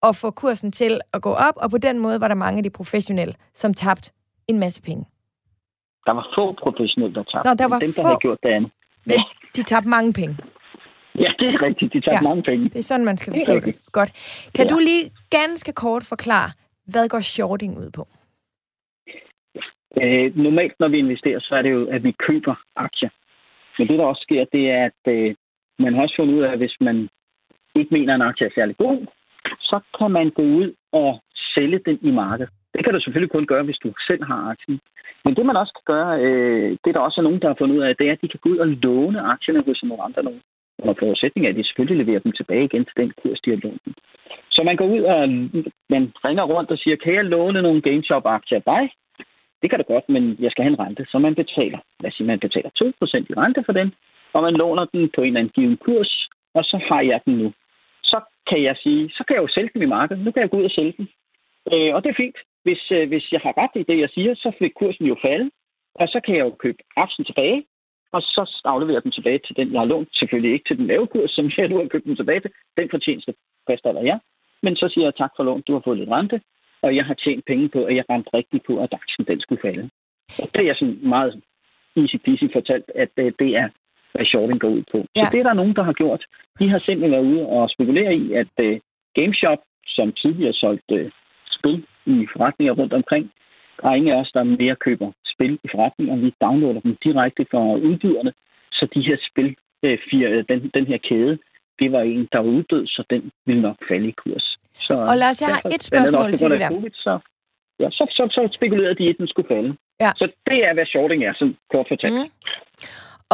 og 0.02 0.16
få 0.16 0.30
kursen 0.30 0.72
til 0.72 1.00
at 1.14 1.22
gå 1.22 1.32
op, 1.32 1.56
og 1.56 1.70
på 1.70 1.78
den 1.78 1.98
måde 1.98 2.20
var 2.20 2.28
der 2.28 2.34
mange 2.34 2.56
af 2.58 2.62
de 2.62 2.70
professionelle, 2.70 3.34
som 3.54 3.74
tabte 3.74 4.12
en 4.48 4.58
masse 4.58 4.82
penge. 4.82 5.04
Der 6.06 6.12
var 6.12 6.26
få 6.36 6.52
professionelle, 6.52 7.14
der 7.14 7.22
tabte. 7.22 7.48
Nå, 7.48 7.54
der 7.54 7.68
var 7.68 7.78
dem, 7.78 7.92
der 7.96 8.02
få, 8.02 8.06
havde 8.06 8.18
gjort 8.26 8.38
det 8.42 8.48
andet. 8.48 8.70
Men 9.04 9.14
ja. 9.18 9.22
de 9.56 9.62
tabte 9.62 9.88
mange 9.88 10.12
penge. 10.12 10.36
Ja, 11.14 11.30
det 11.38 11.48
er 11.54 11.62
rigtigt. 11.62 11.92
De 11.92 12.00
tabte 12.00 12.22
ja, 12.22 12.28
mange 12.30 12.42
penge. 12.42 12.64
Det 12.64 12.76
er 12.76 12.82
sådan, 12.82 13.04
man 13.04 13.16
skal 13.16 13.32
forstå 13.32 13.54
det. 13.54 13.64
det. 13.64 13.92
Godt. 13.92 14.10
Kan 14.56 14.66
ja. 14.66 14.74
du 14.74 14.78
lige 14.78 15.04
ganske 15.30 15.72
kort 15.72 16.04
forklare, 16.08 16.50
hvad 16.92 17.08
går 17.08 17.20
shorting 17.20 17.78
ud 17.78 17.90
på? 17.90 18.06
Øh, 20.02 20.36
normalt, 20.36 20.74
når 20.80 20.88
vi 20.88 20.98
investerer, 20.98 21.40
så 21.40 21.54
er 21.54 21.62
det 21.62 21.70
jo, 21.70 21.86
at 21.86 22.04
vi 22.04 22.12
køber 22.12 22.54
aktier. 22.76 23.10
Men 23.78 23.88
det, 23.88 23.98
der 23.98 24.04
også 24.04 24.22
sker, 24.22 24.44
det 24.52 24.70
er, 24.70 24.84
at 24.84 25.12
øh, 25.14 25.34
man 25.78 25.94
har 25.94 26.02
også 26.02 26.16
fundet 26.18 26.34
ud 26.34 26.42
af, 26.42 26.52
at 26.52 26.58
hvis 26.58 26.76
man 26.80 27.08
ikke 27.74 27.94
mener, 27.94 28.12
at 28.12 28.16
en 28.16 28.28
aktie 28.28 28.46
er 28.46 28.50
særlig 28.54 28.76
god, 28.76 29.06
så 29.60 29.80
kan 29.98 30.10
man 30.10 30.30
gå 30.30 30.42
ud 30.42 30.74
og 30.92 31.20
sælge 31.54 31.80
den 31.86 31.98
i 32.02 32.10
markedet. 32.10 32.50
Det 32.74 32.84
kan 32.84 32.94
du 32.94 33.00
selvfølgelig 33.00 33.32
kun 33.32 33.46
gøre, 33.46 33.62
hvis 33.62 33.82
du 33.84 33.92
selv 34.08 34.24
har 34.24 34.50
aktien. 34.50 34.80
Men 35.24 35.36
det, 35.36 35.46
man 35.46 35.56
også 35.56 35.72
kan 35.78 35.94
gøre, 35.94 36.20
øh, 36.24 36.70
det 36.84 36.94
der 36.94 37.00
også 37.00 37.20
er 37.20 37.24
nogen, 37.24 37.40
der 37.40 37.48
har 37.48 37.56
fundet 37.58 37.76
ud 37.76 37.82
af, 37.82 37.96
det 37.96 38.08
er, 38.08 38.12
at 38.12 38.22
de 38.22 38.28
kan 38.28 38.40
gå 38.42 38.48
ud 38.48 38.58
og 38.58 38.68
låne 38.68 39.20
aktierne 39.20 39.62
hos 39.66 39.82
nogle 39.82 40.02
andre 40.02 40.22
nogen. 40.22 40.42
Under 40.78 40.94
forudsætning 40.98 41.46
af, 41.46 41.50
at 41.50 41.56
de 41.56 41.64
selvfølgelig 41.64 42.06
leverer 42.06 42.20
dem 42.20 42.32
tilbage 42.32 42.64
igen 42.64 42.84
til 42.84 42.96
den 42.96 43.12
kurs, 43.22 43.40
de 43.40 43.50
har 43.50 43.60
lånt 43.64 43.84
dem. 43.84 43.94
Så 44.50 44.62
man 44.62 44.76
går 44.76 44.86
ud 44.96 45.02
og 45.02 45.28
man 45.94 46.02
ringer 46.26 46.44
rundt 46.44 46.70
og 46.70 46.78
siger, 46.78 46.96
kan 46.96 47.14
jeg 47.14 47.24
låne 47.24 47.62
nogle 47.62 47.82
GameStop-aktier 47.82 48.58
af 48.58 48.62
dig? 48.62 48.82
Det 49.62 49.70
kan 49.70 49.78
det 49.78 49.86
godt, 49.86 50.08
men 50.08 50.36
jeg 50.38 50.50
skal 50.50 50.64
have 50.64 50.72
en 50.72 50.80
rente. 50.80 51.06
Så 51.10 51.18
man 51.18 51.34
betaler, 51.34 51.78
lad 52.00 52.10
os 52.10 52.14
sige, 52.14 52.26
man 52.26 52.40
betaler 52.40 52.70
2% 52.82 53.26
i 53.30 53.34
rente 53.42 53.62
for 53.66 53.72
den, 53.72 53.94
og 54.32 54.42
man 54.42 54.54
låner 54.54 54.84
den 54.84 55.10
på 55.14 55.20
en 55.20 55.26
eller 55.26 55.40
anden 55.40 55.52
given 55.56 55.76
kurs, 55.76 56.28
og 56.54 56.64
så 56.64 56.76
har 56.88 57.00
jeg 57.00 57.20
den 57.26 57.34
nu 57.38 57.52
så 58.12 58.18
kan 58.48 58.62
jeg 58.62 58.76
sige, 58.84 59.02
så 59.16 59.24
kan 59.24 59.34
jeg 59.36 59.42
jo 59.42 59.54
sælge 59.54 59.70
dem 59.74 59.82
i 59.82 59.94
markedet. 59.96 60.24
Nu 60.24 60.30
kan 60.30 60.42
jeg 60.42 60.50
gå 60.50 60.56
ud 60.60 60.70
og 60.70 60.76
sælge 60.78 60.94
dem. 60.98 61.06
Øh, 61.72 61.90
og 61.94 61.98
det 62.02 62.10
er 62.10 62.22
fint. 62.24 62.38
Hvis, 62.64 62.82
øh, 62.96 63.08
hvis 63.08 63.26
jeg 63.32 63.40
har 63.44 63.54
ret 63.62 63.74
i 63.80 63.84
det, 63.90 63.98
jeg 64.04 64.10
siger, 64.14 64.34
så 64.34 64.52
vil 64.60 64.78
kursen 64.80 65.06
jo 65.12 65.16
falde. 65.26 65.50
Og 65.94 66.08
så 66.08 66.20
kan 66.24 66.34
jeg 66.36 66.44
jo 66.44 66.54
købe 66.64 66.78
aktien 66.96 67.24
tilbage, 67.24 67.64
og 68.12 68.22
så 68.22 68.42
afleverer 68.64 69.00
den 69.00 69.12
tilbage 69.12 69.40
til 69.46 69.56
den, 69.56 69.72
jeg 69.72 69.80
har 69.80 69.86
lånt. 69.92 70.08
Selvfølgelig 70.12 70.52
ikke 70.52 70.68
til 70.68 70.78
den 70.78 70.86
lave 70.86 71.06
kurs, 71.06 71.30
som 71.30 71.50
jeg 71.56 71.68
nu 71.68 71.76
har 71.76 71.88
købt 71.88 72.04
den 72.04 72.16
tilbage 72.16 72.40
til. 72.40 72.50
Den 72.76 72.88
fortjeneste 72.90 73.34
fastholder 73.70 74.02
jeg. 74.02 74.18
Men 74.62 74.76
så 74.76 74.88
siger 74.88 75.04
jeg 75.06 75.14
tak 75.14 75.32
for 75.36 75.44
lån, 75.44 75.62
du 75.66 75.72
har 75.72 75.82
fået 75.84 75.98
lidt 75.98 76.10
rente, 76.10 76.40
og 76.82 76.96
jeg 76.96 77.04
har 77.04 77.14
tjent 77.14 77.44
penge 77.44 77.68
på, 77.68 77.84
at 77.84 77.96
jeg 77.96 78.04
ramte 78.10 78.30
rigtigt 78.34 78.66
på, 78.66 78.78
at 78.82 78.92
aktien 78.92 79.26
den 79.26 79.40
skulle 79.40 79.62
falde. 79.62 79.90
Og 80.42 80.48
det 80.54 80.68
er 80.68 80.74
sådan 80.74 80.98
meget 81.02 81.42
easy 81.96 82.16
peasy 82.24 82.44
fortalt, 82.52 82.90
at 82.94 83.08
det, 83.16 83.38
det 83.38 83.56
er, 83.56 83.68
hvad 84.14 84.26
shorting 84.26 84.60
går 84.60 84.68
ud 84.68 84.82
på. 84.92 84.98
Ja. 85.16 85.24
Så 85.24 85.28
det 85.32 85.40
er 85.40 85.42
der 85.42 85.52
nogen, 85.52 85.76
der 85.76 85.82
har 85.82 85.92
gjort. 85.92 86.22
De 86.58 86.68
har 86.68 86.78
simpelthen 86.78 87.12
været 87.12 87.30
ude 87.32 87.46
og 87.46 87.70
spekulere 87.70 88.14
i, 88.14 88.32
at 88.32 88.52
uh, 88.62 88.76
GameShop, 89.14 89.58
som 89.86 90.12
tidligere 90.12 90.52
solgt 90.52 90.90
uh, 90.92 91.10
spil 91.56 91.86
i 92.06 92.26
forretninger 92.32 92.74
rundt 92.74 92.92
omkring, 92.92 93.30
der 93.82 93.88
er 93.88 93.94
ingen 93.94 94.12
af 94.12 94.20
os, 94.20 94.30
der 94.34 94.42
mere 94.42 94.76
køber 94.76 95.12
spil 95.34 95.58
i 95.64 95.68
forretninger. 95.74 96.16
Vi 96.16 96.34
downloader 96.40 96.80
dem 96.80 96.96
direkte 97.04 97.46
fra 97.50 97.74
udbyderne, 97.74 98.32
så 98.72 98.88
de 98.94 99.00
her 99.08 99.16
spil, 99.30 99.56
uh, 99.86 99.98
fire, 100.10 100.42
den, 100.42 100.70
den 100.74 100.86
her 100.86 100.98
kæde, 101.08 101.38
det 101.78 101.92
var 101.92 102.00
en, 102.00 102.28
der 102.32 102.38
var 102.38 102.50
uddød, 102.58 102.86
så 102.86 103.04
den 103.10 103.30
ville 103.46 103.62
nok 103.62 103.76
falde 103.88 104.08
i 104.08 104.14
kurs. 104.22 104.58
Så, 104.74 104.94
og 104.94 105.16
Lars, 105.16 105.42
jeg 105.42 105.48
har 105.48 105.62
et 105.74 105.82
spørgsmål 105.82 106.32
til 106.32 106.50
det 106.50 106.60
der. 106.60 106.68
COVID, 106.68 106.90
så, 106.94 107.18
ja, 107.80 107.90
så, 107.90 108.04
så, 108.10 108.22
så 108.30 108.48
spekulerede 108.58 108.94
de, 108.94 109.08
at 109.08 109.16
den 109.18 109.28
skulle 109.28 109.48
falde. 109.48 109.76
Ja. 110.00 110.10
Så 110.16 110.24
det 110.46 110.58
er, 110.66 110.74
hvad 110.74 110.86
shorting 110.86 111.24
er, 111.24 111.32
sådan 111.34 111.56
kort 111.72 111.86
fortalt. 111.88 112.14
Mm. 112.14 112.30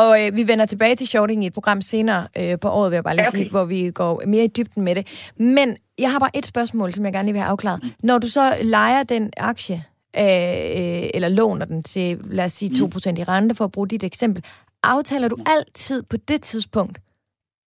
Og 0.03 0.11
øh, 0.21 0.37
vi 0.37 0.49
vender 0.49 0.67
tilbage 0.67 0.95
til 0.95 1.07
shorting 1.07 1.45
i 1.45 1.47
et 1.47 1.53
program 1.53 1.81
senere 1.81 2.23
øh, 2.39 2.55
på 2.63 2.69
året, 2.69 2.91
vil 2.91 2.97
jeg 2.97 3.05
bare 3.05 3.17
lige 3.17 3.29
okay. 3.29 3.39
sige, 3.39 3.51
hvor 3.51 3.65
vi 3.65 3.91
går 3.91 4.23
mere 4.27 4.45
i 4.45 4.53
dybden 4.57 4.83
med 4.85 4.95
det. 4.95 5.05
Men 5.37 5.77
jeg 5.99 6.11
har 6.13 6.19
bare 6.19 6.37
et 6.41 6.47
spørgsmål, 6.47 6.93
som 6.93 7.05
jeg 7.05 7.13
gerne 7.13 7.27
lige 7.27 7.33
vil 7.33 7.43
have 7.43 7.51
afklaret. 7.51 7.81
Når 8.03 8.19
du 8.19 8.29
så 8.29 8.45
leger 8.63 9.03
den 9.03 9.33
aktie, 9.37 9.77
øh, 10.25 11.05
eller 11.17 11.29
låner 11.29 11.67
den 11.67 11.83
til, 11.83 12.19
lad 12.31 12.45
os 12.45 12.53
sige, 12.53 12.71
2% 12.71 13.11
mm. 13.11 13.21
i 13.21 13.25
rente, 13.25 13.55
for 13.55 13.65
at 13.65 13.73
bruge 13.73 13.89
dit 13.89 14.05
eksempel, 14.05 14.45
aftaler 14.83 15.29
du 15.29 15.37
mm. 15.37 15.45
altid 15.57 16.03
på 16.11 16.17
det 16.29 16.43
tidspunkt, 16.43 16.99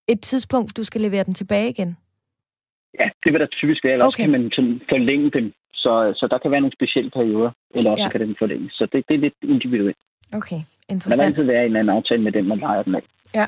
et 0.07 0.21
tidspunkt, 0.21 0.77
du 0.77 0.83
skal 0.83 1.01
levere 1.01 1.23
den 1.23 1.33
tilbage 1.33 1.69
igen? 1.69 1.97
Ja, 2.99 3.09
det 3.23 3.33
vil 3.33 3.39
der 3.39 3.47
typisk 3.47 3.83
være, 3.83 3.93
eller 3.93 4.07
okay. 4.07 4.23
kan 4.23 4.31
man 4.31 4.51
sådan 4.55 4.81
forlænge 4.89 5.31
dem. 5.31 5.53
Så, 5.73 6.13
så 6.15 6.27
der 6.31 6.37
kan 6.37 6.51
være 6.51 6.61
nogle 6.61 6.77
specielle 6.79 7.11
perioder, 7.11 7.51
eller 7.75 7.91
også 7.91 8.03
ja. 8.03 8.09
kan 8.09 8.21
den 8.21 8.35
forlænges. 8.39 8.73
Så 8.73 8.87
det, 8.91 9.05
det 9.07 9.15
er 9.15 9.19
lidt 9.19 9.33
individuelt. 9.43 9.97
Okay, 10.33 10.61
interessant. 10.89 11.19
Der 11.19 11.25
vil 11.25 11.33
altid 11.33 11.43
være 11.43 11.59
en 11.59 11.65
eller 11.65 11.79
anden 11.79 11.95
aftale 11.95 12.21
med 12.21 12.31
den, 12.31 12.47
man 12.47 12.57
leger 12.57 12.83
den 12.83 12.95
af. 12.95 13.01
Ja. 13.35 13.47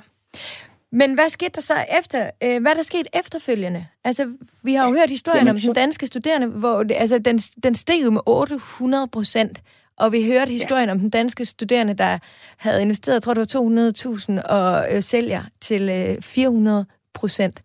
Men 0.92 1.14
hvad 1.14 1.30
skete 1.30 1.52
der 1.56 1.62
så 1.62 1.74
efter? 2.00 2.30
Øh, 2.44 2.62
hvad 2.62 2.72
er 2.72 2.76
der 2.76 2.82
sket 2.82 3.08
efterfølgende? 3.14 3.86
Altså, 4.04 4.32
vi 4.64 4.74
har 4.74 4.88
jo 4.88 4.94
ja. 4.94 5.00
hørt 5.00 5.10
historien 5.10 5.48
Jamen, 5.48 5.56
om 5.56 5.62
den 5.62 5.74
danske 5.74 6.08
studerende, 6.08 6.48
hvor 6.48 6.84
det, 6.84 6.96
altså, 7.00 7.18
den, 7.18 7.38
den 7.38 7.76
steg 7.76 8.04
jo 8.04 8.12
med 8.12 8.22
800 8.26 9.08
procent. 9.08 9.62
Og 9.98 10.12
vi 10.12 10.26
hørte 10.28 10.52
historien 10.52 10.88
ja. 10.90 10.92
om 10.92 11.00
den 11.00 11.10
danske 11.10 11.46
studerende, 11.46 11.94
der 11.94 12.20
havde 12.58 12.82
investeret, 12.82 13.16
jeg 13.16 13.22
tror 13.22 13.34
det 13.34 13.54
var 13.54 14.42
200.000, 14.42 14.52
og 14.52 14.86
øh, 14.92 15.02
sælger 15.02 15.42
til 15.62 15.90
øh, 15.90 16.22
400 16.22 16.86
procent. 17.14 17.64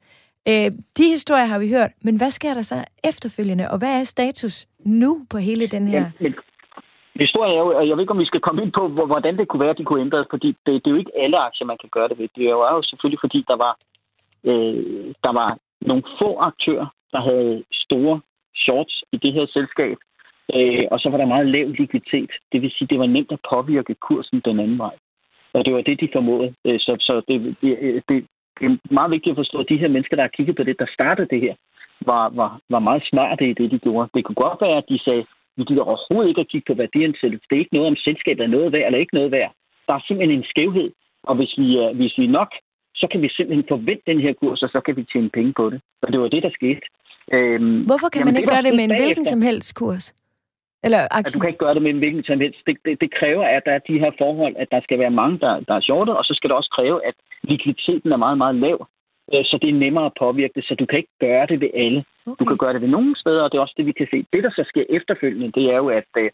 Øh, 0.49 0.71
de 0.99 1.09
historier 1.11 1.45
har 1.45 1.59
vi 1.59 1.69
hørt, 1.69 1.91
men 2.03 2.17
hvad 2.17 2.31
sker 2.31 2.55
der 2.55 2.63
så 2.63 2.85
efterfølgende, 3.05 3.71
og 3.71 3.79
hvad 3.79 4.01
er 4.01 4.05
status 4.05 4.67
nu 4.85 5.27
på 5.31 5.39
hele 5.39 5.67
den 5.67 5.89
her... 5.89 6.01
Ja, 6.01 6.11
men 6.21 6.35
Historien 7.19 7.55
er 7.55 7.59
jo, 7.59 7.71
jeg 7.89 7.97
ved 7.97 8.03
ikke, 8.05 8.17
om 8.17 8.25
vi 8.25 8.33
skal 8.33 8.41
komme 8.41 8.63
ind 8.63 8.73
på, 8.73 8.89
hvordan 8.89 9.39
det 9.39 9.49
kunne 9.49 9.61
være, 9.61 9.71
at 9.71 9.79
de 9.79 9.85
kunne 9.85 10.01
ændres, 10.01 10.27
fordi 10.31 10.49
det, 10.49 10.73
det 10.83 10.87
er 10.87 10.91
jo 10.91 11.03
ikke 11.03 11.19
alle 11.23 11.39
aktier, 11.39 11.67
man 11.67 11.79
kan 11.81 11.91
gøre 11.93 12.09
det 12.09 12.19
ved. 12.19 12.29
Det 12.37 12.45
er 12.47 12.51
jo, 12.51 12.61
er 12.61 12.75
jo 12.75 12.83
selvfølgelig, 12.83 13.21
fordi 13.21 13.45
der 13.49 13.57
var, 13.57 13.73
øh, 14.45 15.15
der 15.25 15.33
var 15.33 15.59
nogle 15.81 16.03
få 16.19 16.39
aktører, 16.39 16.87
der 17.13 17.21
havde 17.21 17.65
store 17.73 18.21
shorts 18.57 19.05
i 19.13 19.17
det 19.17 19.33
her 19.33 19.47
selskab, 19.47 19.97
øh, 20.55 20.85
og 20.91 21.01
så 21.01 21.11
var 21.11 21.19
der 21.19 21.27
meget 21.35 21.47
lav 21.47 21.69
likviditet. 21.69 22.31
Det 22.53 22.63
vil 22.63 22.71
sige, 22.71 22.89
det 22.89 22.99
var 22.99 23.07
nemt 23.07 23.33
at 23.33 23.47
påvirke 23.51 23.95
kursen 23.95 24.41
den 24.45 24.61
anden 24.61 24.79
vej. 24.79 24.97
Og 25.53 25.65
det 25.65 25.75
var 25.75 25.81
det, 25.81 26.01
de 26.01 26.09
formåede. 26.13 26.55
Øh, 26.65 26.81
så, 26.81 26.97
så 27.01 27.23
det, 27.29 27.37
det, 27.63 28.03
det, 28.09 28.27
det 28.61 28.67
er 28.67 28.95
meget 28.95 29.11
vigtigt 29.11 29.33
at 29.33 29.41
forstå, 29.43 29.59
at 29.59 29.69
de 29.69 29.79
her 29.83 29.89
mennesker, 29.89 30.17
der 30.17 30.23
har 30.23 30.37
kigget 30.37 30.57
på 30.57 30.63
det, 30.63 30.79
der 30.79 30.87
startede 30.95 31.29
det 31.31 31.41
her, 31.41 31.55
var, 32.01 32.29
var, 32.29 32.61
var 32.71 32.79
meget 32.79 33.03
smarte 33.11 33.51
i 33.51 33.55
det, 33.55 33.71
de 33.71 33.79
gjorde. 33.79 34.11
Det 34.15 34.25
kunne 34.25 34.43
godt 34.47 34.61
være, 34.61 34.77
at 34.77 34.89
de 34.89 34.99
sagde, 34.99 35.27
vi 35.59 35.65
gider 35.69 35.89
overhovedet 35.91 36.29
ikke 36.29 36.45
at 36.45 36.51
kigge 36.53 36.69
på 36.69 36.77
værdiansættelse. 36.83 37.47
Det 37.49 37.57
er 37.57 37.65
ikke 37.65 37.77
noget, 37.77 37.93
om 37.93 37.97
selskabet 38.07 38.43
er 38.45 38.55
noget 38.57 38.73
værd 38.73 38.87
eller 38.87 39.05
ikke 39.05 39.19
noget 39.19 39.31
værd. 39.37 39.53
Der 39.87 39.95
er 39.95 40.03
simpelthen 40.07 40.39
en 40.39 40.51
skævhed, 40.53 40.89
og 41.29 41.35
hvis 41.39 41.53
vi, 41.61 41.69
er, 41.83 41.89
hvis 41.99 42.15
vi 42.19 42.27
nok, 42.39 42.51
så 43.01 43.07
kan 43.11 43.23
vi 43.23 43.29
simpelthen 43.37 43.67
forvente 43.69 44.05
den 44.11 44.21
her 44.25 44.33
kurs, 44.41 44.63
og 44.63 44.69
så 44.75 44.81
kan 44.87 44.97
vi 44.97 45.05
tjene 45.13 45.31
penge 45.39 45.53
på 45.61 45.71
det. 45.71 45.81
Og 46.03 46.09
det 46.13 46.21
var 46.21 46.29
det, 46.29 46.43
der 46.43 46.53
skete. 46.59 46.81
Øhm, 47.37 47.81
Hvorfor 47.91 48.09
kan 48.09 48.21
jamen, 48.21 48.35
man 48.35 48.41
ikke 48.41 48.55
gøre 48.55 48.67
det 48.67 48.75
med 48.79 48.85
en 48.89 48.97
hvilken 49.03 49.25
som 49.25 49.43
helst 49.49 49.71
kurs? 49.81 50.05
Eller 50.87 51.01
aktie? 51.11 51.35
Du 51.35 51.41
kan 51.41 51.51
ikke 51.53 51.65
gøre 51.67 51.75
det 51.75 51.83
med 51.83 51.91
en 51.91 52.03
hvilken 52.05 52.25
som 52.25 52.41
helst. 52.41 52.61
Det, 52.67 52.77
det, 52.85 53.01
det 53.03 53.11
kræver, 53.19 53.45
at 53.57 53.63
der 53.67 53.73
er 53.73 53.83
de 53.89 53.99
her 54.03 54.13
forhold, 54.23 54.55
at 54.63 54.69
der 54.71 54.81
skal 54.87 54.99
være 54.99 55.15
mange, 55.21 55.39
der, 55.45 55.61
der 55.69 55.75
er 55.75 55.81
shortet, 55.81 56.17
og 56.19 56.25
så 56.25 56.33
skal 56.35 56.49
det 56.51 56.57
også 56.57 56.71
kræve, 56.77 56.99
at 57.09 57.15
likviditeten 57.51 58.13
er 58.13 58.21
meget, 58.25 58.39
meget 58.39 58.55
lav. 58.55 58.79
Øh, 59.35 59.45
så 59.45 59.59
det 59.63 59.69
er 59.71 59.83
nemmere 59.85 60.07
at 60.07 60.19
påvirke 60.19 60.55
det, 60.55 60.65
så 60.65 60.75
du 60.75 60.87
kan 60.87 60.99
ikke 60.99 61.17
gøre 61.21 61.47
det 61.47 61.61
ved 61.61 61.71
alle. 61.75 62.05
Okay. 62.27 62.39
Du 62.41 62.45
kan 62.45 62.59
gøre 62.63 62.73
det 62.73 62.83
ved 62.83 62.89
nogle 62.89 63.17
steder, 63.17 63.43
og 63.43 63.51
det 63.51 63.59
er 63.59 63.63
også 63.63 63.79
det, 63.79 63.87
vi 63.87 63.93
kan 63.93 64.09
se. 64.11 64.25
Det, 64.33 64.45
der 64.45 64.51
så 64.51 64.65
sker 64.69 64.85
efterfølgende, 64.89 65.53
det 65.59 65.65
er 65.73 65.77
jo, 65.77 65.89
at 65.89 66.11
øh, 66.19 66.31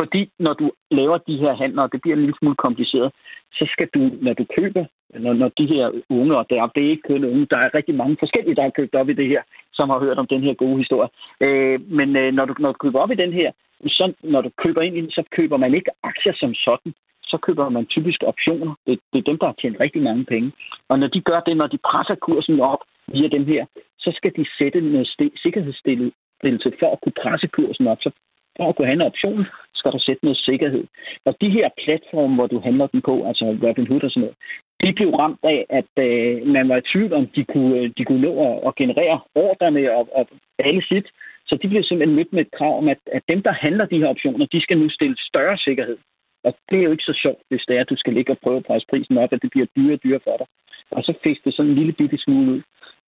fordi 0.00 0.30
når 0.38 0.54
du 0.54 0.70
laver 0.90 1.18
de 1.18 1.36
her 1.36 1.54
handler, 1.62 1.82
og 1.82 1.92
det 1.92 2.00
bliver 2.02 2.16
en 2.16 2.22
lille 2.22 2.38
smule 2.38 2.56
kompliceret, 2.56 3.12
så 3.52 3.64
skal 3.72 3.88
du, 3.94 4.00
når 4.26 4.32
du 4.32 4.44
køber, 4.56 4.84
når, 5.24 5.32
når 5.32 5.48
de 5.58 5.66
her 5.66 5.90
unge, 6.08 6.36
og 6.36 6.46
det 6.50 6.58
er, 6.58 6.66
det 6.66 6.84
er 6.84 6.90
ikke 6.90 7.08
kun 7.08 7.24
unge, 7.24 7.46
der 7.50 7.56
er 7.56 7.74
rigtig 7.74 7.94
mange 7.94 8.16
forskellige, 8.18 8.54
der 8.56 8.62
har 8.62 8.70
købt 8.78 8.94
op 8.94 9.08
i 9.08 9.18
det 9.20 9.28
her, 9.28 9.42
som 9.72 9.90
har 9.90 9.98
hørt 9.98 10.18
om 10.18 10.26
den 10.26 10.42
her 10.42 10.54
gode 10.54 10.78
historie. 10.78 11.08
Øh, 11.40 11.80
men 11.98 12.16
øh, 12.16 12.32
når, 12.34 12.44
du, 12.44 12.54
når 12.58 12.72
du 12.72 12.78
køber 12.78 13.00
op 13.00 13.10
i 13.10 13.22
den 13.22 13.32
her, 13.32 13.52
så 13.86 14.12
når 14.22 14.40
du 14.40 14.50
køber 14.62 14.82
ind 14.82 14.96
i 14.96 15.00
den, 15.00 15.10
så 15.10 15.22
køber 15.36 15.56
man 15.56 15.74
ikke 15.74 15.90
aktier 16.02 16.32
som 16.36 16.54
sådan 16.54 16.94
så 17.32 17.38
køber 17.46 17.68
man 17.68 17.86
typisk 17.86 18.20
optioner. 18.30 18.74
Det, 18.86 18.98
det 19.12 19.18
er 19.18 19.30
dem, 19.30 19.38
der 19.38 19.46
har 19.46 19.56
tjent 19.60 19.80
rigtig 19.80 20.02
mange 20.02 20.24
penge. 20.24 20.52
Og 20.90 20.98
når 20.98 21.08
de 21.14 21.20
gør 21.20 21.40
det, 21.40 21.56
når 21.56 21.66
de 21.66 21.78
presser 21.88 22.14
kursen 22.14 22.60
op 22.60 22.82
via 23.14 23.28
dem 23.28 23.44
her, 23.52 23.62
så 23.98 24.10
skal 24.18 24.32
de 24.36 24.44
sætte 24.58 24.78
en 24.78 25.06
sikkerhedsstillelse 25.44 26.70
for 26.80 26.88
at 26.92 26.98
kunne 27.02 27.18
presse 27.22 27.46
kursen 27.46 27.86
op. 27.92 28.00
Så 28.00 28.10
for 28.56 28.68
at 28.68 28.76
kunne 28.76 28.92
handle 28.92 29.06
optionen, 29.06 29.46
skal 29.74 29.92
du 29.92 29.98
sætte 29.98 30.24
noget 30.24 30.38
sikkerhed. 30.38 30.84
Og 31.24 31.36
de 31.40 31.50
her 31.50 31.68
platforme, 31.84 32.34
hvor 32.34 32.46
du 32.46 32.58
handler 32.60 32.86
den 32.86 33.02
på, 33.02 33.14
altså 33.28 33.44
Robinhood 33.62 34.02
og 34.02 34.10
sådan 34.10 34.20
noget, 34.20 34.36
de 34.82 34.92
blev 34.92 35.10
ramt 35.22 35.40
af, 35.42 35.66
at 35.78 35.92
øh, 36.06 36.46
man 36.46 36.68
var 36.68 36.76
i 36.76 36.88
tvivl 36.92 37.12
om, 37.12 37.26
de 37.36 37.44
kunne, 37.44 37.76
øh, 37.78 37.90
de 37.98 38.04
kunne 38.04 38.22
nå 38.26 38.32
at, 38.48 38.68
at 38.68 38.76
generere 38.76 39.20
ordrene 39.34 39.92
og, 39.92 40.08
og 40.18 40.28
alle 40.58 40.82
sit. 40.90 41.06
Så 41.46 41.58
de 41.62 41.68
blev 41.68 41.82
simpelthen 41.82 42.16
mødt 42.16 42.32
med 42.32 42.40
et 42.40 42.54
krav 42.58 42.78
om, 42.78 42.88
at, 42.88 43.00
at 43.16 43.22
dem, 43.28 43.42
der 43.42 43.52
handler 43.52 43.86
de 43.86 43.98
her 43.98 44.06
optioner, 44.06 44.46
de 44.46 44.60
skal 44.60 44.78
nu 44.78 44.88
stille 44.88 45.16
større 45.18 45.58
sikkerhed. 45.58 45.98
Og 46.44 46.52
det 46.70 46.78
er 46.78 46.82
jo 46.82 46.90
ikke 46.90 47.10
så 47.10 47.18
sjovt, 47.22 47.42
hvis 47.48 47.64
det 47.68 47.76
er, 47.76 47.80
at 47.80 47.90
du 47.90 47.96
skal 47.96 48.12
ligge 48.12 48.32
og 48.32 48.38
prøve 48.42 48.56
at 48.56 48.66
presse 48.68 48.86
prisen 48.90 49.18
op, 49.18 49.32
at 49.32 49.42
det 49.42 49.50
bliver 49.50 49.66
dyrere 49.76 49.94
og 49.98 50.02
dyrere 50.04 50.24
for 50.24 50.36
dig. 50.40 50.46
Og 50.90 51.02
så 51.02 51.12
fik 51.24 51.44
det 51.44 51.54
sådan 51.54 51.70
en 51.70 51.78
lille 51.78 51.92
bitte 51.92 52.18
smule 52.18 52.52
ud. 52.52 52.62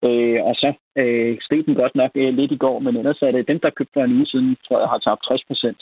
Øh, 0.09 0.39
og 0.49 0.55
så 0.55 0.73
øh, 1.03 1.37
steg 1.41 1.67
den 1.67 1.75
godt 1.75 1.95
nok 1.95 2.11
øh, 2.15 2.35
lidt 2.35 2.53
i 2.53 2.57
går, 2.65 2.79
men 2.79 2.97
ellers 2.97 3.23
er 3.23 3.31
det 3.31 3.49
dem, 3.49 3.61
der 3.61 3.71
købte 3.71 3.95
for 3.95 4.05
en 4.05 4.17
uge 4.19 4.27
siden, 4.27 4.57
tror 4.67 4.79
jeg, 4.81 4.89
har 4.89 4.99
tabt 4.99 5.25
60 5.29 5.45
procent. 5.45 5.81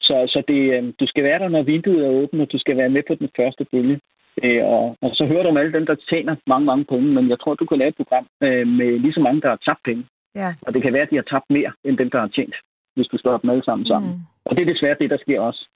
Så, 0.00 0.14
så 0.32 0.42
det, 0.48 0.60
øh, 0.74 0.92
du 1.00 1.06
skal 1.06 1.24
være 1.24 1.38
der, 1.38 1.48
når 1.48 1.62
vinduet 1.62 2.04
er 2.04 2.10
åbent, 2.20 2.42
og 2.42 2.52
du 2.52 2.58
skal 2.58 2.76
være 2.76 2.94
med 2.96 3.02
på 3.08 3.14
den 3.14 3.28
første 3.36 3.64
bølge. 3.72 4.00
Øh, 4.44 4.64
og, 4.64 4.96
og 5.02 5.10
så 5.14 5.26
hører 5.26 5.42
du 5.42 5.48
om 5.48 5.56
alle 5.56 5.72
dem, 5.72 5.86
der 5.86 5.94
tjener 6.10 6.36
mange, 6.46 6.66
mange 6.66 6.84
penge, 6.84 7.08
men 7.16 7.30
jeg 7.30 7.40
tror, 7.40 7.54
du 7.54 7.66
kan 7.66 7.78
lave 7.78 7.88
et 7.88 7.96
program 7.96 8.26
øh, 8.42 8.66
med 8.66 8.98
lige 8.98 9.12
så 9.12 9.20
mange, 9.20 9.40
der 9.40 9.48
har 9.48 9.60
tabt 9.66 9.82
penge. 9.84 10.04
Ja. 10.34 10.50
Og 10.62 10.74
det 10.74 10.82
kan 10.82 10.92
være, 10.92 11.02
at 11.02 11.10
de 11.10 11.16
har 11.16 11.28
tabt 11.32 11.48
mere, 11.50 11.72
end 11.84 11.98
dem, 11.98 12.10
der 12.10 12.20
har 12.20 12.28
tjent, 12.28 12.54
hvis 12.96 13.06
du 13.06 13.18
slår 13.18 13.38
dem 13.38 13.50
alle 13.50 13.64
sammen 13.64 13.86
sammen. 13.86 14.10
Mm. 14.10 14.20
Og 14.44 14.56
det 14.56 14.62
er 14.62 14.72
desværre 14.72 14.96
det, 15.00 15.10
der 15.10 15.18
sker 15.24 15.40
også 15.40 15.68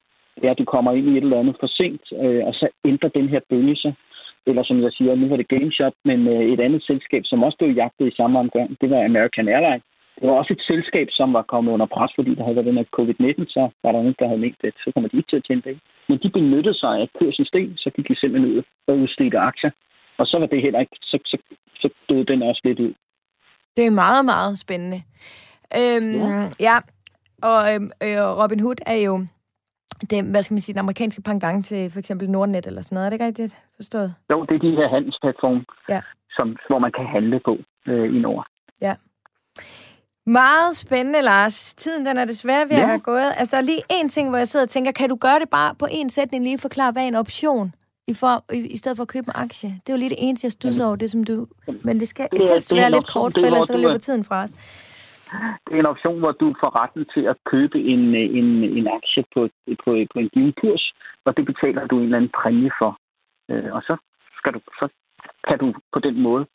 er, 0.44 0.50
at 0.50 0.58
du 0.58 0.64
kommer 0.64 0.92
ind 0.92 1.08
i 1.08 1.16
et 1.16 1.24
eller 1.24 1.40
andet 1.40 1.56
for 1.60 1.66
sent, 1.66 2.04
øh, 2.24 2.42
og 2.48 2.54
så 2.54 2.68
ændrer 2.84 3.08
den 3.08 3.28
her 3.28 3.40
bølge 3.50 3.76
sig. 3.76 3.94
Eller 4.46 4.62
som 4.64 4.82
jeg 4.82 4.92
siger, 4.92 5.14
nu 5.14 5.28
var 5.28 5.36
det 5.36 5.48
GameShop, 5.48 5.92
men 6.04 6.18
øh, 6.28 6.42
et 6.52 6.60
andet 6.60 6.82
selskab, 6.82 7.22
som 7.24 7.42
også 7.42 7.58
blev 7.58 7.70
jagtet 7.70 8.06
i 8.06 8.16
samme 8.16 8.38
omgang, 8.38 8.76
det 8.80 8.90
var 8.90 9.04
American 9.04 9.48
Airlines. 9.48 9.84
Det 10.20 10.28
var 10.28 10.36
også 10.40 10.52
et 10.52 10.62
selskab, 10.70 11.08
som 11.10 11.32
var 11.32 11.42
kommet 11.42 11.72
under 11.72 11.86
pres, 11.86 12.12
fordi 12.16 12.34
der 12.34 12.42
havde 12.42 12.56
været 12.56 12.70
den 12.70 12.80
her 12.80 12.88
covid-19, 12.96 13.44
så 13.56 13.62
var 13.82 13.92
der 13.92 14.02
nogen, 14.02 14.14
der 14.18 14.26
havde 14.26 14.40
ment, 14.40 14.64
at 14.64 14.74
så 14.84 14.90
kommer 14.92 15.08
de 15.08 15.16
ikke 15.16 15.30
til 15.30 15.40
at 15.40 15.46
tjene 15.46 15.62
penge. 15.62 15.80
Men 16.08 16.18
de 16.22 16.30
benyttede 16.30 16.78
sig 16.82 16.94
af 17.02 17.08
kursen 17.18 17.44
steg, 17.44 17.68
så 17.76 17.90
gik 17.94 18.08
de 18.08 18.20
simpelthen 18.20 18.52
ud 18.52 18.62
og 18.88 18.98
udstedte 18.98 19.38
aktier. 19.38 19.70
Og 20.18 20.26
så 20.26 20.38
var 20.38 20.46
det 20.46 20.62
heller 20.62 20.80
ikke, 20.80 20.96
så, 21.02 21.18
så, 21.30 21.36
så 21.80 21.88
døde 22.08 22.24
den 22.24 22.42
også 22.42 22.60
lidt 22.64 22.80
ud. 22.80 22.92
Det 23.76 23.86
er 23.86 23.90
meget, 23.90 24.24
meget 24.24 24.58
spændende. 24.58 25.02
Øhm, 25.80 26.14
ja. 26.14 26.50
ja, 26.68 26.76
og 27.42 27.74
øhm, 27.74 27.90
øh, 28.06 28.22
Robin 28.40 28.60
Hood 28.60 28.80
er 28.86 28.98
jo 29.06 29.26
det, 30.06 30.24
hvad 30.24 30.42
skal 30.42 30.54
man 30.54 30.60
sige, 30.60 30.72
den 30.72 30.78
amerikanske 30.80 31.22
pendant 31.22 31.66
til 31.66 31.90
for 31.90 31.98
eksempel 31.98 32.30
Nordnet 32.30 32.66
eller 32.66 32.82
sådan 32.82 32.94
noget. 32.96 33.06
Er 33.06 33.10
det 33.10 33.14
ikke 33.14 33.26
rigtigt 33.26 33.56
forstået? 33.76 34.14
Jo, 34.30 34.44
det 34.44 34.54
er 34.54 34.58
de 34.58 34.70
her 34.70 34.88
handelsplatforme, 34.88 35.64
ja. 35.88 36.00
som, 36.30 36.56
hvor 36.68 36.78
man 36.78 36.92
kan 36.96 37.06
handle 37.06 37.40
på 37.44 37.56
øh, 37.86 38.16
i 38.16 38.18
Nord. 38.18 38.46
Ja. 38.80 38.94
Meget 40.26 40.76
spændende, 40.76 41.22
Lars. 41.22 41.74
Tiden 41.74 42.06
den 42.06 42.18
er 42.18 42.24
desværre 42.24 42.68
ved 42.68 42.76
ja. 42.76 42.82
at 42.82 42.88
være 42.88 42.98
gået. 42.98 43.32
Altså, 43.36 43.56
der 43.56 43.62
er 43.62 43.66
lige 43.66 43.82
en 43.90 44.08
ting, 44.08 44.28
hvor 44.28 44.38
jeg 44.38 44.48
sidder 44.48 44.66
og 44.66 44.70
tænker, 44.70 44.92
kan 44.92 45.08
du 45.08 45.16
gøre 45.16 45.38
det 45.40 45.48
bare 45.50 45.74
på 45.74 45.86
en 45.90 46.10
sætning, 46.10 46.44
lige 46.44 46.58
forklare, 46.58 46.92
hvad 46.92 47.06
en 47.08 47.14
option 47.14 47.74
i, 48.08 48.14
for, 48.14 48.44
i, 48.52 48.58
i 48.58 48.76
stedet 48.76 48.96
for 48.96 49.02
at 49.02 49.08
købe 49.08 49.26
en 49.28 49.32
aktie. 49.34 49.68
Det 49.86 49.92
er 49.92 49.96
jo 49.96 49.98
lige 49.98 50.08
det 50.08 50.16
eneste, 50.20 50.44
jeg 50.44 50.52
stusser 50.52 50.86
over, 50.86 50.96
det 50.96 51.10
som 51.10 51.24
du... 51.24 51.46
Men 51.82 52.00
det 52.00 52.08
skal 52.08 52.28
Det 52.32 52.44
er- 52.44 52.52
helst 52.52 52.70
det 52.70 52.76
er 52.76 52.80
være 52.82 52.90
lidt 52.90 53.06
kort, 53.12 53.32
for 53.38 53.46
ellers 53.46 53.66
så 53.66 53.76
løber 53.76 53.94
er- 53.94 53.98
tiden 53.98 54.24
fra 54.24 54.42
os. 54.42 54.50
Det 55.64 55.74
er 55.74 55.80
en 55.80 55.92
option, 55.94 56.18
hvor 56.18 56.32
du 56.32 56.54
får 56.60 56.76
retten 56.82 57.04
til 57.14 57.24
at 57.32 57.36
købe 57.52 57.78
en, 57.92 58.14
øh, 58.14 58.26
en, 58.38 58.48
en 58.78 58.86
aktie 58.98 59.24
på, 59.34 59.48
på, 59.84 59.90
på 60.12 60.18
en 60.18 60.28
given 60.34 60.52
kurs, 60.60 60.92
og 61.24 61.36
det 61.36 61.44
betaler 61.46 61.86
du 61.86 61.96
en 61.96 62.04
eller 62.04 62.16
anden 62.16 62.36
præmie 62.42 62.70
for. 62.78 62.98
Øh, 63.50 63.72
og 63.76 63.82
så, 63.82 63.96
skal 64.38 64.52
du, 64.54 64.60
så 64.80 64.88
kan 65.48 65.58
du 65.58 65.74
på 65.92 65.98
den 65.98 66.22
måde 66.22 66.46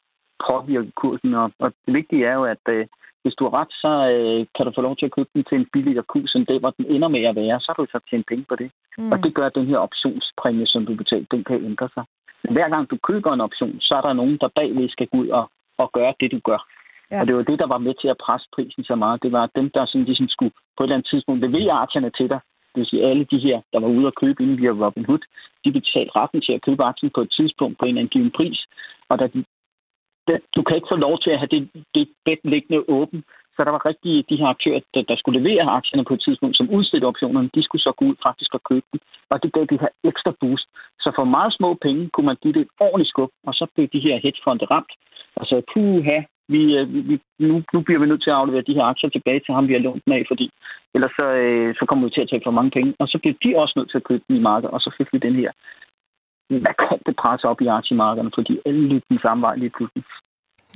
påvirke 0.48 0.92
kursen. 1.02 1.34
Og, 1.34 1.52
og 1.60 1.74
det 1.86 1.94
vigtige 1.94 2.26
er 2.26 2.34
jo, 2.34 2.44
at 2.44 2.64
øh, 2.70 2.86
hvis 3.24 3.36
du 3.36 3.44
har 3.44 3.54
ret, 3.60 3.74
så 3.84 3.92
øh, 4.14 4.46
kan 4.56 4.66
du 4.66 4.72
få 4.76 4.82
lov 4.82 4.96
til 4.98 5.06
at 5.06 5.16
købe 5.18 5.30
den 5.34 5.44
til 5.44 5.58
en 5.58 5.70
billigere 5.74 6.10
kurs, 6.14 6.36
end 6.36 6.46
det, 6.48 6.60
hvor 6.60 6.72
den 6.78 6.86
ender 6.86 7.08
med 7.08 7.24
at 7.24 7.36
være. 7.36 7.60
Så 7.60 7.68
har 7.70 7.84
du 7.84 7.88
så 7.92 8.00
tjent 8.10 8.28
penge 8.28 8.46
på 8.50 8.56
det. 8.56 8.72
Mm. 8.98 9.12
Og 9.12 9.18
det 9.24 9.34
gør, 9.34 9.46
at 9.48 9.56
den 9.56 9.68
her 9.68 9.78
optionspræmie, 9.78 10.68
som 10.68 10.86
du 10.86 10.96
betaler, 10.96 11.26
den 11.32 11.44
kan 11.44 11.66
ændre 11.66 11.90
sig. 11.94 12.04
Men 12.44 12.54
hver 12.54 12.70
gang 12.70 12.90
du 12.92 12.98
køber 13.10 13.34
en 13.34 13.42
option, 13.42 13.80
så 13.80 13.96
er 13.96 14.02
der 14.02 14.14
nogen, 14.14 14.38
der 14.42 14.50
bagved 14.56 14.90
skal 14.90 15.08
gå 15.08 15.18
ud 15.18 15.28
og, 15.28 15.46
og 15.78 15.92
gøre 15.92 16.14
det, 16.20 16.32
du 16.32 16.40
gør. 16.50 16.62
Ja. 17.12 17.22
Og 17.22 17.28
det 17.28 17.36
var 17.36 17.44
det, 17.44 17.60
der 17.60 17.68
var 17.68 17.78
med 17.78 17.94
til 18.02 18.08
at 18.08 18.22
presse 18.26 18.48
prisen 18.56 18.84
så 18.84 18.96
meget. 18.96 19.24
Det 19.24 19.32
var 19.32 19.50
dem, 19.56 19.70
der 19.70 19.86
sådan 19.86 20.08
ligesom 20.10 20.30
skulle 20.30 20.54
på 20.78 20.84
et 20.84 20.86
eller 20.86 20.96
andet 20.96 21.10
tidspunkt 21.10 21.42
levere 21.42 21.72
aktierne 21.86 22.12
til 22.18 22.30
dig. 22.30 22.40
Det 22.74 22.80
vil 22.80 22.86
sige, 22.86 23.06
alle 23.10 23.26
de 23.32 23.40
her, 23.40 23.62
der 23.74 23.80
var 23.80 23.88
ude 23.88 24.08
at 24.08 24.16
købe 24.16 24.44
inden 24.44 24.58
via 24.58 24.70
Robinhood, 24.70 25.24
de 25.66 25.72
betalte 25.72 26.16
retten 26.16 26.42
til 26.42 26.54
at 26.54 26.62
købe 26.62 26.84
aktien 26.84 27.12
på 27.16 27.22
et 27.22 27.32
tidspunkt 27.38 27.78
på 27.80 27.86
en 27.86 27.90
eller 27.90 28.02
anden 28.02 28.14
given 28.16 28.32
pris. 28.32 28.60
Og 29.10 29.20
da 29.20 29.28
de, 29.28 29.44
da, 30.28 30.34
du 30.56 30.62
kan 30.64 30.76
ikke 30.76 30.92
få 30.92 30.96
lov 30.96 31.20
til 31.20 31.32
at 31.32 31.40
have 31.40 31.52
det, 31.56 31.62
det 31.96 32.08
bed 32.26 32.42
liggende 32.44 32.84
åben. 32.88 33.24
Så 33.56 33.64
der 33.64 33.72
var 33.72 33.86
rigtig 33.86 34.30
de 34.30 34.36
her 34.42 34.48
aktører, 34.56 34.80
der, 34.94 35.02
der 35.02 35.16
skulle 35.16 35.40
levere 35.40 35.72
aktierne 35.80 36.06
på 36.06 36.14
et 36.14 36.22
tidspunkt, 36.22 36.58
som 36.58 36.70
udstedte 36.70 37.06
optionerne, 37.06 37.50
de 37.56 37.64
skulle 37.64 37.82
så 37.82 37.92
gå 37.98 38.06
ud 38.06 38.16
faktisk 38.28 38.54
og 38.54 38.62
købe 38.70 38.86
dem. 38.94 39.00
Og 39.30 39.44
det 39.44 39.54
gav 39.54 39.66
det 39.66 39.82
her 39.82 39.94
ekstra 40.04 40.32
boost. 40.42 40.68
Så 41.00 41.12
for 41.16 41.24
meget 41.24 41.54
små 41.54 41.74
penge 41.74 42.10
kunne 42.10 42.26
man 42.26 42.38
give 42.44 42.54
det 42.54 42.62
et 42.62 42.74
ordentligt 42.80 43.10
skub, 43.10 43.32
og 43.48 43.54
så 43.54 43.66
blev 43.76 43.88
de 43.88 44.00
her 44.00 44.18
hedgefonde 44.24 44.66
ramt. 44.66 44.94
Og 45.36 45.46
så 45.46 45.62
puha, 45.74 46.18
Øh, 46.50 46.94
vi, 46.94 47.00
vi, 47.10 47.20
nu, 47.40 47.64
nu 47.74 47.80
bliver 47.82 48.00
vi 48.00 48.06
nødt 48.06 48.24
til 48.24 48.30
at 48.30 48.40
aflevere 48.42 48.68
de 48.68 48.74
her 48.74 48.84
aktier 48.84 49.10
tilbage 49.10 49.42
til 49.46 49.54
ham, 49.54 49.68
vi 49.68 49.74
har 49.74 49.80
lånt 49.80 50.06
dem 50.06 50.14
af, 50.14 50.24
fordi 50.28 50.46
ellers 50.96 51.12
så, 51.20 51.26
øh, 51.44 51.76
så 51.76 51.86
kommer 51.86 52.06
vi 52.06 52.12
til 52.14 52.22
at 52.22 52.30
tage 52.30 52.46
for 52.46 52.58
mange 52.58 52.72
penge. 52.72 52.94
Og 53.00 53.08
så 53.08 53.18
bliver 53.22 53.36
de 53.44 53.60
også 53.62 53.74
nødt 53.76 53.90
til 53.92 53.98
at 53.98 54.08
købe 54.10 54.24
den 54.28 54.36
i 54.36 54.46
markedet, 54.50 54.74
og 54.76 54.82
så 54.82 54.90
fik 54.98 55.10
vi 55.14 55.18
den 55.28 55.36
her 55.36 55.52
markante 56.50 57.14
pres 57.22 57.44
op 57.44 57.62
i 57.62 57.68
aktiemarkederne, 57.68 58.32
fordi 58.34 58.54
alle 58.66 58.88
løb 58.88 59.04
den 59.10 59.20
samme 59.20 59.42
vej 59.42 59.56
lige 59.56 59.76
pludselig. 59.78 60.04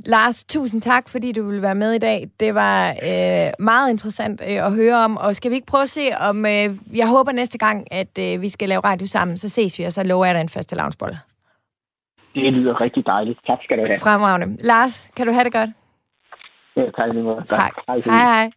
Lars, 0.05 0.43
tusind 0.43 0.82
tak, 0.82 1.09
fordi 1.09 1.32
du 1.32 1.45
ville 1.45 1.61
være 1.61 1.76
med 1.76 1.93
i 1.93 1.97
dag. 1.97 2.30
Det 2.39 2.55
var 2.55 2.89
øh, 2.89 3.49
meget 3.59 3.89
interessant 3.89 4.41
øh, 4.41 4.65
at 4.65 4.74
høre 4.74 4.95
om, 4.95 5.18
og 5.18 5.36
skal 5.36 5.51
vi 5.51 5.55
ikke 5.55 5.68
prøve 5.68 5.82
at 5.82 5.89
se, 5.89 6.01
om 6.30 6.45
øh, 6.45 6.97
jeg 6.97 7.07
håber 7.07 7.32
næste 7.32 7.57
gang, 7.57 7.93
at 7.93 8.20
øh, 8.20 8.41
vi 8.41 8.49
skal 8.49 8.70
lave 8.70 8.82
radio 8.82 9.07
sammen, 9.07 9.38
så 9.38 9.49
ses 9.49 9.80
vi, 9.80 9.84
og 9.84 9.91
så 9.91 10.03
lover 10.03 10.26
jeg 10.26 10.36
dig 10.36 10.41
en 10.41 10.49
faste 10.49 10.76
lavnsbolle. 10.76 11.18
Det 12.38 12.54
lyder 12.54 12.82
rigtig 12.82 13.06
dejligt. 13.06 13.40
Tak 13.48 13.60
skal 13.64 13.78
du 13.78 13.86
have. 13.86 14.00
Fremragende. 14.00 14.58
Lars, 14.64 15.10
kan 15.16 15.28
du 15.28 15.34
have 15.34 15.44
det 15.44 15.54
godt? 15.54 15.70
Ja, 16.76 16.86
tak. 16.86 17.48
Tak. 17.48 17.74
Hej. 17.88 18.00
Hej, 18.06 18.24
hej. 18.24 18.52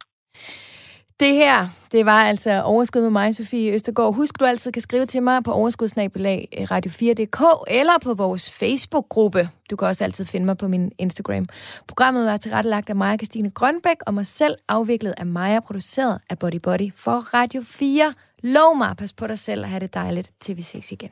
Det 1.20 1.34
her, 1.34 1.68
det 1.92 2.06
var 2.06 2.24
altså 2.24 2.62
Overskud 2.62 3.00
med 3.02 3.10
mig, 3.10 3.34
Sofie 3.34 3.72
Østergaard. 3.72 4.14
Husk, 4.14 4.40
du 4.40 4.44
altid 4.44 4.72
kan 4.72 4.82
skrive 4.82 5.06
til 5.06 5.22
mig 5.22 5.44
på 5.44 5.52
overskudsnabelag 5.52 6.48
radio4.dk 6.52 7.42
eller 7.68 7.92
på 8.04 8.14
vores 8.14 8.58
Facebook-gruppe. 8.58 9.48
Du 9.70 9.76
kan 9.76 9.88
også 9.88 10.04
altid 10.04 10.26
finde 10.26 10.46
mig 10.46 10.58
på 10.58 10.68
min 10.68 10.92
Instagram. 10.98 11.46
Programmet 11.88 12.26
var 12.26 12.36
tilrettelagt 12.36 12.90
af 12.90 12.96
Maja 12.96 13.16
Christine 13.16 13.50
Grønbæk 13.50 13.96
og 14.06 14.14
mig 14.14 14.26
selv 14.26 14.54
afviklet 14.68 15.14
af 15.16 15.26
Maja, 15.26 15.60
produceret 15.60 16.20
af 16.30 16.38
Body 16.38 16.60
Body 16.62 16.92
for 16.94 17.34
Radio 17.34 17.62
4. 17.64 18.14
Lov 18.42 18.76
mig, 18.76 18.96
pas 18.96 19.12
på 19.12 19.26
dig 19.26 19.38
selv 19.38 19.62
og 19.62 19.68
have 19.68 19.80
det 19.80 19.94
dejligt, 19.94 20.30
til 20.40 20.56
vi 20.56 20.62
ses 20.62 20.92
igen. 20.92 21.10